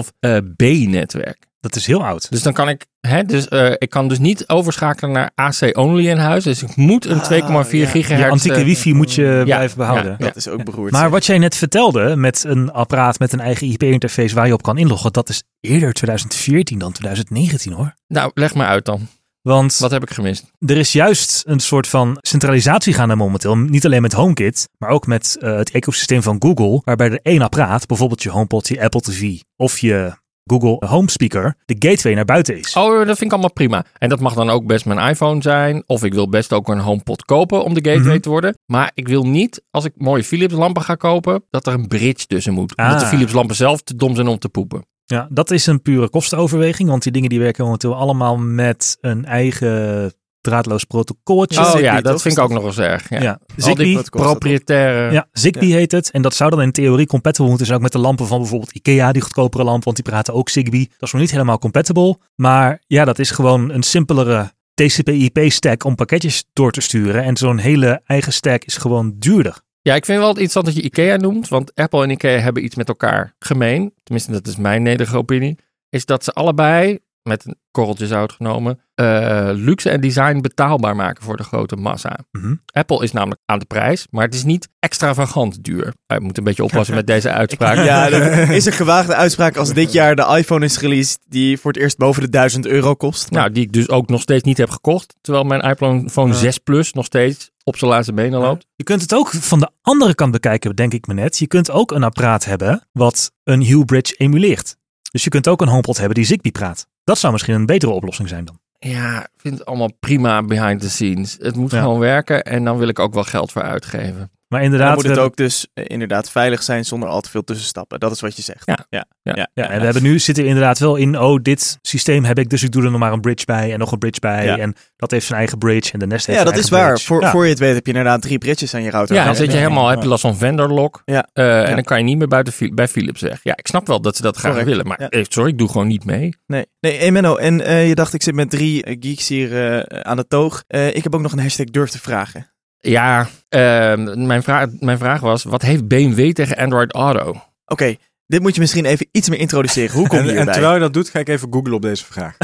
802.11 0.07 0.09
eh, 0.20 0.37
B-netwerk. 0.57 1.51
Dat 1.62 1.76
is 1.76 1.86
heel 1.86 2.04
oud. 2.04 2.30
Dus 2.30 2.42
dan 2.42 2.52
kan 2.52 2.68
ik, 2.68 2.86
hè, 3.00 3.22
dus, 3.24 3.48
eh, 3.48 3.70
ik 3.78 3.90
kan 3.90 4.08
dus 4.08 4.18
niet 4.18 4.48
overschakelen 4.48 5.12
naar 5.12 5.30
AC-only 5.34 6.08
in 6.08 6.16
huis. 6.18 6.44
Dus 6.44 6.62
ik 6.62 6.76
moet 6.76 7.04
een 7.06 7.20
Ah, 7.20 7.24
2,4 7.26 7.70
ja. 7.70 7.86
gigahertz... 7.86 8.24
Je 8.24 8.30
antieke 8.30 8.58
eh, 8.58 8.64
wifi 8.64 8.94
moet 8.94 9.12
je 9.14 9.40
blijven 9.44 9.76
behouden. 9.76 10.16
ja. 10.18 10.24
Dat 10.26 10.36
is 10.36 10.48
ook 10.48 10.64
beroerd. 10.64 10.92
Maar 10.92 11.00
zeg. 11.00 11.10
wat 11.10 11.26
jij 11.26 11.38
net 11.38 11.56
vertelde 11.56 12.16
met 12.16 12.44
een 12.44 12.72
apparaat 12.72 13.18
met 13.18 13.32
een 13.32 13.40
eigen 13.40 13.66
IP-interface 13.66 14.34
waar 14.34 14.46
je 14.46 14.52
op 14.52 14.62
kan 14.62 14.78
inloggen, 14.78 15.12
dat 15.12 15.28
is 15.28 15.42
eerder 15.60 15.92
2014 15.92 16.78
dan 16.78 16.92
2019 16.92 17.72
hoor. 17.72 17.94
Nou, 18.08 18.30
leg 18.34 18.54
maar 18.54 18.66
uit 18.66 18.84
dan. 18.84 19.08
Want 19.42 19.78
Wat 19.78 19.90
heb 19.90 20.02
ik 20.02 20.10
gemist? 20.10 20.44
er 20.58 20.76
is 20.76 20.92
juist 20.92 21.42
een 21.46 21.60
soort 21.60 21.86
van 21.88 22.16
centralisatie 22.20 22.92
gaande 22.94 23.14
momenteel. 23.16 23.56
Niet 23.56 23.84
alleen 23.84 24.02
met 24.02 24.12
HomeKit, 24.12 24.68
maar 24.78 24.90
ook 24.90 25.06
met 25.06 25.36
eh, 25.40 25.56
het 25.56 25.70
ecosysteem 25.70 26.22
van 26.22 26.36
Google. 26.38 26.80
Waarbij 26.84 27.10
er 27.10 27.20
één 27.22 27.42
apparaat, 27.42 27.86
bijvoorbeeld 27.86 28.22
je 28.22 28.30
HomePod, 28.30 28.68
je 28.68 28.82
Apple 28.82 29.00
TV 29.00 29.40
of 29.56 29.78
je 29.78 30.12
Google 30.45 30.88
Home 30.88 31.11
Speaker, 31.11 31.55
de 31.64 31.76
gateway 31.88 32.14
naar 32.14 32.24
buiten 32.24 32.59
is. 32.59 32.76
Oh, 32.76 32.97
dat 32.99 33.07
vind 33.07 33.20
ik 33.20 33.30
allemaal 33.32 33.53
prima. 33.53 33.84
En 33.99 34.09
dat 34.09 34.20
mag 34.20 34.34
dan 34.34 34.51
ook 34.51 34.66
best 34.66 34.84
mijn 34.84 35.09
iPhone 35.09 35.43
zijn. 35.43 35.82
Of 35.86 36.05
ik 36.05 36.14
wil 36.14 36.28
best 36.28 36.53
ook 36.53 36.68
een 36.68 36.78
HomePod 36.78 37.24
kopen 37.24 37.64
om 37.64 37.74
de 37.74 37.84
gateway 37.90 38.12
Mhm. 38.12 38.20
te 38.20 38.28
worden. 38.28 38.59
Maar 38.66 38.90
ik 38.95 39.09
wil 39.09 39.26
niet, 39.26 39.62
als 39.70 39.84
ik 39.84 39.93
mooie 39.97 40.24
Philips 40.24 40.55
lampen 40.55 40.82
ga 40.82 40.95
kopen, 40.95 41.45
dat 41.51 41.66
er 41.66 41.72
een 41.74 41.88
bridge 41.88 42.26
tussen 42.26 42.53
moet. 42.53 42.76
Omdat 42.76 42.95
Ah. 42.95 43.01
de 43.01 43.07
Philips 43.07 43.32
lampen 43.32 43.57
zelf 43.57 43.82
te 43.82 43.97
dom 43.97 44.14
zijn 44.14 44.28
om 44.28 44.38
te 44.38 44.49
poepen. 44.49 44.86
Ja, 45.05 45.28
dat 45.30 45.51
is 45.51 45.66
een 45.66 45.82
pure 45.82 46.09
kostenoverweging, 46.11 46.88
want 46.88 47.03
die 47.03 47.12
dingen 47.12 47.28
die 47.28 47.38
werken 47.40 47.64
momenteel 47.64 47.95
allemaal 47.95 48.36
met 48.36 48.97
een 49.01 49.24
eigen 49.24 50.12
draadloos 50.43 50.84
protocolletje. 50.84 51.61
Oh 51.61 51.64
Zigbee, 51.64 51.82
ja, 51.82 51.95
toch? 51.95 52.03
dat 52.03 52.22
vind 52.22 52.36
ik 52.36 52.43
ook 52.43 52.51
nog 52.51 52.74
wel 52.74 52.86
erg. 52.86 53.09
Ja. 53.09 53.20
Ja, 53.20 53.38
Zigbee, 53.57 54.03
propriëtaire... 54.11 55.12
Ja, 55.12 55.28
Zigbee 55.32 55.72
heet 55.72 55.93
het. 55.93 56.11
En 56.11 56.22
dat 56.22 56.34
zou 56.34 56.51
dan 56.51 56.62
in 56.62 56.72
theorie 56.72 57.07
compatible 57.07 57.49
moeten 57.49 57.66
zijn 57.66 57.78
ook 57.78 57.84
met 57.84 57.93
de 57.93 57.99
lampen 57.99 58.26
van 58.26 58.38
bijvoorbeeld 58.38 58.72
Ikea, 58.72 59.12
die 59.12 59.22
goedkopere 59.22 59.64
lamp, 59.64 59.84
want 59.84 59.97
die 59.97 60.05
praten 60.05 60.34
ook 60.34 60.49
Zigbee. 60.49 60.88
Dat 60.88 61.03
is 61.03 61.12
nog 61.12 61.20
niet 61.20 61.30
helemaal 61.30 61.59
compatible. 61.59 62.18
Maar 62.34 62.82
ja, 62.86 63.05
dat 63.05 63.18
is 63.18 63.30
gewoon 63.30 63.70
een 63.70 63.82
simpelere 63.82 64.53
TCP/IP-stack 64.74 65.84
om 65.84 65.95
pakketjes 65.95 66.45
door 66.53 66.72
te 66.72 66.80
sturen. 66.80 67.24
En 67.24 67.36
zo'n 67.36 67.59
hele 67.59 68.01
eigen 68.05 68.32
stack 68.32 68.64
is 68.64 68.76
gewoon 68.76 69.14
duurder. 69.18 69.61
Ja, 69.82 69.95
ik 69.95 70.05
vind 70.05 70.18
wel 70.18 70.28
interessant 70.28 70.64
dat 70.64 70.74
je 70.74 70.82
IKEA 70.82 71.16
noemt, 71.16 71.49
want 71.49 71.74
Apple 71.74 72.03
en 72.03 72.11
IKEA 72.11 72.38
hebben 72.38 72.64
iets 72.64 72.74
met 72.74 72.88
elkaar 72.88 73.34
gemeen. 73.38 73.95
Tenminste, 74.03 74.32
dat 74.32 74.47
is 74.47 74.57
mijn 74.57 74.82
nederige 74.82 75.16
opinie. 75.16 75.59
Is 75.88 76.05
dat 76.05 76.24
ze 76.24 76.32
allebei, 76.32 76.99
met 77.23 77.45
een 77.47 77.57
korreltje 77.70 78.07
zout 78.07 78.33
genomen, 78.33 78.81
eh, 78.95 79.51
luxe 79.53 79.91
en 79.91 80.01
design 80.01 80.41
betaalbaar 80.41 80.97
maken 80.97 81.23
voor 81.23 81.37
de 81.37 81.43
grote 81.43 81.77
massa. 81.77 82.18
Mhm. 82.31 82.55
Apple 82.73 83.03
is 83.03 83.12
namelijk 83.12 83.41
aan 83.45 83.59
de 83.59 83.64
prijs, 83.64 84.07
maar 84.11 84.25
het 84.25 84.35
is 84.35 84.45
niet 84.45 84.68
extravagant 84.79 85.64
duur. 85.64 85.95
Je 86.07 86.20
moet 86.20 86.39
een 86.39 86.45
beetje 86.45 86.64
oppassen 86.64 86.95
met 86.95 87.07
deze 87.14 87.31
uitspraak. 87.31 87.77
Ja, 87.77 88.09
dat 88.11 88.49
is 88.49 88.64
een 88.64 88.73
gewaagde 88.73 89.14
uitspraak 89.14 89.57
als 89.57 89.73
dit 89.73 89.93
jaar 89.93 90.16
de 90.16 90.37
iPhone 90.37 90.64
is 90.64 90.79
released 90.79 91.18
die 91.29 91.59
voor 91.59 91.73
het 91.73 91.81
eerst 91.81 91.97
boven 91.97 92.23
de 92.23 92.29
1000 92.29 92.66
euro 92.66 92.95
kost. 92.95 93.31
Maar 93.31 93.41
Nou, 93.41 93.53
die 93.53 93.62
ik 93.62 93.73
dus 93.73 93.89
ook 93.89 94.09
nog 94.09 94.20
steeds 94.20 94.45
niet 94.45 94.59
heb 94.59 94.70
gekocht. 94.70 95.14
Terwijl 95.20 95.45
mijn 95.45 95.61
iPhone 95.61 96.35
6 96.35 96.59
Plus 96.59 96.93
nog 96.93 97.05
steeds 97.05 97.51
op 97.64 97.77
zijn 97.77 97.91
laatste 97.91 98.12
benen 98.12 98.41
loopt. 98.41 98.66
Je 98.77 98.85
kunt 98.85 99.01
het 99.01 99.14
ook 99.14 99.29
van 99.29 99.59
de 99.59 99.70
andere 99.83 100.14
kant 100.14 100.33
bekijken, 100.33 100.77
denk 100.77 100.93
ik 100.93 101.07
me 101.07 101.14
net. 101.14 101.39
Je 101.39 101.47
kunt 101.47 101.70
ook 101.70 101.93
een 101.93 102.03
apparaat 102.03 102.45
hebben 102.45 102.89
wat 102.93 103.33
een 103.45 103.62
Hue 103.62 103.85
Bridge 103.85 104.14
emuleert. 104.14 104.77
Dus 105.12 105.25
je 105.25 105.31
kunt 105.31 105.49
ook 105.49 105.61
een 105.61 105.68
HomePod 105.68 105.97
hebben 105.97 106.14
die 106.14 106.25
Zigbee 106.25 106.53
praat. 106.53 106.87
Dat 107.05 107.18
zou 107.18 107.32
misschien 107.32 107.55
een 107.55 107.66
betere 107.66 107.92
oplossing 107.92 108.28
zijn 108.28 108.44
dan. 108.44 108.59
Ja, 108.78 109.22
ik 109.22 109.30
vind 109.40 109.59
het 109.59 109.66
allemaal 109.66 109.92
prima 110.00 110.42
behind 110.42 110.80
the 110.80 110.90
scenes. 110.90 111.36
Het 111.40 111.57
moet 111.57 111.70
Ja. 111.70 111.80
gewoon 111.80 111.98
werken 111.98 112.42
en 112.44 112.64
dan 112.64 112.78
wil 112.78 112.88
ik 112.88 112.98
ook 112.98 113.14
wel 113.14 113.24
geld 113.24 113.53
voor 113.53 113.62
uitgeven. 113.62 114.30
Maar 114.53 114.61
dan 114.62 114.70
inderdaad, 114.72 114.96
moet 114.96 115.07
het 115.07 115.18
ook 115.18 115.36
dus 115.36 115.66
eh, 115.74 115.84
inderdaad 115.88 116.30
veilig 116.30 116.62
zijn 116.62 116.84
zonder 116.84 117.09
al 117.09 117.20
te 117.20 117.30
veel 117.30 117.44
tussenstappen. 117.44 118.00
Dat 118.00 118.12
is 118.12 118.20
wat 118.20 118.36
je 118.36 118.42
zegt. 118.42 118.62
Ja. 118.66 118.78
ja. 118.88 119.05
Ja. 119.22 119.32
ja. 119.34 119.48
Ja, 119.55 119.68
en 119.70 119.78
we 119.78 119.84
hebben 119.84 120.03
nu 120.03 120.18
zitten 120.18 120.42
we 120.44 120.48
inderdaad 120.50 120.78
wel 120.78 120.96
in, 120.96 121.18
oh, 121.18 121.42
dit 121.42 121.78
systeem 121.82 122.24
heb 122.24 122.38
ik, 122.38 122.50
dus 122.50 122.62
ik 122.62 122.70
doe 122.72 122.84
er 122.84 122.90
nog 122.90 123.00
maar 123.00 123.12
een 123.12 123.20
bridge 123.20 123.44
bij 123.46 123.72
en 123.72 123.78
nog 123.78 123.92
een 123.92 123.98
bridge 123.98 124.20
bij. 124.20 124.44
Ja. 124.44 124.59
En 124.59 124.74
dat 124.96 125.11
heeft 125.11 125.26
zijn 125.26 125.38
eigen 125.38 125.59
bridge 125.59 125.92
en 125.92 125.98
de 125.98 126.07
Nest 126.07 126.26
heeft 126.26 126.38
Ja, 126.38 126.44
zijn 126.44 126.55
dat 126.57 126.64
is 126.64 126.70
waar. 126.70 126.86
bridge. 126.88 127.07
Voor, 127.07 127.20
Ja. 127.20 127.30
voor 127.30 127.44
je 127.44 127.50
het 127.50 127.59
weet 127.59 127.74
heb 127.74 127.86
je 127.86 127.92
inderdaad 127.92 128.22
drie 128.22 128.38
bridges 128.38 128.74
aan 128.74 128.82
je 128.82 128.90
router. 128.90 129.16
Ja, 129.16 129.24
dan 129.24 129.34
zit 129.36 129.53
je 129.53 129.59
helemaal, 129.59 129.88
heb 129.88 130.03
je 130.03 130.09
last 130.09 130.20
van 130.22 130.36
vendor 130.36 130.68
lock. 130.68 131.03
Ja. 131.05 131.28
Eh, 131.32 131.68
En 131.68 131.74
dan 131.74 131.84
kan 131.84 131.98
je 131.98 132.05
niet 132.05 132.18
meer 132.18 132.28
buiten, 132.28 132.74
bij 132.74 132.88
Philips 132.88 133.20
weg. 133.20 133.40
Ja, 133.42 133.57
ik 133.57 133.66
snap 133.66 133.86
wel 133.86 134.00
dat 134.00 134.16
ze 134.16 134.22
dat 134.22 134.36
graag 134.36 134.50
Correct. 134.50 134.70
willen. 134.70 134.86
Maar 134.86 135.00
Ja. 135.00 135.09
eh, 135.09 135.24
sorry, 135.28 135.50
ik 135.50 135.59
doe 135.59 135.68
gewoon 135.68 135.86
niet 135.86 136.05
mee. 136.05 136.36
Nee, 136.46 136.66
nee 136.80 136.98
hey 136.98 137.11
Menno, 137.12 137.36
en 137.36 137.86
je 137.86 137.94
dacht 137.94 138.14
ik 138.14 138.22
zit 138.22 138.34
met 138.34 138.50
drie 138.50 138.96
geeks 139.00 139.28
hier 139.28 139.86
aan 140.05 140.16
de 140.16 140.26
toog. 140.26 140.62
Ik 140.68 141.03
heb 141.03 141.14
ook 141.14 141.20
nog 141.22 141.32
een 141.32 141.38
hashtag 141.40 141.66
durf 141.66 141.90
te 141.90 141.98
vragen. 141.98 142.51
Ja, 142.85 143.28
eh, 143.49 143.95
mijn, 144.14 144.43
vraag, 144.43 144.66
mijn 144.78 144.99
vraag 144.99 145.20
was, 145.20 145.43
wat 145.43 145.62
heeft 145.62 145.89
BMW 145.89 146.33
tegen 146.33 146.57
Android 146.57 146.93
Auto? 146.93 147.41
Oké, 147.66 147.97
dit 148.26 148.43
moet 148.43 148.55
je 148.55 148.61
misschien 148.61 148.85
even 148.85 149.09
iets 149.12 149.28
meer 149.28 149.39
introduceren. 149.39 149.95
Hoe 149.97 150.09
kom 150.09 150.18
je 150.18 150.24
En, 150.24 150.28
en 150.28 150.35
hierbij? 150.35 150.53
terwijl 150.53 150.74
je 150.74 150.80
dat 150.80 150.93
doet, 150.93 151.09
ga 151.09 151.18
ik 151.18 151.28
even 151.28 151.53
googlen 151.53 151.74
op 151.74 151.83
deze 151.83 152.05
vraag. 152.05 152.37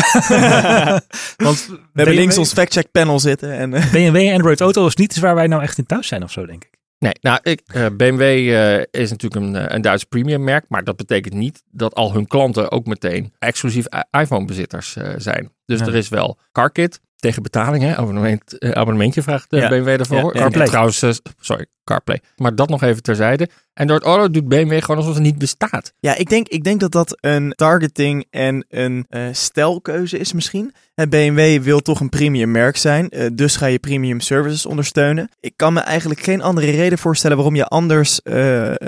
Want 1.36 1.66
We 1.66 1.78
hebben 1.92 2.14
links 2.14 2.38
ons 2.38 2.52
factcheck 2.52 2.90
panel 2.90 3.18
zitten. 3.20 3.52
En, 3.52 3.74
eh, 3.74 3.92
BMW 3.92 4.16
en 4.16 4.34
Android 4.34 4.60
Auto 4.60 4.86
is 4.86 4.96
niet 4.96 5.10
iets 5.10 5.20
waar 5.20 5.34
wij 5.34 5.46
nou 5.46 5.62
echt 5.62 5.78
in 5.78 5.86
thuis 5.86 6.06
zijn 6.06 6.22
of 6.22 6.30
zo, 6.30 6.46
denk 6.46 6.64
ik. 6.64 6.78
Nee, 6.98 7.12
nou, 7.20 7.38
ik, 7.42 7.62
eh, 7.66 7.86
BMW 7.96 8.20
eh, 8.20 8.82
is 8.90 9.10
natuurlijk 9.10 9.44
een, 9.44 9.74
een 9.74 9.80
Duits 9.80 10.04
premium 10.04 10.44
merk, 10.44 10.64
maar 10.68 10.84
dat 10.84 10.96
betekent 10.96 11.34
niet 11.34 11.62
dat 11.70 11.94
al 11.94 12.12
hun 12.12 12.26
klanten 12.26 12.70
ook 12.70 12.86
meteen 12.86 13.34
exclusief 13.38 13.86
iPhone-bezitters 14.10 14.96
eh, 14.96 15.14
zijn. 15.16 15.52
Dus 15.64 15.80
er 15.80 15.94
is 15.94 16.08
wel 16.08 16.38
CarKit 16.52 17.00
tegen 17.18 17.42
betaling, 17.42 17.82
hè? 17.84 17.96
Abonnement, 17.96 18.58
eh, 18.58 18.70
abonnementje 18.70 19.22
vraagt 19.22 19.50
de 19.50 19.56
Ja. 19.56 19.68
BMW 19.68 19.88
ervoor. 19.88 20.16
Ja, 20.18 20.24
En 20.32 20.32
CarPlay. 20.40 20.66
Trouwens, 20.66 21.02
eh, 21.02 21.10
sorry, 21.40 21.66
CarPlay. 21.88 22.20
Maar 22.36 22.54
dat 22.54 22.68
nog 22.68 22.82
even 22.82 23.02
terzijde. 23.02 23.48
En 23.74 23.86
door 23.86 23.96
het 23.96 24.04
Auto 24.04 24.30
doet 24.30 24.48
BMW 24.48 24.80
gewoon 24.80 24.96
alsof 24.96 25.14
het 25.14 25.22
niet 25.22 25.38
bestaat. 25.38 25.92
ja, 26.00 26.14
ik 26.16 26.28
denk, 26.28 26.48
ik 26.48 26.64
denk 26.64 26.80
dat 26.80 26.92
dat 26.92 27.18
een 27.20 27.52
targeting 27.56 28.26
en 28.30 28.64
een 28.68 29.06
eh 29.08 29.22
stijlkeuze 29.32 30.18
is 30.18 30.32
misschien. 30.32 30.74
Eh, 30.94 31.06
BMW 31.06 31.62
wil 31.62 31.80
toch 31.80 32.00
een 32.00 32.08
premium 32.08 32.50
merk 32.50 32.76
zijn, 32.76 33.08
eh, 33.08 33.26
dus 33.32 33.56
ga 33.56 33.66
je 33.66 33.78
premium 33.78 34.20
services 34.20 34.66
ondersteunen. 34.66 35.28
Ik 35.40 35.52
kan 35.56 35.72
me 35.72 35.80
eigenlijk 35.80 36.20
geen 36.20 36.42
andere 36.42 36.70
reden 36.70 36.98
voorstellen 36.98 37.36
waarom 37.36 37.54
je 37.56 37.64
anders 37.64 38.20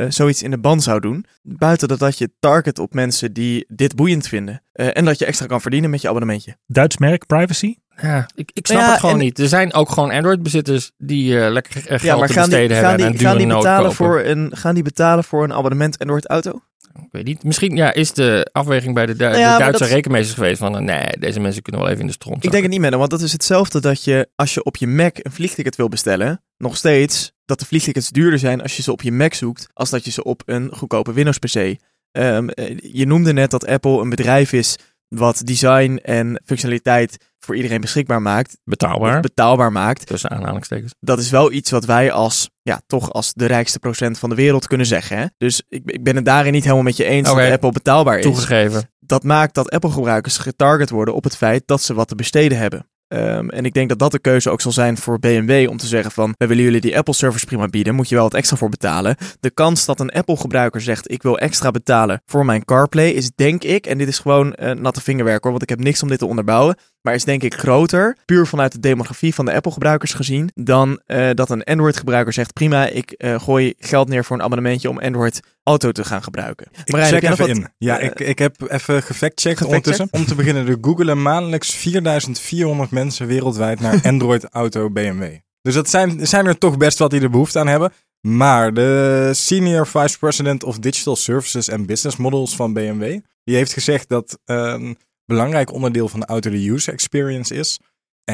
zoiets 0.09 0.43
in 0.43 0.51
de 0.51 0.59
band 0.59 0.83
zou 0.83 1.01
doen. 1.01 1.25
Buiten 1.43 1.89
dat, 1.89 1.99
dat 1.99 2.19
je 2.19 2.31
target 2.41 2.79
op 2.79 2.95
mensen 2.95 3.33
die 3.33 3.65
dit 3.69 3.95
boeiend 3.97 4.29
vinden. 4.29 4.63
Eh, 4.73 4.89
en 4.93 5.05
dat 5.05 5.19
je 5.19 5.25
extra 5.25 5.47
kan 5.47 5.61
verdienen 5.61 5.91
met 5.91 6.01
je 6.01 6.09
abonnementje. 6.09 6.57
Duits 6.67 6.97
merk, 6.97 7.27
privacy. 7.27 7.75
Ja, 8.03 8.29
ik, 8.35 8.51
ik 8.55 8.67
snap 8.67 8.81
ja, 8.81 8.91
het 8.91 9.01
gewoon 9.01 9.15
en- 9.15 9.21
niet. 9.21 9.39
Er 9.39 9.49
zijn 9.49 9.75
ook 9.75 9.91
gewoon 9.91 10.11
Android-bezitters 10.11 10.91
die 10.99 11.41
eh, 11.41 11.51
lekker 11.53 11.81
geld 11.83 12.01
Ja, 12.03 12.17
maar 12.17 12.27
te 12.27 12.33
die, 12.33 12.43
besteden 12.43 12.77
gaan 12.99 13.11
die, 13.11 13.19
en 13.19 13.19
gaan 13.19 13.37
die 13.39 13.47
betalen 13.47 13.93
voor 13.93 14.21
een, 14.21 14.57
gaan 14.57 14.75
die 14.75 14.83
betalen 14.83 15.25
voor 15.25 15.45
een 15.45 15.53
abonnement 15.53 15.99
Android 15.99 16.27
Auto? 16.27 16.61
Ik 16.95 17.09
weet 17.11 17.25
niet. 17.25 17.45
Misschien 17.45 17.77
ja, 17.77 17.93
is 17.93 18.13
de 18.13 18.49
afweging 18.53 18.95
bij 18.95 19.07
de, 19.07 19.17
Du- 19.17 19.23
Nou 19.25 19.35
de 19.35 19.41
ja, 19.41 19.59
Duitse 19.59 19.85
rekenmeesters 19.85 20.35
geweest 20.35 20.59
van 20.59 20.77
eh, 20.77 20.83
nee, 20.83 21.07
deze 21.19 21.41
mensen 21.41 21.63
kunnen 21.63 21.81
wel 21.81 21.91
even 21.91 22.03
in 22.03 22.07
de 22.09 22.13
stront 22.13 22.45
Ik 22.45 22.51
denk 22.51 22.63
het 22.63 22.73
niet 22.73 22.81
meer, 22.81 22.99
want 22.99 23.11
dat 23.11 23.21
is 23.21 23.33
hetzelfde 23.33 23.81
dat 23.81 24.05
je 24.05 24.29
als 24.37 24.55
je 24.55 24.65
op 24.65 24.77
je 24.77 24.87
Mac 24.87 25.17
een 25.17 25.33
vliegticket 25.33 25.77
wil 25.77 25.89
bestellen, 25.89 26.43
nog 26.59 26.77
steeds 26.77 27.33
dat 27.45 27.59
de 27.59 27.67
vliegtickets 27.67 28.09
duurder 28.09 28.39
zijn 28.39 28.63
als 28.63 28.77
je 28.77 28.83
ze 28.83 28.93
op 28.93 29.03
je 29.03 29.13
Mac 29.13 29.35
zoekt, 29.35 29.69
als 29.73 29.91
dat 29.91 30.05
je 30.05 30.11
ze 30.11 30.25
op 30.25 30.43
een 30.47 30.71
goedkope 30.73 31.13
Windows 31.13 31.39
PC. 31.39 31.77
Ehm, 32.13 32.49
eh, 32.49 32.79
je 32.93 33.07
noemde 33.07 33.33
net 33.33 33.51
dat 33.51 33.67
Apple 33.67 34.01
een 34.01 34.09
bedrijf 34.09 34.53
is 34.53 34.77
wat 35.09 35.47
design 35.47 35.99
en 36.03 36.43
functionaliteit 36.45 37.17
voor 37.45 37.57
iedereen 37.57 37.81
beschikbaar 37.81 38.23
maakt, 38.23 38.57
betaalbaar. 38.65 39.21
betaalbaar 39.21 39.73
maakt. 39.73 40.07
tussen 40.07 40.31
aanhalingstekens. 40.31 40.95
Dat 41.01 41.19
is 41.19 41.31
wel 41.31 41.53
iets 41.53 41.71
wat 41.71 41.85
wij 41.85 42.13
als, 42.13 42.51
ja, 42.63 42.81
toch 42.87 43.13
als 43.13 43.33
de 43.33 43.47
rijkste 43.47 43.79
procent 43.79 44.19
van 44.19 44.29
de 44.29 44.35
wereld 44.35 44.67
kunnen 44.67 44.87
zeggen. 44.87 45.19
Hè? 45.19 45.27
Dus 45.39 45.63
ik, 45.69 45.83
ik 45.85 46.03
ben 46.03 46.17
het 46.17 46.25
daarin 46.25 46.53
niet 46.53 46.63
helemaal 46.63 46.85
met 46.85 46.97
je 46.97 47.05
eens 47.05 47.29
dat 47.29 47.51
Apple 47.51 47.73
betaalbaar 47.73 48.19
is 48.19 48.25
Toegegeven. 48.25 48.91
dat 49.01 49.25
maakt 49.25 49.55
dat 49.55 49.71
Apple-gebruikers 49.71 50.39
getarget 50.39 50.91
worden 50.91 51.15
op 51.15 51.25
het 51.25 51.37
feit 51.37 51.63
dat 51.67 51.83
ze 51.83 51.95
wat 51.95 52.09
te 52.09 52.15
besteden 52.15 52.59
hebben. 52.59 52.90
Ehm, 53.11 53.49
en 53.49 53.65
ik 53.65 53.73
denk 53.73 53.89
dat 53.89 53.99
dat 53.99 54.13
de 54.13 54.19
keuze 54.19 54.51
ook 54.51 54.61
zal 54.61 54.73
zijn 54.73 54.97
voor 54.97 55.19
BMW 55.19 55.69
om 55.69 55.77
te 55.77 55.87
zeggen 55.87 56.11
van, 56.11 56.35
wij 56.37 56.49
willen 56.49 56.65
jullie 56.65 56.81
die 56.81 56.97
Apple 56.97 57.15
service 57.15 57.47
prima 57.47 57.67
bieden, 57.67 57.95
moet 57.95 58.09
je 58.09 58.15
wel 58.15 58.25
wat 58.25 58.35
extra 58.35 58.57
voor 58.57 58.69
betalen. 58.69 59.17
De 59.41 59.51
kans 59.51 59.85
dat 59.85 60.01
een 60.01 60.11
Apple 60.11 60.37
gebruiker 60.37 60.81
zegt, 60.81 61.11
ik 61.11 61.23
wil 61.23 61.39
extra 61.39 61.71
betalen 61.71 62.23
voor 62.27 62.45
mijn 62.45 62.65
CarPlay 62.65 63.09
is 63.09 63.31
denk 63.35 63.65
ik, 63.65 63.87
en 63.87 63.99
dit 63.99 64.09
is 64.09 64.19
gewoon 64.19 64.55
eh, 64.55 64.71
natte 64.71 65.01
vingerwerk 65.01 65.43
hoor, 65.43 65.51
want 65.51 65.63
ik 65.63 65.69
heb 65.69 65.81
niks 65.81 66.03
om 66.03 66.09
dit 66.09 66.19
te 66.19 66.27
onderbouwen, 66.27 66.77
maar 67.03 67.15
is 67.15 67.25
denk 67.25 67.43
ik 67.43 67.55
groter, 67.55 68.17
puur 68.25 68.47
vanuit 68.47 68.73
de 68.73 68.81
demografie 68.81 69.35
van 69.35 69.45
de 69.45 69.53
Apple 69.53 69.73
gebruikers 69.73 70.13
gezien, 70.13 70.51
dan 70.55 71.01
eh, 71.07 71.31
dat 71.35 71.51
een 71.51 71.65
Android 71.65 71.97
gebruiker 71.97 72.33
zegt, 72.33 72.53
prima, 72.53 72.87
ik 72.87 73.11
eh, 73.11 73.41
gooi 73.41 73.75
geld 73.79 74.09
neer 74.09 74.25
voor 74.25 74.37
een 74.37 74.43
abonnementje 74.43 74.89
om 74.89 74.99
Android 74.99 75.41
Auto 75.71 75.93
te 75.93 76.05
gaan 76.05 76.23
gebruiken. 76.23 76.67
Ik 76.85 76.93
Marijn, 76.93 77.13
check 77.13 77.23
even 77.23 77.37
wat- 77.37 77.49
in. 77.49 77.69
Ja, 77.79 77.99
eh, 77.99 78.07
ik, 78.07 78.21
ik 78.21 78.39
heb 78.39 78.71
even 78.71 79.03
gefactcheckt 79.03 79.65
ondertussen. 79.65 80.09
Om 80.11 80.27
te 80.27 80.35
beginnen, 80.35 80.67
er 80.67 80.79
googelen 80.81 81.23
maandelijks 81.23 81.75
4400 81.75 82.91
mensen 82.91 83.27
wereldwijd 83.27 83.81
naar 83.81 84.01
Android 84.13 84.45
Auto 84.45 84.91
BMW. 84.91 85.25
Dus 85.63 85.75
dat 85.75 85.91
zijn, 85.91 86.27
zijn 86.27 86.47
er 86.47 86.59
toch 86.59 86.77
best 86.77 86.99
wat 86.99 87.11
die 87.11 87.21
er 87.21 87.31
behoefte 87.31 87.59
aan 87.59 87.67
hebben. 87.67 87.93
Maar 88.21 88.75
de 88.75 89.31
Senior 89.35 89.87
Vice 89.87 90.19
President 90.19 90.65
of 90.65 90.79
Digital 90.79 91.17
Services 91.17 91.71
and 91.71 91.87
Business 91.87 92.17
Models 92.17 92.57
van 92.57 92.73
BMW, 92.73 93.19
die 93.45 93.57
heeft 93.57 93.73
gezegd 93.73 94.09
dat 94.09 94.39
een 94.45 94.99
belangrijk 95.25 95.73
onderdeel 95.73 96.09
van 96.09 96.21
de 96.21 96.27
auto 96.27 96.51
de 96.51 96.71
user 96.71 96.93
experience 96.93 97.55
is. 97.55 97.79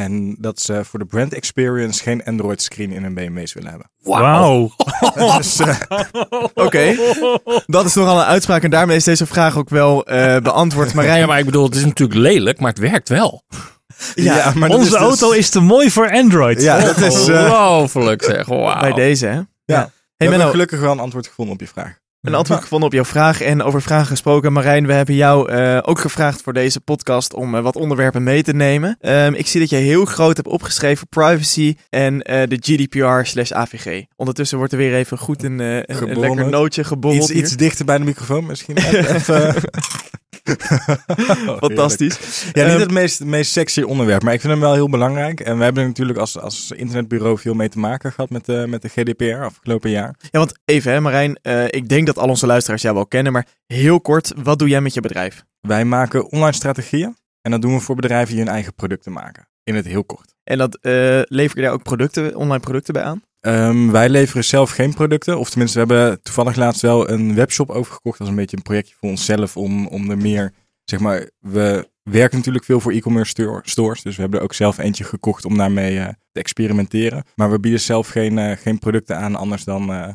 En 0.02 0.36
dat 0.38 0.60
ze 0.60 0.84
voor 0.84 0.98
de 0.98 1.04
brand 1.04 1.34
experience 1.34 2.02
geen 2.02 2.24
Android 2.24 2.62
screen 2.62 2.92
in 2.92 3.02
hun 3.02 3.14
BMW's 3.14 3.52
willen 3.52 3.70
hebben. 3.70 3.90
Wauw. 4.02 4.70
Dus, 5.36 5.58
eh, 5.60 5.76
Oké, 6.66 6.96
dat 7.66 7.84
is 7.84 7.94
nogal 7.94 8.18
een 8.18 8.24
uitspraak 8.24 8.62
en 8.62 8.70
daarmee 8.70 8.96
is 8.96 9.04
deze 9.04 9.26
vraag 9.26 9.56
ook 9.56 9.68
wel 9.68 10.04
eh, 10.06 10.40
beantwoord. 10.42 10.94
Marijn, 10.94 11.18
Ja, 11.18 11.26
maar 11.26 11.38
ik 11.38 11.44
bedoel, 11.44 11.64
het 11.64 11.74
is 11.74 11.84
natuurlijk 11.84 12.18
lelijk, 12.18 12.60
maar 12.60 12.70
het 12.70 12.78
werkt 12.78 13.08
wel. 13.08 13.42
ja, 14.14 14.52
maar 14.54 14.68
Onze 14.70 14.82
is 14.84 14.90
dus- 14.90 14.98
auto 15.00 15.30
is 15.30 15.50
te 15.50 15.60
mooi 15.60 15.90
voor 15.90 16.10
Android. 16.10 16.62
Ja, 16.62 16.80
dat 16.80 16.96
is... 16.98 17.26
eh, 17.28 17.40
Ongelooflijk 17.42 18.22
zeg, 18.24 18.46
wauw. 18.46 18.80
bij 18.80 18.92
deze 18.92 19.26
hè. 19.26 19.40
Ja. 19.64 19.90
Hey, 20.16 20.28
we 20.28 20.34
hebben 20.34 20.50
gelukkig 20.50 20.80
wel 20.80 20.92
een 20.92 20.98
antwoord 21.00 21.26
gevonden 21.26 21.54
op 21.54 21.60
je 21.60 21.66
vraag. 21.68 21.98
Een 22.26 22.34
antwoord 22.34 22.60
gevonden 22.62 22.88
op 22.88 22.94
jouw 22.94 23.04
vraag 23.04 23.40
en 23.40 23.62
over 23.62 23.82
vragen 23.82 24.06
gesproken. 24.06 24.52
Marijn, 24.52 24.86
we 24.86 24.92
hebben 24.92 25.14
jou 25.14 25.50
eh, 25.50 25.78
ook 25.82 25.98
gevraagd 25.98 26.42
voor 26.42 26.52
deze 26.52 26.80
podcast 26.80 27.34
om 27.34 27.54
eh, 27.54 27.62
wat 27.62 27.76
onderwerpen 27.76 28.22
mee 28.22 28.42
te 28.42 28.52
nemen. 28.52 28.96
Ehm, 29.00 29.34
ik 29.34 29.46
zie 29.46 29.60
dat 29.60 29.70
je 29.70 29.76
heel 29.76 30.04
groot 30.04 30.36
hebt 30.36 30.48
opgeschreven 30.48 31.08
privacy 31.08 31.76
en 31.90 32.22
eh, 32.22 32.48
de 32.48 32.56
GDPR 32.60 33.24
slash 33.28 33.50
AVG. 33.52 34.02
Ondertussen 34.16 34.58
wordt 34.58 34.72
er 34.72 34.78
weer 34.78 34.94
even 34.94 35.18
goed 35.18 35.42
een, 35.42 35.58
een- 35.58 36.18
lekker 36.18 36.48
nootje 36.48 36.84
gebobbeld 36.84 37.30
Iets, 37.30 37.40
iets 37.40 37.56
dichter 37.56 37.84
bij 37.84 37.98
de 37.98 38.04
microfoon 38.04 38.46
misschien. 38.46 38.76
Even, 39.16 39.54
Fantastisch. 41.66 42.44
Ja, 42.52 42.62
niet 42.62 42.72
Ehm, 42.72 42.80
het 42.80 42.90
meest, 42.90 43.24
meest 43.24 43.52
sexy 43.52 43.82
onderwerp, 43.82 44.22
maar 44.22 44.32
ik 44.32 44.40
vind 44.40 44.52
hem 44.52 44.62
wel 44.62 44.74
heel 44.74 44.88
belangrijk. 44.88 45.40
En 45.40 45.58
we 45.58 45.64
hebben 45.64 45.82
er 45.82 45.88
natuurlijk 45.88 46.18
als, 46.18 46.38
als 46.38 46.70
internetbureau 46.70 47.38
veel 47.38 47.54
mee 47.54 47.68
te 47.68 47.78
maken 47.78 48.12
gehad 48.12 48.30
met 48.30 48.44
de, 48.44 48.64
met 48.68 48.82
de 48.82 48.88
GDPR 48.88 49.44
afgelopen 49.44 49.90
jaar. 49.90 50.14
Ja, 50.30 50.38
want 50.38 50.52
even 50.64 50.92
hè 50.92 51.00
Marijn, 51.00 51.38
eh, 51.42 51.64
ik 51.64 51.88
denk 51.88 52.06
dat 52.06 52.18
al 52.18 52.28
onze 52.28 52.46
luisteraars 52.46 52.82
jou 52.82 52.94
wel 52.94 53.06
kennen, 53.06 53.32
maar 53.32 53.46
heel 53.66 54.00
kort, 54.00 54.32
wat 54.42 54.58
doe 54.58 54.68
jij 54.68 54.80
met 54.80 54.94
je 54.94 55.00
bedrijf? 55.00 55.44
Wij 55.60 55.84
maken 55.84 56.30
online 56.30 56.52
strategieën 56.52 57.16
en 57.42 57.50
dat 57.50 57.62
doen 57.62 57.74
we 57.74 57.80
voor 57.80 57.94
bedrijven 57.94 58.34
die 58.34 58.44
hun 58.44 58.52
eigen 58.52 58.74
producten 58.74 59.12
maken. 59.12 59.48
In 59.64 59.74
het 59.74 59.86
heel 59.86 60.04
kort. 60.04 60.35
En 60.46 60.58
dat 60.58 60.78
eh, 60.80 61.20
lever 61.24 61.56
je 61.56 61.62
daar 61.62 61.72
ook 61.72 61.82
producten, 61.82 62.36
online 62.36 62.60
producten 62.60 62.94
bij 62.94 63.02
aan? 63.02 63.22
Ehm, 63.40 63.90
wij 63.90 64.08
leveren 64.08 64.44
zelf 64.44 64.70
geen 64.70 64.94
producten. 64.94 65.38
Of 65.38 65.50
tenminste, 65.50 65.86
we 65.86 65.92
hebben 65.94 66.22
toevallig 66.22 66.56
laatst 66.56 66.82
wel 66.82 67.10
een 67.10 67.34
webshop 67.34 67.70
overgekocht. 67.70 68.18
Dat 68.18 68.26
is 68.26 68.32
een 68.32 68.38
beetje 68.40 68.56
een 68.56 68.62
projectje 68.62 68.94
voor 69.00 69.08
onszelf 69.10 69.56
om, 69.56 69.86
om 69.86 70.10
er 70.10 70.16
meer, 70.18 70.52
zeg 70.84 71.00
maar, 71.00 71.30
we 71.38 71.88
werken 72.02 72.36
natuurlijk 72.38 72.64
veel 72.64 72.80
voor 72.80 72.92
e-commerce 72.92 73.30
sto- 73.30 73.60
stores. 73.62 74.02
Dus 74.02 74.14
we 74.14 74.20
hebben 74.20 74.38
er 74.38 74.44
ook 74.44 74.54
zelf 74.54 74.78
eentje 74.78 75.04
gekocht 75.04 75.44
om 75.44 75.56
daarmee 75.56 75.98
eh, 75.98 76.08
te 76.32 76.40
experimenteren. 76.40 77.24
Maar 77.34 77.50
we 77.50 77.60
bieden 77.60 77.80
zelf 77.80 78.08
geen, 78.08 78.38
eh, 78.38 78.56
geen 78.56 78.78
producten 78.78 79.16
aan 79.16 79.36
anders 79.36 79.64
dan, 79.64 79.92
eh, 79.92 80.08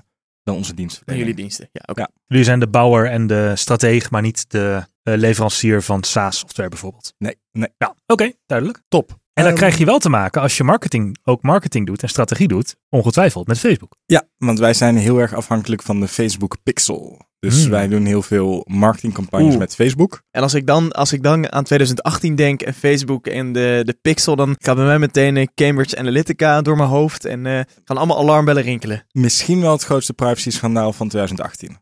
dan 0.43 0.55
onze 0.55 0.73
diensten. 0.73 1.03
Van 1.05 1.17
jullie 1.17 1.33
diensten. 1.33 1.69
Ja, 1.71 1.81
oké. 1.85 2.01
Ja. 2.01 2.09
Jullie 2.27 2.45
zijn 2.45 2.59
de 2.59 2.67
bouwer 2.67 3.05
en 3.09 3.27
de 3.27 3.51
strateeg, 3.55 4.11
maar 4.11 4.21
niet 4.21 4.49
de 4.49 4.83
eh, 5.03 5.15
leverancier 5.17 5.81
van 5.81 6.03
SaaS-software 6.03 6.69
bijvoorbeeld. 6.69 7.13
Nee, 7.17 7.35
nee. 7.51 7.69
Ja, 7.77 7.95
oké, 8.05 8.31
duidelijk. 8.45 8.81
Top. 8.87 9.19
En 9.41 9.47
dan 9.47 9.55
Ehm, 9.55 9.65
krijg 9.65 9.77
je 9.79 9.85
wel 9.85 9.99
te 9.99 10.09
maken 10.09 10.41
als 10.41 10.57
je 10.57 10.63
marketing, 10.63 11.17
ook 11.23 11.41
marketing 11.41 11.85
doet 11.85 12.01
en 12.01 12.09
strategie 12.09 12.47
doet, 12.47 12.75
ongetwijfeld 12.89 13.47
met 13.47 13.59
Facebook. 13.59 13.95
Ja, 14.05 14.23
want 14.37 14.59
wij 14.59 14.73
zijn 14.73 14.97
heel 14.97 15.17
erg 15.17 15.33
afhankelijk 15.33 15.81
van 15.81 15.99
de 15.99 16.07
Facebook 16.07 16.57
Pixel. 16.63 17.29
Dus 17.39 17.61
Hmm. 17.61 17.71
wij 17.71 17.87
doen 17.87 18.05
heel 18.05 18.21
veel 18.21 18.65
marketingcampagnes 18.69 19.49
Oeh. 19.49 19.57
met 19.59 19.75
Facebook. 19.75 20.21
En 20.31 20.41
als 20.41 20.53
ik, 20.53 20.67
dan, 20.67 20.91
als 20.91 21.13
ik 21.13 21.23
dan 21.23 21.51
aan 21.51 21.63
2018 21.63 22.35
denk 22.35 22.61
en 22.61 22.73
Facebook 22.73 23.27
en 23.27 23.51
de, 23.53 23.81
de 23.85 23.97
Pixel, 24.01 24.35
dan 24.35 24.55
gaat 24.59 24.75
bij 24.75 24.85
mij 24.85 24.99
meteen 24.99 25.37
eh, 25.37 25.47
Cambridge 25.55 25.97
Analytica 25.97 26.61
door 26.61 26.77
mijn 26.77 26.89
hoofd 26.89 27.25
en 27.25 27.45
eh, 27.45 27.59
gaan 27.83 27.97
allemaal 27.97 28.17
alarmbellen 28.19 28.63
rinkelen. 28.63 29.05
Misschien 29.11 29.61
wel 29.61 29.71
het 29.71 29.83
grootste 29.83 30.13
privacy 30.13 30.49
schandaal 30.49 30.93
van 30.93 31.07
2018. 31.09 31.77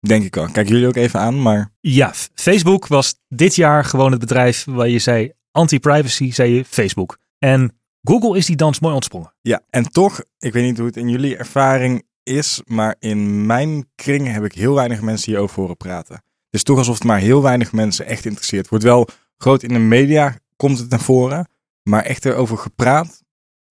Denk 0.00 0.24
ik 0.24 0.36
al. 0.36 0.48
Kijk 0.52 0.68
jullie 0.68 0.86
ook 0.86 0.96
even 0.96 1.20
aan, 1.20 1.42
maar 1.42 1.72
Ja, 1.80 2.12
Facebook 2.34 2.86
was 2.86 3.14
dit 3.28 3.54
jaar 3.54 3.84
gewoon 3.84 4.10
het 4.10 4.20
bedrijf 4.20 4.64
waar 4.68 4.88
je 4.88 4.98
zei 4.98 5.32
anti-privacy, 5.58 6.32
zei 6.32 6.54
je 6.54 6.64
Facebook. 6.64 7.18
En 7.38 7.78
Google 8.02 8.36
is 8.36 8.46
die 8.46 8.56
dans 8.56 8.80
mooi 8.80 8.94
ontsprongen. 8.94 9.34
Ja, 9.42 9.62
en 9.70 9.90
toch, 9.90 10.22
ik 10.38 10.52
weet 10.52 10.64
niet 10.64 10.76
hoe 10.76 10.86
het 10.86 10.96
in 10.96 11.08
jullie 11.08 11.36
ervaring 11.36 12.06
is, 12.22 12.62
maar 12.64 12.96
in 12.98 13.46
mijn 13.46 13.88
kring 13.94 14.32
heb 14.32 14.44
ik 14.44 14.52
heel 14.52 14.74
weinig 14.74 15.00
mensen 15.00 15.32
hierover 15.32 15.60
horen 15.60 15.76
praten. 15.76 16.14
Het 16.14 16.54
is 16.54 16.62
toch 16.62 16.78
alsof 16.78 16.94
het 16.94 17.04
maar 17.04 17.18
heel 17.18 17.42
weinig 17.42 17.72
mensen 17.72 18.06
echt 18.06 18.24
interesseert. 18.24 18.68
Wordt 18.68 18.84
wel 18.84 19.08
groot 19.36 19.62
in 19.62 19.72
de 19.72 19.78
media, 19.78 20.38
komt 20.56 20.78
het 20.78 20.90
naar 20.90 21.00
voren, 21.00 21.48
maar 21.82 22.02
echt 22.02 22.24
erover 22.24 22.58
gepraat, 22.58 23.22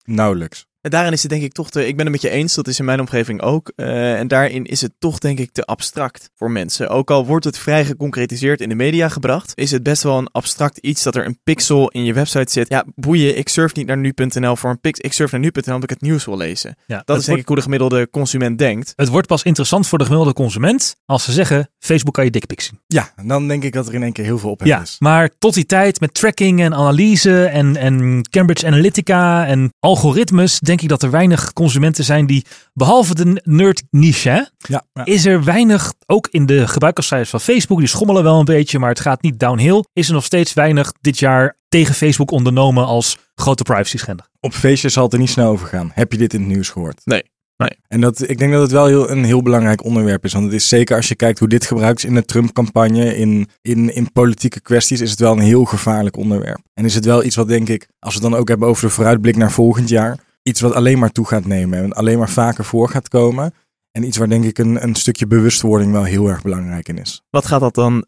nauwelijks. 0.04 0.66
En 0.86 0.92
daarin 0.92 1.12
is 1.12 1.22
het 1.22 1.30
denk 1.30 1.42
ik 1.42 1.52
toch 1.52 1.70
te, 1.70 1.86
ik 1.86 1.96
ben 1.96 2.04
het 2.04 2.14
met 2.14 2.22
je 2.22 2.30
eens, 2.30 2.54
dat 2.54 2.68
is 2.68 2.78
in 2.78 2.84
mijn 2.84 3.00
omgeving 3.00 3.42
ook. 3.42 3.72
eh, 3.76 4.18
en 4.18 4.28
daarin 4.28 4.64
is 4.64 4.80
het 4.80 4.92
toch 4.98 5.18
denk 5.18 5.38
ik 5.38 5.50
te 5.52 5.64
abstract 5.64 6.30
voor 6.34 6.50
mensen. 6.50 6.88
Ook 6.88 7.10
al 7.10 7.26
wordt 7.26 7.44
het 7.44 7.58
vrij 7.58 7.84
geconcretiseerd 7.84 8.60
in 8.60 8.68
de 8.68 8.74
media 8.74 9.08
gebracht, 9.08 9.52
is 9.54 9.70
het 9.70 9.82
best 9.82 10.02
wel 10.02 10.18
een 10.18 10.28
abstract 10.32 10.78
iets 10.78 11.02
dat 11.02 11.14
er 11.16 11.26
een 11.26 11.38
pixel 11.44 11.88
in 11.88 12.04
je 12.04 12.12
website 12.12 12.52
zit. 12.52 12.68
Ja, 12.68 12.84
boeien, 12.94 13.38
ik 13.38 13.48
surf 13.48 13.74
niet 13.74 13.86
naar 13.86 13.96
nu.nl 13.96 14.56
voor 14.56 14.70
een 14.70 14.80
pixel. 14.80 15.04
Ik 15.04 15.12
surf 15.12 15.30
naar 15.30 15.40
nu.nl 15.40 15.74
omdat 15.74 15.82
ik 15.82 15.90
het 15.90 16.00
nieuws 16.00 16.24
wil 16.24 16.36
lezen. 16.36 16.76
Ja, 16.86 17.02
Dat 17.04 17.18
is 17.18 17.24
denk 17.24 17.26
wordt, 17.26 17.40
ik 17.40 17.46
hoe 17.46 17.56
de 17.56 17.62
gemiddelde 17.62 18.10
consument 18.10 18.58
denkt. 18.58 18.92
Het 18.96 19.08
wordt 19.08 19.26
pas 19.26 19.42
interessant 19.42 19.86
voor 19.86 19.98
de 19.98 20.04
gemiddelde 20.04 20.34
consument 20.34 20.96
als 21.04 21.24
ze 21.24 21.32
zeggen 21.32 21.70
Facebook 21.78 22.14
kan 22.14 22.24
je 22.24 22.30
dickpics 22.30 22.64
zien. 22.64 22.80
Ja, 22.86 23.12
dan 23.24 23.48
denk 23.48 23.64
ik 23.64 23.72
dat 23.72 23.88
er 23.88 23.94
in 23.94 24.02
één 24.02 24.12
keer 24.12 24.24
heel 24.24 24.38
veel 24.38 24.50
op 24.50 24.64
Ja, 24.64 24.80
is. 24.82 24.96
maar 24.98 25.30
tot 25.38 25.54
die 25.54 25.66
tijd 25.66 26.00
met 26.00 26.14
tracking 26.14 26.60
en 26.60 26.74
analyse 26.74 27.44
en, 27.44 27.76
en 27.76 28.26
Cambridge 28.30 28.66
Analytica 28.66 29.46
en 29.46 29.72
algoritmes 29.80 30.58
denk 30.58 30.75
ik 30.82 30.88
dat 30.88 31.02
er 31.02 31.10
weinig 31.10 31.52
consumenten 31.52 32.04
zijn 32.04 32.26
die, 32.26 32.44
behalve 32.72 33.14
de 33.14 33.40
nerd 33.44 33.82
niche, 33.90 34.28
hè, 34.28 34.42
Ja, 34.58 34.84
ja. 34.92 35.04
is 35.04 35.26
er 35.26 35.44
weinig, 35.44 35.92
ook 36.06 36.28
in 36.30 36.46
de 36.46 36.68
gebruikerscijfers 36.68 37.30
van 37.30 37.40
Facebook, 37.40 37.78
die 37.78 37.88
schommelen 37.88 38.22
wel 38.22 38.38
een 38.38 38.44
beetje, 38.44 38.78
maar 38.78 38.88
het 38.88 39.00
gaat 39.00 39.22
niet 39.22 39.38
downhill, 39.40 39.84
is 39.92 40.08
er 40.08 40.14
nog 40.14 40.24
steeds 40.24 40.54
weinig 40.54 40.92
dit 41.00 41.18
jaar 41.18 41.56
tegen 41.68 41.94
Facebook 41.94 42.30
ondernomen 42.30 42.86
als 42.86 43.18
grote 43.34 43.62
privacy 43.62 43.98
schender. 43.98 44.26
Op 44.40 44.52
feestjes 44.52 44.92
zal 44.92 45.04
het 45.04 45.12
er 45.12 45.18
niet 45.18 45.30
snel 45.30 45.50
over 45.50 45.66
gaan. 45.66 45.90
Heb 45.94 46.12
je 46.12 46.18
dit 46.18 46.34
in 46.34 46.40
het 46.40 46.48
nieuws 46.48 46.68
gehoord? 46.68 47.00
Nee. 47.04 47.22
Nee. 47.56 47.70
En 47.88 48.00
dat, 48.00 48.28
ik 48.28 48.38
denk 48.38 48.52
dat 48.52 48.62
het 48.62 48.70
wel 48.70 48.86
heel, 48.86 49.10
een 49.10 49.24
heel 49.24 49.42
belangrijk 49.42 49.84
onderwerp 49.84 50.24
is. 50.24 50.32
Want 50.32 50.44
het 50.44 50.54
is 50.54 50.68
zeker 50.68 50.96
als 50.96 51.08
je 51.08 51.14
kijkt 51.14 51.38
hoe 51.38 51.48
dit 51.48 51.66
gebruikt 51.66 51.98
is 51.98 52.04
in 52.04 52.14
de 52.14 52.24
Trump-campagne, 52.24 53.16
in, 53.16 53.48
in, 53.62 53.94
in 53.94 54.12
politieke 54.12 54.60
kwesties, 54.60 55.00
is 55.00 55.10
het 55.10 55.20
wel 55.20 55.32
een 55.32 55.38
heel 55.38 55.64
gevaarlijk 55.64 56.16
onderwerp. 56.16 56.60
En 56.74 56.84
is 56.84 56.94
het 56.94 57.04
wel 57.04 57.24
iets 57.24 57.36
wat 57.36 57.48
denk 57.48 57.68
ik, 57.68 57.88
als 57.98 58.14
we 58.14 58.20
het 58.20 58.30
dan 58.30 58.40
ook 58.40 58.48
hebben 58.48 58.68
over 58.68 58.86
de 58.86 58.94
vooruitblik 58.94 59.36
naar 59.36 59.52
volgend 59.52 59.88
jaar, 59.88 60.18
iets 60.46 60.60
wat 60.60 60.74
alleen 60.74 60.98
maar 60.98 61.12
toe 61.12 61.26
gaat 61.26 61.44
nemen 61.44 61.78
en 61.82 61.92
alleen 61.92 62.18
maar 62.18 62.30
vaker 62.30 62.64
voor 62.64 62.88
gaat 62.88 63.08
komen. 63.08 63.54
En 63.90 64.02
iets 64.02 64.16
waar 64.16 64.28
denk 64.28 64.44
ik 64.44 64.58
een, 64.58 64.82
een 64.82 64.94
stukje 64.94 65.26
bewustwording 65.26 65.92
wel 65.92 66.04
heel 66.04 66.28
erg 66.28 66.42
belangrijk 66.42 66.88
in 66.88 66.98
is. 66.98 67.22
Wat 67.30 67.46
gaat 67.46 67.60
dat 67.60 67.74
dan 67.74 68.04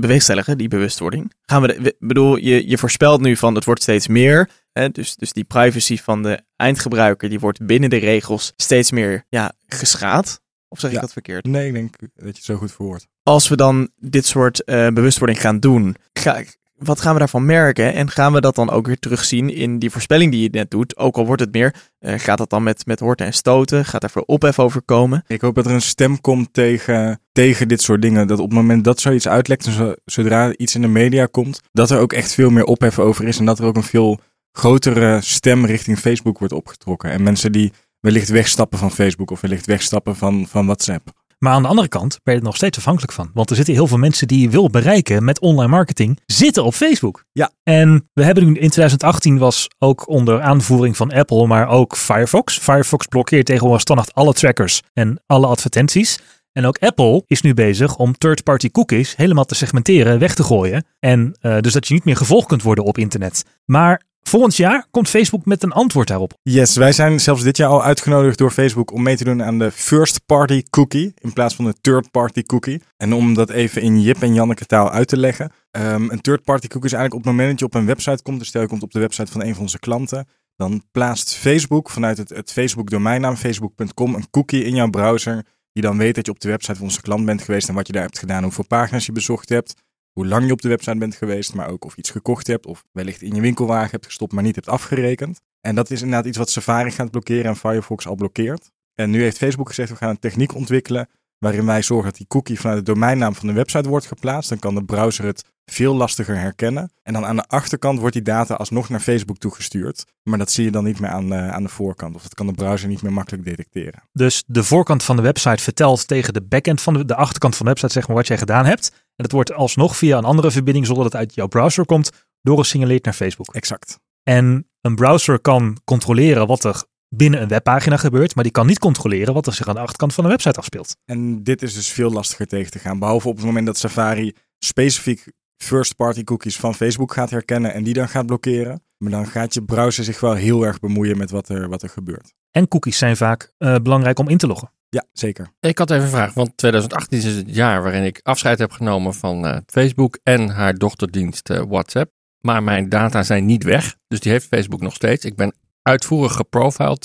bewerkstelligen, 0.00 0.58
die 0.58 0.68
bewustwording? 0.68 1.32
Gaan 1.42 1.62
we, 1.62 1.82
de, 1.82 1.96
bedoel, 1.98 2.36
je, 2.36 2.68
je 2.68 2.78
voorspelt 2.78 3.20
nu 3.20 3.36
van 3.36 3.54
het 3.54 3.64
wordt 3.64 3.82
steeds 3.82 4.08
meer. 4.08 4.50
Hè, 4.72 4.88
dus, 4.88 5.16
dus 5.16 5.32
die 5.32 5.44
privacy 5.44 5.96
van 5.98 6.22
de 6.22 6.40
eindgebruiker, 6.56 7.28
die 7.28 7.40
wordt 7.40 7.66
binnen 7.66 7.90
de 7.90 7.96
regels 7.96 8.52
steeds 8.56 8.90
meer 8.90 9.24
ja, 9.28 9.52
geschaad. 9.66 10.40
Of 10.68 10.78
zeg 10.80 10.90
ik 10.90 10.96
Ja. 10.96 11.02
dat 11.02 11.12
verkeerd? 11.12 11.46
Nee, 11.46 11.66
ik 11.66 11.72
denk 11.74 11.96
dat 11.98 12.10
je 12.14 12.26
het 12.26 12.44
zo 12.44 12.56
goed 12.56 12.72
verwoordt. 12.72 13.06
Als 13.22 13.48
we 13.48 13.56
dan 13.56 13.88
dit 13.96 14.26
soort 14.26 14.64
eh, 14.64 14.88
bewustwording 14.88 15.40
gaan 15.40 15.60
doen, 15.60 15.96
ga, 16.12 16.42
wat 16.76 17.00
gaan 17.00 17.12
we 17.12 17.18
daarvan 17.18 17.44
merken? 17.46 17.94
En 17.94 18.10
gaan 18.10 18.32
we 18.32 18.40
dat 18.40 18.54
dan 18.54 18.70
ook 18.70 18.86
weer 18.86 18.98
terugzien 18.98 19.50
in 19.54 19.78
die 19.78 19.90
voorspelling 19.90 20.30
die 20.32 20.42
je 20.42 20.48
net 20.50 20.70
doet? 20.70 20.96
Ook 20.96 21.16
al 21.16 21.26
wordt 21.26 21.40
het 21.40 21.52
meer, 21.52 21.74
eh, 21.98 22.18
gaat 22.18 22.38
dat 22.38 22.50
dan 22.50 22.62
met, 22.62 22.86
met 22.86 23.00
horten 23.00 23.26
en 23.26 23.32
stoten? 23.32 23.84
Gaat 23.84 24.02
er 24.02 24.10
veel 24.10 24.22
ophef 24.26 24.58
over 24.58 24.82
komen? 24.82 25.24
Ik 25.26 25.40
hoop 25.40 25.54
dat 25.54 25.66
er 25.66 25.72
een 25.72 25.80
stem 25.82 26.20
komt 26.20 26.48
tegen, 26.52 27.20
tegen 27.32 27.68
dit 27.68 27.82
soort 27.82 28.02
dingen. 28.02 28.26
Dat 28.26 28.38
op 28.38 28.44
het 28.44 28.54
moment 28.54 28.84
dat 28.84 29.00
zoiets 29.00 29.28
uitlekt, 29.28 29.66
en 29.66 29.72
zo- 29.72 29.94
zodra 30.04 30.56
iets 30.56 30.74
in 30.74 30.80
de 30.80 30.88
media 30.88 31.26
komt, 31.26 31.60
dat 31.72 31.90
er 31.90 31.98
ook 31.98 32.12
echt 32.12 32.32
veel 32.34 32.50
meer 32.50 32.64
ophef 32.64 32.98
over 32.98 33.24
is. 33.24 33.38
En 33.38 33.44
dat 33.44 33.58
er 33.58 33.64
ook 33.64 33.76
een 33.76 33.82
veel 33.82 34.20
grotere 34.52 35.20
stem 35.20 35.64
richting 35.66 35.98
Facebook 35.98 36.38
wordt 36.38 36.54
opgetrokken. 36.54 37.10
En 37.10 37.22
mensen 37.22 37.52
die 37.52 37.72
wellicht 38.00 38.28
wegstappen 38.28 38.78
van 38.78 38.90
Facebook 38.90 39.30
of 39.30 39.40
wellicht 39.40 39.66
wegstappen 39.66 40.16
van, 40.16 40.46
van 40.48 40.64
WhatsApp. 40.64 41.10
Maar 41.38 41.52
aan 41.52 41.62
de 41.62 41.68
andere 41.68 41.88
kant 41.88 42.18
ben 42.22 42.34
je 42.34 42.40
er 42.40 42.46
nog 42.46 42.56
steeds 42.56 42.78
afhankelijk 42.78 43.12
van. 43.12 43.30
Want 43.34 43.50
er 43.50 43.56
zitten 43.56 43.74
heel 43.74 43.86
veel 43.86 43.98
mensen 43.98 44.28
die 44.28 44.40
je 44.40 44.48
wil 44.48 44.70
bereiken 44.70 45.24
met 45.24 45.40
online 45.40 45.70
marketing, 45.70 46.20
zitten 46.26 46.64
op 46.64 46.74
Facebook. 46.74 47.24
Ja. 47.32 47.50
En 47.62 48.08
we 48.12 48.24
hebben 48.24 48.44
nu 48.44 48.50
in 48.50 48.70
2018 48.70 49.38
was 49.38 49.68
ook 49.78 50.08
onder 50.08 50.40
aanvoering 50.40 50.96
van 50.96 51.12
Apple, 51.12 51.46
maar 51.46 51.68
ook 51.68 51.96
Firefox. 51.96 52.58
Firefox 52.58 53.06
blokkeert 53.06 53.46
tegenwoordig 53.46 53.80
standaard 53.80 54.14
alle 54.14 54.32
trackers 54.32 54.82
en 54.92 55.22
alle 55.26 55.46
advertenties. 55.46 56.18
En 56.52 56.66
ook 56.66 56.78
Apple 56.78 57.22
is 57.26 57.42
nu 57.42 57.54
bezig 57.54 57.96
om 57.96 58.18
third-party 58.18 58.70
cookies 58.70 59.16
helemaal 59.16 59.44
te 59.44 59.54
segmenteren, 59.54 60.18
weg 60.18 60.34
te 60.34 60.42
gooien. 60.42 60.84
En 60.98 61.38
uh, 61.40 61.58
dus 61.60 61.72
dat 61.72 61.88
je 61.88 61.94
niet 61.94 62.04
meer 62.04 62.16
gevolgd 62.16 62.46
kunt 62.46 62.62
worden 62.62 62.84
op 62.84 62.98
internet. 62.98 63.44
Maar 63.64 64.02
volgend 64.28 64.56
jaar 64.56 64.86
komt 64.90 65.08
Facebook 65.08 65.44
met 65.44 65.62
een 65.62 65.72
antwoord 65.72 66.08
daarop. 66.08 66.32
Yes, 66.42 66.76
wij 66.76 66.92
zijn 66.92 67.20
zelfs 67.20 67.42
dit 67.42 67.56
jaar 67.56 67.68
al 67.68 67.82
uitgenodigd 67.82 68.38
door 68.38 68.50
Facebook 68.50 68.92
om 68.92 69.02
mee 69.02 69.16
te 69.16 69.24
doen 69.24 69.42
aan 69.42 69.58
de 69.58 69.70
first-party 69.70 70.62
cookie 70.70 71.14
in 71.18 71.32
plaats 71.32 71.54
van 71.54 71.64
de 71.64 71.74
third-party 71.80 72.42
cookie. 72.42 72.82
En 72.96 73.12
om 73.12 73.34
dat 73.34 73.50
even 73.50 73.82
in 73.82 74.00
Jip 74.00 74.22
en 74.22 74.34
Janneke 74.34 74.66
taal 74.66 74.90
uit 74.90 75.08
te 75.08 75.16
leggen. 75.16 75.52
Um, 75.70 76.10
een 76.10 76.20
third-party 76.20 76.66
cookie 76.66 76.90
is 76.90 76.96
eigenlijk 76.96 77.14
op 77.14 77.22
het 77.22 77.30
moment 77.30 77.50
dat 77.50 77.58
je 77.58 77.64
op 77.64 77.74
een 77.74 77.86
website 77.86 78.22
komt, 78.22 78.38
dus 78.38 78.48
stel 78.48 78.60
je 78.60 78.68
komt 78.68 78.82
op 78.82 78.92
de 78.92 79.00
website 79.00 79.32
van 79.32 79.42
een 79.42 79.54
van 79.54 79.62
onze 79.62 79.78
klanten, 79.78 80.26
dan 80.56 80.82
plaatst 80.92 81.34
Facebook 81.34 81.90
vanuit 81.90 82.18
het, 82.18 82.28
het 82.28 82.52
Facebook 82.52 82.90
domeinnaam 82.90 83.36
facebook.com 83.36 84.14
een 84.14 84.30
cookie 84.30 84.64
in 84.64 84.74
jouw 84.74 84.90
browser 84.90 85.44
die 85.72 85.82
dan 85.82 85.98
weet 85.98 86.14
dat 86.14 86.26
je 86.26 86.32
op 86.32 86.40
de 86.40 86.48
website 86.48 86.74
van 86.74 86.84
onze 86.84 87.00
klant 87.00 87.24
bent 87.24 87.42
geweest 87.42 87.68
en 87.68 87.74
wat 87.74 87.86
je 87.86 87.92
daar 87.92 88.02
hebt 88.02 88.18
gedaan, 88.18 88.42
hoeveel 88.42 88.66
pagina's 88.66 89.06
je 89.06 89.12
bezocht 89.12 89.48
hebt, 89.48 89.74
hoe 90.14 90.26
lang 90.26 90.46
je 90.46 90.52
op 90.52 90.62
de 90.62 90.68
website 90.68 90.98
bent 90.98 91.14
geweest, 91.14 91.54
maar 91.54 91.68
ook 91.68 91.84
of 91.84 91.92
je 91.92 91.98
iets 91.98 92.10
gekocht 92.10 92.46
hebt 92.46 92.66
of 92.66 92.84
wellicht 92.92 93.22
in 93.22 93.34
je 93.34 93.40
winkelwagen 93.40 93.90
hebt 93.90 94.06
gestopt, 94.06 94.32
maar 94.32 94.42
niet 94.42 94.54
hebt 94.54 94.68
afgerekend. 94.68 95.40
En 95.60 95.74
dat 95.74 95.90
is 95.90 96.02
inderdaad 96.02 96.26
iets 96.26 96.38
wat 96.38 96.50
Safari 96.50 96.90
gaat 96.90 97.10
blokkeren 97.10 97.44
en 97.44 97.56
Firefox 97.56 98.06
al 98.06 98.14
blokkeert. 98.14 98.70
En 98.94 99.10
nu 99.10 99.22
heeft 99.22 99.38
Facebook 99.38 99.68
gezegd, 99.68 99.90
we 99.90 99.96
gaan 99.96 100.08
een 100.08 100.18
techniek 100.18 100.54
ontwikkelen 100.54 101.08
waarin 101.38 101.66
wij 101.66 101.82
zorgen 101.82 102.08
dat 102.08 102.16
die 102.16 102.26
cookie 102.26 102.60
vanuit 102.60 102.86
de 102.86 102.92
domeinnaam 102.92 103.34
van 103.34 103.48
de 103.48 103.54
website 103.54 103.88
wordt 103.88 104.06
geplaatst. 104.06 104.48
Dan 104.48 104.58
kan 104.58 104.74
de 104.74 104.84
browser 104.84 105.24
het 105.24 105.44
veel 105.64 105.94
lastiger 105.94 106.38
herkennen. 106.38 106.92
En 107.02 107.12
dan 107.12 107.26
aan 107.26 107.36
de 107.36 107.46
achterkant 107.46 107.98
wordt 107.98 108.14
die 108.14 108.22
data 108.22 108.54
alsnog 108.54 108.88
naar 108.88 109.00
Facebook 109.00 109.38
toegestuurd. 109.38 110.04
Maar 110.22 110.38
dat 110.38 110.52
zie 110.52 110.64
je 110.64 110.70
dan 110.70 110.84
niet 110.84 111.00
meer 111.00 111.10
aan, 111.10 111.32
uh, 111.32 111.50
aan 111.50 111.62
de 111.62 111.68
voorkant. 111.68 112.14
Of 112.14 112.22
dat 112.22 112.34
kan 112.34 112.46
de 112.46 112.52
browser 112.52 112.88
niet 112.88 113.02
meer 113.02 113.12
makkelijk 113.12 113.44
detecteren. 113.44 114.02
Dus 114.12 114.44
de 114.46 114.64
voorkant 114.64 115.02
van 115.02 115.16
de 115.16 115.22
website 115.22 115.62
vertelt 115.62 116.08
tegen 116.08 116.32
de 116.32 116.42
backend 116.42 116.80
van 116.80 116.94
de, 116.94 117.04
de 117.04 117.14
achterkant 117.14 117.56
van 117.56 117.66
de 117.66 117.72
website 117.72 117.92
zeg 117.92 118.06
maar 118.06 118.16
wat 118.16 118.26
jij 118.26 118.38
gedaan 118.38 118.64
hebt. 118.64 118.90
En 118.92 119.24
dat 119.24 119.32
wordt 119.32 119.52
alsnog 119.52 119.96
via 119.96 120.18
een 120.18 120.24
andere 120.24 120.50
verbinding 120.50 120.86
zonder 120.86 121.04
dat 121.04 121.12
het 121.12 121.20
uit 121.22 121.34
jouw 121.34 121.46
browser 121.46 121.86
komt 121.86 122.10
doorgesignaleerd 122.42 123.04
naar 123.04 123.14
Facebook. 123.14 123.54
Exact. 123.54 123.98
En 124.22 124.68
een 124.80 124.94
browser 124.94 125.40
kan 125.40 125.78
controleren 125.84 126.46
wat 126.46 126.64
er 126.64 126.84
binnen 127.16 127.42
een 127.42 127.48
webpagina 127.48 127.96
gebeurt, 127.96 128.34
maar 128.34 128.44
die 128.44 128.52
kan 128.52 128.66
niet 128.66 128.78
controleren 128.78 129.34
wat 129.34 129.46
er 129.46 129.52
zich 129.52 129.68
aan 129.68 129.74
de 129.74 129.80
achterkant 129.80 130.14
van 130.14 130.24
de 130.24 130.30
website 130.30 130.58
afspeelt. 130.58 130.96
En 131.04 131.42
dit 131.42 131.62
is 131.62 131.74
dus 131.74 131.88
veel 131.88 132.10
lastiger 132.10 132.46
tegen 132.46 132.70
te 132.70 132.78
gaan. 132.78 132.98
Behalve 132.98 133.28
op 133.28 133.36
het 133.36 133.44
moment 133.44 133.66
dat 133.66 133.78
Safari 133.78 134.32
specifiek 134.58 135.32
first-party 135.56 136.24
cookies 136.24 136.56
van 136.56 136.74
Facebook 136.74 137.12
gaat 137.12 137.30
herkennen 137.30 137.74
en 137.74 137.82
die 137.82 137.94
dan 137.94 138.08
gaat 138.08 138.26
blokkeren. 138.26 138.82
Maar 138.98 139.10
dan 139.10 139.26
gaat 139.26 139.54
je 139.54 139.62
browser 139.62 140.04
zich 140.04 140.20
wel 140.20 140.34
heel 140.34 140.62
erg 140.62 140.80
bemoeien 140.80 141.16
met 141.16 141.30
wat 141.30 141.48
er, 141.48 141.68
wat 141.68 141.82
er 141.82 141.88
gebeurt. 141.88 142.34
En 142.50 142.68
cookies 142.68 142.98
zijn 142.98 143.16
vaak 143.16 143.52
uh, 143.58 143.74
belangrijk 143.82 144.18
om 144.18 144.28
in 144.28 144.38
te 144.38 144.46
loggen. 144.46 144.70
Ja, 144.88 145.04
zeker. 145.12 145.48
Ik 145.60 145.78
had 145.78 145.90
even 145.90 146.02
een 146.02 146.10
vraag, 146.10 146.34
want 146.34 146.56
2018 146.56 147.18
is 147.18 147.24
het 147.24 147.54
jaar 147.54 147.82
waarin 147.82 148.04
ik 148.04 148.20
afscheid 148.22 148.58
heb 148.58 148.70
genomen 148.70 149.14
van 149.14 149.46
uh, 149.46 149.56
Facebook 149.66 150.18
en 150.22 150.48
haar 150.48 150.74
dochterdienst 150.74 151.50
uh, 151.50 151.62
WhatsApp. 151.68 152.12
Maar 152.40 152.62
mijn 152.62 152.88
data 152.88 153.22
zijn 153.22 153.44
niet 153.44 153.64
weg, 153.64 153.96
dus 154.08 154.20
die 154.20 154.32
heeft 154.32 154.46
Facebook 154.46 154.80
nog 154.80 154.94
steeds. 154.94 155.24
Ik 155.24 155.36
ben 155.36 155.54
uitvoerig 155.84 156.32
geprofiled 156.32 157.04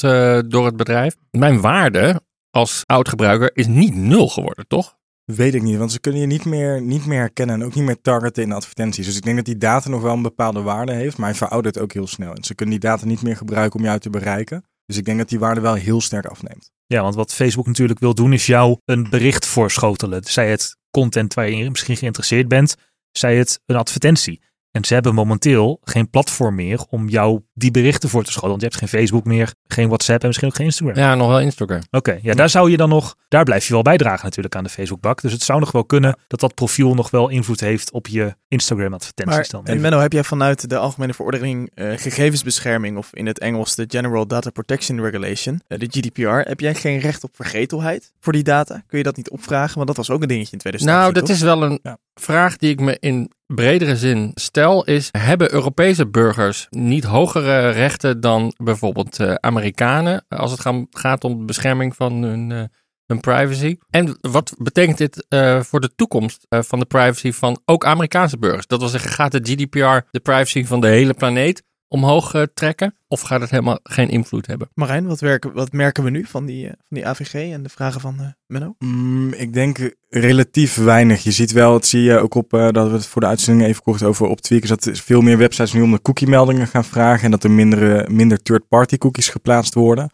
door 0.51 0.65
het 0.65 0.77
bedrijf. 0.77 1.15
Mijn 1.31 1.61
waarde 1.61 2.21
als 2.49 2.83
oud-gebruiker 2.85 3.49
is 3.53 3.67
niet 3.67 3.95
nul 3.95 4.27
geworden, 4.27 4.67
toch? 4.67 4.97
Weet 5.25 5.55
ik 5.55 5.61
niet, 5.61 5.77
want 5.77 5.91
ze 5.91 5.99
kunnen 5.99 6.21
je 6.21 6.27
niet 6.27 6.45
meer, 6.45 6.81
niet 6.81 7.05
meer 7.05 7.19
herkennen 7.19 7.55
en 7.55 7.65
ook 7.65 7.75
niet 7.75 7.83
meer 7.85 8.01
targeten 8.01 8.43
in 8.43 8.51
advertenties. 8.51 9.05
Dus 9.05 9.17
ik 9.17 9.23
denk 9.23 9.35
dat 9.35 9.45
die 9.45 9.57
data 9.57 9.89
nog 9.89 10.01
wel 10.01 10.13
een 10.13 10.21
bepaalde 10.21 10.61
waarde 10.61 10.93
heeft, 10.93 11.17
maar 11.17 11.29
hij 11.29 11.37
veroudert 11.37 11.79
ook 11.79 11.93
heel 11.93 12.07
snel. 12.07 12.33
En 12.33 12.43
ze 12.43 12.55
kunnen 12.55 12.79
die 12.79 12.89
data 12.89 13.05
niet 13.05 13.21
meer 13.21 13.37
gebruiken 13.37 13.79
om 13.79 13.85
jou 13.85 13.99
te 13.99 14.09
bereiken. 14.09 14.65
Dus 14.85 14.97
ik 14.97 15.05
denk 15.05 15.17
dat 15.17 15.29
die 15.29 15.39
waarde 15.39 15.61
wel 15.61 15.73
heel 15.73 16.01
sterk 16.01 16.25
afneemt. 16.25 16.71
Ja, 16.85 17.01
want 17.01 17.15
wat 17.15 17.33
Facebook 17.33 17.67
natuurlijk 17.67 17.99
wil 17.99 18.13
doen 18.13 18.33
is 18.33 18.45
jou 18.45 18.77
een 18.85 19.09
bericht 19.09 19.45
voorschotelen. 19.45 20.23
Zij 20.23 20.49
het 20.49 20.77
content 20.91 21.33
waar 21.33 21.49
je 21.49 21.69
misschien 21.69 21.97
geïnteresseerd 21.97 22.47
bent, 22.47 22.75
zij 23.11 23.37
het 23.37 23.61
een 23.65 23.75
advertentie. 23.75 24.41
En 24.71 24.85
ze 24.85 24.93
hebben 24.93 25.13
momenteel 25.13 25.79
geen 25.83 26.09
platform 26.09 26.55
meer 26.55 26.85
om 26.89 27.09
jou 27.09 27.41
die 27.59 27.71
berichten 27.71 28.09
voor 28.09 28.23
te 28.23 28.31
schoten. 28.31 28.49
Want 28.49 28.61
je 28.61 28.67
hebt 28.67 28.79
geen 28.79 28.89
Facebook 28.89 29.25
meer, 29.25 29.53
geen 29.67 29.87
WhatsApp 29.87 30.21
en 30.21 30.27
misschien 30.27 30.47
ook 30.47 30.55
geen 30.55 30.65
Instagram. 30.65 30.95
Ja, 30.95 31.15
nog 31.15 31.27
wel 31.27 31.39
Instagram. 31.39 31.81
Oké, 31.91 32.19
ja, 32.21 32.33
daar 32.33 32.49
zou 32.49 32.71
je 32.71 32.77
dan 32.77 32.89
nog, 32.89 33.15
daar 33.27 33.43
blijf 33.43 33.67
je 33.67 33.73
wel 33.73 33.81
bijdragen 33.81 34.23
natuurlijk 34.23 34.55
aan 34.55 34.63
de 34.63 34.69
Facebookbak. 34.69 35.21
Dus 35.21 35.31
het 35.31 35.43
zou 35.43 35.59
nog 35.59 35.71
wel 35.71 35.85
kunnen 35.85 36.17
dat 36.27 36.39
dat 36.39 36.53
profiel 36.53 36.93
nog 36.93 37.09
wel 37.09 37.29
invloed 37.29 37.59
heeft 37.59 37.91
op 37.91 38.07
je 38.07 38.35
Instagram 38.47 38.93
advertenties. 38.93 39.51
Maar, 39.51 39.61
en 39.63 39.81
Menno, 39.81 39.99
heb 39.99 40.13
jij 40.13 40.23
vanuit 40.23 40.69
de 40.69 40.77
Algemene 40.77 41.13
Verordening 41.13 41.71
uh, 41.75 41.97
Gegevensbescherming 41.97 42.97
of 42.97 43.09
in 43.13 43.27
het 43.27 43.39
Engels 43.39 43.75
de 43.75 43.85
General 43.87 44.27
Data 44.27 44.49
Protection 44.49 45.01
Regulation, 45.01 45.61
uh, 45.67 45.79
de 45.79 45.87
GDPR, 45.89 46.49
heb 46.49 46.59
jij 46.59 46.75
geen 46.75 46.99
recht 46.99 47.23
op 47.23 47.35
vergetelheid 47.35 48.11
voor 48.19 48.33
die 48.33 48.43
data? 48.43 48.83
Kun 48.87 48.97
je 48.97 49.03
dat 49.03 49.15
niet 49.15 49.29
opvragen? 49.29 49.75
Want 49.75 49.87
dat 49.87 49.97
was 49.97 50.09
ook 50.09 50.21
een 50.21 50.27
dingetje 50.27 50.51
in 50.51 50.59
2018. 50.59 51.01
Nou, 51.01 51.13
dat 51.13 51.35
is 51.35 51.41
wel 51.41 51.63
een 51.63 51.79
ja. 51.83 51.97
vraag 52.13 52.57
die 52.57 52.69
ik 52.69 52.79
me 52.79 52.97
in 52.99 53.31
bredere 53.55 53.97
zin 53.97 54.31
stel 54.33 54.85
is, 54.85 55.09
hebben 55.11 55.53
Europese 55.53 56.07
burgers 56.07 56.67
niet 56.69 57.03
hogere 57.03 57.48
rechten 57.57 58.21
dan 58.21 58.53
bijvoorbeeld 58.57 59.19
uh, 59.19 59.33
Amerikanen 59.33 60.25
als 60.27 60.51
het 60.51 60.87
gaat 60.89 61.23
om 61.23 61.45
bescherming 61.45 61.95
van 61.95 62.13
hun, 62.13 62.49
uh, 62.49 62.63
hun 63.05 63.19
privacy? 63.19 63.77
En 63.89 64.17
wat 64.21 64.53
betekent 64.57 64.97
dit 64.97 65.25
uh, 65.29 65.61
voor 65.61 65.79
de 65.79 65.95
toekomst 65.95 66.45
van 66.49 66.79
de 66.79 66.85
privacy 66.85 67.31
van 67.31 67.61
ook 67.65 67.85
Amerikaanse 67.85 68.37
burgers? 68.37 68.67
Dat 68.67 68.79
wil 68.79 68.89
zeggen, 68.89 69.11
gaat 69.11 69.31
de 69.31 69.39
GDPR 69.43 70.07
de 70.11 70.19
privacy 70.19 70.65
van 70.65 70.81
de 70.81 70.87
hele 70.87 71.13
planeet 71.13 71.63
omhoog 71.89 72.33
uh, 72.33 72.43
trekken? 72.53 72.95
Of 73.07 73.21
gaat 73.21 73.41
het 73.41 73.49
helemaal 73.49 73.79
geen 73.83 74.09
invloed 74.09 74.47
hebben? 74.47 74.69
Marijn, 74.73 75.07
wat, 75.07 75.19
werken, 75.19 75.53
wat 75.53 75.71
merken 75.71 76.03
we 76.03 76.09
nu 76.09 76.25
van 76.25 76.45
die, 76.45 76.65
uh, 76.65 76.71
van 76.71 76.97
die 76.97 77.07
AVG 77.07 77.33
en 77.33 77.63
de 77.63 77.69
vragen 77.69 78.01
van 78.01 78.17
uh, 78.19 78.27
Menno? 78.47 78.75
Mm, 78.79 79.33
ik 79.33 79.53
denk 79.53 79.95
relatief 80.09 80.75
weinig. 80.75 81.23
Je 81.23 81.31
ziet 81.31 81.51
wel, 81.51 81.73
het 81.73 81.85
zie 81.85 82.01
je 82.01 82.17
ook 82.17 82.35
op, 82.35 82.49
dat 82.49 82.87
we 82.87 82.93
het 82.93 83.05
voor 83.05 83.21
de 83.21 83.27
uitzending 83.27 83.67
even 83.67 83.83
kort 83.83 84.03
over 84.03 84.27
op 84.27 84.41
tweakers, 84.41 84.69
dat 84.69 84.99
veel 84.99 85.21
meer 85.21 85.37
websites 85.37 85.73
nu 85.73 85.81
om 85.81 85.91
de 85.91 86.01
cookie 86.01 86.27
meldingen 86.27 86.67
gaan 86.67 86.85
vragen 86.85 87.25
en 87.25 87.31
dat 87.31 87.43
er 87.43 87.51
minder, 87.51 88.11
minder 88.11 88.41
third-party 88.41 88.97
cookies 88.97 89.29
geplaatst 89.29 89.73
worden. 89.73 90.11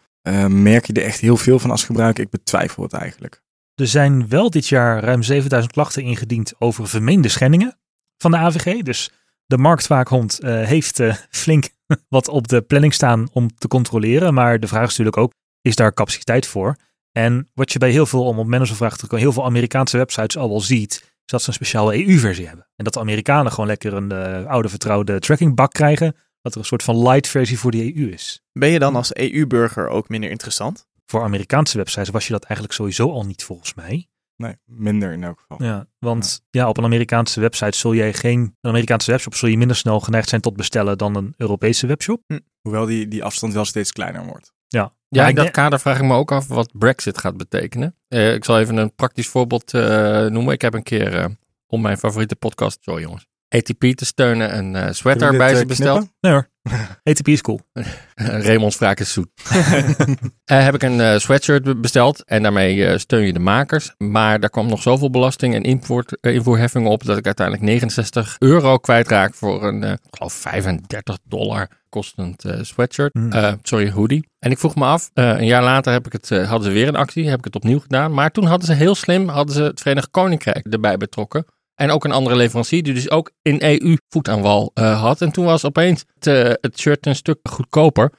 merk 0.48 0.86
je 0.86 0.92
er 0.92 1.04
echt 1.04 1.20
heel 1.20 1.36
veel 1.36 1.58
van 1.58 1.70
als 1.70 1.84
gebruiker? 1.84 2.24
Ik 2.24 2.30
betwijfel 2.30 2.82
het 2.82 2.92
eigenlijk. 2.92 3.44
Er 3.74 3.86
zijn 3.86 4.28
wel 4.28 4.50
dit 4.50 4.68
jaar 4.68 5.02
ruim 5.04 5.22
7000 5.22 5.72
klachten 5.72 6.02
ingediend 6.02 6.52
over 6.58 6.88
vermeende 6.88 7.28
schendingen 7.28 7.78
van 8.18 8.30
de 8.30 8.36
AVG. 8.36 8.82
Dus 8.82 9.10
de 9.46 9.58
marktwaakhond 9.58 10.38
uh, 10.42 10.64
heeft 10.64 11.00
uh, 11.00 11.14
flink 11.30 11.68
wat 12.08 12.28
op 12.28 12.48
de 12.48 12.62
planning 12.62 12.94
staan 12.94 13.28
om 13.32 13.54
te 13.54 13.68
controleren. 13.68 14.34
Maar 14.34 14.60
de 14.60 14.66
vraag 14.66 14.82
is 14.82 14.88
natuurlijk 14.88 15.16
ook, 15.16 15.32
is 15.60 15.76
daar 15.76 15.94
capaciteit 15.94 16.46
voor? 16.46 16.76
En 17.12 17.50
wat 17.54 17.72
je 17.72 17.78
bij 17.78 17.90
heel 17.90 18.06
veel, 18.06 18.24
om 18.24 18.38
op 18.38 18.46
mensen 18.46 18.76
vraag 18.76 18.96
te 18.96 19.06
komen, 19.06 19.24
heel 19.24 19.32
veel 19.32 19.44
Amerikaanse 19.44 19.96
websites 19.96 20.36
al 20.36 20.48
wel 20.48 20.60
ziet, 20.60 20.92
is 20.92 21.32
dat 21.32 21.42
ze 21.42 21.48
een 21.48 21.54
speciale 21.54 22.06
EU-versie 22.06 22.46
hebben. 22.46 22.66
En 22.76 22.84
dat 22.84 22.92
de 22.92 23.00
Amerikanen 23.00 23.52
gewoon 23.52 23.66
lekker 23.66 23.94
een 23.94 24.12
uh, 24.12 24.46
oude 24.46 24.68
vertrouwde 24.68 25.18
trackingbak 25.18 25.72
krijgen, 25.72 26.16
dat 26.42 26.52
er 26.52 26.58
een 26.60 26.66
soort 26.66 26.82
van 26.82 27.02
light 27.08 27.28
versie 27.28 27.58
voor 27.58 27.70
de 27.70 27.96
EU 27.96 28.12
is. 28.12 28.42
Ben 28.52 28.68
je 28.68 28.78
dan 28.78 28.96
als 28.96 29.14
EU-burger 29.14 29.88
ook 29.88 30.08
minder 30.08 30.30
interessant? 30.30 30.86
Voor 31.06 31.22
Amerikaanse 31.22 31.76
websites 31.76 32.08
was 32.08 32.26
je 32.26 32.32
dat 32.32 32.44
eigenlijk 32.44 32.74
sowieso 32.74 33.10
al 33.10 33.24
niet 33.24 33.44
volgens 33.44 33.74
mij. 33.74 34.08
Nee, 34.36 34.54
minder 34.64 35.12
in 35.12 35.24
elk 35.24 35.40
geval. 35.40 35.62
Ja, 35.66 35.86
want 35.98 36.42
ja. 36.50 36.60
ja. 36.60 36.68
op 36.68 36.76
een 36.76 36.84
Amerikaanse 36.84 37.40
website 37.40 37.76
zul 37.76 37.94
jij 37.94 38.12
geen, 38.12 38.40
een 38.40 38.70
Amerikaanse 38.70 39.10
webshop 39.10 39.34
zul 39.34 39.48
je 39.48 39.58
minder 39.58 39.76
snel 39.76 40.00
geneigd 40.00 40.28
zijn 40.28 40.40
tot 40.40 40.56
bestellen 40.56 40.98
dan 40.98 41.16
een 41.16 41.34
Europese 41.36 41.86
webshop. 41.86 42.22
Hm. 42.26 42.38
Hoewel 42.60 42.86
die, 42.86 43.08
die 43.08 43.24
afstand 43.24 43.52
wel 43.52 43.64
steeds 43.64 43.92
kleiner 43.92 44.24
wordt. 44.24 44.52
Ja, 44.68 44.92
ja 45.08 45.28
in 45.28 45.34
dat 45.34 45.50
kader 45.50 45.80
vraag 45.80 45.98
ik 45.98 46.04
me 46.04 46.14
ook 46.14 46.32
af 46.32 46.48
wat 46.48 46.78
Brexit 46.78 47.18
gaat 47.18 47.36
betekenen. 47.36 47.96
Uh, 48.08 48.34
ik 48.34 48.44
zal 48.44 48.58
even 48.58 48.76
een 48.76 48.94
praktisch 48.94 49.28
voorbeeld 49.28 49.74
uh, 49.74 50.26
noemen. 50.26 50.52
Ik 50.52 50.62
heb 50.62 50.74
een 50.74 50.82
keer 50.82 51.18
uh, 51.18 51.24
om 51.66 51.80
mijn 51.80 51.98
favoriete 51.98 52.36
podcast, 52.36 52.78
sorry 52.80 53.02
jongens, 53.02 53.26
ATP 53.48 53.84
te 53.94 54.04
steunen 54.04 54.56
een 54.58 54.74
uh, 54.74 54.86
sweater 54.90 55.36
bij 55.36 55.54
ze 55.54 55.66
besteld. 55.66 56.08
Nee 56.20 56.32
hoor, 56.32 56.48
ATP 57.10 57.28
is 57.28 57.40
cool. 57.40 57.60
Raymond's 58.14 58.78
wraak 58.78 59.00
is 59.00 59.12
zoet. 59.12 59.28
uh, 59.54 60.14
heb 60.64 60.74
ik 60.74 60.82
een 60.82 60.98
uh, 60.98 61.18
sweatshirt 61.18 61.80
besteld 61.80 62.24
en 62.24 62.42
daarmee 62.42 62.98
steun 62.98 63.26
je 63.26 63.32
de 63.32 63.38
makers. 63.38 63.94
Maar 63.98 64.40
daar 64.40 64.50
kwam 64.50 64.66
nog 64.66 64.82
zoveel 64.82 65.10
belasting 65.10 65.54
en 65.54 65.62
import, 65.62 66.18
invoerheffing 66.20 66.86
op 66.86 67.04
dat 67.04 67.18
ik 67.18 67.24
uiteindelijk 67.26 67.66
69 67.66 68.36
euro 68.38 68.78
kwijtraak 68.78 69.34
voor 69.34 69.64
een, 69.64 69.82
ik 69.82 69.98
geloof 70.10 70.32
35 70.32 71.18
dollar 71.24 71.68
kostend 71.88 72.44
sweatshirt. 72.60 73.14
Mm. 73.14 73.58
sorry, 73.62 73.90
hoodie. 73.90 74.28
En 74.38 74.50
ik 74.50 74.58
vroeg 74.58 74.74
me 74.74 74.84
af, 74.84 75.10
een 75.14 75.46
jaar 75.46 75.62
later 75.62 75.92
heb 75.92 76.06
ik 76.06 76.12
het, 76.12 76.28
hadden 76.28 76.62
ze 76.62 76.70
weer 76.70 76.88
een 76.88 76.96
actie, 76.96 77.28
heb 77.28 77.38
ik 77.38 77.44
het 77.44 77.56
opnieuw 77.56 77.80
gedaan. 77.80 78.12
Maar 78.12 78.30
toen 78.30 78.44
hadden 78.44 78.66
ze 78.66 78.72
heel 78.72 78.94
slim, 78.94 79.28
hadden 79.28 79.54
ze 79.54 79.62
het 79.62 79.80
Verenigd 79.80 80.10
Koninkrijk 80.10 80.66
erbij 80.66 80.96
betrokken. 80.96 81.46
En 81.76 81.90
ook 81.90 82.04
een 82.04 82.12
andere 82.12 82.36
leverancier 82.36 82.82
die 82.82 82.94
dus 82.94 83.10
ook 83.10 83.30
in 83.42 83.62
EU 83.62 83.96
voet 84.08 84.28
aan 84.28 84.42
wal 84.42 84.70
uh, 84.74 85.00
had. 85.00 85.20
En 85.20 85.32
toen 85.32 85.44
was 85.44 85.64
opeens 85.64 86.04
het, 86.14 86.26
uh, 86.26 86.52
het, 86.60 86.78
shirt 86.78 87.06
een 87.06 87.16
stuk 87.16 87.38
goedkoper. 87.42 88.12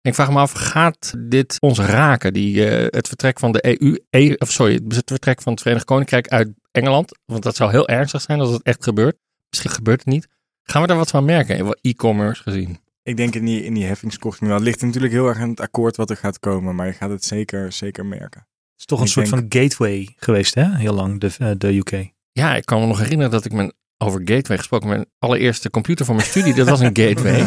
Ik 0.00 0.14
vraag 0.14 0.30
me 0.30 0.38
af, 0.38 0.52
gaat 0.52 1.14
dit 1.18 1.56
ons 1.60 1.78
raken? 1.78 2.32
Die, 2.32 2.68
eh, 2.68 2.86
het 2.90 3.08
vertrek 3.08 3.38
van 3.38 3.52
de 3.52 3.78
EU, 3.80 3.98
E- 4.10 4.34
of 4.38 4.50
sorry, 4.50 4.80
het 4.88 5.02
vertrek 5.06 5.42
van 5.42 5.52
het 5.52 5.62
Verenigd 5.62 5.84
Koninkrijk 5.86 6.28
uit 6.28 6.48
Engeland. 6.70 7.18
Want 7.24 7.42
dat 7.42 7.56
zou 7.56 7.70
heel 7.70 7.88
ernstig 7.88 8.20
zijn 8.20 8.40
als 8.40 8.50
het 8.50 8.62
echt 8.62 8.84
gebeurt. 8.84 9.16
Misschien 9.50 9.70
gebeurt 9.70 9.98
het 10.04 10.08
niet. 10.08 10.28
Gaan 10.62 10.82
we 10.82 10.88
daar 10.88 10.96
wat 10.96 11.10
van 11.10 11.24
merken, 11.24 11.74
e-commerce 11.80 12.42
gezien? 12.42 12.78
Ik 13.02 13.16
denk 13.16 13.34
in 13.34 13.44
die, 13.44 13.64
in 13.64 13.74
die 13.74 13.84
heffingskorting 13.84 14.46
wel. 14.46 14.54
Het 14.58 14.64
ligt 14.66 14.82
natuurlijk 14.82 15.12
heel 15.12 15.26
erg 15.28 15.38
aan 15.38 15.48
het 15.50 15.60
akkoord 15.60 15.96
wat 15.96 16.10
er 16.10 16.16
gaat 16.16 16.38
komen. 16.38 16.74
Maar 16.74 16.86
je 16.86 16.92
gaat 16.92 17.10
het 17.10 17.24
zeker, 17.24 17.72
zeker 17.72 18.06
merken. 18.06 18.40
Het 18.40 18.78
is 18.78 18.84
toch 18.84 18.98
een 18.98 19.04
Ik 19.06 19.10
soort 19.12 19.30
denk- 19.30 19.50
van 19.52 19.60
gateway 19.62 20.14
geweest, 20.16 20.54
hè? 20.54 20.76
Heel 20.76 20.94
lang, 20.94 21.20
de, 21.20 21.30
eh, 21.38 21.50
de 21.58 21.76
UK. 21.76 22.12
Ja, 22.34 22.54
ik 22.54 22.64
kan 22.64 22.80
me 22.80 22.86
nog 22.86 22.98
herinneren 22.98 23.30
dat 23.32 23.44
ik 23.44 23.52
mijn, 23.52 23.72
over 23.98 24.20
gateway 24.24 24.58
gesproken, 24.58 24.88
mijn 24.88 25.06
allereerste 25.18 25.70
computer 25.70 26.04
voor 26.04 26.14
mijn 26.14 26.26
studie, 26.26 26.54
dat 26.54 26.68
was 26.68 26.80
een 26.80 26.96
gateway. 27.02 27.46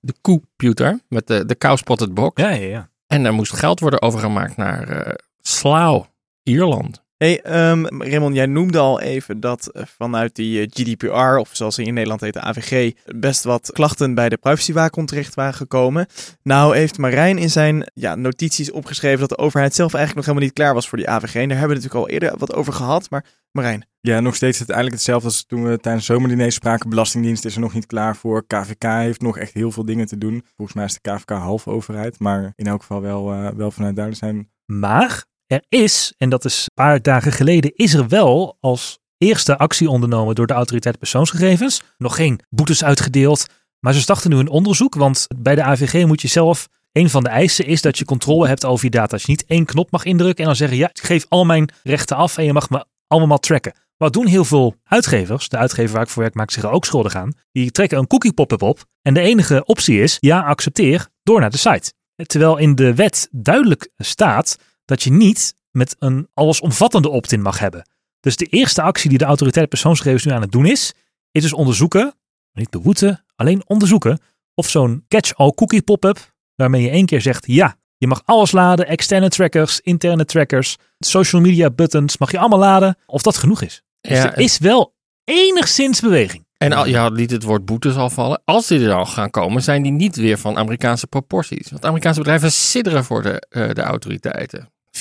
De 0.00 0.14
computer 0.20 1.00
met 1.08 1.26
de, 1.26 1.44
de 1.44 1.56
cow-spotted 1.58 2.14
box. 2.14 2.42
Ja, 2.42 2.50
ja, 2.50 2.66
ja. 2.66 2.90
En 3.06 3.22
daar 3.22 3.32
moest 3.32 3.52
geld 3.52 3.80
worden 3.80 4.02
overgemaakt 4.02 4.56
naar 4.56 4.88
eh 4.88 5.14
Slough, 5.40 6.08
Ierland. 6.42 7.04
Hey, 7.18 7.42
ehm, 7.42 7.86
Raymond, 7.86 8.34
jij 8.34 8.46
noemde 8.46 8.78
al 8.78 9.00
even 9.00 9.40
dat 9.40 9.66
eh, 9.66 9.82
vanuit 9.98 10.34
die 10.34 10.60
eh, 10.60 10.66
GDPR, 10.70 11.36
of 11.36 11.50
zoals 11.52 11.74
ze 11.74 11.82
in 11.82 11.94
Nederland 11.94 12.20
heet, 12.20 12.32
de 12.32 12.40
AVG, 12.40 12.92
best 13.14 13.44
wat 13.44 13.70
klachten 13.72 14.14
bij 14.14 14.28
de 14.28 14.36
privacywaakhond 14.36 15.08
terecht 15.08 15.34
waren 15.34 15.54
gekomen. 15.54 16.06
Nou 16.42 16.76
heeft 16.76 16.98
Marijn 16.98 17.38
in 17.38 17.50
zijn 17.50 17.90
ja, 17.94 18.14
notities 18.14 18.70
opgeschreven 18.70 19.20
dat 19.20 19.28
de 19.28 19.38
overheid 19.38 19.74
zelf 19.74 19.94
eigenlijk 19.94 20.26
nog 20.26 20.34
helemaal 20.34 20.48
niet 20.48 20.58
klaar 20.58 20.74
was 20.74 20.88
voor 20.88 20.98
die 20.98 21.08
AVG. 21.08 21.34
En 21.34 21.48
daar 21.48 21.58
hebben 21.58 21.76
we 21.76 21.82
het 21.82 21.92
natuurlijk 21.92 22.04
al 22.04 22.08
eerder 22.08 22.38
wat 22.38 22.54
over 22.54 22.72
gehad. 22.72 23.10
Maar 23.10 23.24
Marijn, 23.50 23.86
Ja, 24.00 24.20
nog 24.20 24.34
steeds 24.34 24.58
het 24.58 24.68
eigenlijk 24.68 24.98
hetzelfde 24.98 25.28
als 25.28 25.44
toen 25.44 25.64
we 25.64 25.78
tijdens 25.78 26.06
zomerdiner 26.06 26.52
spraken. 26.52 26.90
Belastingdienst 26.90 27.44
is 27.44 27.54
er 27.54 27.60
nog 27.60 27.74
niet 27.74 27.86
klaar 27.86 28.16
voor. 28.16 28.46
KVK 28.46 28.82
heeft 28.82 29.20
nog 29.20 29.38
echt 29.38 29.54
heel 29.54 29.70
veel 29.70 29.84
dingen 29.84 30.06
te 30.06 30.18
doen. 30.18 30.44
Volgens 30.56 30.76
mij 30.76 30.86
is 30.86 30.98
de 31.00 31.10
KVK 31.10 31.30
half 31.30 31.68
overheid. 31.68 32.18
Maar 32.18 32.52
in 32.56 32.66
elk 32.66 32.80
geval 32.80 33.00
wel, 33.00 33.32
eh, 33.32 33.48
wel 33.48 33.70
vanuit 33.70 33.96
daar 33.96 34.14
zijn. 34.14 34.50
Maar 34.66 35.24
er 35.46 35.64
is, 35.68 36.14
en 36.18 36.28
dat 36.28 36.44
is 36.44 36.60
een 36.60 36.84
paar 36.84 37.02
dagen 37.02 37.32
geleden, 37.32 37.74
is 37.74 37.94
er 37.94 38.08
wel 38.08 38.56
als 38.60 38.98
eerste 39.18 39.58
actie 39.58 39.90
ondernomen 39.90 40.34
door 40.34 40.46
de 40.46 40.52
autoriteit 40.52 40.98
persoonsgegevens. 40.98 41.82
Nog 41.98 42.16
geen 42.16 42.40
boetes 42.48 42.84
uitgedeeld, 42.84 43.46
maar 43.80 43.94
ze 43.94 44.00
starten 44.00 44.30
nu 44.30 44.36
een 44.36 44.48
onderzoek. 44.48 44.94
Want 44.94 45.26
bij 45.36 45.54
de 45.54 45.62
AVG 45.62 46.06
moet 46.06 46.22
je 46.22 46.28
zelf, 46.28 46.68
een 46.92 47.10
van 47.10 47.22
de 47.22 47.28
eisen 47.28 47.66
is 47.66 47.82
dat 47.82 47.98
je 47.98 48.04
controle 48.04 48.46
hebt 48.46 48.64
over 48.64 48.84
je 48.84 48.90
data. 48.90 49.12
Als 49.12 49.22
je 49.22 49.30
niet 49.30 49.44
één 49.46 49.64
knop 49.64 49.90
mag 49.90 50.04
indrukken 50.04 50.38
en 50.38 50.44
dan 50.44 50.56
zeggen, 50.56 50.76
ja, 50.76 50.88
ik 50.88 51.02
geef 51.02 51.26
al 51.28 51.44
mijn 51.44 51.70
rechten 51.82 52.16
af 52.16 52.36
en 52.38 52.44
je 52.44 52.52
mag 52.52 52.70
me 52.70 52.84
allemaal 53.06 53.38
tracken. 53.38 53.74
Wat 53.96 54.12
doen 54.12 54.26
heel 54.26 54.44
veel 54.44 54.76
uitgevers, 54.84 55.48
de 55.48 55.56
uitgever 55.56 55.92
waar 55.92 56.02
ik 56.02 56.08
voor 56.08 56.22
werk 56.22 56.34
maakt 56.34 56.52
zich 56.52 56.62
er 56.62 56.70
ook 56.70 56.84
schuldig 56.84 57.14
aan, 57.14 57.32
die 57.52 57.70
trekken 57.70 57.98
een 57.98 58.06
cookie 58.06 58.32
pop-up 58.32 58.62
op 58.62 58.84
en 59.02 59.14
de 59.14 59.20
enige 59.20 59.64
optie 59.64 60.02
is, 60.02 60.16
ja, 60.20 60.40
accepteer, 60.40 61.08
door 61.22 61.40
naar 61.40 61.50
de 61.50 61.56
site. 61.56 61.92
Terwijl 62.26 62.56
in 62.56 62.74
de 62.74 62.94
wet 62.94 63.28
duidelijk 63.30 63.90
staat 63.96 64.58
dat 64.86 65.02
je 65.02 65.12
niet 65.12 65.54
met 65.70 65.96
een 65.98 66.28
allesomvattende 66.34 67.08
opt-in 67.08 67.42
mag 67.42 67.58
hebben. 67.58 67.88
Dus 68.20 68.36
de 68.36 68.46
eerste 68.46 68.82
actie 68.82 69.08
die 69.08 69.18
de 69.18 69.24
autoriteit 69.24 69.68
persoonsgegevens 69.68 70.24
nu 70.24 70.32
aan 70.32 70.40
het 70.40 70.52
doen 70.52 70.66
is, 70.66 70.94
is 71.30 71.42
dus 71.42 71.52
onderzoeken, 71.52 72.14
niet 72.52 72.70
beboeten, 72.70 73.24
alleen 73.34 73.62
onderzoeken 73.66 74.18
of 74.54 74.68
zo'n 74.68 75.04
catch-all 75.08 75.52
cookie 75.52 75.82
pop-up, 75.82 76.34
waarmee 76.54 76.82
je 76.82 76.90
één 76.90 77.06
keer 77.06 77.20
zegt 77.20 77.46
ja, 77.46 77.76
je 77.96 78.06
mag 78.06 78.22
alles 78.24 78.52
laden, 78.52 78.86
externe 78.86 79.28
trackers, 79.28 79.80
interne 79.80 80.24
trackers, 80.24 80.76
social 80.98 81.42
media 81.42 81.70
buttons, 81.70 82.18
mag 82.18 82.30
je 82.30 82.38
allemaal 82.38 82.58
laden, 82.58 82.98
of 83.06 83.22
dat 83.22 83.36
genoeg 83.36 83.62
is. 83.62 83.82
Dus 84.00 84.18
Ja, 84.18 84.32
er 84.32 84.38
is 84.38 84.58
wel 84.58 84.94
enigszins 85.24 86.00
beweging. 86.00 86.46
En 86.56 86.72
al, 86.72 86.86
je 86.86 86.96
had 86.96 87.12
liet 87.12 87.30
het 87.30 87.42
woord 87.42 87.64
boetes 87.64 87.96
al 87.96 88.10
vallen. 88.10 88.42
Als 88.44 88.66
die 88.66 88.86
er 88.86 88.92
al 88.92 89.06
gaan 89.06 89.30
komen, 89.30 89.62
zijn 89.62 89.82
die 89.82 89.92
niet 89.92 90.16
weer 90.16 90.38
van 90.38 90.56
Amerikaanse 90.58 91.06
proporties. 91.06 91.70
Want 91.70 91.84
Amerikaanse 91.84 92.20
bedrijven 92.20 92.52
sidderen 92.52 93.04
voor 93.04 93.22
de, 93.22 93.46
eh, 93.48 93.70
de 93.70 93.82
autoriteiten. 93.82 94.70
4% 94.96 94.98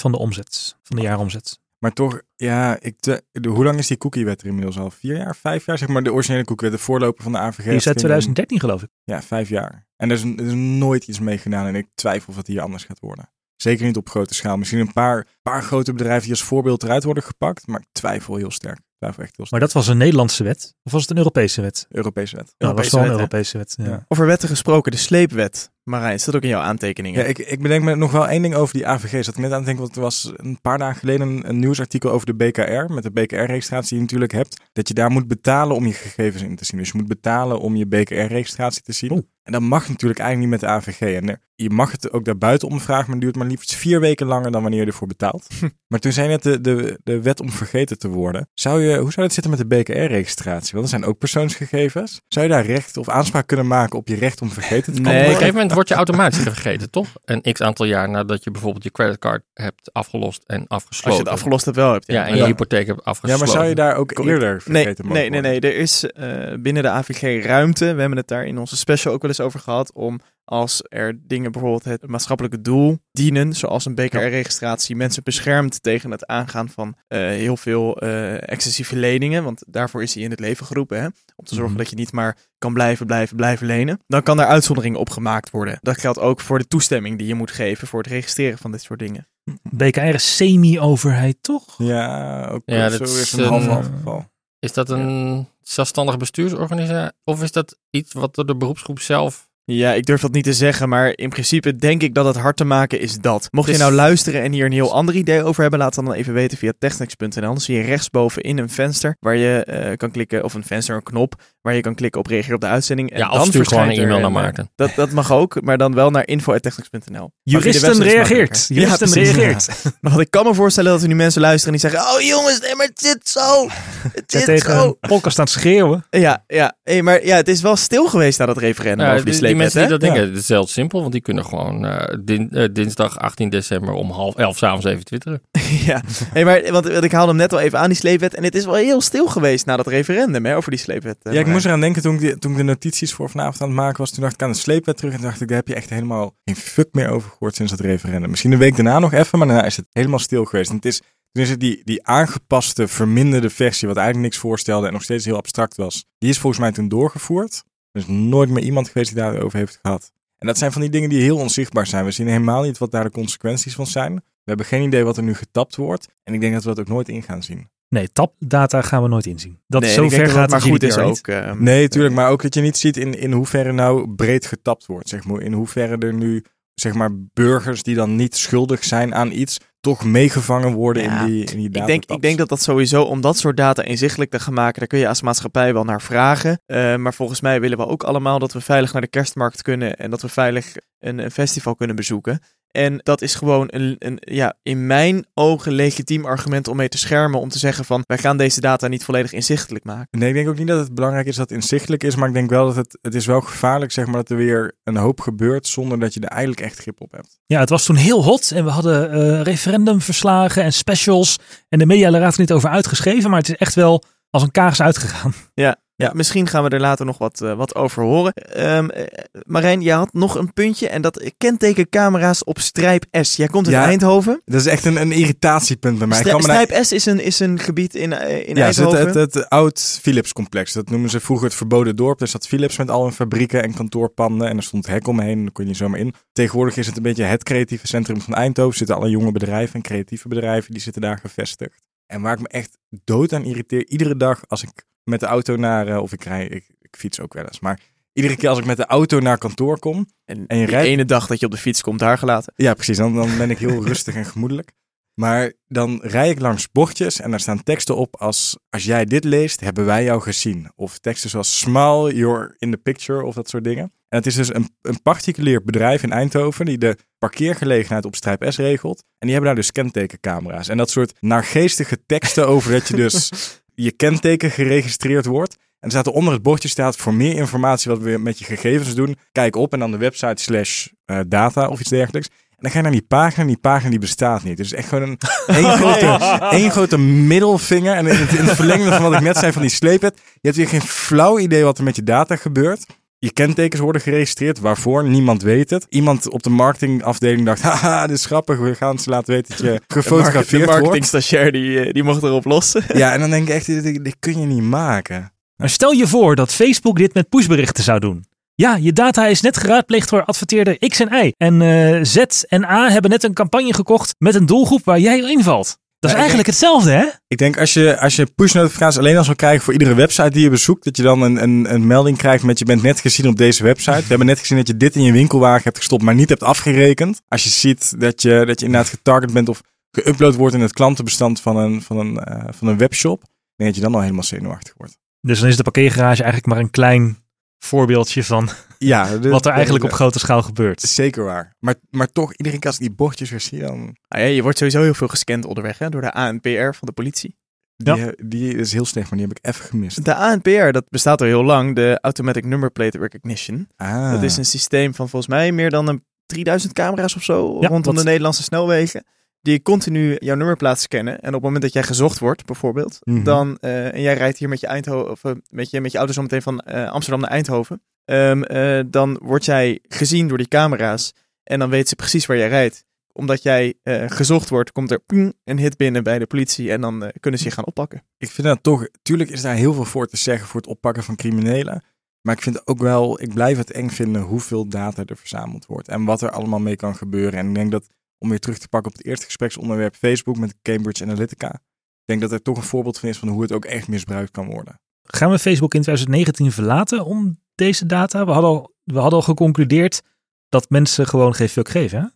van 0.00 0.12
de 0.12 0.18
omzet, 0.18 0.76
van 0.82 0.96
de 0.96 1.02
jaaromzet. 1.02 1.60
Maar 1.78 1.92
toch, 1.92 2.20
ja, 2.36 2.76
ik 2.80 3.00
te- 3.00 3.24
de, 3.32 3.48
hoe 3.48 3.64
lang 3.64 3.78
is 3.78 3.86
die 3.86 3.96
cookiewet 3.98 4.40
er 4.40 4.46
inmiddels 4.46 4.78
al? 4.78 4.90
Vier 4.90 5.16
jaar, 5.16 5.36
vijf 5.36 5.66
jaar? 5.66 5.78
Zeg 5.78 5.88
maar 5.88 6.02
de 6.02 6.12
originele 6.12 6.44
cookiewet, 6.44 6.76
de 6.78 6.82
voorloper 6.84 7.22
van 7.22 7.32
de 7.32 7.38
AVG. 7.38 7.64
Die 7.64 7.66
is 7.66 7.72
uit 7.72 7.82
ging 7.82 7.94
om- 7.96 8.02
2013 8.02 8.60
geloof 8.60 8.82
ik. 8.82 8.88
Ja, 9.04 9.22
vijf 9.22 9.48
jaar. 9.48 9.86
En 9.96 10.10
er 10.10 10.16
is, 10.16 10.22
er 10.22 10.46
is 10.46 10.52
nooit 10.52 11.08
iets 11.08 11.18
mee 11.20 11.38
gedaan. 11.38 11.66
En 11.66 11.74
ik 11.74 11.86
twijfel 11.94 12.28
of 12.32 12.36
het 12.36 12.46
hier 12.46 12.60
anders 12.60 12.84
gaat 12.84 13.00
worden. 13.00 13.30
Zeker 13.56 13.86
niet 13.86 13.96
op 13.96 14.08
grote 14.08 14.34
schaal. 14.34 14.56
Misschien 14.56 14.80
een 14.80 14.92
paar, 14.92 15.26
paar 15.42 15.62
grote 15.62 15.92
bedrijven 15.92 16.22
die 16.22 16.30
als 16.30 16.42
voorbeeld 16.42 16.82
eruit 16.82 17.04
worden 17.04 17.22
gepakt. 17.22 17.66
Maar 17.66 17.80
ik 17.80 17.86
twijfel 17.92 18.36
heel 18.36 18.50
sterk. 18.50 18.80
Twijfel 18.98 19.22
echt 19.22 19.36
heel 19.36 19.46
sterk. 19.46 19.50
Maar 19.50 19.60
dat 19.60 19.72
was 19.72 19.88
een 19.88 19.96
Nederlandse 19.96 20.44
wet. 20.44 20.74
Of 20.82 20.92
was 20.92 21.00
het 21.00 21.10
een 21.10 21.16
Europese 21.16 21.60
wet? 21.60 21.86
Europese 21.88 22.36
wet. 22.36 22.54
Ja, 22.56 22.66
dat 22.66 22.76
was 22.76 22.90
wel 22.90 23.04
een? 23.04 23.10
Europese 23.10 23.58
wet. 23.58 23.74
Ja. 23.76 24.04
Over 24.08 24.26
wetten 24.26 24.48
gesproken, 24.48 24.92
de 24.92 24.98
sleepwet. 24.98 25.70
Marijn, 25.82 26.20
staat 26.20 26.34
ook 26.34 26.42
in 26.42 26.48
jouw 26.48 26.60
aantekeningen. 26.60 27.20
Ja, 27.20 27.26
ik, 27.26 27.38
ik 27.38 27.62
bedenk 27.62 27.84
me 27.84 27.94
nog 27.94 28.12
wel 28.12 28.28
één 28.28 28.42
ding 28.42 28.54
over 28.54 28.74
die 28.74 28.86
AVG's. 28.86 29.26
Dat 29.26 29.34
ik 29.34 29.40
net 29.40 29.50
aan 29.50 29.56
het 29.56 29.66
denken, 29.66 29.84
want 29.84 29.96
er 29.96 30.02
was 30.02 30.32
een 30.36 30.60
paar 30.60 30.78
dagen 30.78 30.98
geleden 30.98 31.28
een, 31.28 31.48
een 31.48 31.58
nieuwsartikel 31.58 32.10
over 32.10 32.26
de 32.26 32.34
BKR. 32.34 32.92
Met 32.92 33.02
de 33.02 33.10
BKR-registratie 33.10 33.88
die 33.88 33.96
je 33.96 34.02
natuurlijk 34.02 34.32
hebt. 34.32 34.62
Dat 34.72 34.88
je 34.88 34.94
daar 34.94 35.10
moet 35.10 35.28
betalen 35.28 35.76
om 35.76 35.86
je 35.86 35.92
gegevens 35.92 36.42
in 36.42 36.56
te 36.56 36.64
zien. 36.64 36.78
Dus 36.78 36.88
je 36.88 36.98
moet 36.98 37.08
betalen 37.08 37.60
om 37.60 37.76
je 37.76 37.86
BKR-registratie 37.86 38.82
te 38.82 38.92
zien. 38.92 39.30
En 39.46 39.52
dat 39.52 39.60
mag 39.60 39.88
natuurlijk 39.88 40.20
eigenlijk 40.20 40.50
niet 40.50 40.60
met 40.60 40.70
de 40.70 40.76
AVG. 40.76 41.14
En 41.14 41.28
er- 41.28 41.40
je 41.54 41.70
mag 41.70 41.92
het 41.92 42.12
ook 42.12 42.24
daarbuiten 42.24 42.68
om 42.68 42.80
vragen, 42.80 43.04
maar 43.04 43.14
het 43.14 43.20
duurt 43.20 43.36
maar 43.36 43.46
liefst 43.46 43.74
vier 43.74 44.00
weken 44.00 44.26
langer 44.26 44.50
dan 44.50 44.62
wanneer 44.62 44.80
je 44.80 44.86
ervoor 44.86 45.06
betaalt. 45.08 45.46
maar 45.88 45.98
toen 46.00 46.12
zei 46.12 46.28
net 46.28 46.42
de, 46.42 46.60
de, 46.60 46.98
de 47.04 47.22
wet 47.22 47.40
om 47.40 47.50
vergeten 47.50 47.98
te 47.98 48.08
worden. 48.08 48.48
Zou 48.54 48.82
je, 48.82 48.96
hoe 48.98 49.12
zou 49.12 49.26
het 49.26 49.34
zitten 49.34 49.50
met 49.50 49.60
de 49.60 49.66
BKR-registratie? 49.66 50.70
Want 50.72 50.80
dat 50.82 50.88
zijn 51.00 51.04
ook 51.04 51.18
persoonsgegevens. 51.18 52.20
Zou 52.28 52.46
je 52.46 52.52
daar 52.52 52.66
recht 52.66 52.96
of 52.96 53.08
aanspraak 53.08 53.46
kunnen 53.46 53.66
maken 53.66 53.98
op 53.98 54.08
je 54.08 54.14
recht 54.14 54.40
om 54.42 54.50
vergeten 54.50 54.92
te 54.94 55.00
Nee, 55.00 55.00
Op 55.00 55.06
een 55.08 55.14
worden? 55.16 55.32
gegeven 55.32 55.54
moment 55.54 55.72
word 55.72 55.88
je 55.88 55.94
automatisch 55.94 56.38
vergeten, 56.52 56.90
toch? 56.90 57.08
Een 57.24 57.52
x 57.52 57.60
aantal 57.60 57.86
jaar 57.86 58.08
nadat 58.10 58.44
je 58.44 58.50
bijvoorbeeld 58.50 58.84
je 58.84 58.90
creditcard 58.92 59.42
hebt 59.54 59.92
afgelost 59.92 60.42
en 60.46 60.66
afgesloten. 60.66 61.08
Als 61.10 61.16
je 61.18 61.22
het 61.24 61.32
afgelost 61.32 61.64
hebt 61.64 61.76
wel 61.76 61.92
hebt. 61.92 62.06
Ja, 62.06 62.26
en 62.26 62.32
je 62.34 62.40
Ja. 62.40 62.46
hypotheek 62.46 62.86
hebt 62.86 63.00
Ja, 63.04 63.10
afgesloten. 63.10 63.44
maar 63.44 63.54
zou 63.54 63.68
je 63.68 63.74
daar 63.74 63.96
ook 63.96 64.18
eerder 64.18 64.50
Nee, 64.50 64.82
vergeten 64.82 65.06
mogen 65.06 65.20
nee, 65.20 65.30
nee, 65.30 65.40
worden? 65.42 65.60
nee. 65.62 65.72
Er 65.72 65.78
is 65.80 66.04
eh, 66.04 66.54
binnen 66.60 66.82
de 66.82 66.88
AVG 66.88 67.44
ruimte. 67.44 67.94
We 67.94 68.00
hebben 68.00 68.18
het 68.18 68.28
daar 68.28 68.44
in 68.46 68.58
onze 68.58 68.76
special 68.76 69.12
ook 69.14 69.20
wel 69.20 69.30
eens 69.30 69.35
over 69.40 69.60
gehad. 69.60 69.92
Om 69.92 70.20
als 70.44 70.82
er 70.88 71.18
dingen 71.26 71.52
bijvoorbeeld 71.52 71.84
het 71.84 72.06
maatschappelijke 72.06 72.60
doel 72.60 72.98
dienen. 73.12 73.52
Zoals 73.52 73.84
een 73.84 73.94
BKR-registratie. 73.94 74.96
Mensen 74.96 75.22
beschermt 75.22 75.82
tegen 75.82 76.10
het 76.10 76.26
aangaan 76.26 76.68
van 76.68 76.96
eh, 77.08 77.18
heel 77.20 77.56
veel 77.56 77.96
eh, 78.00 78.48
excessieve 78.50 78.96
leningen. 78.96 79.44
Want 79.44 79.62
daarvoor 79.66 80.02
is 80.02 80.14
hij 80.14 80.22
in 80.22 80.30
het 80.30 80.40
leven 80.40 80.66
geroepen. 80.66 80.98
Hè? 81.00 81.04
Om 81.36 81.44
te 81.44 81.54
zorgen 81.54 81.72
Mhm. 81.72 81.78
dat 81.82 81.90
je 81.90 81.96
niet 81.96 82.12
maar 82.12 82.36
kan 82.58 82.72
blijven, 82.72 83.06
blijven, 83.06 83.36
blijven 83.36 83.66
lenen. 83.66 84.00
Dan 84.06 84.22
kan 84.22 84.36
daar 84.36 84.46
uitzonderingen 84.46 85.00
op 85.00 85.10
gemaakt 85.10 85.50
worden. 85.50 85.78
Dat 85.80 85.98
geldt 86.00 86.18
ook 86.18 86.40
voor 86.40 86.58
de 86.58 86.66
toestemming 86.68 87.18
die 87.18 87.26
je 87.26 87.34
moet 87.34 87.50
geven 87.50 87.88
voor 87.88 88.02
het 88.02 88.10
registreren 88.12 88.58
van 88.58 88.70
dit 88.70 88.82
soort 88.82 88.98
dingen. 88.98 89.26
BKR 89.62 90.00
is 90.00 90.36
semi-overheid, 90.36 91.36
toch? 91.40 91.74
Ja, 91.78 92.44
ook 92.46 92.62
Ja, 92.64 92.88
zo 92.90 92.98
dat 92.98 93.08
is 93.08 93.20
is 93.20 93.32
een 93.32 93.40
een- 93.42 93.48
half-half 93.48 93.86
geval. 93.86 94.24
Is 94.58 94.72
dat 94.72 94.90
een 94.90 95.46
zelfstandige 95.68 96.18
bestuursorganisatie? 96.18 97.18
Of 97.24 97.42
is 97.42 97.52
dat 97.52 97.78
iets 97.90 98.12
wat 98.12 98.34
door 98.34 98.46
de 98.46 98.56
beroepsgroep 98.56 99.00
zelf... 99.00 99.48
Ja, 99.72 99.92
ik 99.92 100.06
durf 100.06 100.20
dat 100.20 100.32
niet 100.32 100.44
te 100.44 100.52
zeggen, 100.52 100.88
maar 100.88 101.12
in 101.14 101.28
principe 101.28 101.76
denk 101.76 102.02
ik 102.02 102.14
dat 102.14 102.24
het 102.26 102.36
hard 102.36 102.56
te 102.56 102.64
maken 102.64 103.00
is 103.00 103.18
dat. 103.18 103.48
Mocht 103.50 103.70
je 103.70 103.76
nou 103.78 103.92
luisteren 103.92 104.42
en 104.42 104.52
hier 104.52 104.64
een 104.64 104.72
heel 104.72 104.94
ander 104.94 105.14
idee 105.14 105.42
over 105.42 105.60
hebben, 105.62 105.78
laat 105.78 105.96
het 105.96 106.04
dan 106.04 106.14
even 106.14 106.32
weten 106.34 106.58
via 106.58 106.72
technex.nl. 106.78 107.40
Dan 107.40 107.60
zie 107.60 107.76
je 107.76 107.82
rechtsboven 107.82 108.42
in 108.42 108.58
een 108.58 108.68
venster 108.70 109.16
waar 109.20 109.36
je 109.36 109.64
eh, 109.64 109.96
kan 109.96 110.10
klikken, 110.10 110.44
of 110.44 110.54
een 110.54 110.64
venster, 110.64 110.96
een 110.96 111.02
knop, 111.02 111.34
waar 111.60 111.74
je 111.74 111.80
kan 111.80 111.94
klikken 111.94 112.20
op 112.20 112.26
reageren 112.26 112.54
op 112.54 112.60
de 112.60 112.66
uitzending. 112.66 113.10
En 113.10 113.18
Ja, 113.18 113.28
dan 113.30 113.46
stuur 113.46 113.66
gewoon 113.66 113.84
een 113.88 113.90
e-mail 113.90 114.18
naar 114.18 114.28
eh, 114.28 114.32
Maarten. 114.34 114.70
Dat, 114.74 114.90
dat 114.96 115.10
mag 115.10 115.32
ook, 115.32 115.62
maar 115.62 115.78
dan 115.78 115.94
wel 115.94 116.10
naar 116.10 116.26
info.technex.nl. 116.26 117.30
Juristen 117.42 118.02
reageert. 118.02 118.64
Juristen 118.68 119.10
precies. 119.10 119.34
reageert. 119.34 119.68
Maar 120.00 120.12
wat 120.12 120.20
ik 120.20 120.30
kan 120.30 120.44
me 120.44 120.54
voorstellen 120.54 120.90
dat 120.92 121.02
er 121.02 121.08
nu 121.08 121.14
mensen 121.14 121.40
luisteren 121.40 121.74
en 121.74 121.80
die 121.80 121.90
zeggen, 121.90 122.14
oh 122.14 122.20
jongens, 122.20 122.60
nee, 122.60 122.74
maar 122.74 122.86
het 122.86 123.00
zit 123.00 123.28
zo. 123.28 123.68
Het 124.12 124.24
Ja, 124.26 124.38
zit 124.38 124.44
tegen 124.44 124.72
zo. 124.72 124.96
het 125.40 125.50
schreeuwen. 125.50 126.06
Ja, 126.10 126.44
ja. 126.46 126.76
Hey, 126.82 127.02
maar 127.02 127.24
ja, 127.26 127.36
het 127.36 127.48
is 127.48 127.62
wel 127.62 127.76
stil 127.76 128.06
geweest 128.08 128.38
na 128.38 128.46
dat 128.46 128.58
referendum 128.58 129.06
Ja, 129.06 129.12
over 129.12 129.24
die 129.24 129.34
die, 129.56 129.62
mensen 129.62 129.80
die 129.80 129.88
dat 129.90 130.00
denken, 130.00 130.22
het 130.34 130.42
is 130.42 130.48
heel 130.48 130.66
simpel, 130.66 131.00
want 131.00 131.12
die 131.12 131.20
kunnen 131.20 131.44
gewoon 131.44 131.84
eh, 131.86 132.18
din- 132.24 132.50
eh, 132.50 132.68
dinsdag 132.72 133.18
18 133.18 133.48
december 133.50 133.92
om 133.94 134.10
half 134.10 134.34
elf 134.36 134.56
s'avonds 134.56 134.86
even 134.86 135.04
twitteren. 135.04 135.42
Ja, 135.86 136.02
hey, 136.32 136.44
maar 136.44 136.62
want, 136.72 136.88
want 136.88 137.04
ik 137.04 137.12
haalde 137.12 137.28
hem 137.28 137.36
net 137.36 137.52
al 137.52 137.60
even 137.60 137.78
aan 137.78 137.88
die 137.88 137.96
sleepwet. 137.98 138.34
En 138.34 138.44
het 138.44 138.54
is 138.54 138.64
wel 138.64 138.74
heel 138.74 139.00
stil 139.00 139.26
geweest 139.26 139.66
na 139.66 139.76
dat 139.76 139.86
referendum 139.86 140.44
hè, 140.46 140.56
over 140.56 140.70
die 140.70 140.80
sleepwet. 140.80 141.16
eh, 141.22 141.32
Ja, 141.32 141.40
ik 141.40 141.46
moest 141.46 141.64
eraan 141.64 141.80
denken 141.80 142.02
toen 142.02 142.14
ik, 142.14 142.20
die- 142.20 142.38
toen 142.38 142.50
ik 142.50 142.56
de 142.56 142.62
notities 142.62 143.12
voor 143.12 143.30
vanavond 143.30 143.60
aan 143.60 143.68
het 143.68 143.76
maken 143.76 143.98
was. 143.98 144.10
Toen 144.10 144.22
dacht 144.22 144.34
ik 144.34 144.42
aan 144.42 144.50
de 144.52 144.56
sleepwet 144.58 144.96
terug 144.96 145.14
en 145.14 145.20
dacht 145.20 145.40
ik, 145.40 145.48
daar 145.48 145.56
heb 145.56 145.68
je 145.68 145.74
echt 145.74 145.90
helemaal 145.90 146.34
geen 146.44 146.56
fuck 146.56 146.88
meer 146.92 147.08
over 147.08 147.30
gehoord 147.30 147.54
sinds 147.54 147.72
het 147.72 147.80
referendum. 147.80 148.30
Misschien 148.30 148.52
een 148.52 148.58
week 148.58 148.76
daarna 148.76 148.98
nog 148.98 149.12
even, 149.12 149.38
maar 149.38 149.48
daarna 149.48 149.64
is 149.64 149.76
het 149.76 149.86
helemaal 149.92 150.18
stil 150.18 150.44
geweest. 150.44 150.70
En 150.70 150.76
het 150.76 150.84
is, 150.84 150.98
toen 151.32 151.42
is 151.42 151.50
het 151.50 151.60
die, 151.60 151.80
die 151.84 152.06
aangepaste, 152.06 152.88
verminderde 152.88 153.50
versie, 153.50 153.88
wat 153.88 153.96
eigenlijk 153.96 154.26
niks 154.26 154.38
voorstelde 154.40 154.86
en 154.86 154.92
nog 154.92 155.02
steeds 155.02 155.24
heel 155.24 155.36
abstract 155.36 155.76
was. 155.76 156.04
Die 156.18 156.30
is 156.30 156.38
volgens 156.38 156.62
mij 156.62 156.72
toen 156.72 156.88
doorgevoerd. 156.88 157.62
Er 157.96 158.02
is 158.02 158.08
nooit 158.08 158.50
meer 158.50 158.62
iemand 158.62 158.88
geweest 158.88 159.14
die 159.14 159.22
daarover 159.22 159.58
heeft 159.58 159.78
gehad. 159.82 160.12
En 160.38 160.46
dat 160.46 160.58
zijn 160.58 160.72
van 160.72 160.80
die 160.80 160.90
dingen 160.90 161.08
die 161.08 161.20
heel 161.22 161.36
onzichtbaar 161.36 161.86
zijn. 161.86 162.04
We 162.04 162.10
zien 162.10 162.26
helemaal 162.26 162.62
niet 162.62 162.78
wat 162.78 162.90
daar 162.90 163.04
de 163.04 163.10
consequenties 163.10 163.74
van 163.74 163.86
zijn. 163.86 164.14
We 164.14 164.22
hebben 164.44 164.66
geen 164.66 164.82
idee 164.82 165.04
wat 165.04 165.16
er 165.16 165.22
nu 165.22 165.34
getapt 165.34 165.76
wordt. 165.76 166.08
En 166.24 166.34
ik 166.34 166.40
denk 166.40 166.52
dat 166.54 166.62
we 166.62 166.68
dat 166.68 166.78
ook 166.80 166.88
nooit 166.88 167.08
in 167.08 167.22
gaan 167.22 167.42
zien. 167.42 167.68
Nee, 167.88 168.12
tapdata 168.12 168.82
gaan 168.82 169.02
we 169.02 169.08
nooit 169.08 169.26
inzien. 169.26 169.58
Dat 169.66 169.82
Nee, 169.82 169.92
zo 169.92 170.08
ver 170.08 170.18
dat 170.18 170.30
gaat 170.30 170.40
het 170.40 170.50
maar 170.50 170.60
goed 170.60 170.82
is 170.82 170.98
ook. 170.98 171.26
eh, 171.28 171.52
Nee, 171.52 171.88
tuurlijk. 171.88 172.14
Maar 172.14 172.30
ook 172.30 172.42
dat 172.42 172.54
je 172.54 172.60
niet 172.60 172.76
ziet 172.76 172.96
in, 172.96 173.18
in 173.18 173.32
hoeverre 173.32 173.72
nou 173.72 174.08
breed 174.08 174.46
getapt 174.46 174.86
wordt. 174.86 175.08
Zeg 175.08 175.24
maar. 175.24 175.40
In 175.40 175.52
hoeverre 175.52 175.96
er 175.98 176.14
nu 176.14 176.44
zeg 176.80 176.94
maar, 176.94 177.10
burgers 177.14 177.82
die 177.82 177.94
dan 177.94 178.16
niet 178.16 178.36
schuldig 178.36 178.84
zijn 178.84 179.14
aan 179.14 179.30
iets, 179.30 179.58
toch 179.80 180.04
meegevangen 180.04 180.72
worden 180.72 181.02
Ja, 181.02 181.20
in 181.20 181.26
die, 181.26 181.44
in 181.44 181.56
die 181.56 181.66
Ik 181.66 181.86
denk, 181.86 182.04
ik 182.04 182.22
denk 182.22 182.38
dat 182.38 182.48
dat 182.48 182.62
sowieso, 182.62 183.02
om 183.02 183.20
dat 183.20 183.38
soort 183.38 183.56
data 183.56 183.82
inzichtelijk 183.82 184.30
te 184.30 184.40
gaan 184.40 184.54
maken, 184.54 184.78
daar 184.78 184.88
kun 184.88 184.98
je 184.98 185.08
als 185.08 185.22
maatschappij 185.22 185.72
wel 185.72 185.84
naar 185.84 186.02
vragen. 186.02 186.60
Eh, 186.66 186.96
maar 186.96 187.14
volgens 187.14 187.40
mij 187.40 187.60
willen 187.60 187.78
we 187.78 187.86
ook 187.86 188.02
allemaal 188.02 188.38
dat 188.38 188.52
we 188.52 188.60
veilig 188.60 188.92
naar 188.92 189.02
de 189.02 189.08
kerstmarkt 189.08 189.62
kunnen 189.62 189.96
en 189.96 190.10
dat 190.10 190.22
we 190.22 190.28
veilig 190.28 190.74
een, 190.98 191.18
een 191.18 191.30
festival 191.30 191.74
kunnen 191.74 191.96
bezoeken. 191.96 192.40
En 192.70 193.00
dat 193.02 193.22
is 193.22 193.34
gewoon 193.34 193.68
een, 193.70 193.96
een, 193.98 194.18
ja, 194.20 194.54
in 194.62 194.86
mijn 194.86 195.26
ogen 195.34 195.72
legitiem 195.72 196.24
argument 196.24 196.68
om 196.68 196.76
mee 196.76 196.88
te 196.88 196.98
schermen. 196.98 197.40
Om 197.40 197.48
te 197.48 197.58
zeggen 197.58 197.84
van, 197.84 198.02
wij 198.06 198.18
gaan 198.18 198.36
deze 198.36 198.60
data 198.60 198.88
niet 198.88 199.04
volledig 199.04 199.32
inzichtelijk 199.32 199.84
maken. 199.84 200.18
Nee, 200.18 200.28
ik 200.28 200.34
denk 200.34 200.48
ook 200.48 200.58
niet 200.58 200.66
dat 200.66 200.78
het 200.78 200.94
belangrijk 200.94 201.26
is 201.26 201.36
dat 201.36 201.48
het 201.48 201.58
inzichtelijk 201.58 202.04
is. 202.04 202.16
Maar 202.16 202.28
ik 202.28 202.34
denk 202.34 202.50
wel 202.50 202.66
dat 202.66 202.76
het, 202.76 202.98
het 203.02 203.14
is 203.14 203.26
wel 203.26 203.40
gevaarlijk 203.40 203.92
zeg 203.92 204.06
maar, 204.06 204.14
dat 204.14 204.30
er 204.30 204.36
weer 204.36 204.76
een 204.84 204.96
hoop 204.96 205.20
gebeurt 205.20 205.66
zonder 205.66 206.00
dat 206.00 206.14
je 206.14 206.20
er 206.20 206.28
eigenlijk 206.28 206.60
echt 206.60 206.78
grip 206.78 207.00
op 207.00 207.12
hebt. 207.12 207.38
Ja, 207.46 207.60
het 207.60 207.70
was 207.70 207.84
toen 207.84 207.96
heel 207.96 208.24
hot 208.24 208.50
en 208.50 208.64
we 208.64 208.70
hadden 208.70 209.10
eh, 209.10 209.42
referendumverslagen 209.42 210.62
en 210.62 210.72
specials. 210.72 211.38
En 211.68 211.78
de 211.78 211.86
media 211.86 212.10
raad 212.10 212.34
er 212.34 212.40
niet 212.40 212.52
over 212.52 212.70
uitgeschreven, 212.70 213.30
maar 213.30 213.38
het 213.38 213.48
is 213.48 213.56
echt 213.56 213.74
wel 213.74 214.02
als 214.30 214.42
een 214.42 214.50
kaars 214.50 214.82
uitgegaan. 214.82 215.34
Ja, 215.54 215.76
misschien 216.12 216.46
gaan 216.46 216.62
we 216.64 216.68
er 216.68 216.80
later 216.80 217.06
nog 217.06 217.18
wat, 217.18 217.40
eh, 217.40 217.56
wat 217.56 217.74
over 217.74 218.02
horen. 218.02 218.32
Ehm 218.32 218.88
eh, 218.90 219.04
Marijn, 219.46 219.80
jij 219.82 219.94
had 219.96 220.12
nog 220.12 220.34
een 220.34 220.52
puntje 220.52 220.88
en 220.88 221.02
dat 221.02 221.30
kentekencamera's 221.36 222.44
op 222.44 222.58
Strijp 222.58 223.04
S. 223.10 223.36
Jij 223.36 223.46
komt 223.46 223.66
uit 223.66 223.74
Ja, 223.74 223.84
Eindhoven. 223.84 224.42
Dat 224.44 224.60
is 224.60 224.66
echt 224.66 224.84
een, 224.84 225.00
een 225.00 225.12
irritatiepunt 225.12 225.98
bij 225.98 226.06
mij. 226.06 226.18
Ik 226.18 226.26
Stri- 226.26 226.38
kan 226.38 226.46
me 226.46 226.54
daar- 226.54 226.64
Strijp 226.66 226.84
S 226.84 226.92
is 226.92 227.06
een, 227.06 227.20
is 227.20 227.40
een 227.40 227.58
gebied 227.58 227.94
in, 227.94 228.12
eh, 228.12 228.48
in 228.48 228.56
ja, 228.56 228.66
het, 228.66 228.78
Eindhoven. 228.78 229.06
het, 229.20 229.34
het, 229.34 229.48
oud 229.48 229.98
Philips 230.02 230.32
complex. 230.32 230.72
Dat 230.72 230.90
noemen 230.90 231.10
ze 231.10 231.20
vroeger 231.20 231.46
het 231.46 231.54
verboden 231.56 231.96
dorp. 231.96 232.20
Er 232.20 232.28
zat 232.28 232.46
Philips 232.46 232.76
met 232.76 232.90
al 232.90 233.02
hun 233.02 233.12
fabrieken 233.12 233.62
en 233.62 233.74
kantoorpanden. 233.74 234.48
En 234.48 234.56
er 234.56 234.62
stond 234.62 234.86
hek 234.86 235.06
omheen. 235.06 235.42
Daar 235.42 235.52
kon 235.52 235.64
je 235.64 235.70
niet 235.70 235.78
zomaar 235.78 236.00
in. 236.00 236.14
Tegenwoordig 236.32 236.76
is 236.76 236.86
het 236.86 236.96
een 236.96 237.02
beetje 237.02 237.24
het 237.24 237.42
creatieve 237.42 237.86
centrum 237.86 238.20
van 238.20 238.34
Eindhoven. 238.34 238.70
Er 238.72 238.78
zitten 238.78 238.96
alle 238.96 239.10
jonge 239.10 239.32
bedrijven 239.32 239.74
en 239.74 239.82
creatieve 239.82 240.28
bedrijven. 240.28 240.72
Die 240.72 240.82
zitten 240.82 241.02
daar 241.02 241.18
gevestigd. 241.18 241.82
En 242.06 242.20
waar 242.22 242.32
ik 242.32 242.40
me 242.40 242.48
echt 242.48 242.78
dood 243.04 243.32
aan 243.32 243.44
irriteer. 243.44 243.86
Iedere 243.88 244.16
dag 244.16 244.42
als 244.48 244.62
ik 244.62 244.84
met 245.04 245.20
de 245.20 245.26
auto 245.26 245.56
naar... 245.56 245.88
eh, 245.88 245.98
of 246.02 246.12
ik 246.12 246.24
rij... 246.24 246.46
Ik, 246.46 246.64
ik 246.80 246.96
fiets 246.96 247.20
ook 247.20 247.34
wel 247.34 247.44
eens. 247.44 247.60
Maar 247.60 247.80
iedere 248.12 248.36
keer 248.36 248.48
als 248.48 248.58
ik 248.58 248.64
met 248.64 248.76
de 248.76 248.86
auto 248.86 249.18
naar 249.18 249.38
kantoor 249.38 249.78
kom. 249.78 250.06
En, 250.24 250.46
En 250.46 250.58
je 250.58 250.66
rijdt- 250.66 250.88
ene 250.88 251.04
dag 251.04 251.26
dat 251.26 251.40
je 251.40 251.46
op 251.46 251.52
de 251.52 251.58
fiets 251.58 251.80
komt, 251.82 251.98
daar 251.98 252.18
gelaten. 252.18 252.52
Ja, 252.56 252.74
precies. 252.74 252.96
Dan, 252.96 253.14
dan 253.14 253.36
ben 253.38 253.50
ik 253.50 253.58
heel 253.58 253.84
rustig 253.86 254.14
en 254.14 254.24
gemoedelijk. 254.24 254.72
Maar 255.20 255.52
dan 255.68 256.00
rij 256.02 256.30
ik 256.30 256.40
langs 256.40 256.70
bordjes 256.70 257.20
en 257.20 257.30
daar 257.30 257.40
staan 257.40 257.62
teksten 257.62 257.96
op 257.96 258.16
als... 258.16 258.58
Als 258.70 258.84
jij 258.84 259.04
dit 259.04 259.24
leest, 259.24 259.60
hebben 259.60 259.84
wij 259.84 260.04
jou 260.04 260.20
gezien. 260.20 260.70
Of 260.74 260.98
teksten 260.98 261.30
zoals 261.30 261.58
smile, 261.58 262.14
you're 262.14 262.54
in 262.58 262.70
the 262.70 262.76
picture 262.76 263.24
of 263.24 263.34
dat 263.34 263.48
soort 263.48 263.64
dingen. 263.64 263.92
En 264.08 264.18
het 264.18 264.26
is 264.26 264.34
dus 264.34 264.54
een, 264.54 264.68
een 264.82 265.02
particulier 265.02 265.64
bedrijf 265.64 266.02
in 266.02 266.12
Eindhoven... 266.12 266.64
die 266.64 266.78
de 266.78 266.96
parkeergelegenheid 267.18 268.04
op 268.04 268.14
Strijp 268.14 268.44
S 268.48 268.56
regelt. 268.56 268.98
En 268.98 269.26
die 269.26 269.30
hebben 269.30 269.46
daar 269.46 269.62
dus 269.62 269.72
kentekencamera's. 269.72 270.68
En 270.68 270.76
dat 270.76 270.90
soort 270.90 271.12
naargeestige 271.20 271.98
teksten 272.06 272.48
over 272.48 272.72
dat 272.72 272.88
je 272.88 272.96
dus 272.96 273.32
je 273.74 273.92
kenteken 273.92 274.50
geregistreerd 274.50 275.26
wordt... 275.26 275.56
En 275.80 275.92
er 275.92 275.98
staat 275.98 276.06
er 276.06 276.12
onder 276.12 276.32
het 276.32 276.42
bordje 276.42 276.68
staat 276.68 276.96
voor 276.96 277.14
meer 277.14 277.34
informatie 277.34 277.90
wat 277.90 278.00
we 278.00 278.18
met 278.18 278.38
je 278.38 278.44
gegevens 278.44 278.94
doen. 278.94 279.16
Kijk 279.32 279.56
op 279.56 279.72
en 279.72 279.78
dan 279.78 279.90
de 279.90 279.96
website 279.96 280.42
slash 280.42 280.86
eh, 281.04 281.20
data 281.26 281.68
of 281.68 281.80
iets 281.80 281.90
dergelijks. 281.90 282.28
En 282.56 282.62
dan 282.62 282.70
ga 282.70 282.76
je 282.76 282.82
naar 282.82 282.92
die 282.92 283.06
pagina 283.08 283.40
en 283.42 283.46
die 283.46 283.58
pagina 283.58 283.90
die 283.90 283.98
bestaat 283.98 284.42
niet. 284.42 284.58
Het 284.58 284.66
is 284.66 284.72
echt 284.72 284.88
gewoon 284.88 285.08
een 285.08 285.18
één 285.56 285.76
grote, 285.76 286.06
één 286.50 286.70
grote 286.70 286.98
middelvinger. 286.98 287.94
En 287.94 288.06
in 288.06 288.16
het, 288.16 288.32
in 288.32 288.44
het 288.44 288.56
verlengde 288.56 288.90
van 288.90 289.02
wat 289.02 289.12
ik 289.12 289.20
net 289.20 289.36
zei 289.36 289.52
van 289.52 289.62
die 289.62 289.70
sleepet. 289.70 290.14
Je 290.32 290.38
hebt 290.40 290.56
weer 290.56 290.68
geen 290.68 290.80
flauw 290.80 291.38
idee 291.38 291.64
wat 291.64 291.78
er 291.78 291.84
met 291.84 291.96
je 291.96 292.02
data 292.02 292.36
gebeurt. 292.36 292.86
Je 293.18 293.32
kentekens 293.32 293.80
worden 293.80 294.02
geregistreerd. 294.02 294.58
Waarvoor? 294.60 295.04
Niemand 295.04 295.42
weet 295.42 295.70
het. 295.70 295.86
Iemand 295.88 296.30
op 296.30 296.42
de 296.42 296.50
marketingafdeling 296.50 297.44
dacht, 297.46 297.62
haha, 297.68 298.06
dit 298.06 298.16
is 298.16 298.26
grappig. 298.26 298.58
We 298.58 298.74
gaan 298.74 298.98
ze 298.98 299.10
laten 299.10 299.34
weten 299.34 299.50
dat 299.50 299.58
je 299.66 299.72
De 299.86 299.94
gefotografeerd 299.94 300.64
wordt. 300.64 300.80
marketingstagiair 300.80 301.52
die, 301.52 301.80
eh, 301.80 301.92
die 301.92 302.02
mocht 302.02 302.22
erop 302.22 302.44
lossen. 302.44 302.82
Ja, 302.94 303.12
en 303.12 303.20
dan 303.20 303.30
denk 303.30 303.48
ik 303.48 303.54
echt, 303.54 303.66
dit, 303.66 303.82
dit- 303.82 304.04
dit 304.04 304.16
kun 304.20 304.40
je 304.40 304.46
niet 304.46 304.62
maken. 304.62 305.32
Maar 305.56 305.70
stel 305.70 305.90
je 305.92 306.06
voor 306.06 306.34
dat 306.36 306.52
Facebook 306.54 306.96
dit 306.98 307.14
met 307.14 307.28
pushberichten 307.28 307.84
zou 307.84 307.98
doen. 307.98 308.24
Ja, 308.58 308.76
je 308.76 308.92
data 308.92 309.26
is 309.26 309.40
net 309.40 309.56
geraadpleegd 309.56 310.10
door 310.10 310.24
adverteerder 310.24 310.78
X 310.78 311.00
en 311.00 311.26
Y. 311.26 311.32
En 311.36 311.62
eh, 311.62 311.98
Z 312.02 312.16
en 312.48 312.64
A 312.64 312.90
hebben 312.90 313.10
net 313.10 313.24
een 313.24 313.34
campagne 313.34 313.74
gekocht 313.74 314.14
met 314.18 314.34
een 314.34 314.46
doelgroep 314.46 314.84
waar 314.84 314.98
jij 314.98 315.30
invalt. 315.30 315.78
Dat 315.98 316.10
is 316.10 316.10
Ja, 316.10 316.16
eigenlijk 316.16 316.48
hetzelfde, 316.48 316.90
hè? 316.90 317.06
Ik 317.28 317.38
denk 317.38 317.58
als 317.58 317.72
je, 317.74 318.00
als 318.00 318.16
je 318.16 318.26
push 318.26 318.52
notificaties 318.52 318.98
alleen 318.98 319.16
al 319.16 319.24
zou 319.24 319.36
krijgen 319.36 319.64
voor 319.64 319.72
iedere 319.72 319.94
website 319.94 320.30
die 320.30 320.42
je 320.42 320.50
bezoekt, 320.50 320.84
dat 320.84 320.96
je 320.96 321.02
dan 321.02 321.22
een, 321.22 321.42
een, 321.42 321.74
een 321.74 321.86
melding 321.86 322.16
krijgt 322.16 322.44
met 322.44 322.58
je 322.58 322.64
bent 322.64 322.82
net 322.82 323.00
gezien 323.00 323.28
op 323.28 323.36
deze 323.36 323.62
website. 323.62 324.00
We 324.00 324.08
hebben 324.08 324.26
net 324.26 324.38
gezien 324.38 324.56
dat 324.56 324.66
je 324.66 324.76
dit 324.76 324.96
in 324.96 325.02
je 325.02 325.12
winkelwagen 325.12 325.64
hebt 325.64 325.78
gestopt, 325.78 326.02
maar 326.02 326.14
niet 326.14 326.28
hebt 326.28 326.42
afgerekend. 326.42 327.22
Als 327.28 327.44
je 327.44 327.50
ziet 327.50 328.00
dat 328.00 328.22
je, 328.22 328.44
dat 328.46 328.60
je 328.60 328.66
inderdaad 328.66 328.90
getarget 328.90 329.32
bent 329.32 329.48
of 329.48 329.60
geüpload 330.00 330.36
wordt 330.36 330.54
in 330.54 330.60
het 330.60 330.72
klantenbestand 330.72 331.40
van 331.40 331.56
een, 331.56 331.82
van 331.82 331.98
een, 331.98 332.18
eh, 332.18 332.44
van 332.50 332.68
een 332.68 332.78
webshop, 332.78 333.22
denk 333.56 333.70
dat 333.70 333.74
je 333.74 333.80
dan 333.80 333.94
al 333.94 334.00
helemaal 334.00 334.22
zenuwachtig 334.22 334.74
wordt. 334.76 334.98
Dus 335.20 335.40
dan 335.40 335.48
is 335.48 335.56
de 335.56 335.62
parkeergarage 335.62 336.22
eigenlijk 336.22 336.46
maar 336.46 336.58
een 336.58 336.70
klein 336.70 337.24
voorbeeldje 337.58 338.24
van 338.24 338.48
Ja, 338.78 339.04
de- 339.18 339.28
wat 339.28 339.46
er 339.46 339.52
eigenlijk 339.52 339.84
de- 339.84 339.90
op 339.90 339.96
grote 339.96 340.18
schaal 340.18 340.42
gebeurt. 340.42 340.80
Zeker 340.80 341.24
waar. 341.24 341.54
Maar, 341.58 341.74
maar 341.90 342.12
toch, 342.12 342.34
iedere 342.34 342.58
keer 342.58 342.66
als 342.70 342.78
ik 342.80 342.86
die 342.86 342.96
bordjes 342.96 343.30
weer 343.30 343.40
zie, 343.40 343.60
dan... 343.60 343.76
Nou 344.08 344.22
ja, 344.24 344.28
je 344.28 344.42
wordt 344.42 344.58
sowieso 344.58 344.82
heel 344.82 344.94
veel 344.94 345.08
gescand 345.08 345.44
onderweg 345.44 345.78
hè, 345.78 345.88
door 345.88 346.00
de 346.00 346.12
ANPR 346.12 346.48
van 346.72 346.86
de 346.88 346.92
politie. 346.92 347.36
Die, 347.76 348.12
die 348.26 348.54
is 348.54 348.72
heel 348.72 348.84
slecht, 348.84 349.10
maar 349.10 349.18
die 349.18 349.28
heb 349.28 349.38
ik 349.38 349.46
even 349.46 349.64
gemist. 349.64 350.04
De 350.04 350.14
ANPR, 350.14 350.70
dat 350.70 350.84
bestaat 350.88 351.20
al 351.20 351.26
heel 351.26 351.44
lang, 351.44 351.74
de 351.74 351.98
Automatic 352.00 352.44
Number 352.44 352.70
Plate 352.70 352.98
Recognition. 352.98 353.68
Ah. 353.76 354.12
Dat 354.12 354.22
is 354.22 354.36
een 354.36 354.44
systeem 354.44 354.94
van 354.94 355.08
volgens 355.08 355.30
mij 355.32 355.52
meer 355.52 355.70
dan 355.70 355.88
een 355.88 356.04
3000 356.26 356.72
camera's 356.72 357.16
of 357.16 357.22
zo 357.22 357.56
Ja, 357.60 357.68
rondom 357.68 357.94
de 357.94 358.02
Nederlandse 358.02 358.42
snelwegen. 358.42 359.04
Die 359.46 359.62
continu 359.62 360.16
jouw 360.18 360.36
nummerplaat 360.36 360.80
scannen. 360.80 361.20
En 361.20 361.28
op 361.28 361.34
het 361.34 361.42
moment 361.42 361.62
dat 361.62 361.72
jij 361.72 361.82
gezocht 361.82 362.18
wordt, 362.18 362.44
bijvoorbeeld, 362.46 362.98
Mhm. 363.02 363.22
dan, 363.22 363.56
eh, 363.60 363.94
en 363.94 364.00
jij 364.00 364.14
rijdt 364.14 364.38
hier 364.38 364.48
met 364.48 364.60
je, 364.60 364.66
Eindhoven, 364.66 365.10
of, 365.10 365.24
eh, 365.24 365.32
met 365.50 365.70
je, 365.70 365.80
met 365.80 365.92
je 365.92 365.98
auto 365.98 366.12
zo 366.12 366.22
meteen 366.22 366.42
van 366.42 366.60
eh, 366.60 366.90
Amsterdam 366.90 367.20
naar 367.20 367.30
Eindhoven, 367.30 367.82
ehm, 368.04 368.42
eh, 368.42 368.84
dan 368.86 369.18
word 369.22 369.44
jij 369.44 369.78
gezien 369.88 370.28
door 370.28 370.38
die 370.38 370.48
camera's. 370.48 371.12
En 371.42 371.58
dan 371.58 371.70
weten 371.70 371.88
ze 371.88 371.96
precies 371.96 372.26
waar 372.26 372.36
jij 372.36 372.48
rijdt. 372.48 372.84
Omdat 373.12 373.42
jij 373.42 373.74
gezocht 374.06 374.48
wordt, 374.48 374.72
komt 374.72 374.90
er 374.90 375.00
een 375.44 375.58
hit 375.58 375.76
binnen 375.76 376.02
bij 376.02 376.18
de 376.18 376.26
politie 376.26 376.72
en 376.72 376.80
dan 376.80 377.12
kunnen 377.20 377.40
ze 377.40 377.46
je 377.46 377.52
gaan 377.52 377.66
oppakken. 377.66 378.02
Ik 378.18 378.30
vind 378.30 378.46
dat 378.46 378.62
toch, 378.62 378.88
tuurlijk 379.02 379.30
is 379.30 379.42
daar 379.42 379.54
heel 379.54 379.72
veel 379.72 379.84
voor 379.84 380.06
te 380.06 380.16
zeggen 380.16 380.48
voor 380.48 380.60
het 380.60 380.70
oppakken 380.70 381.02
van 381.02 381.16
criminelen. 381.16 381.82
Maar 382.20 382.34
ik 382.34 382.42
vind 382.42 382.66
ook 382.66 382.78
wel, 382.78 383.22
ik 383.22 383.34
blijf 383.34 383.58
het 383.58 383.70
eng 383.70 383.88
vinden 383.88 384.22
hoeveel 384.22 384.68
data 384.68 385.02
er 385.06 385.16
verzameld 385.16 385.66
wordt. 385.66 385.88
En 385.88 386.04
wat 386.04 386.22
er 386.22 386.30
allemaal 386.30 386.58
mee 386.58 386.76
kan 386.76 386.96
gebeuren. 386.96 387.38
En 387.38 387.48
ik 387.48 387.54
denk 387.54 387.70
dat, 387.70 387.88
om 388.18 388.28
weer 388.28 388.38
terug 388.38 388.58
te 388.58 388.68
pakken 388.68 388.90
op 388.92 388.96
het 388.96 389.06
eerste 389.06 389.24
gespreksonderwerp 389.24 389.94
Facebook 389.94 390.36
met 390.38 390.54
Cambridge 390.62 391.04
Analytica. 391.04 391.52
Ik 391.54 392.04
denk 392.04 392.20
dat 392.20 392.32
er 392.32 392.42
toch 392.42 392.56
een 392.56 392.62
voorbeeld 392.62 392.98
van 392.98 393.08
is 393.08 393.18
van 393.18 393.28
hoe 393.28 393.42
het 393.42 393.52
ook 393.52 393.64
echt 393.64 393.88
misbruikt 393.88 394.30
kan 394.30 394.46
worden. 394.46 394.80
Gaan 395.02 395.30
we 395.30 395.38
Facebook 395.38 395.74
in 395.74 395.82
2019 395.82 396.52
verlaten 396.52 397.04
om 397.04 397.40
deze 397.54 397.86
data? 397.86 398.24
We 398.24 398.32
hadden 398.32 398.50
al, 398.50 398.74
we 398.84 398.98
hadden 398.98 399.18
al 399.18 399.24
geconcludeerd 399.24 400.02
dat 400.48 400.70
mensen 400.70 401.06
gewoon 401.06 401.34
geen 401.34 401.48
fuck 401.48 401.68
geven, 401.68 402.00
hè? 402.00 402.06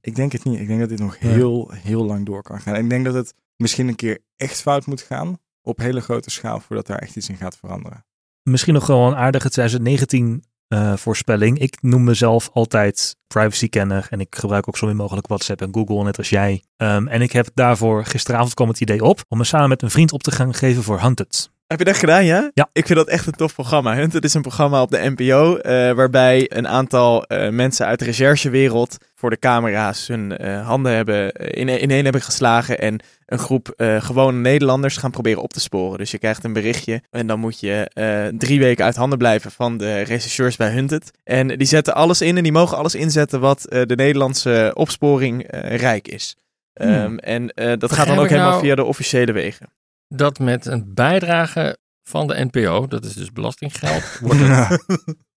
Ik 0.00 0.14
denk 0.14 0.32
het 0.32 0.44
niet. 0.44 0.60
Ik 0.60 0.66
denk 0.66 0.80
dat 0.80 0.88
dit 0.88 0.98
nog 0.98 1.16
Ja. 1.16 1.28
heel, 1.28 1.70
heel 1.72 2.04
lang 2.04 2.26
door 2.26 2.42
kan 2.42 2.60
gaan. 2.60 2.74
En 2.74 2.84
ik 2.84 2.90
denk 2.90 3.04
dat 3.04 3.14
het 3.14 3.34
misschien 3.56 3.88
een 3.88 3.96
keer 3.96 4.18
echt 4.36 4.60
fout 4.60 4.86
moet 4.86 5.00
gaan. 5.00 5.38
Op 5.62 5.78
hele 5.78 6.00
grote 6.00 6.30
schaal 6.30 6.60
voordat 6.60 6.86
daar 6.86 6.98
echt 6.98 7.16
iets 7.16 7.28
in 7.28 7.36
gaat 7.36 7.56
veranderen. 7.56 8.04
Misschien 8.42 8.74
nog 8.74 8.86
wel 8.86 9.06
een 9.06 9.14
aardige 9.16 9.50
2019 9.50 10.44
eh, 10.72 10.96
voorspelling. 10.96 11.58
Ik 11.58 11.76
noem 11.80 12.04
mezelf 12.04 12.50
altijd 12.52 13.16
privacy-kenner 13.26 14.06
en 14.10 14.20
ik 14.20 14.34
gebruik 14.34 14.68
ook 14.68 14.76
zo 14.76 14.86
min 14.86 14.96
mogelijk 14.96 15.26
WhatsApp 15.26 15.62
en 15.62 15.74
Google, 15.74 16.02
net 16.02 16.18
als 16.18 16.28
jij. 16.28 16.62
Ehm, 16.76 17.06
en 17.06 17.22
ik 17.22 17.32
heb 17.32 17.48
daarvoor, 17.54 18.04
gisteravond 18.04 18.54
kwam 18.54 18.68
het 18.68 18.80
idee 18.80 19.02
op, 19.04 19.24
om 19.28 19.38
me 19.38 19.44
samen 19.44 19.68
met 19.68 19.82
een 19.82 19.90
vriend 19.90 20.12
op 20.12 20.22
te 20.22 20.30
gaan 20.30 20.54
geven 20.54 20.82
voor 20.82 21.00
Hunted. 21.00 21.50
Heb 21.66 21.78
je 21.78 21.84
dat 21.84 21.96
gedaan, 21.96 22.24
ja? 22.24 22.50
Ja. 22.54 22.68
Ik 22.72 22.86
vind 22.86 22.98
dat 22.98 23.08
echt 23.08 23.26
een 23.26 23.32
tof 23.32 23.54
programma. 23.54 23.94
Hunted 23.94 24.24
is 24.24 24.34
een 24.34 24.42
programma 24.42 24.82
op 24.82 24.90
de 24.90 25.14
NPO 25.16 25.56
eh, 25.56 25.92
waarbij 25.92 26.50
een 26.52 26.68
aantal 26.68 27.24
eh, 27.24 27.50
mensen 27.50 27.86
uit 27.86 27.98
de 27.98 28.04
recherchewereld 28.04 28.96
voor 29.22 29.30
de 29.30 29.38
camera's 29.38 30.06
hun 30.06 30.36
eh, 30.36 30.66
handen 30.66 30.92
hebben 30.92 31.32
eh, 31.32 31.60
in, 31.60 31.82
ineen 31.82 32.04
hebben 32.04 32.22
geslagen 32.22 32.78
en 32.78 33.00
een 33.26 33.38
groep 33.38 33.68
eh, 33.68 34.02
gewone 34.02 34.38
Nederlanders 34.38 34.96
gaan 34.96 35.10
proberen 35.10 35.42
op 35.42 35.52
te 35.52 35.60
sporen. 35.60 35.98
Dus 35.98 36.10
je 36.10 36.18
krijgt 36.18 36.44
een 36.44 36.52
berichtje 36.52 37.02
en 37.10 37.26
dan 37.26 37.40
moet 37.40 37.60
je 37.60 37.90
drie 38.38 38.60
weken 38.60 38.84
uit 38.84 38.96
handen 38.96 39.18
blijven 39.18 39.50
van 39.50 39.76
de 39.78 40.00
rechercheurs 40.00 40.56
bij 40.56 40.70
Hunted. 40.70 41.10
En 41.24 41.48
die 41.48 41.66
zetten 41.66 41.94
alles 41.94 42.20
in 42.20 42.36
en 42.36 42.42
die 42.42 42.52
mogen 42.52 42.76
alles 42.76 42.94
inzetten 42.94 43.40
wat 43.40 43.62
de 43.68 43.94
Nederlandse 43.96 44.70
opsporing 44.74 45.46
rijk 45.76 46.08
is. 46.08 46.36
Hmm. 46.74 46.88
Ehm, 46.88 47.16
en 47.16 47.46
dat 47.78 47.92
gaat 47.92 48.06
dan 48.06 48.18
ook 48.18 48.28
helemaal 48.28 48.50
nou- 48.50 48.62
via 48.62 48.74
de 48.74 48.84
officiële 48.84 49.32
wegen. 49.32 49.66
Dat 50.08 50.38
met 50.38 50.66
een 50.66 50.94
bijdrage 50.94 51.76
van 52.12 52.26
de 52.26 52.48
NPO, 52.50 52.86
dat 52.86 53.04
is 53.04 53.12
dus 53.14 53.32
belastinggeld, 53.32 54.02
wordt 54.20 54.40
een 54.40 54.78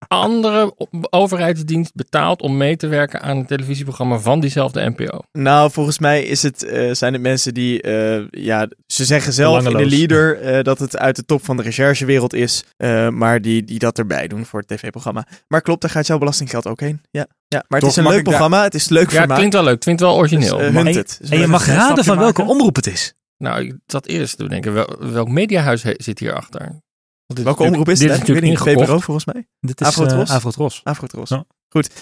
andere 0.09 0.75
overheidsdienst 1.11 1.95
betaald 1.95 2.43
om 2.43 2.57
mee 2.57 2.77
te 2.77 2.87
werken 2.87 3.21
aan 3.23 3.37
een 3.37 3.47
televisieprogramma 3.47 4.19
van 4.19 4.41
diezelfde 4.41 4.91
NPO. 4.97 5.19
Nou, 5.33 5.71
volgens 5.71 5.99
mij 5.99 6.23
is 6.23 6.43
het, 6.43 6.63
eh, 6.65 6.93
zijn 6.93 7.13
het 7.13 7.23
mensen 7.23 7.55
die 7.55 7.83
eh, 7.83 8.23
ja, 8.31 8.69
Ze 8.87 9.05
zeggen 9.05 9.33
zelf 9.33 9.67
in 9.67 9.77
de 9.77 9.87
leader 9.87 10.41
eh, 10.41 10.63
dat 10.63 10.79
het 10.79 10.99
uit 10.99 11.17
de 11.17 11.25
top 11.25 11.45
van 11.45 11.57
de 11.57 11.63
recherchewereld 11.63 12.33
is, 12.35 12.65
eh, 12.77 13.09
maar 13.09 13.41
die, 13.41 13.65
die 13.65 13.79
dat 13.79 13.99
erbij 13.99 14.29
doen 14.29 14.45
voor 14.47 14.61
het 14.61 14.69
tv-programma. 14.69 15.27
Maar 15.49 15.61
klopt, 15.61 15.81
daar 15.81 15.91
gaat 15.91 16.07
jouw 16.07 16.19
belastinggeld 16.19 16.67
ook 16.67 16.81
heen. 16.81 17.01
Ja, 17.11 17.27
ja. 17.49 17.65
maar 17.69 17.81
het 17.81 17.81
Toch 17.81 17.91
is 17.91 17.97
een 17.97 18.03
leuk 18.05 18.13
daar- 18.15 18.23
programma, 18.23 18.63
het 18.63 18.75
is 18.75 18.89
leuk 18.89 19.11
Ja, 19.11 19.19
vermaak. 19.19 19.37
klinkt 19.37 19.55
wel 19.55 19.65
leuk. 19.65 19.81
Klinkt 19.81 20.01
wel 20.01 20.17
origineel. 20.17 20.57
Dus, 20.59 20.67
En-. 20.75 20.85
Dus 20.93 21.19
En 21.31 21.39
je 21.39 21.47
mag 21.47 21.67
raden 21.67 22.05
van 22.05 22.19
welke 22.19 22.43
omroep 22.43 22.77
het 22.77 22.87
is. 22.87 23.15
Nou, 23.37 23.65
ik 23.65 23.75
zat 23.87 24.07
eerst 24.07 24.37
te 24.37 24.49
denken, 24.49 24.73
wel, 24.73 24.97
welk 24.99 25.29
mediahuis 25.29 25.83
he- 25.83 25.95
zit 25.97 26.19
hierachter? 26.19 26.61
Want 26.61 26.81
dit 27.27 27.39
is 27.39 27.45
Welke 27.45 27.63
omroep 27.63 27.89
is 27.89 27.99
dit 27.99 28.11
het? 28.11 28.23
is 28.23 28.29
natuurlijk. 28.29 28.59
VPRO 28.59 28.99
volgens 28.99 29.25
mij. 29.27 29.47
Dit 29.61 29.81
is 29.81 29.87
Afrotros? 29.87 30.29
eh, 30.29 30.35
Afrotros. 30.35 30.81
Afrotros. 30.85 31.29
Ja. 31.29 31.45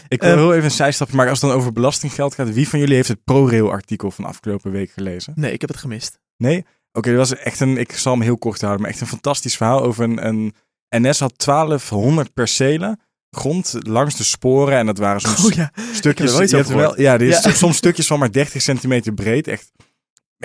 Ik 0.08 0.20
wil 0.20 0.30
Ehm, 0.30 0.38
heel 0.38 0.52
even 0.52 0.64
een 0.64 0.70
zijstapje 0.70 1.14
maken. 1.16 1.30
Als 1.30 1.40
het 1.40 1.50
dan 1.50 1.58
over 1.58 1.72
belastinggeld 1.72 2.34
gaat. 2.34 2.52
Wie 2.54 2.68
van 2.68 2.78
jullie 2.78 2.94
heeft 2.94 3.08
het 3.08 3.24
ProRail-artikel 3.24 4.10
van 4.10 4.24
afgelopen 4.24 4.70
week 4.70 4.90
gelezen? 4.90 5.32
Nee, 5.36 5.52
ik 5.52 5.60
heb 5.60 5.70
het 5.70 5.78
gemist. 5.78 6.18
Nee? 6.36 6.64
Oké, 6.92 7.08
dat 7.08 7.18
was 7.28 7.34
echt 7.38 7.60
een... 7.60 7.76
Ik 7.76 7.92
zal 7.92 8.12
hem 8.12 8.22
heel 8.22 8.38
kort 8.38 8.60
houden. 8.60 8.82
Maar 8.82 8.90
echt 8.90 9.00
een 9.00 9.06
fantastisch 9.06 9.56
verhaal 9.56 9.82
over 9.82 10.04
een... 10.04 10.26
een 10.26 10.54
NS 10.88 11.18
had 11.20 11.32
1200 11.44 12.32
percelen 12.34 13.00
grond 13.30 13.74
langs 13.78 14.16
de 14.16 14.24
sporen. 14.24 14.78
En 14.78 14.86
dat 14.86 14.98
waren 14.98 15.20
soms 15.20 15.44
Oh 15.44 15.50
ja, 15.52 15.72
stukjes. 15.92 16.26
er 16.30 16.32
wel 16.32 16.42
iets 16.42 16.50
je 16.50 16.56
hebt 16.56 16.68
over 16.68 16.80
wel, 16.80 17.00
ja, 17.00 17.16
dit 17.16 17.28
is 17.28 17.42
Ja. 17.42 17.50
soms 17.52 17.76
stukjes 17.76 18.06
van 18.06 18.18
maar 18.18 18.32
30 18.32 18.62
centimeter 18.62 19.14
breed. 19.14 19.48
Echt 19.48 19.72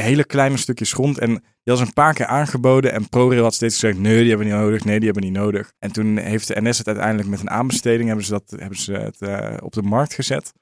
hele 0.02 0.24
kleine 0.24 0.58
stukjes 0.58 0.94
grond. 0.94 1.18
En 1.18 1.30
die 1.30 1.76
was 1.76 1.80
een 1.80 1.94
paar 1.94 2.14
keer 2.14 2.26
aangeboden. 2.26 2.94
En 2.94 3.10
ProRail 3.10 3.44
had 3.44 3.54
steeds 3.54 3.74
gezegd: 3.74 4.00
nee, 4.00 4.20
die 4.20 4.30
hebben 4.30 4.48
we 4.48 4.54
niet 4.54 4.62
nodig. 4.62 4.84
Nee, 4.84 5.00
die 5.00 5.06
hebben 5.06 5.24
we 5.24 5.30
niet 5.30 5.40
nodig. 5.40 5.72
En 5.80 5.92
toen 5.92 6.18
heeft 6.18 6.48
de 6.48 6.62
NS 6.62 6.78
het 6.78 6.88
uiteindelijk 6.88 7.30
met 7.30 7.40
een 7.40 7.50
aanbesteding 7.50 8.08
hebben 8.08 8.26
ze, 8.26 8.32
dat, 8.32 8.54
hebben 8.60 8.78
ze 8.78 8.94
het 8.94 9.22
eh, 9.22 9.58
op 9.60 9.74
de 9.74 9.82
markt 9.82 10.14
gezet. 10.14 10.54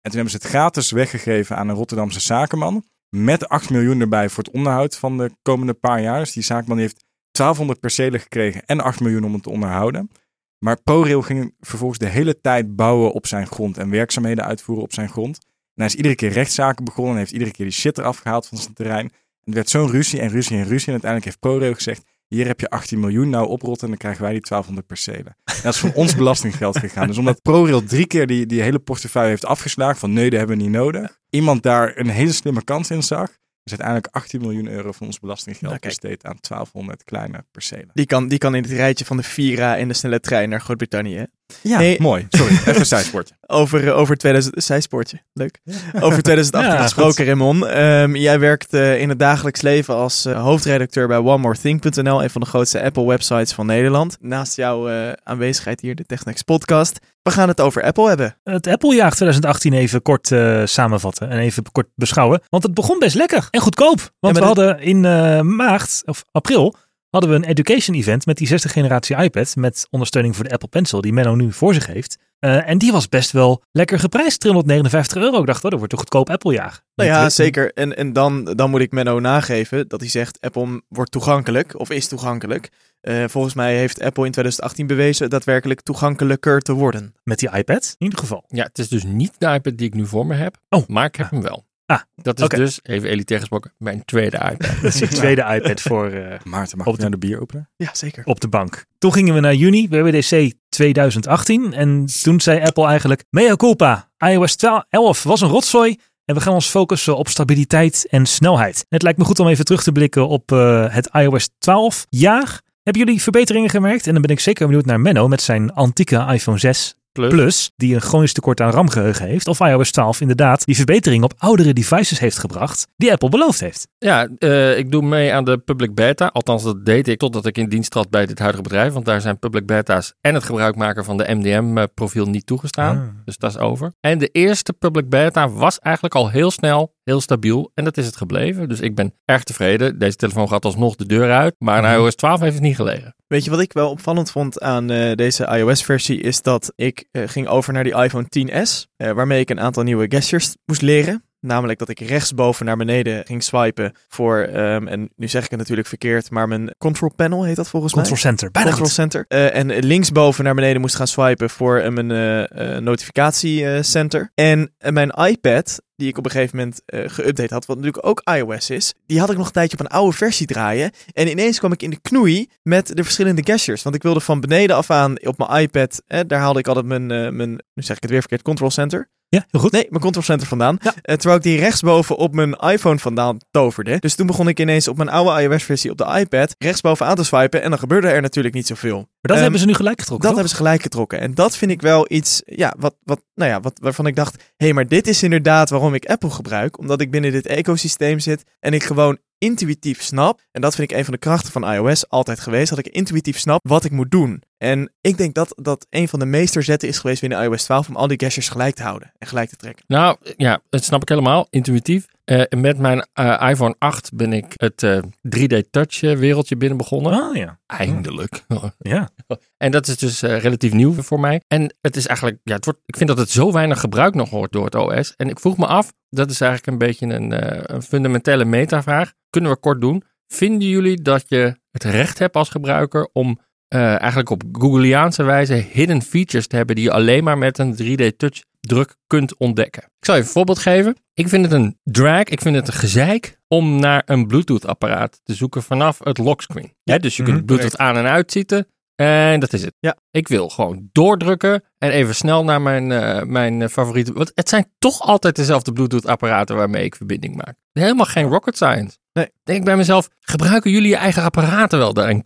En 0.00 0.10
toen 0.10 0.20
hebben 0.20 0.30
ze 0.30 0.36
het 0.36 0.46
gratis 0.46 0.90
weggegeven 0.90 1.56
aan 1.56 1.68
een 1.68 1.76
Rotterdamse 1.76 2.20
zakenman. 2.20 2.84
Met 3.08 3.48
8 3.48 3.70
miljoen 3.70 4.00
erbij 4.00 4.28
voor 4.28 4.44
het 4.44 4.52
onderhoud 4.52 4.96
van 4.96 5.18
de 5.18 5.30
komende 5.42 5.74
paar 5.74 6.02
jaar. 6.02 6.18
Dus 6.18 6.32
die 6.32 6.42
zakenman 6.42 6.78
heeft 6.78 7.04
1200 7.30 7.80
percelen 7.80 8.20
gekregen 8.20 8.62
en 8.66 8.80
8 8.80 9.00
miljoen 9.00 9.24
om 9.24 9.32
het 9.32 9.42
te 9.42 9.50
onderhouden. 9.50 10.10
Maar 10.58 10.82
ProRail 10.82 11.22
ging 11.22 11.54
vervolgens 11.60 11.98
de 11.98 12.08
hele 12.08 12.40
tijd 12.40 12.76
bouwen 12.76 13.12
op 13.12 13.26
zijn 13.26 13.46
grond 13.46 13.78
en 13.78 13.90
werkzaamheden 13.90 14.44
uitvoeren 14.44 14.84
op 14.84 14.92
zijn 14.92 15.08
grond. 15.08 15.38
En 15.80 15.86
hij 15.86 15.94
is 15.94 16.00
iedere 16.00 16.14
keer 16.14 16.32
rechtszaken 16.32 16.84
begonnen 16.84 17.12
en 17.12 17.18
heeft 17.18 17.32
iedere 17.32 17.50
keer 17.50 17.66
die 17.66 17.74
shit 17.74 17.98
eraf 17.98 18.18
gehaald 18.18 18.46
van 18.46 18.58
zijn 18.58 18.74
terrein. 18.74 19.04
En 19.04 19.12
er 19.44 19.52
werd 19.52 19.68
zo'n 19.68 19.90
ruzie 19.90 20.20
en 20.20 20.28
ruzie 20.28 20.56
en 20.56 20.64
ruzie. 20.64 20.86
En 20.86 20.92
uiteindelijk 20.92 21.24
heeft 21.24 21.38
ProRail 21.38 21.74
gezegd, 21.74 22.04
hier 22.28 22.46
heb 22.46 22.60
je 22.60 22.70
18 22.70 23.00
miljoen, 23.00 23.28
nou 23.28 23.48
oprotten 23.48 23.82
en 23.82 23.88
dan 23.88 23.98
krijgen 23.98 24.22
wij 24.22 24.32
die 24.32 24.40
1200 24.40 24.86
percelen. 24.86 25.36
En 25.44 25.62
dat 25.62 25.74
is 25.74 25.80
van 25.80 25.92
ons 25.92 26.16
belastinggeld 26.20 26.78
gegaan. 26.78 27.06
Dus 27.06 27.18
omdat 27.18 27.42
ProRail 27.42 27.84
drie 27.84 28.06
keer 28.06 28.26
die, 28.26 28.46
die 28.46 28.62
hele 28.62 28.78
portefeuille 28.78 29.28
heeft 29.28 29.44
afgeslagen 29.44 29.96
van 29.96 30.12
nee, 30.12 30.30
dat 30.30 30.38
hebben 30.38 30.56
we 30.56 30.62
niet 30.62 30.72
nodig. 30.72 31.18
Iemand 31.30 31.62
daar 31.62 31.96
een 31.96 32.08
hele 32.08 32.32
slimme 32.32 32.64
kans 32.64 32.90
in 32.90 33.02
zag. 33.02 33.28
is 33.62 33.72
uiteindelijk 33.78 34.14
18 34.14 34.40
miljoen 34.40 34.68
euro 34.68 34.92
van 34.92 35.06
ons 35.06 35.18
belastinggeld 35.18 35.70
Nou, 35.70 35.82
besteed 35.82 36.24
aan 36.24 36.36
1200 36.40 37.04
kleine 37.04 37.44
percelen. 37.50 37.90
die 37.92 38.06
kan, 38.06 38.28
die 38.28 38.38
kan 38.38 38.54
in 38.54 38.62
het 38.62 38.72
rijtje 38.72 39.04
van 39.04 39.16
de 39.16 39.22
Vira 39.22 39.76
in 39.76 39.88
de 39.88 39.94
snelle 39.94 40.20
trein 40.20 40.48
naar 40.48 40.60
Groot-Brittannië. 40.60 41.26
Ja, 41.62 41.76
Hey. 41.76 41.96
mooi. 42.00 42.26
Sorry, 42.30 42.52
even 42.52 42.78
een 42.78 42.86
zijsportje. 42.86 43.34
Over, 43.46 43.86
eh, 43.88 43.98
over 43.98 44.16
2000, 44.16 44.64
zijspoortje, 44.64 45.20
leuk. 45.32 45.60
Over 46.00 46.22
2018 46.22 46.72
Ja, 46.76 46.82
gesproken, 46.82 47.24
Raymond. 47.24 47.64
Ehm, 47.64 48.14
jij 48.16 48.38
werkt 48.38 48.72
eh, 48.74 49.00
in 49.00 49.08
het 49.08 49.18
dagelijks 49.18 49.60
leven 49.60 49.94
als 49.94 50.24
eh, 50.24 50.42
hoofdredacteur 50.42 51.06
bij 51.08 51.16
OneMoreThing.nl, 51.16 52.22
een 52.22 52.30
van 52.30 52.40
de 52.40 52.46
grootste 52.46 52.82
Apple-websites 52.82 53.52
van 53.52 53.66
Nederland. 53.66 54.16
Naast 54.20 54.56
jouw 54.56 54.88
eh, 54.88 55.12
aanwezigheid 55.22 55.80
hier, 55.80 55.94
de 55.94 56.04
Technex 56.04 56.42
podcast. 56.42 56.98
We 57.22 57.30
gaan 57.30 57.48
het 57.48 57.60
over 57.60 57.82
Apple 57.82 58.08
hebben. 58.08 58.36
Het 58.44 58.66
Applejaar 58.66 59.10
2018 59.10 59.72
even 59.72 60.02
kort 60.02 60.32
eh, 60.32 60.62
samenvatten 60.64 61.28
en 61.30 61.38
even 61.38 61.62
kort 61.72 61.86
beschouwen. 61.94 62.40
Want 62.48 62.62
het 62.62 62.74
begon 62.74 62.98
best 62.98 63.14
lekker 63.14 63.48
en 63.50 63.60
goedkoop. 63.60 63.98
Want 63.98 64.10
Ja, 64.20 64.28
we 64.28 64.32
dit- 64.32 64.42
hadden 64.44 64.80
in 64.80 65.04
eh, 65.04 65.40
maart 65.40 66.02
of 66.04 66.24
april 66.32 66.74
hadden 67.10 67.30
we 67.30 67.36
een 67.36 67.44
education 67.44 67.96
event 67.96 68.26
met 68.26 68.36
die 68.36 68.46
zesde 68.46 68.68
generatie 68.68 69.16
iPad 69.16 69.56
met 69.56 69.86
ondersteuning 69.90 70.36
voor 70.36 70.44
de 70.44 70.50
Apple 70.50 70.68
Pencil 70.68 71.00
die 71.00 71.12
Menno 71.12 71.34
nu 71.34 71.52
voor 71.52 71.74
zich 71.74 71.86
heeft. 71.86 72.18
Eh, 72.38 72.68
en 72.68 72.78
die 72.78 72.92
was 72.92 73.08
best 73.08 73.30
wel 73.30 73.62
lekker 73.72 73.98
geprijsd, 73.98 74.40
359 74.40 75.22
euro. 75.22 75.40
Ik 75.40 75.46
dacht, 75.46 75.64
oh, 75.64 75.70
dat 75.70 75.78
wordt 75.78 75.92
een 75.92 75.98
goedkoop 75.98 76.30
Applejaar. 76.30 76.82
Nou 76.94 77.10
ja, 77.10 77.30
zeker. 77.30 77.72
En, 77.72 77.96
en 77.96 78.12
dan, 78.12 78.44
dan 78.44 78.70
moet 78.70 78.80
ik 78.80 78.92
Menno 78.92 79.20
nageven 79.20 79.88
dat 79.88 80.00
hij 80.00 80.08
zegt 80.08 80.40
Apple 80.40 80.82
wordt 80.88 81.10
toegankelijk 81.10 81.78
of 81.78 81.90
is 81.90 82.08
toegankelijk. 82.08 82.68
Eh, 83.00 83.24
volgens 83.26 83.54
mij 83.54 83.76
heeft 83.76 84.02
Apple 84.02 84.24
in 84.24 84.32
2018 84.32 84.86
bewezen 84.86 85.30
daadwerkelijk 85.30 85.80
toegankelijker 85.80 86.60
te 86.60 86.72
worden. 86.72 87.14
Met 87.22 87.38
die 87.38 87.50
iPad 87.50 87.94
in 87.98 88.04
ieder 88.04 88.18
geval. 88.18 88.44
Ja, 88.48 88.64
het 88.64 88.78
is 88.78 88.88
dus 88.88 89.04
niet 89.04 89.32
de 89.38 89.46
iPad 89.46 89.78
die 89.78 89.86
ik 89.86 89.94
nu 89.94 90.06
voor 90.06 90.26
me 90.26 90.34
heb. 90.34 90.56
Oh. 90.68 90.86
Maar 90.86 91.04
ik 91.04 91.16
heb 91.16 91.30
hem 91.30 91.42
wel. 91.42 91.68
Ah, 91.90 92.00
Dat 92.14 92.40
is 92.40 92.48
dus, 92.48 92.80
even 92.82 93.08
elitair 93.08 93.38
gesproken, 93.40 93.72
mijn 93.78 94.04
tweede 94.04 94.36
iPad. 94.36 94.58
Dat 94.82 94.94
is 94.94 94.98
je 94.98 95.08
tweede 95.08 95.42
iPad 95.54 95.80
voor 95.80 96.06
eh, 96.10 96.38
Maarten, 96.44 96.78
mag 96.78 96.86
Op 96.86 96.92
ik 96.92 96.98
de- 96.98 97.02
naar 97.08 97.18
de 97.20 97.26
bier 97.26 97.40
openen? 97.40 97.68
Ja, 97.76 97.90
zeker. 97.92 98.24
op 98.24 98.40
de 98.40 98.48
bank. 98.48 98.84
Toen 98.98 99.12
gingen 99.12 99.34
we 99.34 99.40
naar 99.40 99.54
juni, 99.54 99.88
WWDC 99.88 100.52
2018. 100.68 101.72
En 101.72 102.06
toen 102.22 102.40
zei 102.40 102.60
Apple 102.60 102.86
eigenlijk, 102.86 103.24
mea 103.30 103.56
culpa, 103.56 104.10
iOS 104.18 104.56
11 104.88 105.22
was 105.22 105.40
een 105.40 105.48
rotzooi. 105.48 105.96
En 106.24 106.34
we 106.34 106.40
gaan 106.40 106.54
ons 106.54 106.66
focussen 106.68 107.16
op 107.16 107.28
stabiliteit 107.28 108.06
en 108.10 108.26
snelheid. 108.26 108.86
Het 108.88 109.02
lijkt 109.02 109.18
me 109.18 109.24
goed 109.24 109.38
om 109.40 109.48
even 109.48 109.64
terug 109.64 109.82
te 109.82 109.92
blikken 109.92 110.28
op 110.28 110.52
eh, 110.52 110.86
het 110.88 111.08
iOS 111.12 111.48
12 111.58 112.06
jaar. 112.08 112.60
Hebben 112.82 113.04
jullie 113.04 113.22
verbeteringen 113.22 113.70
gemerkt? 113.70 114.06
En 114.06 114.12
dan 114.12 114.22
ben 114.22 114.30
ik 114.30 114.40
zeker 114.40 114.66
benieuwd 114.66 114.84
naar 114.86 115.00
Menno 115.00 115.28
met 115.28 115.42
zijn 115.42 115.72
antieke 115.72 116.26
iPhone 116.32 116.58
6 116.58 116.94
Plus. 117.12 117.30
Plus, 117.30 117.70
die 117.76 117.94
een 117.94 118.00
chronisch 118.00 118.32
tekort 118.32 118.60
aan 118.60 118.70
RAM-geheugen 118.70 119.26
heeft. 119.26 119.48
Of 119.48 119.60
iOS 119.60 119.90
12 119.90 120.20
inderdaad 120.20 120.64
die 120.64 120.76
verbetering 120.76 121.24
op 121.24 121.34
oudere 121.38 121.72
devices 121.72 122.18
heeft 122.18 122.38
gebracht 122.38 122.86
die 122.96 123.12
Apple 123.12 123.28
beloofd 123.28 123.60
heeft. 123.60 123.88
Ja, 123.98 124.28
eh, 124.38 124.78
ik 124.78 124.90
doe 124.90 125.02
mee 125.02 125.32
aan 125.32 125.44
de 125.44 125.58
public 125.58 125.94
beta. 125.94 126.26
Althans, 126.26 126.62
dat 126.62 126.84
deed 126.84 127.08
ik 127.08 127.18
totdat 127.18 127.46
ik 127.46 127.58
in 127.58 127.68
dienst 127.68 127.90
trad 127.90 128.10
bij 128.10 128.26
dit 128.26 128.38
huidige 128.38 128.62
bedrijf. 128.62 128.92
Want 128.92 129.04
daar 129.04 129.20
zijn 129.20 129.38
public 129.38 129.66
beta's 129.66 130.14
en 130.20 130.34
het 130.34 130.44
gebruik 130.44 130.76
maken 130.76 131.04
van 131.04 131.16
de 131.16 131.34
MDM-profiel 131.34 132.26
niet 132.26 132.46
toegestaan. 132.46 132.96
Ah. 132.96 133.24
Dus 133.24 133.36
dat 133.36 133.50
is 133.50 133.58
over. 133.58 133.92
En 134.00 134.18
de 134.18 134.28
eerste 134.28 134.72
public 134.72 135.08
beta 135.08 135.48
was 135.48 135.78
eigenlijk 135.78 136.14
al 136.14 136.28
heel 136.30 136.50
snel 136.50 136.94
heel 137.10 137.20
stabiel. 137.20 137.70
En 137.74 137.84
dat 137.84 137.96
is 137.96 138.06
het 138.06 138.16
gebleven. 138.16 138.68
Dus 138.68 138.80
ik 138.80 138.94
ben 138.94 139.14
erg 139.24 139.42
tevreden. 139.42 139.98
Deze 139.98 140.16
telefoon 140.16 140.48
gaat 140.48 140.64
alsnog 140.64 140.96
de 140.96 141.06
deur 141.06 141.32
uit. 141.32 141.54
Maar 141.58 141.82
Mhm. 141.82 141.92
iOS 141.92 142.14
12 142.14 142.40
heeft 142.40 142.54
het 142.54 142.62
niet 142.62 142.76
gelegen. 142.76 143.14
Weet 143.26 143.44
je 143.44 143.50
wat 143.50 143.60
ik 143.60 143.72
wel 143.72 143.90
opvallend 143.90 144.30
vond 144.30 144.60
aan 144.60 144.90
eh, 144.90 145.14
deze 145.14 145.44
iOS-versie? 145.44 146.20
Is 146.20 146.42
dat 146.42 146.72
ik 146.76 147.04
eh, 147.10 147.22
ging 147.26 147.48
over 147.48 147.72
naar 147.72 147.84
die 147.84 147.94
iPhone 148.02 148.26
10s, 148.28 148.86
eh, 148.96 149.10
waarmee 149.10 149.40
ik 149.40 149.50
een 149.50 149.60
aantal 149.60 149.82
nieuwe 149.82 150.06
gestures 150.08 150.56
moest 150.66 150.82
leren. 150.82 151.24
Namelijk 151.40 151.78
dat 151.78 151.88
ik 151.88 152.00
rechtsboven 152.00 152.66
naar 152.66 152.76
beneden 152.76 153.26
ging 153.26 153.42
swipen 153.42 153.92
voor, 154.08 154.38
ehm, 154.38 154.86
en 154.86 155.10
nu 155.16 155.28
zeg 155.28 155.44
ik 155.44 155.50
het 155.50 155.58
natuurlijk 155.58 155.88
verkeerd, 155.88 156.30
maar 156.30 156.48
mijn 156.48 156.74
control 156.78 157.12
panel 157.16 157.44
heet 157.44 157.56
dat 157.56 157.68
volgens 157.68 157.92
Control 157.92 158.12
mij. 158.12 158.22
Center, 158.22 158.50
bijna 158.50 158.68
Control 158.68 158.86
goed. 158.86 158.96
Center. 158.96 159.24
Eh, 159.28 159.56
en 159.56 159.84
linksboven 159.84 160.44
naar 160.44 160.54
beneden 160.54 160.80
moest 160.80 160.94
gaan 160.94 161.06
swipen 161.06 161.50
voor 161.50 161.78
eh, 161.78 161.90
mijn 161.90 162.10
eh, 162.10 162.78
notificatiecenter. 162.78 164.30
En 164.34 164.72
mijn 164.78 165.10
iPad, 165.10 165.82
die 165.96 166.08
ik 166.08 166.18
op 166.18 166.24
een 166.24 166.30
gegeven 166.30 166.56
moment 166.56 166.82
geüpdate 167.12 167.52
had, 167.52 167.66
wat 167.66 167.76
natuurlijk 167.76 168.06
ook 168.06 168.20
iOS 168.24 168.70
is, 168.70 168.94
die 169.06 169.20
had 169.20 169.30
ik 169.30 169.36
nog 169.36 169.46
een 169.46 169.52
tijdje 169.52 169.78
op 169.78 169.84
een 169.84 169.92
oude 169.92 170.16
versie 170.16 170.46
draaien. 170.46 170.90
En 171.12 171.28
ineens 171.28 171.58
kwam 171.58 171.72
ik 171.72 171.82
in 171.82 171.90
de 171.90 172.00
knoei 172.00 172.48
met 172.62 172.96
de 172.96 173.02
verschillende 173.02 173.42
gestures. 173.44 173.82
Want 173.82 173.94
ik 173.94 174.02
wilde 174.02 174.20
van 174.20 174.40
beneden 174.40 174.76
af 174.76 174.90
aan 174.90 175.26
op 175.26 175.38
mijn 175.38 175.62
iPad, 175.62 176.02
eh, 176.06 176.20
daar 176.26 176.40
haalde 176.40 176.58
ik 176.58 176.66
altijd 176.66 176.86
mijn, 176.86 177.06
mijn, 177.36 177.50
nu 177.50 177.82
zeg 177.82 177.96
ik 177.96 178.02
het 178.02 178.10
weer 178.10 178.20
verkeerd, 178.20 178.42
Control 178.42 178.70
Center. 178.70 179.08
Ja, 179.36 179.46
heel 179.50 179.60
goed. 179.60 179.72
Nee, 179.72 179.86
mijn 179.90 180.02
control 180.02 180.24
center 180.24 180.46
vandaan. 180.46 180.78
Ja. 180.82 180.94
Eh, 181.02 181.14
terwijl 181.14 181.36
ik 181.36 181.42
die 181.42 181.58
rechtsboven 181.58 182.16
op 182.16 182.34
mijn 182.34 182.52
iPhone 182.54 182.98
vandaan 182.98 183.38
toverde. 183.50 183.98
Dus 183.98 184.14
toen 184.14 184.26
begon 184.26 184.48
ik 184.48 184.60
ineens 184.60 184.88
op 184.88 184.96
mijn 184.96 185.08
oude 185.08 185.42
iOS-versie 185.42 185.90
op 185.90 185.98
de 185.98 186.16
iPad 186.18 186.54
rechtsboven 186.58 187.06
aan 187.06 187.14
te 187.14 187.24
swipen. 187.24 187.62
En 187.62 187.70
dan 187.70 187.78
gebeurde 187.78 188.08
er 188.08 188.22
natuurlijk 188.22 188.54
niet 188.54 188.66
zoveel. 188.66 188.96
Maar 188.96 189.06
dat 189.20 189.30
Ehm, 189.32 189.42
hebben 189.42 189.60
ze 189.60 189.66
nu 189.66 189.74
gelijk 189.74 190.00
getrokken. 190.00 190.28
Dat 190.28 190.36
toch? 190.36 190.46
hebben 190.46 190.58
ze 190.58 190.64
gelijk 190.64 190.82
getrokken. 190.82 191.20
En 191.20 191.34
dat 191.34 191.56
vind 191.56 191.70
ik 191.70 191.82
wel 191.82 192.06
iets, 192.12 192.42
ja, 192.44 192.74
wat, 192.78 192.94
wat, 193.04 193.20
nou 193.34 193.50
ja, 193.50 193.60
wat, 193.60 193.78
waarvan 193.82 194.06
ik 194.06 194.16
dacht, 194.16 194.34
hé, 194.36 194.40
hey, 194.56 194.72
maar 194.72 194.86
dit 194.86 195.06
is 195.06 195.22
inderdaad 195.22 195.70
waarom 195.70 195.94
ik 195.94 196.06
Apple 196.06 196.30
gebruik. 196.30 196.78
Omdat 196.78 197.00
ik 197.00 197.10
binnen 197.10 197.32
dit 197.32 197.46
ecosysteem 197.46 198.18
zit 198.18 198.44
en 198.60 198.72
ik 198.72 198.82
gewoon 198.82 199.18
intuïtief 199.40 200.02
snap. 200.02 200.40
En 200.52 200.60
dat 200.60 200.74
vind 200.74 200.90
ik 200.90 200.96
een 200.96 201.04
van 201.04 201.12
de 201.12 201.18
krachten 201.18 201.52
van 201.52 201.72
iOS 201.72 202.08
altijd 202.08 202.40
geweest. 202.40 202.70
Dat 202.70 202.78
ik 202.78 202.88
intuïtief 202.88 203.38
snap 203.38 203.60
wat 203.68 203.84
ik 203.84 203.90
moet 203.90 204.10
doen. 204.10 204.42
En 204.58 204.92
ik 205.00 205.16
denk 205.16 205.34
dat 205.34 205.52
dat 205.56 205.86
een 205.90 206.08
van 206.08 206.18
de 206.18 206.24
meesterzetten 206.24 206.88
is 206.88 206.98
geweest 206.98 207.20
binnen 207.20 207.42
iOS 207.42 207.64
12 207.64 207.88
om 207.88 207.96
al 207.96 208.06
die 208.06 208.18
gestures 208.18 208.48
gelijk 208.48 208.74
te 208.74 208.82
houden 208.82 209.12
en 209.18 209.26
gelijk 209.26 209.48
te 209.48 209.56
trekken. 209.56 209.84
Nou 209.86 210.16
ja, 210.36 210.60
dat 210.68 210.84
snap 210.84 211.02
ik 211.02 211.08
helemaal. 211.08 211.46
Intuïtief. 211.50 212.06
Eh, 212.30 212.58
met 212.60 212.78
mijn 212.78 213.06
eh, 213.12 213.48
iPhone 213.50 213.74
8 213.78 214.14
ben 214.14 214.32
ik 214.32 214.52
het 214.56 214.82
eh, 214.82 215.02
3D 215.36 215.70
Touch 215.70 216.02
eh, 216.02 216.16
wereldje 216.16 216.56
binnen 216.56 216.78
begonnen. 216.78 217.12
Ah 217.12 217.36
ja. 217.36 217.60
Eindelijk. 217.66 218.44
Ja. 218.78 219.10
En 219.56 219.70
dat 219.70 219.86
is 219.86 219.96
dus 219.96 220.20
relatief 220.20 220.72
nieuw 220.72 220.92
voor 220.92 221.20
mij. 221.20 221.40
En 221.48 221.74
het 221.80 221.96
is 221.96 222.06
eigenlijk, 222.06 222.38
ja, 222.44 222.54
het 222.54 222.64
wordt, 222.64 222.80
ik 222.86 222.96
vind 222.96 223.08
dat 223.08 223.18
het 223.18 223.30
zo 223.30 223.52
weinig 223.52 223.80
gebruikt 223.80 224.14
nog 224.14 224.30
wordt 224.30 224.52
door 224.52 224.64
het 224.64 224.74
OS. 224.74 225.14
En 225.16 225.28
ik 225.28 225.40
vroeg 225.40 225.56
me 225.56 225.66
af, 225.66 225.92
dat 226.08 226.30
is 226.30 226.40
eigenlijk 226.40 226.72
een 226.72 226.86
beetje 226.88 227.06
een, 227.06 227.74
een 227.74 227.82
fundamentele 227.82 228.44
metavraag. 228.44 229.12
Kunnen 229.30 229.50
we 229.50 229.56
kort 229.56 229.80
doen. 229.80 230.02
Vinden 230.26 230.68
jullie 230.68 231.02
dat 231.02 231.24
je 231.28 231.56
het 231.70 231.84
recht 231.84 232.18
hebt 232.18 232.36
als 232.36 232.48
gebruiker 232.48 233.08
om 233.12 233.40
eh, 233.70 234.00
eigenlijk 234.00 234.30
op 234.30 234.42
Googleaanse 234.52 235.22
wijze 235.22 235.54
hidden 235.54 236.02
features 236.02 236.46
te 236.46 236.56
hebben 236.56 236.74
die 236.74 236.84
je 236.84 236.92
alleen 236.92 237.24
maar 237.24 237.38
met 237.38 237.58
een 237.58 237.76
3D 237.82 238.16
touch 238.16 238.42
druk 238.60 238.96
kunt 239.06 239.36
ontdekken. 239.36 239.82
Ik 239.82 240.04
zal 240.04 240.14
je 240.14 240.20
een 240.20 240.26
voorbeeld 240.26 240.58
geven. 240.58 240.96
Ik 241.14 241.28
vind 241.28 241.44
het 241.44 241.52
een 241.52 241.78
drag, 241.84 242.22
ik 242.22 242.40
vind 242.40 242.56
het 242.56 242.66
een 242.66 242.74
gezeik 242.74 243.38
om 243.48 243.80
naar 243.80 244.02
een 244.06 244.26
Bluetooth 244.26 244.66
apparaat 244.66 245.20
te 245.24 245.34
zoeken 245.34 245.62
vanaf 245.62 245.98
het 246.02 246.18
lockscreen. 246.18 246.74
Ja, 246.82 246.98
dus 246.98 247.16
je 247.16 247.22
kunt 247.22 247.36
Mhm, 247.36 247.44
Bluetooth 247.46 247.78
aan 247.78 247.96
en 247.96 248.06
uitzetten 248.06 248.66
en 248.94 249.40
dat 249.40 249.52
is 249.52 249.62
het. 249.62 249.74
Ja. 249.78 249.96
Ik 250.10 250.28
wil 250.28 250.48
gewoon 250.48 250.88
doordrukken 250.92 251.64
en 251.78 251.90
even 251.90 252.14
snel 252.14 252.44
naar 252.44 252.62
mijn, 252.62 252.92
eh, 252.92 253.22
mijn 253.22 253.70
favoriete. 253.70 254.12
Want 254.12 254.32
het 254.34 254.48
zijn 254.48 254.72
toch 254.78 255.00
altijd 255.00 255.36
dezelfde 255.36 255.72
Bluetooth 255.72 256.06
apparaten 256.06 256.56
waarmee 256.56 256.84
ik 256.84 256.94
verbinding 256.96 257.36
maak. 257.36 257.54
Helemaal 257.72 258.06
geen 258.06 258.28
rocket 258.28 258.56
science. 258.56 258.98
Nee. 259.12 259.28
Denk 259.44 259.64
bij 259.64 259.76
mezelf, 259.76 260.08
gebruiken 260.20 260.70
jullie 260.70 260.88
je 260.88 260.96
eigen 260.96 261.22
apparaten 261.22 261.78
wel 261.78 261.94
daar 261.94 262.10
in 262.10 262.22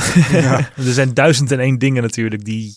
Cupertino? 0.00 0.56
Er 0.86 0.92
zijn 0.92 1.14
duizend 1.14 1.52
en 1.52 1.60
één 1.60 1.78
dingen 1.78 2.02
natuurlijk 2.02 2.44
die 2.44 2.76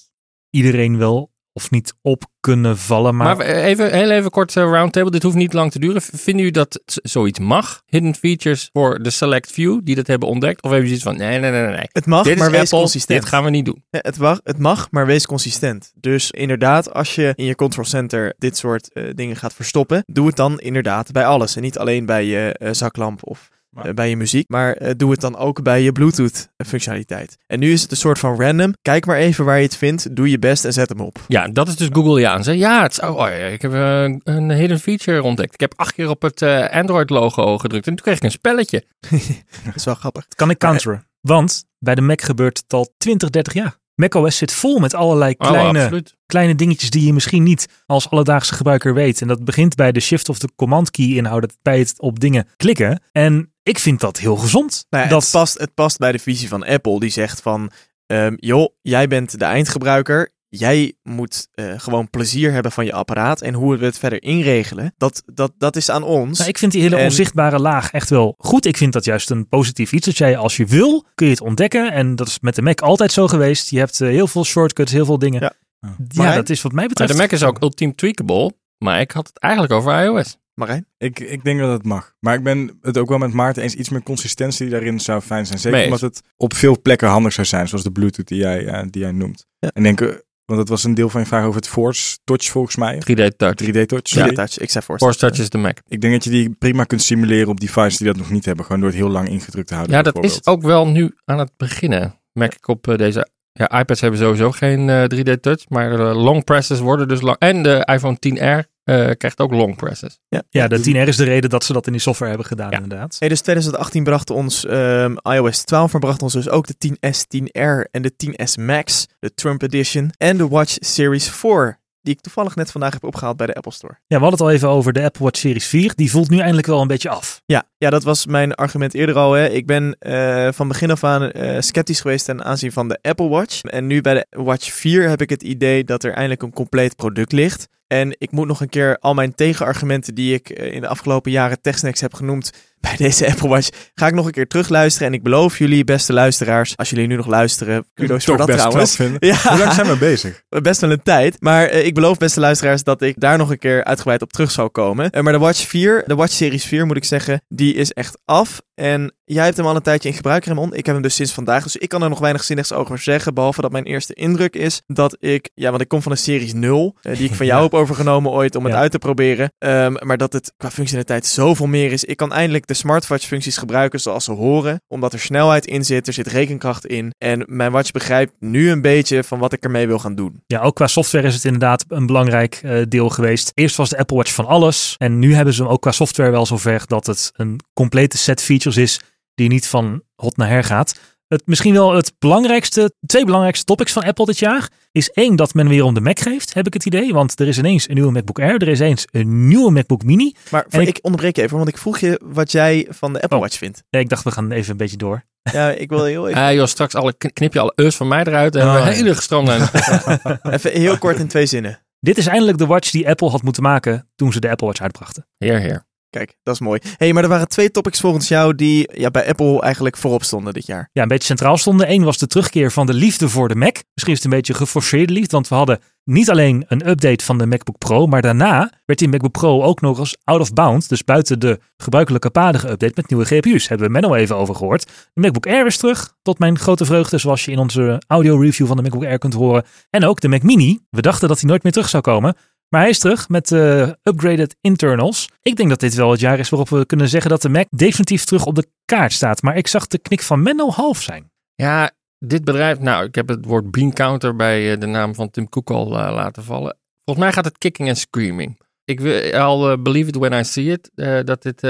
iedereen 0.49 0.97
wel 0.97 1.31
of 1.53 1.71
niet 1.71 1.93
op 2.01 2.23
kunnen 2.39 2.77
vallen. 2.77 3.15
Maar, 3.15 3.37
Maar 3.37 3.45
even, 3.45 3.93
heel 3.93 4.09
even 4.11 4.31
kort 4.31 4.57
eh, 4.57 4.63
roundtable. 4.63 5.11
Dit 5.11 5.23
hoeft 5.23 5.35
niet 5.35 5.53
lang 5.53 5.71
te 5.71 5.79
duren. 5.79 6.01
Vinden 6.01 6.35
jullie 6.35 6.51
dat 6.51 6.81
zoiets 6.85 7.39
mag? 7.39 7.81
Hidden 7.85 8.15
features 8.15 8.69
voor 8.71 9.03
de 9.03 9.09
select 9.09 9.51
few 9.51 9.79
die 9.83 9.95
dat 9.95 10.07
hebben 10.07 10.27
ontdekt? 10.29 10.63
Of 10.63 10.69
hebben 10.71 10.87
jullie 10.89 11.01
zoiets 11.01 11.19
van, 11.19 11.29
nee, 11.29 11.39
nee, 11.39 11.51
nee, 11.51 11.75
nee. 11.75 11.87
Het 11.91 12.05
mag, 12.05 12.23
Dit 12.23 12.37
maar 12.37 12.51
wees 12.51 12.69
consistent. 12.69 13.19
dit 13.19 13.29
gaan 13.29 13.43
we 13.43 13.49
niet 13.49 13.65
doen. 13.65 13.83
Ja, 13.89 13.99
het, 14.01 14.17
mag, 14.17 14.39
het 14.43 14.57
mag, 14.57 14.87
maar 14.91 15.05
wees 15.05 15.25
consistent. 15.25 15.91
Dus 15.99 16.31
inderdaad, 16.31 16.93
als 16.93 17.15
je 17.15 17.33
in 17.35 17.45
je 17.45 17.55
control 17.55 17.85
center 17.85 18.33
dit 18.37 18.57
soort 18.57 18.93
eh, 18.93 19.03
dingen 19.15 19.35
gaat 19.35 19.53
verstoppen, 19.53 20.03
doe 20.05 20.27
het 20.27 20.35
dan 20.35 20.59
inderdaad 20.59 21.11
bij 21.11 21.25
alles. 21.25 21.55
En 21.55 21.61
niet 21.61 21.77
alleen 21.77 22.05
bij 22.05 22.25
je 22.25 22.55
eh, 22.57 22.69
zaklamp 22.71 23.19
of 23.27 23.49
Maar- 23.73 23.85
eh, 23.85 23.93
bij 23.93 24.09
je 24.09 24.17
muziek, 24.17 24.49
maar 24.49 24.73
eh, 24.73 24.91
doe 24.97 25.11
het 25.11 25.21
dan 25.21 25.37
ook 25.37 25.61
bij 25.63 25.81
je 25.81 25.91
Bluetooth 25.91 26.49
functionaliteit. 26.65 27.37
En 27.47 27.59
nu 27.59 27.71
is 27.71 27.81
het 27.81 27.91
een 27.91 27.97
soort 27.97 28.19
van 28.19 28.41
random. 28.41 28.73
Kijk 28.81 29.05
maar 29.05 29.17
even 29.17 29.45
waar 29.45 29.57
je 29.57 29.63
het 29.63 29.75
vindt, 29.77 30.15
doe 30.15 30.29
je 30.29 30.39
best 30.39 30.65
en 30.65 30.73
zet 30.73 30.89
hem 30.89 30.99
op. 30.99 31.19
Ja, 31.27 31.47
dat 31.47 31.67
is 31.67 31.75
dus 31.75 31.87
Googleiaans. 31.91 32.45
hè? 32.45 32.51
Ja, 32.51 32.81
het 32.81 32.91
is, 32.91 32.99
oh, 32.99 33.17
ja, 33.17 33.27
ik 33.29 33.61
heb 33.61 33.73
eh, 33.73 34.03
een 34.23 34.51
hidden 34.51 34.79
feature 34.79 35.23
ontdekt. 35.23 35.53
Ik 35.53 35.59
heb 35.59 35.73
acht 35.75 35.93
keer 35.93 36.09
op 36.09 36.21
het 36.21 36.41
eh, 36.41 36.69
Android-logo 36.69 37.57
gedrukt 37.57 37.87
en 37.87 37.95
toen 37.95 38.05
kreeg 38.05 38.17
ik 38.17 38.23
een 38.23 38.31
spelletje. 38.31 38.83
Dat 39.65 39.75
is 39.75 39.83
wel 39.85 39.95
grappig. 39.95 40.27
kan 40.27 40.49
ik 40.49 40.57
counteren. 40.57 41.07
Want 41.21 41.63
bij 41.79 41.95
de 41.95 42.01
Mac 42.01 42.21
gebeurt 42.21 42.57
het 42.57 42.73
al 42.73 42.93
20, 42.97 43.29
30 43.29 43.53
jaar. 43.53 43.75
macOS 43.95 44.37
zit 44.37 44.53
vol 44.53 44.79
met 44.79 44.93
allerlei 44.93 45.35
Oh, 45.37 45.47
kleine, 45.47 46.03
kleine 46.25 46.55
dingetjes 46.55 46.89
die 46.89 47.05
je 47.05 47.13
misschien 47.13 47.43
niet 47.43 47.67
als 47.85 48.09
alledaagse 48.09 48.53
gebruiker 48.53 48.93
weet. 48.93 49.21
En 49.21 49.27
dat 49.27 49.45
begint 49.45 49.75
bij 49.75 49.91
de 49.91 49.99
shift 49.99 50.29
of 50.29 50.39
de 50.39 50.49
command 50.55 50.91
key 50.91 51.05
inhouden, 51.05 51.49
bij 51.61 51.79
het 51.79 51.93
op 51.97 52.19
dingen 52.19 52.47
klikken. 52.57 53.01
En 53.11 53.53
ik 53.63 53.79
vind 53.79 53.99
dat 53.99 54.19
heel 54.19 54.35
gezond. 54.35 54.85
Nou 54.89 55.03
ja, 55.03 55.09
dat, 55.09 55.21
het, 55.21 55.31
past, 55.31 55.57
het 55.57 55.73
past 55.73 55.97
bij 55.97 56.11
de 56.11 56.19
visie 56.19 56.47
van 56.47 56.65
Apple, 56.65 56.99
die 56.99 57.09
zegt 57.09 57.41
van, 57.41 57.71
ehm, 58.05 58.33
joh, 58.37 58.69
jij 58.81 59.07
bent 59.07 59.39
de 59.39 59.45
eindgebruiker. 59.45 60.31
Jij 60.55 60.93
moet 61.03 61.47
eh, 61.53 61.73
gewoon 61.77 62.09
plezier 62.09 62.51
hebben 62.51 62.71
van 62.71 62.85
je 62.85 62.93
apparaat. 62.93 63.41
En 63.41 63.53
hoe 63.53 63.77
we 63.77 63.85
het 63.85 63.97
verder 63.97 64.23
inregelen, 64.23 64.93
dat, 64.97 65.23
dat, 65.25 65.51
dat 65.57 65.75
is 65.75 65.89
aan 65.89 66.03
ons. 66.03 66.37
Nou, 66.37 66.49
ik 66.49 66.57
vind 66.57 66.71
die 66.71 66.81
hele 66.81 66.95
En- 66.95 67.03
onzichtbare 67.03 67.59
laag 67.59 67.91
echt 67.91 68.09
wel 68.09 68.35
goed. 68.37 68.65
Ik 68.65 68.77
vind 68.77 68.93
dat 68.93 69.05
juist 69.05 69.29
een 69.29 69.47
positief 69.47 69.91
iets. 69.93 70.05
Dat 70.05 70.17
jij 70.17 70.37
als 70.37 70.57
je 70.57 70.65
wil, 70.65 71.05
kun 71.15 71.25
je 71.25 71.31
het 71.31 71.41
ontdekken. 71.41 71.91
En 71.91 72.15
dat 72.15 72.27
is 72.27 72.39
met 72.39 72.55
de 72.55 72.61
Mac 72.61 72.81
altijd 72.81 73.11
zo 73.11 73.27
geweest. 73.27 73.69
Je 73.69 73.77
hebt 73.79 74.01
eh, 74.01 74.07
heel 74.07 74.27
veel 74.27 74.45
shortcuts, 74.45 74.91
heel 74.91 75.05
veel 75.05 75.19
dingen. 75.19 75.41
Ja. 75.41 76.35
Dat 76.35 76.49
is 76.49 76.61
wat 76.61 76.71
mij 76.71 76.79
Maar 76.79 76.89
betreft. 76.89 77.11
de 77.11 77.17
Mac 77.17 77.31
is 77.31 77.43
ook 77.43 77.61
ultiem 77.61 77.95
tweakable. 77.95 78.53
Maar 78.77 78.99
ik 78.99 79.11
had 79.11 79.27
het 79.27 79.39
eigenlijk 79.39 79.73
over 79.73 80.03
iOS. 80.03 80.37
Marijn? 80.53 80.85
Ik, 80.97 81.19
ik 81.19 81.43
denk 81.43 81.59
dat 81.59 81.71
het 81.71 81.83
mag. 81.85 82.13
Maar 82.19 82.35
ik 82.35 82.43
ben 82.43 82.77
het 82.81 82.97
ook 82.97 83.09
wel 83.09 83.17
met 83.17 83.33
Maarten 83.33 83.63
eens. 83.63 83.75
Iets 83.75 83.89
meer 83.89 84.03
consistentie 84.03 84.69
daarin 84.69 84.99
zou 84.99 85.21
fijn 85.21 85.45
zijn. 85.45 85.59
Zeker 85.59 85.83
omdat 85.83 86.01
het 86.01 86.21
op 86.37 86.53
veel 86.53 86.81
plekken 86.81 87.07
handig 87.07 87.33
zou 87.33 87.47
zijn. 87.47 87.67
Zoals 87.67 87.83
de 87.83 87.91
Bluetooth 87.91 88.27
die 88.27 88.37
jij, 88.37 88.65
eh, 88.65 88.83
die 88.89 89.01
jij 89.01 89.11
noemt. 89.11 89.45
Ja. 89.59 89.69
En 89.73 89.83
denk, 89.83 90.21
want 90.45 90.59
dat 90.59 90.69
was 90.69 90.83
een 90.83 90.93
deel 90.93 91.09
van 91.09 91.21
je 91.21 91.27
vraag 91.27 91.43
over 91.43 91.55
het 91.55 91.67
Force 91.67 92.17
Touch 92.23 92.45
volgens 92.45 92.75
mij. 92.75 92.95
3D 92.95 93.35
Touch. 93.37 93.63
3D 93.63 93.85
Touch. 93.85 94.09
Ja. 94.09 94.27
Touch, 94.27 94.57
ik 94.57 94.69
zei 94.69 94.83
voor. 94.83 94.97
Force 94.97 95.19
Touch 95.19 95.39
is 95.39 95.49
de 95.49 95.57
Mac. 95.57 95.77
Ik 95.87 96.01
denk 96.01 96.13
dat 96.13 96.23
je 96.23 96.29
die 96.29 96.49
prima 96.49 96.83
kunt 96.83 97.01
simuleren 97.01 97.47
op 97.47 97.59
devices 97.59 97.97
die 97.97 98.07
dat 98.07 98.17
nog 98.17 98.29
niet 98.29 98.45
hebben. 98.45 98.65
Gewoon 98.65 98.81
door 98.81 98.89
het 98.89 98.99
heel 98.99 99.09
lang 99.09 99.29
ingedrukt 99.29 99.67
te 99.67 99.73
houden. 99.73 99.95
Ja, 99.95 100.01
dat 100.01 100.23
is 100.23 100.45
ook 100.45 100.61
wel 100.61 100.87
nu 100.87 101.15
aan 101.25 101.39
het 101.39 101.51
beginnen. 101.57 102.19
Merk 102.31 102.53
ik 102.53 102.67
op 102.67 102.87
eh, 102.87 102.97
deze. 102.97 103.27
Ja, 103.51 103.79
iPads 103.79 104.01
hebben 104.01 104.19
sowieso 104.19 104.51
geen 104.51 104.89
eh, 104.89 105.03
3D 105.03 105.39
touch, 105.39 105.69
maar 105.69 105.91
eh, 105.91 106.23
long 106.23 106.43
presses 106.43 106.79
worden 106.79 107.07
dus 107.07 107.21
lang. 107.21 107.37
En 107.39 107.63
de 107.63 107.89
iPhone 107.91 108.17
10R 108.27 108.72
eh, 108.83 109.09
krijgt 109.17 109.39
ook 109.39 109.51
long 109.51 109.75
presses. 109.75 110.19
Ja, 110.49 110.67
de 110.67 110.79
10R 110.79 111.07
is 111.07 111.15
de 111.17 111.23
reden 111.23 111.49
dat 111.49 111.63
ze 111.63 111.73
dat 111.73 111.85
in 111.85 111.91
die 111.91 112.01
software 112.01 112.29
hebben 112.29 112.47
gedaan, 112.47 112.71
Ja. 112.71 112.79
inderdaad. 112.81 113.15
Hey, 113.19 113.29
dus 113.29 113.41
2018 113.41 114.03
bracht 114.03 114.29
ons 114.29 114.65
ehm, 114.65 115.15
iOS 115.23 115.63
12, 115.63 115.91
maar 115.91 116.01
bracht 116.01 116.21
ons 116.21 116.33
dus 116.33 116.49
ook 116.49 116.67
de 116.67 116.75
10S, 116.77 117.25
10R 117.27 117.87
en 117.91 118.01
de 118.01 118.11
10S 118.17 118.57
Max, 118.57 119.07
de 119.19 119.33
Trump 119.33 119.61
Edition 119.61 120.11
en 120.17 120.37
de 120.37 120.47
Watch 120.47 120.75
Series 120.79 121.29
4, 121.29 121.79
die 122.01 122.13
ik 122.13 122.21
toevallig 122.21 122.55
net 122.55 122.71
vandaag 122.71 122.93
heb 122.93 123.03
opgehaald 123.03 123.37
bij 123.37 123.47
de 123.47 123.53
Apple 123.53 123.71
Store. 123.71 123.93
Ja, 123.93 123.99
we 124.17 124.23
hadden 124.23 124.31
het 124.31 124.41
al 124.41 124.51
even 124.51 124.69
over 124.69 124.93
de 124.93 125.01
Apple 125.03 125.23
Watch 125.23 125.39
Series 125.39 125.65
4. 125.67 125.91
Die 125.95 126.11
voelt 126.11 126.29
nu 126.29 126.39
eindelijk 126.39 126.67
wel 126.67 126.81
een 126.81 126.87
beetje 126.87 127.09
af. 127.09 127.41
Ja, 127.45 127.63
ja 127.77 127.89
dat 127.89 128.03
was 128.03 128.25
mijn 128.25 128.53
argument 128.53 128.93
eerder 128.93 129.15
al. 129.15 129.31
Hè. 129.33 129.49
Ik 129.49 129.65
ben 129.65 129.95
eh, 129.99 130.47
van 130.51 130.67
begin 130.67 130.91
af 130.91 131.03
aan 131.03 131.31
eh, 131.31 131.61
sceptisch 131.61 132.01
geweest 132.01 132.25
ten 132.25 132.43
aanzien 132.43 132.71
van 132.71 132.87
de 132.87 132.99
Apple 133.01 133.27
Watch. 133.27 133.61
En 133.61 133.87
nu 133.87 134.01
bij 134.01 134.13
de 134.13 134.25
Watch 134.29 134.71
4 134.71 135.09
heb 135.09 135.21
ik 135.21 135.29
het 135.29 135.43
idee 135.43 135.83
dat 135.83 136.03
er 136.03 136.13
eindelijk 136.13 136.41
een 136.41 136.53
compleet 136.53 136.95
product 136.95 137.31
ligt. 137.31 137.67
En 137.93 138.15
ik 138.17 138.31
moet 138.31 138.47
nog 138.47 138.61
een 138.61 138.69
keer 138.69 138.97
al 138.99 139.13
mijn 139.13 139.35
tegenargumenten 139.35 140.15
die 140.15 140.33
ik 140.33 140.49
eh, 140.49 140.73
in 140.73 140.81
de 140.81 140.87
afgelopen 140.87 141.31
jaren 141.31 141.61
TechSnacks 141.61 142.01
heb 142.01 142.13
genoemd 142.13 142.51
bij 142.89 142.95
deze 142.97 143.27
Apple 143.27 143.47
Watch, 143.47 143.69
ga 143.95 144.07
ik 144.07 144.13
nog 144.13 144.25
een 144.25 144.31
keer 144.31 144.47
terugluisteren. 144.47 145.07
En 145.07 145.13
ik 145.13 145.23
beloof 145.23 145.57
jullie, 145.57 145.83
beste 145.83 146.13
luisteraars, 146.13 146.77
als 146.77 146.89
jullie 146.89 147.07
nu 147.07 147.15
nog 147.15 147.27
luisteren, 147.27 147.85
kudos 147.93 148.25
voor 148.25 148.37
dat 148.37 148.51
trouwens. 148.51 148.97
Ja. 149.19 149.35
Hoe 149.49 149.57
lang 149.57 149.73
zijn 149.73 149.87
we 149.87 149.97
bezig? 149.97 150.43
Best 150.61 150.81
wel 150.81 150.91
een 150.91 151.03
tijd. 151.03 151.35
Maar 151.39 151.65
eh, 151.65 151.85
ik 151.85 151.93
beloof, 151.93 152.17
beste 152.17 152.39
luisteraars, 152.39 152.83
dat 152.83 153.01
ik 153.01 153.19
daar 153.19 153.37
nog 153.37 153.49
een 153.49 153.57
keer 153.57 153.83
uitgebreid 153.83 154.21
op 154.21 154.33
terug 154.33 154.51
zal 154.51 154.69
komen. 154.69 155.09
Eh, 155.09 155.21
maar 155.21 155.33
de 155.33 155.39
Watch 155.39 155.67
4, 155.67 156.03
de 156.05 156.15
Watch 156.15 156.33
Series 156.33 156.65
4 156.65 156.85
moet 156.85 156.97
ik 156.97 157.03
zeggen, 157.03 157.41
die 157.47 157.73
is 157.73 157.91
echt 157.91 158.17
af. 158.25 158.61
En 158.75 159.13
jij 159.25 159.43
hebt 159.43 159.57
hem 159.57 159.65
al 159.65 159.75
een 159.75 159.81
tijdje 159.81 160.09
in 160.09 160.15
gebruik, 160.15 160.45
Raymond. 160.45 160.73
Ik 160.73 160.85
heb 160.85 160.95
hem 160.95 161.03
dus 161.03 161.15
sinds 161.15 161.31
vandaag. 161.31 161.63
Dus 161.63 161.75
ik 161.75 161.89
kan 161.89 162.03
er 162.03 162.09
nog 162.09 162.19
weinig 162.19 162.43
zinnigs 162.43 162.73
over 162.73 162.97
zeggen. 162.97 163.33
Behalve 163.33 163.61
dat 163.61 163.71
mijn 163.71 163.83
eerste 163.83 164.13
indruk 164.13 164.55
is 164.55 164.81
dat 164.87 165.17
ik, 165.19 165.49
ja, 165.53 165.69
want 165.69 165.81
ik 165.81 165.87
kom 165.87 166.01
van 166.01 166.11
een 166.11 166.17
Series 166.17 166.53
0, 166.53 166.95
eh, 167.01 167.17
die 167.17 167.29
ik 167.29 167.35
van 167.35 167.45
jou 167.45 167.63
heb 167.63 167.73
overgenomen 167.83 168.31
ooit 168.31 168.55
om 168.55 168.63
het 168.63 168.73
Ja. 168.73 168.79
uit 168.79 168.91
te 168.91 168.99
proberen. 168.99 169.51
Ehm, 169.57 169.93
maar 169.99 170.17
dat 170.17 170.33
het 170.33 170.53
qua 170.57 170.71
functionaliteit 170.71 171.25
zoveel 171.25 171.67
meer 171.67 171.91
is. 171.91 172.03
Ik 172.03 172.17
kan 172.17 172.33
eindelijk 172.33 172.67
de 172.67 172.73
smartwatch 172.73 173.25
functies 173.27 173.57
gebruiken 173.57 173.99
zoals 173.99 174.23
ze 174.23 174.31
horen. 174.31 174.81
Omdat 174.87 175.13
er 175.13 175.19
snelheid 175.19 175.65
in 175.65 175.85
zit, 175.85 176.07
er 176.07 176.13
zit 176.13 176.27
rekenkracht 176.27 176.85
in. 176.85 177.13
En 177.17 177.43
mijn 177.47 177.71
watch 177.71 177.91
begrijpt 177.91 178.33
nu 178.39 178.69
een 178.71 178.81
beetje 178.81 179.23
van 179.23 179.39
wat 179.39 179.53
ik 179.53 179.63
ermee 179.63 179.87
wil 179.87 179.99
gaan 179.99 180.15
doen. 180.15 180.43
Ja, 180.47 180.59
ook 180.59 180.75
qua 180.75 180.87
software 180.87 181.27
is 181.27 181.33
het 181.33 181.45
inderdaad 181.45 181.85
een 181.87 182.05
belangrijk 182.05 182.59
eh, 182.63 182.81
deel 182.87 183.09
geweest. 183.09 183.51
Eerst 183.53 183.75
was 183.75 183.89
de 183.89 183.97
Apple 183.97 184.17
Watch 184.17 184.33
van 184.33 184.45
alles. 184.45 184.95
En 184.97 185.19
nu 185.19 185.35
hebben 185.35 185.53
ze 185.53 185.61
hem 185.61 185.71
ook 185.71 185.81
qua 185.81 185.91
software 185.91 186.31
wel 186.31 186.45
zover 186.45 186.83
dat 186.87 187.05
het 187.05 187.31
een 187.35 187.59
complete 187.73 188.17
set 188.17 188.41
features 188.41 188.77
is 188.77 188.99
die 189.35 189.49
niet 189.49 189.67
van 189.67 190.01
hot 190.15 190.37
naar 190.37 190.49
her 190.49 190.63
gaat. 190.63 190.95
Het, 191.27 191.41
misschien 191.45 191.73
wel 191.73 191.93
het 191.95 192.13
belangrijkste, 192.19 192.93
twee 193.05 193.25
belangrijkste 193.25 193.65
topics 193.65 193.91
van 193.93 194.03
Apple 194.03 194.25
dit 194.25 194.39
jaar 194.39 194.69
is 194.93 195.11
één 195.11 195.35
dat 195.35 195.53
men 195.53 195.67
weer 195.67 195.83
om 195.83 195.93
de 195.93 196.01
Mac 196.01 196.19
geeft, 196.19 196.53
heb 196.53 196.67
ik 196.67 196.73
het 196.73 196.85
idee. 196.85 197.13
Want 197.13 197.39
er 197.39 197.47
is 197.47 197.57
ineens 197.57 197.87
een 197.89 197.93
nieuwe 197.95 198.11
MacBook 198.11 198.39
Air, 198.39 198.61
er 198.61 198.67
is 198.67 198.79
eens 198.79 199.05
een 199.11 199.47
nieuwe 199.47 199.71
MacBook 199.71 200.03
Mini. 200.03 200.33
Maar 200.51 200.65
En 200.69 200.81
ik, 200.81 200.87
ik- 200.87 200.99
onderbreek 201.01 201.35
je 201.35 201.41
even, 201.41 201.57
want 201.57 201.69
ik 201.69 201.77
vroeg 201.77 201.99
je 201.99 202.21
wat 202.23 202.51
jij 202.51 202.87
van 202.89 203.13
de 203.13 203.21
Apple 203.21 203.37
Oh. 203.37 203.43
Watch 203.43 203.57
vindt. 203.57 203.83
Nee, 203.89 204.01
ik 204.01 204.09
dacht 204.09 204.23
we 204.23 204.31
gaan 204.31 204.51
even 204.51 204.71
een 204.71 204.77
beetje 204.77 204.97
door. 204.97 205.23
Ja, 205.51 205.69
ik 205.69 205.89
wil 205.89 206.03
heel 206.03 206.27
even, 206.29 206.53
joh, 206.55 206.65
straks 206.67 206.95
alle, 206.95 207.13
knip 207.33 207.53
je 207.53 207.59
alle 207.59 207.73
eus 207.75 207.95
van 207.95 208.07
mij 208.07 208.23
eruit 208.23 208.55
en 208.55 208.67
Oh, 208.67 208.83
we 208.85 208.91
hele 208.93 209.15
gestroomlijnd. 209.15 209.71
even 210.51 210.71
heel 210.71 210.97
kort 210.97 211.17
in 211.19 211.27
twee 211.27 211.45
zinnen. 211.45 211.79
Dit 211.99 212.17
is 212.17 212.27
eindelijk 212.27 212.57
de 212.57 212.65
watch 212.65 212.89
die 212.91 213.09
Apple 213.09 213.29
had 213.29 213.41
moeten 213.43 213.63
maken 213.63 214.09
toen 214.15 214.33
ze 214.33 214.39
de 214.39 214.49
Apple 214.49 214.67
Watch 214.67 214.81
uitbrachten. 214.81 215.27
Heer, 215.37 215.59
heer. 215.59 215.85
Kijk, 216.13 216.35
dat 216.43 216.53
is 216.53 216.59
mooi. 216.59 216.79
hey, 216.97 217.13
maar 217.13 217.23
er 217.23 217.29
waren 217.29 217.47
twee 217.47 217.71
topics 217.71 217.99
volgens 217.99 218.27
jou 218.27 218.55
die 218.55 218.89
ja, 218.99 219.11
bij 219.11 219.27
Apple 219.27 219.61
eigenlijk 219.61 219.97
voorop 219.97 220.23
stonden 220.23 220.53
dit 220.53 220.65
jaar. 220.65 220.89
ja, 220.91 221.01
een 221.01 221.07
beetje 221.07 221.27
centraal 221.27 221.57
stonden. 221.57 221.91
Eén 221.91 222.03
was 222.03 222.17
de 222.17 222.27
terugkeer 222.27 222.71
van 222.71 222.85
de 222.85 222.93
liefde 222.93 223.29
voor 223.29 223.47
de 223.47 223.55
Mac. 223.55 223.73
Misschien 223.93 224.13
is 224.13 224.23
het 224.23 224.23
een 224.23 224.37
beetje 224.37 224.53
geforceerde 224.53 225.13
liefde, 225.13 225.31
want 225.31 225.47
we 225.47 225.55
hadden 225.55 225.79
niet 226.03 226.29
alleen 226.29 226.65
een 226.67 226.89
update 226.89 227.25
van 227.25 227.37
de 227.37 227.45
MacBook 227.45 227.77
Pro, 227.77 228.07
maar 228.07 228.21
daarna 228.21 228.71
werd 228.85 228.99
die 228.99 229.07
MacBook 229.07 229.31
Pro 229.31 229.63
ook 229.63 229.81
nog 229.81 229.99
eens 229.99 230.17
out 230.23 230.41
of 230.41 230.53
bounds, 230.53 230.87
dus 230.87 231.03
buiten 231.03 231.39
de 231.39 231.59
gebruikelijke 231.77 232.29
paden 232.29 232.61
geüpdate 232.61 232.95
met 232.95 233.09
nieuwe 233.09 233.25
GPU's. 233.25 233.67
Hebben 233.67 233.87
we 233.87 233.93
Menno 233.93 234.13
even 234.13 234.35
over 234.35 234.55
gehoord. 234.55 234.85
De 235.13 235.21
MacBook 235.21 235.47
Air 235.47 235.65
is 235.65 235.77
terug, 235.77 236.13
tot 236.21 236.39
mijn 236.39 236.59
grote 236.59 236.85
vreugde, 236.85 237.17
zoals 237.17 237.45
je 237.45 237.51
in 237.51 237.59
onze 237.59 238.01
audio 238.07 238.37
review 238.37 238.67
van 238.67 238.77
de 238.77 238.83
MacBook 238.83 239.03
Air 239.03 239.17
kunt 239.17 239.33
horen. 239.33 239.63
En 239.89 240.05
ook 240.05 240.21
de 240.21 240.27
Mac 240.27 240.41
Mini. 240.41 240.79
We 240.89 241.01
dachten 241.01 241.27
dat 241.27 241.39
hij 241.39 241.49
nooit 241.49 241.63
meer 241.63 241.71
terug 241.71 241.89
zou 241.89 242.03
komen. 242.03 242.35
Maar 242.73 242.81
hij 242.81 242.91
is 242.91 242.99
terug 242.99 243.29
met 243.29 243.51
eh, 243.51 243.89
upgraded 244.03 244.55
internals. 244.61 245.29
Ik 245.41 245.55
denk 245.55 245.69
dat 245.69 245.79
dit 245.79 245.93
wel 245.93 246.11
het 246.11 246.19
jaar 246.19 246.39
is 246.39 246.49
waarop 246.49 246.69
we 246.69 246.85
kunnen 246.85 247.09
zeggen 247.09 247.29
dat 247.29 247.41
de 247.41 247.49
Mac 247.49 247.67
definitief 247.69 248.23
terug 248.23 248.45
op 248.45 248.55
de 248.55 248.67
kaart 248.85 249.13
staat. 249.13 249.41
Maar 249.41 249.57
ik 249.57 249.67
zag 249.67 249.87
de 249.87 249.97
knik 249.97 250.21
van 250.21 250.43
Menno 250.43 250.69
half 250.69 251.01
zijn. 251.01 251.31
Ja, 251.55 251.91
dit 252.19 252.43
bedrijf, 252.43 252.79
nou, 252.79 253.05
ik 253.05 253.15
heb 253.15 253.27
het 253.27 253.45
woord 253.45 253.71
bean 253.71 253.93
counter 253.93 254.35
bij 254.35 254.71
eh, 254.71 254.79
de 254.79 254.85
naam 254.85 255.15
van 255.15 255.29
Tim 255.29 255.49
Cook 255.49 255.69
al 255.69 255.99
eh, 255.99 256.13
laten 256.13 256.43
vallen. 256.43 256.77
Volgens 257.05 257.25
mij 257.25 257.35
gaat 257.35 257.45
het 257.45 257.57
kicking 257.57 257.87
en 257.87 257.95
screaming. 257.95 258.61
Ik 258.85 258.99
wil 258.99 259.33
al 259.33 259.81
believe 259.81 260.09
it 260.09 260.15
when 260.15 260.39
I 260.39 260.43
see 260.43 260.71
it, 260.71 260.91
dat 261.25 261.41
dit, 261.41 261.61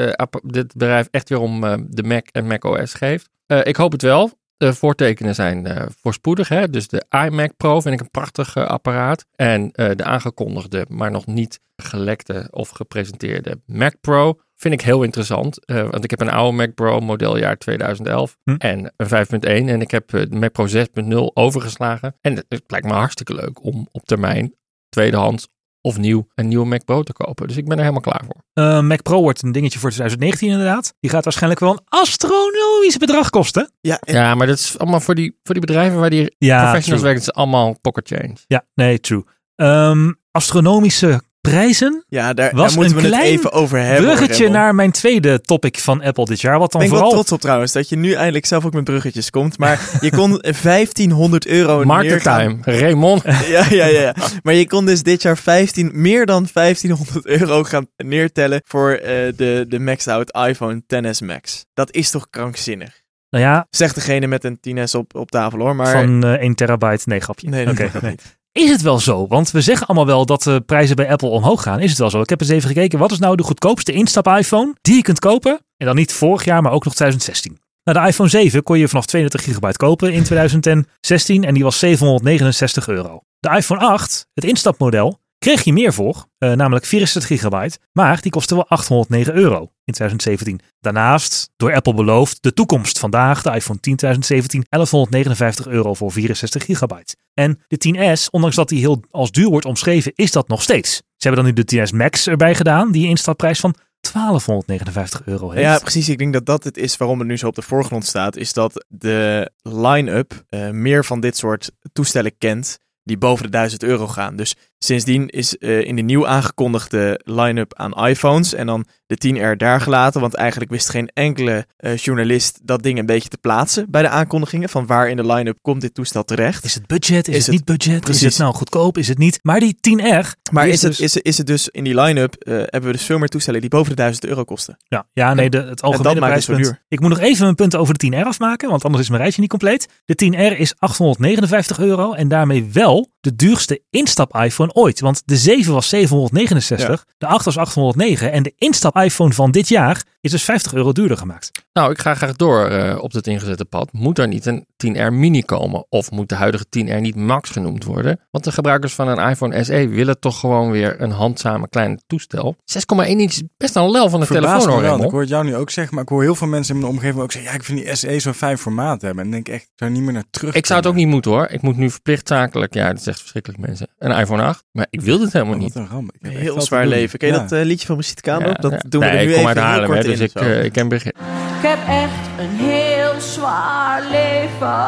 dit 0.43 0.73
bedrijf 0.73 1.07
echt 1.11 1.29
weer 1.29 1.39
om 1.39 1.61
de 1.89 2.03
Mac 2.03 2.27
en 2.31 2.47
Mac 2.47 2.63
OS 2.63 2.93
geeft. 2.93 3.29
Ik 3.63 3.75
hoop 3.75 3.91
het 3.91 4.01
wel. 4.01 4.31
De 4.57 4.73
voortekenen 4.73 5.35
zijn 5.35 5.65
eh, 5.65 5.85
voorspoedig. 6.01 6.47
Hè? 6.49 6.69
Dus 6.69 6.87
de 6.87 7.05
iMac 7.09 7.57
Pro 7.57 7.81
vind 7.81 7.93
ik 7.93 7.99
een 7.99 8.11
prachtig 8.11 8.55
eh, 8.55 8.65
apparaat. 8.65 9.25
En 9.35 9.71
eh, 9.71 9.89
de 9.95 10.03
aangekondigde, 10.03 10.85
maar 10.89 11.11
nog 11.11 11.25
niet 11.25 11.59
gelekte 11.75 12.47
of 12.51 12.69
gepresenteerde 12.69 13.61
Mac 13.65 13.93
Pro 14.01 14.39
vind 14.55 14.73
ik 14.73 14.81
heel 14.81 15.03
interessant. 15.03 15.65
Eh, 15.65 15.89
want 15.89 16.03
ik 16.03 16.09
heb 16.09 16.21
een 16.21 16.29
oude 16.29 16.57
Mac 16.57 16.73
Pro 16.73 16.99
modeljaar 16.99 17.57
2011 17.57 18.37
Hm. 18.43 18.55
en 18.57 18.93
een 18.97 19.07
5.1. 19.07 19.69
En 19.69 19.81
ik 19.81 19.91
heb 19.91 20.13
eh, 20.13 20.21
de 20.29 20.35
Mac 20.35 20.51
Pro 20.51 20.67
6.0 20.67 21.33
overgeslagen. 21.33 22.15
En 22.21 22.35
het, 22.35 22.45
het 22.47 22.63
lijkt 22.67 22.85
me 22.85 22.93
hartstikke 22.93 23.33
leuk 23.33 23.63
om 23.63 23.87
op 23.91 24.05
termijn 24.05 24.55
tweedehands 24.89 25.47
of 25.85 25.97
nieuw 25.97 26.27
een 26.35 26.47
nieuwe 26.47 26.65
Mac 26.65 26.85
Pro 26.85 27.03
te 27.03 27.13
kopen. 27.13 27.47
Dus 27.47 27.57
ik 27.57 27.63
ben 27.67 27.73
er 27.77 27.81
helemaal 27.83 28.01
klaar 28.01 28.21
voor. 28.25 28.41
Eh, 28.53 28.81
Mac 28.81 29.01
Pro 29.01 29.21
wordt 29.21 29.43
een 29.43 29.51
dingetje 29.51 29.79
voor 29.79 29.89
2019 29.89 30.49
inderdaad. 30.49 30.93
Die 30.99 31.09
gaat 31.09 31.23
waarschijnlijk 31.23 31.61
wel 31.61 31.71
een 31.71 31.81
astronomisch 31.87 32.97
bedrag 32.97 33.29
kosten. 33.29 33.71
Ja, 33.81 33.99
en- 33.99 34.13
Ja, 34.15 34.35
maar 34.35 34.47
dat 34.47 34.57
is 34.57 34.77
allemaal 34.79 34.99
voor 34.99 35.15
die, 35.15 35.39
voor 35.43 35.55
die 35.55 35.65
bedrijven 35.65 35.99
waar 35.99 36.09
die 36.09 36.35
Ja, 36.37 36.61
professionals 36.61 36.83
true. 37.01 37.13
werken. 37.13 37.19
Het 37.21 37.29
is 37.29 37.33
allemaal 37.33 37.79
pocket 37.81 38.07
change. 38.07 38.33
Ja, 38.47 38.65
nee, 38.73 38.99
true. 38.99 39.23
Ehm, 39.55 40.11
astronomische 40.31 41.21
prijzen. 41.49 42.03
ja 42.07 42.33
daar, 42.33 42.51
Was 42.55 42.67
daar 42.67 42.83
moeten 42.83 43.03
een 43.03 43.09
we 43.11 43.15
het 43.15 43.25
even 43.25 43.51
over 43.51 43.79
hebben. 43.79 44.05
Bruggetje 44.05 44.49
naar 44.49 44.75
mijn 44.75 44.91
tweede 44.91 45.41
topic 45.41 45.79
van 45.79 46.01
Apple 46.01 46.25
dit 46.25 46.41
jaar. 46.41 46.59
Wat 46.59 46.71
dan 46.71 46.81
Ik 46.81 46.87
ben 46.87 46.97
vooral... 46.97 47.13
trots 47.13 47.31
op 47.31 47.41
trouwens, 47.41 47.71
dat 47.71 47.89
je 47.89 47.95
nu 47.95 48.13
eindelijk 48.13 48.45
zelf 48.45 48.65
ook 48.65 48.73
met 48.73 48.83
bruggetjes 48.83 49.29
komt. 49.29 49.57
Maar 49.57 49.89
je 50.01 50.09
kon 50.09 50.29
1500 50.61 51.47
euro 51.47 51.83
Market 51.83 52.09
neergaan. 52.09 52.61
time. 52.61 52.79
Raymond. 52.79 53.23
Ja, 53.47 53.65
ja, 53.69 53.85
ja, 53.85 54.01
ja. 54.01 54.15
Maar 54.43 54.53
je 54.53 54.67
kon 54.67 54.85
dus 54.85 55.03
dit 55.03 55.21
jaar 55.21 55.37
15, 55.37 55.91
meer 55.93 56.25
dan 56.25 56.47
1500 56.53 57.25
euro 57.25 57.63
gaan 57.63 57.87
neertellen 57.97 58.61
voor 58.65 58.91
eh, 58.91 59.33
de, 59.35 59.65
de 59.67 59.79
maxed 59.79 60.13
out 60.13 60.37
iPhone 60.47 60.83
XS 60.87 61.21
Max. 61.21 61.65
Dat 61.73 61.91
is 61.91 62.09
toch 62.09 62.29
krankzinnig? 62.29 63.01
Nou 63.29 63.43
ja, 63.45 63.67
Zegt 63.69 63.95
degene 63.95 64.27
met 64.27 64.43
een 64.43 64.59
10S 64.69 64.91
op, 64.91 65.15
op 65.15 65.31
tafel 65.31 65.59
hoor, 65.59 65.75
maar... 65.75 65.91
van 65.91 66.23
eh 66.23 66.33
1 66.33 66.55
terabyte. 66.55 67.03
Nee, 67.05 67.19
grapje. 67.19 67.49
Nee, 67.49 67.65
dat 67.65 67.77
nee. 67.77 67.89
niet. 68.01 68.41
Is 68.53 68.69
het 68.69 68.81
wel 68.81 68.99
zo? 68.99 69.27
Want 69.27 69.51
we 69.51 69.61
zeggen 69.61 69.87
allemaal 69.87 70.05
wel 70.05 70.25
dat 70.25 70.43
de 70.43 70.61
prijzen 70.65 70.95
bij 70.95 71.09
Apple 71.09 71.29
omhoog 71.29 71.61
gaan. 71.61 71.79
Is 71.79 71.89
het 71.89 71.99
wel 71.99 72.09
zo? 72.09 72.21
Ik 72.21 72.29
heb 72.29 72.41
eens 72.41 72.49
even 72.49 72.67
gekeken. 72.67 72.99
Wat 72.99 73.11
is 73.11 73.19
nou 73.19 73.35
de 73.35 73.43
goedkoopste 73.43 73.91
instap 73.91 74.27
iPhone 74.27 74.75
die 74.81 74.95
je 74.95 75.01
kunt 75.01 75.19
kopen? 75.19 75.59
En 75.77 75.85
dan 75.85 75.95
niet 75.95 76.13
vorig 76.13 76.45
jaar, 76.45 76.61
maar 76.61 76.71
ook 76.71 76.83
nog 76.85 76.93
2016. 76.93 77.57
Nou, 77.83 77.99
de 77.99 78.07
iPhone 78.07 78.29
7 78.29 78.63
kon 78.63 78.79
je 78.79 78.87
vanaf 78.87 79.05
32 79.05 79.43
gigabyte 79.43 79.77
kopen 79.77 80.13
in 80.13 80.23
2016 80.23 81.43
en 81.43 81.53
die 81.53 81.63
was 81.63 81.79
769 81.79 82.87
euro. 82.87 83.21
De 83.39 83.49
iPhone 83.49 83.79
8, 83.79 84.27
het 84.33 84.43
instapmodel, 84.43 85.19
kreeg 85.43 85.63
je 85.63 85.73
meer 85.73 85.93
voor, 85.93 86.25
eh, 86.37 86.51
namelijk 86.51 86.85
64 86.85 87.29
gigabyte, 87.31 87.77
maar 87.91 88.21
die 88.21 88.31
kostte 88.31 88.55
wel 88.55 88.67
809 88.67 89.35
euro 89.35 89.59
in 89.59 89.93
2017. 89.93 90.59
Daarnaast, 90.79 91.49
door 91.55 91.73
Apple 91.73 91.93
beloofd, 91.93 92.37
de 92.41 92.53
toekomst 92.53 92.99
vandaag, 92.99 93.41
de 93.41 93.51
iPhone 93.51 93.79
10 93.79 93.95
2017, 93.95 94.65
1159 94.69 95.67
euro 95.67 95.93
voor 95.93 96.11
64 96.11 96.65
gigabyte. 96.65 97.15
En 97.33 97.59
de 97.67 97.77
10S, 97.77 98.29
ondanks 98.29 98.55
dat 98.55 98.69
die 98.69 98.79
heel 98.79 99.03
als 99.11 99.31
duur 99.31 99.49
wordt 99.49 99.65
omschreven, 99.65 100.11
is 100.15 100.31
dat 100.31 100.47
nog 100.47 100.61
steeds. 100.61 100.95
Ze 100.95 101.27
hebben 101.27 101.43
dan 101.43 101.53
nu 101.53 101.63
de 101.63 101.87
10S 101.87 101.93
Max 101.95 102.27
erbij 102.27 102.55
gedaan, 102.55 102.91
die 102.91 103.07
instapprijs 103.07 103.59
van 103.59 103.75
1259 104.11 105.21
euro 105.25 105.49
heeft. 105.49 105.63
Ja, 105.63 105.79
precies. 105.79 106.09
Ik 106.09 106.17
denk 106.17 106.33
dat 106.33 106.45
dat 106.45 106.63
het 106.63 106.77
is 106.77 106.97
waarom 106.97 107.19
het 107.19 107.27
nu 107.27 107.37
zo 107.37 107.47
op 107.47 107.55
de 107.55 107.61
voorgrond 107.61 108.05
staat. 108.05 108.35
Is 108.35 108.53
dat 108.53 108.85
de 108.87 109.51
line-up 109.61 110.43
eh, 110.49 110.69
meer 110.69 111.05
van 111.05 111.19
dit 111.19 111.37
soort 111.37 111.71
toestellen 111.93 112.37
kent 112.37 112.77
die 113.03 113.17
boven 113.17 113.45
de 113.45 113.51
1000 113.51 113.83
euro 113.83 114.07
gaan. 114.07 114.35
Dus 114.35 114.55
sindsdien 114.83 115.27
is 115.29 115.57
eh, 115.57 115.81
in 115.85 115.95
de 115.95 116.01
nieuw 116.01 116.27
aangekondigde 116.27 117.19
line-up 117.23 117.73
aan 117.75 118.07
iPhones 118.07 118.53
en 118.53 118.65
dan 118.65 118.85
de 119.05 119.35
10R 119.53 119.57
daar 119.57 119.81
gelaten. 119.81 120.21
Want 120.21 120.33
eigenlijk 120.33 120.71
wist 120.71 120.89
geen 120.89 121.09
enkele 121.13 121.65
eh, 121.77 121.97
journalist 121.97 122.59
dat 122.63 122.83
ding 122.83 122.99
een 122.99 123.05
beetje 123.05 123.29
te 123.29 123.37
plaatsen 123.37 123.85
bij 123.89 124.01
de 124.01 124.07
aankondigingen. 124.07 124.69
Van 124.69 124.85
waar 124.85 125.09
in 125.09 125.15
de 125.17 125.25
line-up 125.25 125.57
komt 125.61 125.81
dit 125.81 125.93
toestel 125.93 126.23
terecht. 126.23 126.63
Is 126.63 126.73
het 126.73 126.87
budget? 126.87 127.27
Is, 127.27 127.35
Is 127.35 127.45
het 127.45 127.55
niet 127.55 127.65
budget? 127.65 128.09
Is 128.09 128.21
het 128.21 128.37
nou 128.37 128.53
goedkoop? 128.53 128.97
Is 128.97 129.07
het 129.07 129.17
niet? 129.17 129.39
Maar 129.41 129.59
die 129.59 129.77
10R. 129.89 130.27
Maar 130.51 130.63
die 130.63 130.73
is 130.73 130.81
het, 130.81 130.91
dus- 130.91 130.99
is, 130.99 131.13
het- 131.13 131.25
is 131.25 131.37
het 131.37 131.47
dus 131.47 131.69
in 131.69 131.83
die 131.83 132.01
line-up 132.01 132.35
eh, 132.35 132.53
hebben 132.55 132.83
we 132.83 132.91
dus 132.91 133.03
veel 133.05 133.17
meer 133.17 133.27
toestellen 133.27 133.61
die 133.61 133.69
boven 133.69 133.89
de 133.89 133.95
1000 133.95 134.25
euro 134.25 134.43
kosten. 134.43 134.77
Ja, 134.87 135.07
ja 135.13 135.33
nee, 135.33 135.49
de, 135.49 135.61
het 135.63 135.81
algemene 135.81 136.19
prijspunt. 136.19 136.63
duur. 136.63 136.81
Ik 136.87 136.99
moet 136.99 137.09
nog 137.09 137.19
even 137.19 137.43
mijn 137.43 137.55
punten 137.55 137.79
over 137.79 137.97
de 137.97 138.11
10R 138.11 138.25
afmaken, 138.27 138.69
want 138.69 138.83
anders 138.83 139.03
is 139.03 139.09
mijn 139.09 139.21
rijtje 139.21 139.41
niet 139.41 139.49
compleet. 139.49 139.87
De 140.05 140.25
10R 140.25 140.57
is 140.59 140.73
859 140.79 141.79
euro 141.79 142.13
en 142.13 142.27
daarmee 142.27 142.69
wel 142.73 143.11
de 143.19 143.35
duurste 143.35 143.81
instap-iPhone 143.89 144.72
ooit. 144.73 144.99
Want 144.99 145.21
de 145.25 145.37
7 145.37 145.73
was 145.73 145.89
769, 145.89 147.05
de 147.17 147.25
8 147.25 147.45
was 147.45 147.57
809 147.57 148.31
en 148.31 148.43
de 148.43 148.53
instap-iPhone 148.57 149.33
van 149.33 149.51
dit 149.51 149.67
jaar 149.67 150.03
is 150.23 150.31
dus 150.31 150.43
50 150.43 150.73
euro 150.73 150.91
duurder 150.91 151.17
gemaakt. 151.17 151.51
Nou, 151.73 151.91
ik 151.91 151.99
ga 151.99 152.13
graag 152.13 152.35
door 152.35 152.65
eh, 152.67 152.97
op 153.01 153.11
het 153.11 153.27
ingezette 153.27 153.65
pad. 153.65 153.89
Moet 153.91 154.19
er 154.19 154.27
niet 154.27 154.45
een 154.45 154.65
10R 154.87 155.11
Mini 155.11 155.43
komen? 155.43 155.85
Of 155.89 156.11
moet 156.11 156.29
de 156.29 156.35
huidige 156.35 156.65
10R 156.65 156.99
niet 157.01 157.15
Max 157.15 157.49
genoemd 157.49 157.83
worden? 157.83 158.19
Want 158.31 158.43
de 158.43 158.51
gebruikers 158.51 158.93
van 158.93 159.07
een 159.07 159.29
iPhone 159.29 159.63
SE 159.63 159.87
willen 159.87 160.19
toch 160.19 160.39
gewoon 160.39 160.71
weer 160.71 161.01
een 161.01 161.11
handzame 161.11 161.69
klein 161.69 162.01
toestel. 162.07 162.55
6,1 163.03 163.07
inch 163.07 163.31
is 163.31 163.43
best 163.57 163.75
een 163.75 163.91
lel 163.91 164.09
van 164.09 164.19
de 164.19 164.25
telefoon 164.25 164.81
me 164.81 164.87
hoor. 164.87 165.03
Ik 165.03 165.11
hoor 165.11 165.19
het 165.19 165.29
jou 165.29 165.45
nu 165.45 165.55
ook 165.55 165.69
zeggen, 165.69 165.93
maar 165.93 166.03
ik 166.03 166.09
hoor 166.09 166.21
heel 166.21 166.35
veel 166.35 166.47
mensen 166.47 166.75
in 166.75 166.81
mijn 166.81 166.93
omgeving 166.93 167.21
ook 167.21 167.31
zeggen, 167.31 167.51
ja, 167.51 167.57
ik 167.57 167.63
vind 167.63 167.79
die 167.79 167.95
SE 167.95 168.19
zo'n 168.19 168.33
fijn 168.33 168.57
formaat 168.57 169.01
hebben. 169.01 169.23
En 169.23 169.31
denk 169.31 169.47
ik 169.47 169.53
echt, 169.53 169.63
ik 169.63 169.71
zou 169.75 169.91
niet 169.91 170.01
meer 170.01 170.13
naar 170.13 170.23
terug 170.29 170.53
Ik 170.53 170.65
zou 170.65 170.79
het 170.79 170.87
ook 170.87 170.95
niet 170.95 171.07
moeten 171.07 171.31
hoor. 171.31 171.47
Ik 171.49 171.61
moet 171.61 171.77
nu 171.77 171.89
verplicht 171.89 172.27
zakelijk, 172.27 172.73
ja, 172.73 172.87
dat 172.87 172.99
is 172.99 173.07
echt 173.07 173.19
verschrikkelijk 173.19 173.61
mensen, 173.61 173.87
een 173.97 174.11
iPhone 174.11 174.43
8. 174.43 174.63
Maar 174.71 174.87
ik 174.89 175.01
wil 175.01 175.17
dit 175.17 175.33
helemaal 175.33 175.53
Oh, 175.53 175.59
niet. 175.59 175.73
wat 175.73 175.83
een 175.83 175.89
ramp. 175.89 176.11
Ik 176.11 176.19
heb 176.21 176.33
Heel 176.41 176.61
zwaar 176.61 176.87
leven. 176.87 177.19
Ken 177.19 177.27
je 177.27 177.33
Ja. 177.33 177.39
dat 177.41 177.51
eh, 177.51 177.63
liedje 177.65 177.85
van 177.85 178.01
Kaandorp? 178.21 178.55
Ja, 178.55 178.69
dat 178.69 178.71
ja. 178.71 178.89
doen 178.89 179.01
we 179.01 179.07
nee, 179.07 179.17
er 179.17 179.25
nu 179.25 179.31
ik 179.31 179.37
kom 179.37 179.47
even 179.49 179.61
uit 179.61 179.69
Haarlem, 179.69 180.12
dus 180.17 180.33
ik, 180.33 180.41
eh, 180.41 180.63
ik 180.63 180.71
ken. 180.71 180.91
Ik 180.91 181.13
heb 181.61 181.79
echt 181.87 182.27
een 182.37 182.49
heel 182.49 183.21
zwaar 183.21 184.01
leven. 184.01 184.81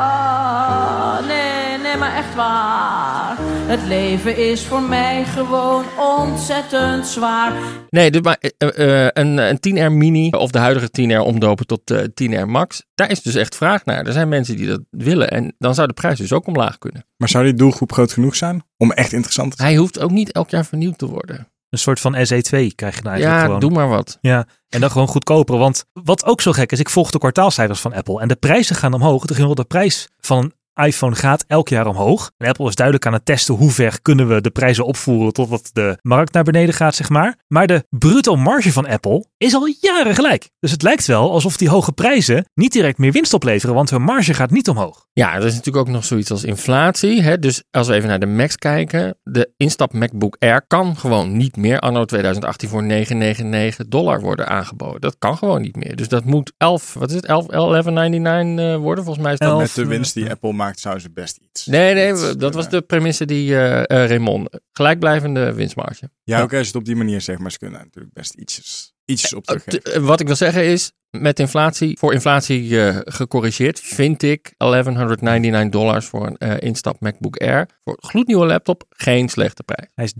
Nee, 1.28 1.78
nee, 1.78 1.98
maar 1.98 2.16
echt 2.16 2.36
waar. 2.36 3.36
Het 3.68 3.84
leven 3.88 4.38
is 4.38 4.62
voor 4.62 4.82
mij 4.82 5.26
gewoon 5.26 5.84
ontzettend 5.98 7.08
zwaar. 7.08 7.54
Nee, 7.90 8.12
dus 8.12 8.22
maar 8.22 8.38
eh, 8.58 9.06
eh, 9.06 9.10
een, 9.14 9.38
een 9.38 9.58
10R 9.58 9.92
Mini 9.92 10.30
of 10.30 10.52
de 10.52 10.60
huidige 10.60 10.90
10R 11.02 11.26
omdopen 11.26 11.66
tot 11.66 11.92
eh 11.92 12.00
10R 12.00 12.48
Max. 12.48 12.84
Daar 12.96 13.12
is 13.12 13.22
dus 13.22 13.36
echt 13.36 13.56
vraag 13.56 13.86
naar. 13.86 14.06
Er 14.06 14.14
zijn 14.14 14.30
mensen 14.30 14.56
die 14.56 14.68
dat 14.68 14.82
willen. 14.90 15.32
En 15.32 15.56
dan 15.58 15.76
zou 15.76 15.88
de 15.88 15.94
prijs 15.94 16.18
dus 16.18 16.34
ook 16.34 16.48
omlaag 16.48 16.78
kunnen. 16.78 17.06
Maar 17.18 17.30
zou 17.30 17.44
die 17.44 17.54
doelgroep 17.54 17.92
groot 17.92 18.14
genoeg 18.14 18.36
zijn 18.36 18.64
om 18.78 18.92
echt 18.92 19.14
interessant 19.14 19.52
te 19.52 19.58
zijn? 19.58 19.70
Hij 19.70 19.78
hoeft 19.78 20.00
ook 20.00 20.12
niet 20.12 20.32
elk 20.32 20.50
jaar 20.50 20.66
vernieuwd 20.66 20.98
te 20.98 21.08
worden. 21.08 21.48
Een 21.76 21.82
soort 21.82 22.00
van 22.00 22.14
SE2 22.16 22.50
krijg 22.50 22.96
je 22.96 23.02
nou 23.02 23.16
eigenlijk 23.16 23.22
Ja, 23.22 23.40
gewoon. 23.44 23.60
doe 23.60 23.72
maar 23.72 23.88
wat. 23.88 24.18
Ja, 24.22 24.48
en 24.70 24.80
dan 24.82 24.92
gewoon 24.92 25.08
goedkoper. 25.08 25.58
Want 25.58 25.86
wat 25.94 26.26
ook 26.26 26.42
zo 26.42 26.52
gek 26.52 26.72
is, 26.72 26.80
ik 26.80 26.90
volg 26.90 27.12
de 27.12 27.18
kwartaalcijfers 27.18 27.80
van 27.80 27.94
Apple 27.94 28.20
en 28.22 28.28
de 28.28 28.36
prijzen 28.36 28.76
gaan 28.76 28.94
omhoog. 28.94 29.26
De 29.26 29.34
gemiddelde 29.34 29.64
prijs 29.64 30.08
van 30.20 30.38
een 30.38 30.54
iPhone 30.76 31.16
gaat 31.16 31.46
elk 31.48 31.70
jaar 31.70 31.88
omhoog. 31.88 32.32
En 32.38 32.48
Apple 32.48 32.68
is 32.68 32.76
duidelijk 32.76 33.06
aan 33.06 33.14
het 33.14 33.26
testen 33.26 33.56
hoe 33.56 33.72
ver 33.72 34.02
kunnen 34.02 34.28
we 34.28 34.42
de 34.42 34.50
prijzen 34.50 34.86
opvoeren 34.86 35.34
totdat 35.34 35.70
de 35.74 35.98
markt 36.02 36.34
naar 36.34 36.44
beneden 36.44 36.76
gaat, 36.76 36.96
zeg 36.96 37.10
maar. 37.10 37.38
Maar 37.48 37.68
de 37.68 37.86
bruto 37.90 38.36
marge 38.36 38.72
van 38.72 38.88
Apple 38.88 39.26
is 39.38 39.54
al 39.54 39.76
jaren 39.82 40.16
gelijk. 40.16 40.50
Dus 40.60 40.72
het 40.72 40.82
lijkt 40.82 41.06
wel 41.06 41.32
alsof 41.32 41.58
die 41.58 41.70
hoge 41.70 41.92
prijzen 41.92 42.46
niet 42.54 42.72
direct 42.72 42.98
meer 42.98 43.12
winst 43.12 43.34
opleveren, 43.34 43.76
want 43.76 43.90
hun 43.90 44.02
marge 44.02 44.34
gaat 44.34 44.52
niet 44.52 44.70
omhoog. 44.70 45.06
Ja, 45.14 45.36
er 45.36 45.46
is 45.46 45.54
natuurlijk 45.54 45.88
ook 45.88 45.94
nog 45.94 46.06
zoiets 46.06 46.32
als 46.32 46.44
inflatie. 46.44 47.22
Hè? 47.22 47.40
Dus 47.40 47.64
als 47.72 47.88
we 47.88 47.94
even 47.94 48.10
naar 48.10 48.20
de 48.20 48.26
Macs 48.26 48.56
kijken. 48.56 49.18
De 49.24 49.54
instap 49.58 49.94
MacBook 49.94 50.36
Air 50.40 50.68
kan 50.68 50.98
gewoon 50.98 51.38
niet 51.38 51.56
meer 51.58 51.80
anno 51.80 52.06
2018 52.06 52.70
voor 52.70 52.84
999 52.84 53.88
dollar 53.88 54.22
worden 54.22 54.48
aangeboden. 54.48 55.02
Dat 55.02 55.16
kan 55.20 55.38
gewoon 55.38 55.62
niet 55.62 55.76
meer. 55.76 55.96
Dus 55.96 56.08
dat 56.08 56.26
moet 56.26 56.54
11, 56.58 56.94
wat 56.94 57.10
is 57.10 57.16
het, 57.16 57.26
11, 57.26 57.46
1199 57.46 58.66
eh, 58.66 58.82
worden? 58.82 59.04
Volgens 59.04 59.26
mij 59.26 59.34
is 59.34 59.40
dat... 59.40 59.58
Met 59.58 59.76
de 59.76 59.86
winst 59.86 60.14
die 60.14 60.30
Apple 60.30 60.54
maakt, 60.54 60.65
zou 60.74 61.00
ze 61.00 61.12
best 61.12 61.38
iets. 61.38 61.66
Nee, 61.66 61.94
nee, 61.94 62.12
iets 62.12 62.22
dat 62.22 62.54
was 62.54 62.64
kunnen. 62.64 62.70
de 62.72 62.82
premisse 62.82 63.26
die 63.26 63.56
eh 63.56 63.80
eh, 64.04 64.10
Raymond. 64.10 64.60
Gelijkblijvende 64.72 65.54
winstmarge. 65.54 66.10
Ja, 66.24 66.42
ook 66.42 66.52
als 66.54 66.62
je 66.62 66.68
het 66.68 66.76
op 66.76 66.86
die 66.86 66.96
manier 66.96 67.22
zegt, 67.22 67.40
maar 67.40 67.52
ze 67.52 67.58
kunnen 67.58 67.80
natuurlijk 67.80 68.14
best 68.14 68.34
ietsjes, 68.34 68.94
ietsjes 69.06 69.34
op 69.34 69.48
Eh, 69.48 69.56
teruggeven. 69.56 70.02
eh, 70.02 70.08
Wat 70.08 70.20
ik 70.20 70.28
wil 70.28 70.36
zeggen 70.36 70.66
is, 70.66 70.92
met 71.22 71.40
inflatie, 71.40 71.98
voor 72.00 72.14
inflatie 72.14 72.82
eh, 72.82 72.98
gecorrigeerd, 73.04 73.80
vind 73.80 74.24
ik 74.24 74.54
1199 74.58 75.70
dollars 75.82 76.06
voor 76.06 76.26
een 76.28 76.38
eh, 76.38 76.68
instap 76.68 77.00
MacBook 77.00 77.38
Air. 77.38 77.68
Voor 77.84 77.98
een 78.02 78.10
gloednieuwe 78.10 78.46
laptop 78.46 78.84
geen 78.90 79.30
slechte 79.30 79.64
prijs. 79.64 79.90
Hij 79.96 80.06
is 80.06 80.14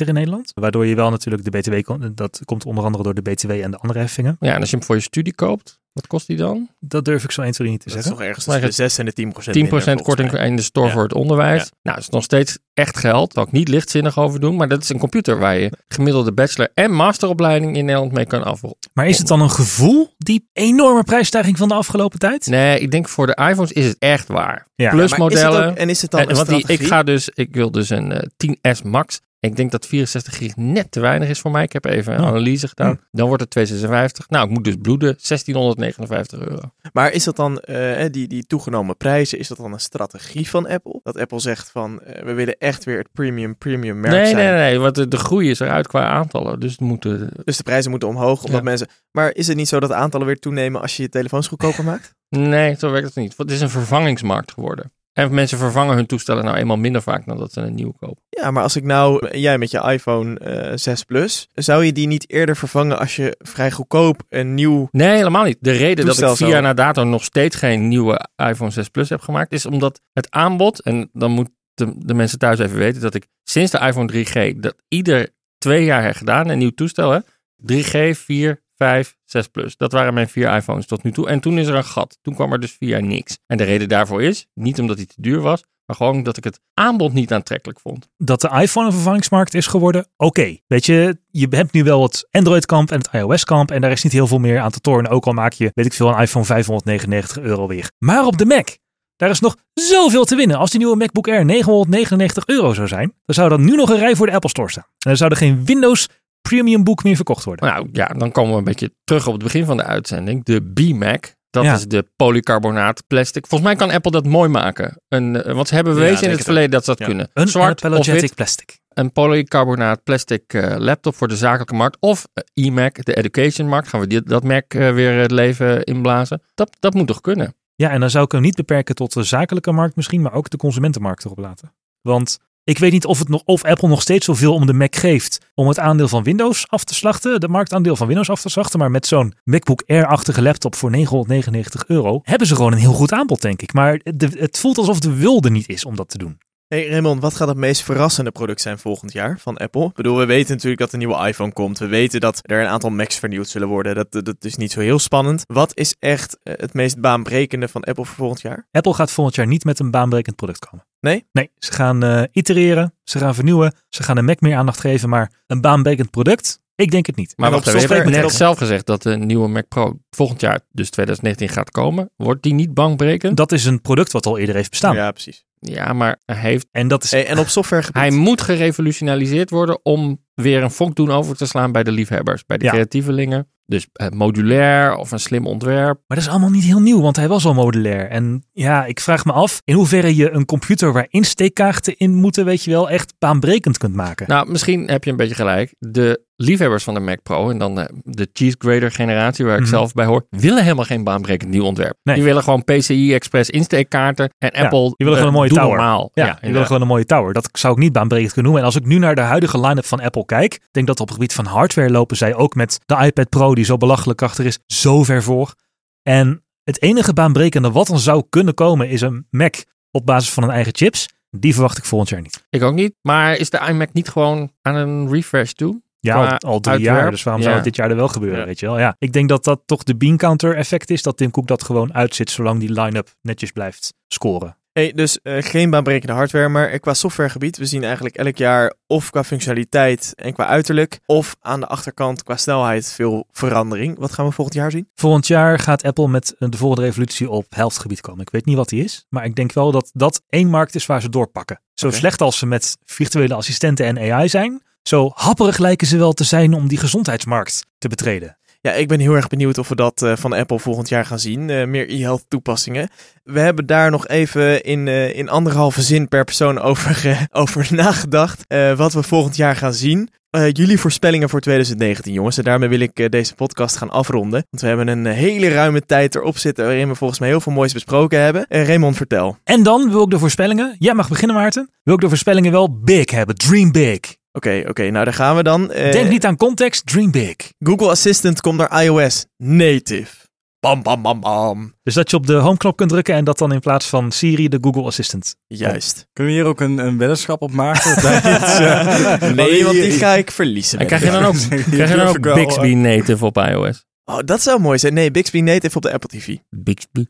13,49 0.00 0.06
in 0.06 0.14
Nederland, 0.14 0.52
waardoor 0.54 0.86
je 0.86 0.94
wel 0.94 1.10
natuurlijk 1.10 1.44
de 1.44 1.50
BTW, 1.58 1.92
dat 2.14 2.40
komt 2.44 2.66
onder 2.66 2.84
andere 2.84 3.02
door 3.04 3.14
de 3.14 3.22
BTW 3.22 3.50
en 3.50 3.70
de 3.70 3.76
andere 3.76 3.98
heffingen. 3.98 4.36
Ja, 4.40 4.54
en 4.54 4.60
als 4.60 4.70
je 4.70 4.76
hem 4.76 4.84
voor 4.84 4.94
je 4.96 5.00
studie 5.02 5.34
koopt, 5.34 5.80
wat 5.92 6.06
kost 6.06 6.26
die 6.26 6.36
dan? 6.36 6.68
Dat 6.80 7.04
durf 7.04 7.24
ik 7.24 7.30
zo 7.30 7.42
1, 7.42 7.52
2, 7.52 7.68
niet 7.68 7.80
te 7.80 7.88
Dat 7.88 7.96
is 7.96 8.02
zeggen. 8.02 8.18
toch 8.20 8.28
ergens 8.28 8.46
Maar 8.46 8.60
tussen 8.60 8.84
de 8.84 8.88
6 8.90 8.98
en 8.98 9.04
de 9.04 9.12
10 9.12 9.32
procent 9.32 10.00
10% 10.00 10.02
korting 10.02 10.32
in 10.32 10.56
de 10.56 10.62
store 10.62 10.86
Ja. 10.86 10.92
voor 10.92 11.02
het 11.02 11.14
onderwijs. 11.14 11.62
Ja. 11.62 11.68
Nou, 11.82 11.96
dat 11.96 12.04
is 12.06 12.08
nog 12.10 12.22
steeds 12.22 12.58
echt 12.74 12.96
geld. 12.98 13.34
Daar 13.34 13.44
ook 13.44 13.52
niet 13.52 13.68
lichtzinnig 13.68 14.18
over 14.18 14.40
doen. 14.40 14.56
Maar 14.56 14.68
dat 14.68 14.82
is 14.82 14.88
een 14.88 14.98
computer 14.98 15.38
waar 15.38 15.58
je 15.58 15.72
gemiddelde 15.88 16.32
bachelor- 16.32 16.70
en 16.74 16.90
masteropleiding 16.90 17.76
in 17.76 17.84
Nederland 17.84 18.12
mee 18.12 18.26
kan 18.26 18.44
afronden. 18.44 18.78
Maar 18.92 19.08
is 19.08 19.18
het 19.18 19.26
dan 19.26 19.40
een 19.40 19.50
gevoel, 19.50 20.14
die 20.22 20.48
enorme 20.52 21.02
prijsstijging 21.02 21.58
van 21.58 21.68
de 21.68 21.74
afgelopen 21.74 22.18
tijd? 22.18 22.46
Nee, 22.46 22.80
ik 22.80 22.90
denk 22.90 23.08
voor 23.08 23.26
de 23.26 23.38
iPhones 23.50 23.72
is 23.72 23.86
het 23.86 23.96
echt 23.98 24.28
waar. 24.28 24.66
Ja. 24.74 24.90
Plus 24.90 25.16
modellen. 25.16 25.76
en 25.76 25.88
is 25.88 26.02
het 26.02 26.10
dan 26.10 26.20
En, 26.20 26.28
een 26.30 26.36
want 26.36 26.48
die, 26.48 26.64
ik 26.66 26.86
ga 26.86 27.02
dus, 27.02 27.28
ik 27.28 27.54
wil 27.54 27.70
dus 27.70 27.90
een 27.90 28.12
eh, 28.12 28.28
10S 28.46 28.82
Max 28.84 29.20
Ik 29.42 29.56
denk 29.56 29.70
dat 29.70 29.86
64 29.86 30.36
gig 30.36 30.56
net 30.56 30.90
te 30.90 31.00
weinig 31.00 31.28
is 31.28 31.40
voor 31.40 31.50
mij. 31.50 31.62
Ik 31.62 31.72
heb 31.72 31.84
even 31.84 32.14
een 32.14 32.20
Oh. 32.20 32.26
analyse 32.26 32.68
gedaan. 32.68 33.00
Dan 33.10 33.26
wordt 33.26 33.42
het 33.42 33.50
256. 33.50 34.28
Nou, 34.28 34.44
ik 34.48 34.50
moet 34.50 34.64
dus 34.64 34.74
bloeden. 34.82 35.16
1659 35.18 36.38
euro. 36.48 36.70
Maar 36.92 37.12
is 37.12 37.24
dat 37.24 37.36
dan, 37.36 37.58
eh, 37.60 38.04
die, 38.10 38.28
die 38.28 38.46
toegenomen 38.46 38.96
prijzen, 38.96 39.38
is 39.38 39.48
dat 39.48 39.56
dan 39.58 39.72
een 39.72 39.80
strategie 39.80 40.48
van 40.48 40.66
Apple? 40.68 41.00
Dat 41.02 41.16
Apple 41.18 41.40
zegt 41.40 41.70
van, 41.70 42.00
eh, 42.02 42.24
we 42.24 42.32
willen 42.32 42.56
echt 42.58 42.84
weer 42.84 42.98
het 42.98 43.08
premium, 43.12 43.56
premium 43.58 44.00
merk 44.00 44.14
Nee, 44.14 44.26
zijn. 44.26 44.36
nee, 44.54 44.62
nee. 44.70 44.78
Want 44.78 44.94
de, 44.94 45.08
de 45.08 45.16
groei 45.16 45.50
is 45.50 45.60
eruit 45.60 45.86
qua 45.86 46.06
aantallen. 46.06 46.60
Dus 46.60 46.70
het 46.70 46.80
moeten... 46.80 47.30
Dus 47.44 47.56
de 47.56 47.62
prijzen 47.62 47.90
moeten 47.90 48.08
omhoog, 48.08 48.38
omdat 48.44 48.56
Ja. 48.58 48.62
mensen... 48.62 48.88
Maar 49.10 49.34
is 49.34 49.46
het 49.46 49.56
niet 49.56 49.68
zo 49.68 49.80
dat 49.80 49.88
de 49.88 49.94
aantallen 49.96 50.26
weer 50.26 50.38
toenemen 50.38 50.80
als 50.80 50.96
je 50.96 51.02
je 51.02 51.08
telefoons 51.08 51.48
goedkoper 51.48 51.84
maakt? 51.92 52.14
Nee, 52.28 52.74
zo 52.78 52.90
werkt 52.90 53.06
het 53.06 53.16
niet. 53.16 53.36
Want 53.36 53.48
het 53.50 53.58
is 53.58 53.64
een 53.64 53.70
vervangingsmarkt 53.70 54.52
geworden. 54.52 54.92
En 55.12 55.34
mensen 55.34 55.58
vervangen 55.58 55.94
hun 55.94 56.06
toestellen 56.06 56.44
nou 56.44 56.56
eenmaal 56.56 56.76
minder 56.76 57.02
vaak 57.02 57.26
dan 57.26 57.38
dat 57.38 57.52
ze 57.52 57.60
een 57.60 57.74
nieuw 57.74 57.92
kopen. 57.98 58.22
Ja, 58.28 58.50
maar 58.50 58.62
als 58.62 58.76
ik 58.76 58.84
nou, 58.84 59.38
jij 59.38 59.58
met 59.58 59.70
je 59.70 59.80
iPhone 59.80 60.38
eh 60.38 60.72
6 60.74 61.04
Plus, 61.04 61.48
zou 61.54 61.84
je 61.84 61.92
die 61.92 62.06
niet 62.06 62.30
eerder 62.30 62.56
vervangen 62.56 62.98
als 62.98 63.16
je 63.16 63.36
vrij 63.38 63.70
goedkoop 63.70 64.22
een 64.28 64.54
nieuw... 64.54 64.88
Nee, 64.90 65.16
helemaal 65.16 65.44
niet. 65.44 65.56
De 65.60 65.70
reden 65.70 66.06
dat 66.06 66.20
ik 66.20 66.36
vier 66.36 66.48
jaar 66.48 66.62
na 66.62 66.74
dato 66.74 67.04
nog 67.04 67.24
steeds 67.24 67.56
geen 67.56 67.88
nieuwe 67.88 68.28
iPhone 68.36 68.70
6 68.70 68.88
Plus 68.88 69.08
heb 69.08 69.20
gemaakt, 69.20 69.52
is 69.52 69.66
omdat 69.66 70.00
het 70.12 70.30
aanbod, 70.30 70.80
en 70.80 71.10
dan 71.12 71.30
moeten 71.30 71.54
de 71.96 72.14
mensen 72.14 72.38
thuis 72.38 72.58
even 72.58 72.78
weten, 72.78 73.00
dat 73.00 73.14
ik 73.14 73.26
sinds 73.44 73.70
de 73.70 73.78
iPhone 73.78 74.12
3G 74.12 74.58
dat 74.60 74.74
ieder 74.88 75.30
twee 75.58 75.84
jaar 75.84 76.02
heb 76.02 76.14
gedaan, 76.14 76.48
een 76.48 76.58
nieuw 76.58 76.74
toestel, 76.74 77.10
hè, 77.10 77.18
3G, 77.56 78.16
4, 78.16 78.61
5, 78.82 79.16
6 79.24 79.48
Plus. 79.48 79.76
Dat 79.76 79.92
waren 79.92 80.14
mijn 80.14 80.28
vier 80.28 80.56
iPhones 80.56 80.86
tot 80.86 81.02
nu 81.02 81.12
toe. 81.12 81.28
En 81.28 81.40
toen 81.40 81.58
is 81.58 81.66
er 81.66 81.74
een 81.74 81.84
gat. 81.84 82.18
Toen 82.22 82.34
kwam 82.34 82.52
er 82.52 82.60
dus 82.60 82.76
jaar 82.78 83.02
niks. 83.02 83.38
En 83.46 83.56
de 83.56 83.64
reden 83.64 83.88
daarvoor 83.88 84.22
is, 84.22 84.46
niet 84.54 84.80
omdat 84.80 84.96
hij 84.96 85.06
te 85.06 85.14
duur 85.16 85.40
was, 85.40 85.64
maar 85.86 85.96
gewoon 85.96 86.22
dat 86.22 86.36
ik 86.36 86.44
het 86.44 86.60
aanbod 86.74 87.12
niet 87.12 87.32
aantrekkelijk 87.32 87.80
vond. 87.80 88.08
Dat 88.16 88.40
de 88.40 88.48
iPhone 88.48 88.86
een 88.86 88.92
vervangingsmarkt 88.92 89.54
is 89.54 89.66
geworden, 89.66 90.06
oké. 90.16 90.56
Weet 90.66 90.86
je, 90.86 91.18
je 91.30 91.46
hebt 91.50 91.72
nu 91.72 91.84
wel 91.84 92.02
het 92.02 92.26
Android-kamp 92.30 92.90
en 92.90 92.98
het 92.98 93.08
iOS-kamp 93.12 93.70
en 93.70 93.80
daar 93.80 93.90
is 93.90 94.02
niet 94.02 94.12
heel 94.12 94.26
veel 94.26 94.38
meer 94.38 94.60
aan 94.60 94.70
te 94.70 94.80
tornen. 94.80 95.10
Ook 95.10 95.26
al 95.26 95.32
maak 95.32 95.52
je, 95.52 95.70
weet 95.74 95.86
ik 95.86 95.92
veel, 95.92 96.08
een 96.08 96.20
iPhone 96.20 96.44
599 96.44 97.38
euro 97.38 97.66
weer. 97.66 97.90
Maar 97.98 98.26
op 98.26 98.38
de 98.38 98.46
Mac, 98.46 98.68
daar 99.16 99.30
is 99.30 99.40
nog 99.40 99.56
zoveel 99.74 100.24
te 100.24 100.36
winnen. 100.36 100.56
Als 100.56 100.70
die 100.70 100.78
nieuwe 100.78 100.96
MacBook 100.96 101.28
Air 101.28 101.44
999 101.44 102.46
euro 102.46 102.74
zou 102.74 102.88
zijn, 102.88 103.14
dan 103.24 103.34
zou 103.34 103.48
dan 103.48 103.64
nu 103.64 103.76
nog 103.76 103.90
een 103.90 103.98
rij 103.98 104.16
voor 104.16 104.26
de 104.26 104.32
Apple 104.32 104.50
Store 104.50 104.70
staan. 104.70 104.86
En 104.88 105.08
dan 105.08 105.16
zou 105.16 105.30
er 105.30 105.36
geen 105.36 105.64
Windows 105.64 106.08
Premium 106.42 106.84
boek 106.84 107.04
meer 107.04 107.16
verkocht 107.16 107.44
worden. 107.44 107.68
Nou 107.68 107.88
ja, 107.92 108.06
dan 108.06 108.32
komen 108.32 108.52
we 108.52 108.58
een 108.58 108.64
beetje 108.64 108.92
terug 109.04 109.26
op 109.26 109.32
het 109.32 109.42
begin 109.42 109.64
van 109.64 109.76
de 109.76 109.84
uitzending. 109.84 110.44
De 110.44 110.72
B-Mac. 110.74 111.24
Dat 111.50 111.64
Ja. 111.64 111.74
is 111.74 111.86
de 111.86 112.06
polycarbonaat 112.16 113.02
plastic. 113.06 113.46
Volgens 113.46 113.70
mij 113.70 113.78
kan 113.78 113.90
Apple 113.94 114.10
dat 114.10 114.24
mooi 114.26 114.48
maken. 114.48 115.00
Een, 115.08 115.42
eh, 115.42 115.54
want 115.54 115.68
ze 115.68 115.74
hebben 115.74 115.92
Ja, 115.92 115.98
bewezen 115.98 116.22
in 116.22 116.28
het 116.28 116.36
het 116.38 116.46
verleden 116.46 116.70
dat 116.70 116.84
ze 116.84 116.90
dat 116.90 116.98
Ja. 116.98 117.06
kunnen. 117.06 117.28
Een 117.32 117.48
Zwart 117.48 117.84
of 117.84 118.06
wit. 118.06 118.34
plastic. 118.34 118.80
Een 118.88 119.12
polycarbonaat 119.12 120.02
plastic 120.04 120.52
eh, 120.52 120.76
laptop 120.78 121.14
voor 121.14 121.28
de 121.28 121.36
zakelijke 121.36 121.74
markt. 121.74 121.96
Of 122.00 122.26
eh, 122.32 122.66
e-Mac, 122.66 123.04
de 123.04 123.14
education 123.14 123.68
markt. 123.68 123.88
Gaan 123.88 124.00
we 124.00 124.06
die, 124.06 124.22
dat 124.22 124.42
merk 124.42 124.72
weer 124.72 125.20
het 125.20 125.30
leven 125.30 125.84
inblazen. 125.84 126.42
Dat, 126.54 126.76
dat 126.80 126.94
moet 126.94 127.06
toch 127.06 127.20
kunnen? 127.20 127.54
Ja, 127.74 127.90
en 127.90 128.00
dan 128.00 128.10
zou 128.10 128.24
ik 128.24 128.32
hem 128.32 128.40
niet 128.40 128.56
beperken 128.56 128.94
tot 128.94 129.12
de 129.12 129.22
zakelijke 129.22 129.72
markt 129.72 129.96
misschien, 129.96 130.22
maar 130.22 130.32
ook 130.32 130.50
de 130.50 130.56
consumentenmarkt 130.56 131.24
erop 131.24 131.38
laten. 131.38 131.74
Want 132.02 132.38
ik 132.64 132.78
weet 132.78 132.92
niet 132.92 133.04
of, 133.04 133.18
het 133.18 133.28
nog, 133.28 133.42
of 133.44 133.64
Apple 133.64 133.88
nog 133.88 134.02
steeds 134.02 134.24
zoveel 134.24 134.54
om 134.54 134.66
de 134.66 134.72
Mac 134.72 134.96
geeft 134.96 135.38
om 135.54 135.68
het 135.68 135.78
aandeel 135.78 136.08
van 136.08 136.22
Windows 136.22 136.68
af 136.68 136.84
te 136.84 136.94
slachten, 136.94 137.40
de 137.40 137.48
marktaandeel 137.48 137.96
van 137.96 138.06
Windows 138.06 138.30
af 138.30 138.40
te 138.40 138.48
slachten. 138.48 138.78
Maar 138.78 138.90
met 138.90 139.06
zo'n 139.06 139.34
MacBook 139.44 139.82
Air-achtige 139.86 140.42
laptop 140.42 140.74
voor 140.74 140.90
999 140.90 141.88
euro 141.88 142.20
hebben 142.22 142.46
ze 142.46 142.56
gewoon 142.56 142.72
een 142.72 142.78
heel 142.78 142.92
goed 142.92 143.12
aanbod, 143.12 143.42
denk 143.42 143.62
ik. 143.62 143.72
Maar 143.72 144.00
het 144.18 144.58
voelt 144.58 144.78
alsof 144.78 145.00
de 145.00 145.14
wil 145.14 145.42
er 145.42 145.50
niet 145.50 145.68
is 145.68 145.84
om 145.84 145.96
dat 145.96 146.08
te 146.08 146.18
doen. 146.18 146.38
Hey 146.72 146.88
Raymond, 146.88 147.20
wat 147.20 147.34
gaat 147.34 147.48
het 147.48 147.56
meest 147.56 147.82
verrassende 147.82 148.30
product 148.30 148.60
zijn 148.60 148.78
volgend 148.78 149.12
jaar 149.12 149.38
van 149.38 149.56
Apple? 149.56 149.84
Ik 149.84 149.94
bedoel, 149.94 150.16
we 150.16 150.24
weten 150.24 150.52
natuurlijk 150.54 150.80
dat 150.80 150.88
er 150.88 150.94
een 150.94 151.06
nieuwe 151.06 151.28
iPhone 151.28 151.52
komt. 151.52 151.78
We 151.78 151.86
weten 151.86 152.20
dat 152.20 152.40
er 152.42 152.60
een 152.60 152.66
aantal 152.66 152.90
Macs 152.90 153.18
vernieuwd 153.18 153.48
zullen 153.48 153.68
worden. 153.68 153.94
Dat, 153.94 154.12
dat, 154.24 154.36
is 154.44 154.56
niet 154.56 154.72
zo 154.72 154.80
heel 154.80 154.98
spannend. 154.98 155.44
Wat 155.46 155.76
is 155.76 155.94
echt 155.98 156.38
eh, 156.42 156.54
het 156.56 156.74
meest 156.74 157.00
baanbrekende 157.00 157.68
van 157.68 157.84
Apple 157.84 158.04
voor 158.04 158.14
volgend 158.14 158.40
jaar? 158.40 158.66
Apple 158.70 158.94
gaat 158.94 159.10
volgend 159.10 159.36
jaar 159.36 159.46
niet 159.46 159.64
met 159.64 159.78
een 159.78 159.90
baanbrekend 159.90 160.36
product 160.36 160.66
komen. 160.68 160.86
Nee? 161.00 161.26
Nee, 161.32 161.50
ze 161.58 161.72
gaan 161.72 162.02
eh, 162.02 162.22
itereren, 162.32 162.94
ze 163.04 163.18
gaan 163.18 163.34
vernieuwen, 163.34 163.74
ze 163.88 164.02
gaan 164.02 164.16
de 164.16 164.22
Mac 164.22 164.40
meer 164.40 164.56
aandacht 164.56 164.80
geven, 164.80 165.08
maar 165.08 165.32
een 165.46 165.60
baanbrekend 165.60 166.10
product? 166.10 166.60
Ik 166.74 166.90
denk 166.90 167.06
het 167.06 167.16
niet. 167.16 167.32
Maar 167.36 167.54
op 167.54 167.58
even, 167.58 167.72
we 167.72 167.78
hebben 167.78 167.96
software- 167.96 168.22
net 168.22 168.32
zelf 168.32 168.58
gezegd 168.58 168.86
dat 168.86 169.02
de 169.02 169.16
nieuwe 169.16 169.48
Mac 169.48 169.68
Pro 169.68 169.98
volgend 170.10 170.40
jaar, 170.40 170.60
dus 170.70 170.90
2019, 170.90 171.48
gaat 171.48 171.70
komen. 171.70 172.10
Wordt 172.16 172.42
die 172.42 172.54
niet 172.54 172.74
bankbrekend? 172.74 173.36
Dat 173.36 173.52
is 173.52 173.64
een 173.64 173.80
product 173.80 174.12
wat 174.12 174.26
al 174.26 174.38
eerder 174.38 174.54
heeft 174.54 174.70
bestaan. 174.70 174.94
Ja, 174.94 175.10
precies. 175.10 175.44
Ja, 175.64 175.92
maar 175.92 176.18
hij 176.24 176.36
heeft 176.36 176.66
En 176.70 176.88
dat 176.88 177.04
is 177.04 177.12
en 177.12 177.38
op 177.38 177.48
softwaregebied? 177.48 178.02
Hij 178.02 178.10
moet 178.10 178.40
gerevolutionaliseerd 178.40 179.50
worden 179.50 179.84
om 179.84 180.20
weer 180.34 180.62
een 180.62 180.70
vonk 180.70 180.96
doen 180.96 181.10
over 181.10 181.36
te 181.36 181.46
slaan 181.46 181.72
bij 181.72 181.82
de 181.82 181.92
liefhebbers, 181.92 182.44
bij 182.46 182.58
de 182.58 182.64
Ja. 182.64 182.70
creatievelingen. 182.70 183.46
Dus 183.66 183.86
eh, 183.92 184.08
modulair 184.08 184.94
of 184.96 185.10
een 185.10 185.20
slim 185.20 185.46
ontwerp. 185.46 186.00
Maar 186.06 186.16
dat 186.16 186.26
is 186.26 186.28
allemaal 186.28 186.50
niet 186.50 186.64
heel 186.64 186.80
nieuw, 186.80 187.00
want 187.00 187.16
hij 187.16 187.28
was 187.28 187.44
al 187.44 187.54
modulair. 187.54 188.08
En 188.10 188.44
ja, 188.52 188.84
ik 188.84 189.00
vraag 189.00 189.24
me 189.24 189.32
af 189.32 189.60
in 189.64 189.74
hoeverre 189.74 190.16
je 190.16 190.30
een 190.30 190.44
computer 190.44 190.92
waar 190.92 191.06
insteekkaarten 191.08 191.96
in 191.96 192.14
moeten, 192.14 192.44
weet 192.44 192.64
je 192.64 192.70
wel, 192.70 192.90
echt 192.90 193.14
baanbrekend 193.18 193.78
kunt 193.78 193.94
maken. 193.94 194.28
Nou, 194.28 194.50
misschien 194.50 194.88
heb 194.88 195.04
je 195.04 195.10
een 195.10 195.16
beetje 195.16 195.34
gelijk. 195.34 195.74
De 195.78 196.24
liefhebbers 196.36 196.84
van 196.84 196.94
de 196.94 197.00
Mac 197.00 197.22
Pro 197.22 197.50
en 197.50 197.58
dan 197.58 197.80
eh, 197.80 197.86
de 198.04 198.28
cheese 198.32 198.56
grader 198.58 198.90
generatie 198.90 199.44
waar 199.44 199.54
ik 199.54 199.60
Mhm. 199.60 199.70
zelf 199.70 199.92
bij 199.92 200.04
hoor, 200.06 200.26
willen 200.30 200.62
helemaal 200.62 200.84
geen 200.84 201.04
baanbrekend 201.04 201.50
nieuw 201.50 201.64
ontwerp. 201.64 201.96
Nee. 202.02 202.14
Die 202.14 202.24
willen 202.24 202.42
gewoon 202.42 202.64
PCI 202.64 203.14
Express 203.14 203.50
insteekkaarten 203.50 204.30
en 204.38 204.50
Ja, 204.54 204.62
Apple 204.62 204.80
die 204.82 204.94
willen 204.96 205.12
eh, 205.12 205.18
gewoon 205.18 205.26
een 205.34 205.38
mooie 205.38 205.48
tower. 205.50 205.76
normaal. 205.76 206.10
ja, 206.14 206.38
die 206.40 206.50
willen 206.52 206.66
gewoon 206.66 206.82
een 206.82 206.88
mooie 206.88 207.04
tower. 207.06 207.32
Dat 207.32 207.48
zou 207.52 207.72
ik 207.72 207.78
niet 207.78 207.92
baanbrekend 207.92 208.32
kunnen 208.32 208.52
noemen. 208.52 208.68
En 208.68 208.74
als 208.74 208.84
ik 208.84 208.88
nu 208.92 208.98
naar 208.98 209.14
de 209.14 209.20
huidige 209.20 209.60
line-up 209.60 209.84
van 209.84 210.00
Apple 210.00 210.24
kijk, 210.24 210.60
denk 210.70 210.86
dat 210.86 211.00
op 211.00 211.06
het 211.06 211.14
gebied 211.14 211.32
van 211.34 211.46
hardware 211.46 211.90
lopen 211.90 212.16
zij 212.16 212.34
ook 212.34 212.54
met 212.54 212.78
de 212.86 212.96
iPad 213.04 213.28
Pro, 213.28 213.54
die 213.54 213.64
zo 213.64 213.76
belachelijk 213.76 214.18
krachtig 214.18 214.46
is, 214.46 214.58
zo 214.66 215.02
ver 215.02 215.22
voor. 215.22 215.54
En 216.02 216.44
het 216.64 216.82
enige 216.82 217.12
baanbrekende 217.12 217.70
wat 217.70 217.86
dan 217.86 217.98
zou 217.98 218.22
kunnen 218.28 218.54
komen 218.54 218.88
is 218.88 219.00
een 219.00 219.26
Mac 219.30 219.54
op 219.90 220.06
basis 220.06 220.30
van 220.30 220.42
een 220.42 220.50
eigen 220.50 220.74
chips. 220.76 221.08
Die 221.30 221.52
verwacht 221.52 221.78
ik 221.78 221.84
volgend 221.84 222.10
jaar 222.10 222.20
niet. 222.20 222.44
Ik 222.50 222.62
ook 222.62 222.74
niet. 222.74 222.94
Maar 223.02 223.36
is 223.36 223.50
de 223.50 223.66
iMac 223.68 223.92
niet 223.92 224.08
gewoon 224.08 224.52
aan 224.62 224.74
een 224.74 225.10
refresh 225.12 225.52
toe? 225.52 225.82
Ja, 226.02 226.14
al, 226.14 226.50
al 226.50 226.60
drie 226.60 226.74
uitwerp, 226.74 226.96
jaar. 226.96 227.10
Dus 227.10 227.22
waarom 227.22 227.42
zou 227.42 227.54
het 227.54 227.64
dit 227.64 227.76
jaar 227.76 227.90
er 227.90 227.96
wel 227.96 228.08
gebeuren, 228.08 228.38
Ja. 228.38 228.44
weet 228.46 228.60
je 228.60 228.66
wel? 228.66 228.78
Ja, 228.78 228.94
ik 228.98 229.12
denk 229.12 229.28
dat 229.28 229.44
dat 229.44 229.62
toch 229.66 229.82
de 229.82 229.96
bean 229.96 230.16
counter 230.16 230.56
effect 230.56 230.90
is. 230.90 231.02
Dat 231.02 231.16
Tim 231.16 231.30
Cook 231.30 231.46
dat 231.46 231.64
gewoon 231.64 231.94
uitzit 231.94 232.30
zolang 232.30 232.60
die 232.60 232.72
line-up 232.80 233.14
netjes 233.20 233.50
blijft 233.52 233.94
scoren. 234.08 234.56
Hey, 234.72 234.92
dus 234.92 235.20
eh, 235.22 235.42
geen 235.42 235.70
baanbrekende 235.70 236.12
hardware, 236.12 236.48
maar 236.48 236.78
qua 236.78 236.94
softwaregebied, 236.94 237.56
we 237.56 237.64
zien 237.66 237.84
eigenlijk 237.84 238.14
elk 238.16 238.36
jaar 238.36 238.72
of 238.86 239.10
qua 239.10 239.24
functionaliteit 239.24 240.12
en 240.14 240.32
qua 240.32 240.46
uiterlijk, 240.46 241.00
of 241.06 241.36
aan 241.40 241.60
de 241.60 241.66
achterkant 241.66 242.22
qua 242.22 242.36
snelheid 242.36 242.92
veel 242.92 243.26
verandering. 243.30 243.98
Wat 243.98 244.12
gaan 244.12 244.26
we 244.26 244.32
volgend 244.32 244.56
jaar 244.56 244.70
zien? 244.70 244.88
Volgend 244.94 245.26
jaar 245.26 245.58
gaat 245.58 245.82
Apple 245.82 246.08
met 246.08 246.34
eh, 246.38 246.48
de 246.48 246.56
volgende 246.56 246.84
revolutie 246.86 247.30
op 247.30 247.46
healthgebied 247.48 248.00
komen. 248.00 248.20
Ik 248.20 248.30
weet 248.30 248.44
niet 248.44 248.56
wat 248.56 248.68
die 248.68 248.84
is, 248.84 249.06
maar 249.08 249.24
ik 249.24 249.34
denk 249.34 249.52
wel 249.52 249.70
dat 249.72 249.90
dat 249.92 250.22
één 250.28 250.48
markt 250.48 250.74
is 250.74 250.86
waar 250.86 251.00
ze 251.00 251.08
doorpakken. 251.08 251.60
Zo 251.74 251.90
slecht 251.90 252.20
als 252.20 252.38
ze 252.38 252.46
met 252.46 252.76
virtuele 252.84 253.34
assistenten 253.34 253.86
en 253.86 254.12
AI 254.12 254.28
zijn, 254.28 254.62
zo 254.82 255.10
happerig 255.14 255.58
lijken 255.58 255.86
ze 255.86 255.96
wel 255.96 256.12
te 256.12 256.24
zijn 256.24 256.54
om 256.54 256.68
die 256.68 256.78
gezondheidsmarkt 256.78 257.66
te 257.78 257.88
betreden. 257.88 258.36
Ja, 258.62 258.72
ik 258.72 258.88
ben 258.88 259.00
heel 259.00 259.14
erg 259.14 259.28
benieuwd 259.28 259.58
of 259.58 259.68
we 259.68 259.74
dat 259.74 260.02
eh, 260.02 260.16
van 260.16 260.32
Apple 260.32 260.58
volgend 260.58 260.88
jaar 260.88 261.06
gaan 261.06 261.18
zien. 261.18 261.50
Eh, 261.50 261.66
meer 261.66 261.90
e-health 261.90 262.24
toepassingen. 262.28 262.88
We 263.22 263.40
hebben 263.40 263.66
daar 263.66 263.90
nog 263.90 264.08
even 264.08 264.62
in, 264.62 264.88
eh, 264.88 265.16
in 265.16 265.28
anderhalve 265.28 265.82
zin 265.82 266.08
per 266.08 266.24
persoon 266.24 266.58
over, 266.68 267.28
over 267.32 267.66
nagedacht. 267.70 268.44
wat 268.76 268.92
we 268.92 269.02
volgend 269.02 269.36
jaar 269.36 269.56
gaan 269.56 269.74
zien. 269.74 270.10
Jullie 270.52 270.78
voorspellingen 270.78 271.28
voor 271.28 271.40
2019, 271.40 272.12
jongens. 272.12 272.38
En 272.38 272.44
daarmee 272.44 272.68
wil 272.68 272.80
ik 272.80 273.12
deze 273.12 273.34
podcast 273.34 273.76
gaan 273.76 273.90
afronden. 273.90 274.44
Want 274.50 274.62
we 274.62 274.68
hebben 274.68 274.88
een 274.88 275.06
hele 275.06 275.48
ruime 275.48 275.86
tijd 275.86 276.14
erop 276.14 276.38
zitten. 276.38 276.64
waarin 276.64 276.88
we 276.88 276.94
volgens 276.94 277.20
mij 277.20 277.28
heel 277.28 277.40
veel 277.40 277.52
moois 277.52 277.72
besproken 277.72 278.20
hebben. 278.20 278.46
Raymond, 278.48 278.96
vertel. 278.96 279.36
En 279.44 279.62
dan 279.62 279.90
wil 279.90 280.02
ik 280.02 280.10
de 280.10 280.18
voorspellingen, 280.18 280.76
jij 280.78 280.94
mag 280.94 281.08
beginnen 281.08 281.36
Maarten, 281.36 281.70
wil 281.82 281.94
ik 281.94 282.00
de 282.00 282.08
voorspellingen 282.08 282.52
wel 282.52 282.80
big 282.80 283.10
hebben, 283.10 283.34
dream 283.34 283.72
big. 283.72 284.20
Oké, 284.32 284.64
oké, 284.68 284.90
nou 284.90 285.04
daar 285.04 285.14
gaan 285.14 285.36
we 285.36 285.42
dan. 285.42 285.70
Eh, 285.70 285.92
Denk 285.92 286.08
niet 286.08 286.26
aan 286.26 286.36
context, 286.36 286.86
dream 286.86 287.10
big. 287.10 287.36
Google 287.58 287.90
Assistant 287.90 288.40
komt 288.40 288.58
naar 288.58 288.82
iOS 288.84 289.26
native. 289.36 290.20
Bam, 290.60 290.82
bam, 290.82 291.02
bam, 291.02 291.20
bam. 291.20 291.74
Dus 291.82 291.94
dat 291.94 292.10
je 292.10 292.16
op 292.16 292.26
de 292.26 292.34
home 292.34 292.56
knop 292.56 292.76
kunt 292.76 292.90
drukken 292.90 293.14
en 293.14 293.24
dat 293.24 293.38
dan 293.38 293.52
in 293.52 293.60
plaats 293.60 293.86
van 293.86 294.12
Siri 294.12 294.48
de 294.48 294.58
Google 294.60 294.82
Assistant. 294.82 295.36
Juist. 295.46 296.06
Kunnen 296.12 296.32
we 296.34 296.38
hier 296.40 296.48
ook 296.48 296.60
een, 296.60 296.78
een 296.78 296.98
weddenschap 296.98 297.42
op 297.42 297.52
maken? 297.52 297.90
Iets, 298.36 298.58
eh, 298.58 299.22
nee, 299.32 299.64
want 299.64 299.76
die 299.76 299.90
ga 299.90 300.12
ik 300.14 300.30
verliezen. 300.30 300.78
En 300.78 300.86
krijg 300.86 301.04
je 301.04 301.10
dan 301.10 301.24
ook, 301.24 301.34
krijg 301.70 301.90
je 301.90 301.96
dan 301.96 302.06
ook 302.06 302.34
Bixby 302.34 302.74
native 302.74 303.24
op 303.24 303.36
iOS? 303.36 303.84
Oh, 304.12 304.18
dat 304.24 304.42
zou 304.42 304.60
mooi 304.60 304.78
zijn. 304.78 304.94
Nee, 304.94 305.10
Bixby 305.10 305.40
native 305.40 305.76
op 305.76 305.82
de 305.82 305.92
Apple 305.92 306.08
TV. 306.08 306.36
Bixby. 306.50 307.06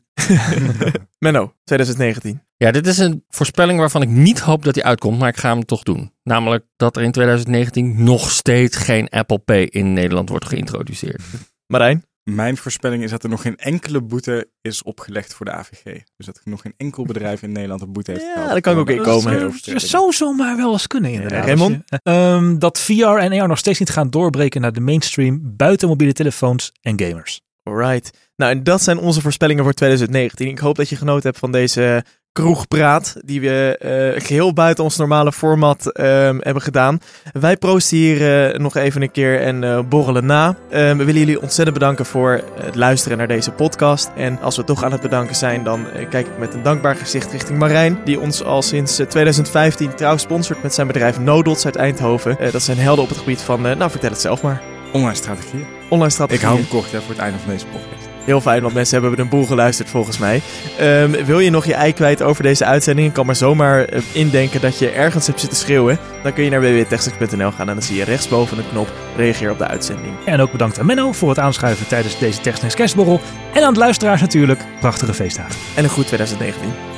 Menno, 1.19 1.53
2019. 1.63 2.41
Ja, 2.57 2.71
dit 2.71 2.87
is 2.87 2.97
een 2.97 3.23
voorspelling 3.29 3.79
waarvan 3.79 4.01
ik 4.01 4.09
niet 4.09 4.39
hoop 4.39 4.63
dat 4.63 4.73
die 4.73 4.83
uitkomt, 4.83 5.19
maar 5.19 5.29
ik 5.29 5.37
ga 5.37 5.49
hem 5.49 5.65
toch 5.65 5.83
doen. 5.83 6.13
Namelijk 6.23 6.65
dat 6.75 6.95
er 6.95 7.03
in 7.03 7.11
2019 7.11 8.03
nog 8.03 8.31
steeds 8.31 8.77
geen 8.77 9.09
Apple 9.09 9.37
Pay 9.37 9.63
in 9.63 9.93
Nederland 9.93 10.29
wordt 10.29 10.45
geïntroduceerd. 10.45 11.21
Marijn? 11.67 12.05
Mijn 12.23 12.57
voorspelling 12.57 13.03
is 13.03 13.09
dat 13.11 13.23
er 13.23 13.29
nog 13.29 13.41
geen 13.41 13.57
enkele 13.57 14.01
boete 14.01 14.49
is 14.61 14.83
opgelegd 14.83 15.33
voor 15.33 15.45
de 15.45 15.51
AVG. 15.51 15.83
Dus 16.17 16.25
dat 16.25 16.35
er 16.35 16.41
nog 16.45 16.61
geen 16.61 16.73
enkel 16.77 17.05
bedrijf 17.05 17.41
in 17.41 17.51
Nederland 17.51 17.81
een 17.81 17.93
boete 17.93 18.11
heeft 18.11 18.23
Ja, 18.23 18.33
gehad. 18.33 18.49
daar 18.49 18.61
kan 18.61 18.73
ik 18.73 18.79
ook 18.79 18.89
in 18.89 18.95
voor 18.95 19.05
komen. 19.05 19.51
deze 19.51 19.71
Dat 19.71 19.81
zou 19.81 20.11
zomaar 20.13 20.57
wel 20.57 20.71
eens 20.71 20.87
kunnen 20.87 21.11
inderdaad. 21.11 21.39
Ja, 21.39 21.45
Raymond? 21.45 21.83
Ehm, 22.03 22.57
dat 22.57 22.79
VR 22.79 23.03
en 23.03 23.39
AR 23.41 23.47
nog 23.47 23.57
steeds 23.57 23.79
niet 23.79 23.89
gaan 23.89 24.09
doorbreken 24.09 24.61
naar 24.61 24.73
de 24.73 24.79
mainstream 24.79 25.41
buiten 25.55 25.87
mobiele 25.87 26.13
telefoons 26.13 26.71
en 26.81 26.99
gamers. 26.99 27.41
Alright. 27.63 28.17
Nou, 28.35 28.51
en 28.51 28.63
dat 28.63 28.81
zijn 28.81 28.97
onze 28.97 29.21
voorspellingen 29.21 29.63
voor 29.63 29.73
2019. 29.73 30.47
Ik 30.47 30.59
hoop 30.59 30.75
dat 30.75 30.89
je 30.89 30.95
genoten 30.95 31.23
hebt 31.29 31.39
van 31.39 31.51
deze 31.51 32.03
kroegpraat, 32.33 33.15
die 33.25 33.41
we 33.41 33.77
eh, 33.77 34.23
geheel 34.25 34.53
buiten 34.53 34.83
ons 34.83 34.97
normale 34.97 35.31
format 35.31 35.91
ehm, 35.91 36.37
hebben 36.39 36.63
gedaan. 36.63 36.99
Wij 37.31 37.57
proosten 37.57 37.97
hier 37.97 38.59
nog 38.61 38.75
even 38.75 39.01
een 39.01 39.11
keer 39.11 39.41
en 39.41 39.63
eh, 39.63 39.79
borrelen 39.89 40.25
na. 40.25 40.55
Ehm, 40.69 40.97
we 40.97 41.03
willen 41.03 41.19
jullie 41.19 41.41
ontzettend 41.41 41.77
bedanken 41.77 42.05
voor 42.05 42.41
het 42.61 42.75
luisteren 42.75 43.17
naar 43.17 43.27
deze 43.27 43.51
podcast. 43.51 44.11
En 44.15 44.41
als 44.41 44.55
we 44.55 44.63
toch 44.63 44.83
aan 44.83 44.91
het 44.91 45.01
bedanken 45.01 45.35
zijn, 45.35 45.63
dan 45.63 45.89
eh, 45.89 46.09
kijk 46.09 46.27
ik 46.27 46.37
met 46.37 46.53
een 46.53 46.63
dankbaar 46.63 46.95
gezicht 46.95 47.31
richting 47.31 47.59
Marijn, 47.59 47.97
die 48.05 48.19
ons 48.19 48.43
al 48.43 48.61
sinds 48.61 48.99
eh, 48.99 49.07
2015 49.07 49.95
trouw 49.95 50.17
sponsort 50.17 50.63
met 50.63 50.73
zijn 50.73 50.87
bedrijf 50.87 51.19
Nodots 51.19 51.65
uit 51.65 51.75
Eindhoven. 51.75 52.37
Dat 52.51 52.61
zijn 52.61 52.77
helden 52.77 53.03
op 53.03 53.09
het 53.09 53.17
gebied 53.17 53.41
van, 53.41 53.61
nou 53.61 53.91
vertel 53.91 54.09
het 54.09 54.21
zelf 54.21 54.41
maar, 54.41 54.61
Online 54.93 55.15
strategie. 55.15 55.65
online 55.89 56.05
Ik 56.05 56.11
strategie. 56.11 56.45
hou 56.45 56.59
hem 56.59 56.67
kort 56.67 56.91
hè, 56.91 56.99
voor 57.01 57.09
het 57.09 57.19
einde 57.19 57.39
van 57.39 57.49
deze 57.49 57.65
podcast. 57.65 58.02
Heel 58.25 58.41
fijn, 58.41 58.61
want 58.61 58.73
mensen 58.73 59.01
hebben 59.01 59.19
een 59.19 59.29
boel 59.29 59.45
geluisterd 59.45 59.89
volgens 59.89 60.17
mij. 60.17 60.41
Ehm, 60.77 61.25
wil 61.25 61.39
je 61.39 61.49
nog 61.49 61.65
je 61.65 61.73
ei 61.73 61.93
kwijt 61.93 62.21
over 62.21 62.43
deze 62.43 62.65
uitzending? 62.65 63.07
Ik 63.07 63.13
kan 63.13 63.25
maar 63.25 63.35
zomaar 63.35 63.85
eh, 63.85 64.01
indenken 64.11 64.61
dat 64.61 64.79
je 64.79 64.89
ergens 64.89 65.27
hebt 65.27 65.39
zitten 65.39 65.57
schreeuwen. 65.57 65.99
Dan 66.23 66.33
kun 66.33 66.43
je 66.43 66.49
naar 66.49 66.61
www.techsnacks.nl 66.61 67.51
gaan 67.51 67.69
en 67.69 67.73
dan 67.73 67.83
zie 67.83 67.97
je 67.97 68.03
rechtsboven 68.03 68.57
een 68.57 68.69
knop 68.69 68.91
reageer 69.15 69.51
op 69.51 69.57
de 69.57 69.67
uitzending. 69.67 70.13
En 70.25 70.39
ook 70.39 70.51
bedankt 70.51 70.79
aan 70.79 70.85
Menno 70.85 71.11
voor 71.11 71.29
het 71.29 71.39
aanschuiven 71.39 71.87
tijdens 71.87 72.19
deze 72.19 72.41
Technics 72.41 72.75
Kerstborrel. 72.75 73.21
En 73.53 73.63
aan 73.63 73.73
de 73.73 73.79
luisteraars 73.79 74.21
natuurlijk, 74.21 74.61
prachtige 74.79 75.13
feestdagen. 75.13 75.55
En 75.75 75.83
een 75.83 75.89
goed 75.89 76.07
2019. 76.07 76.92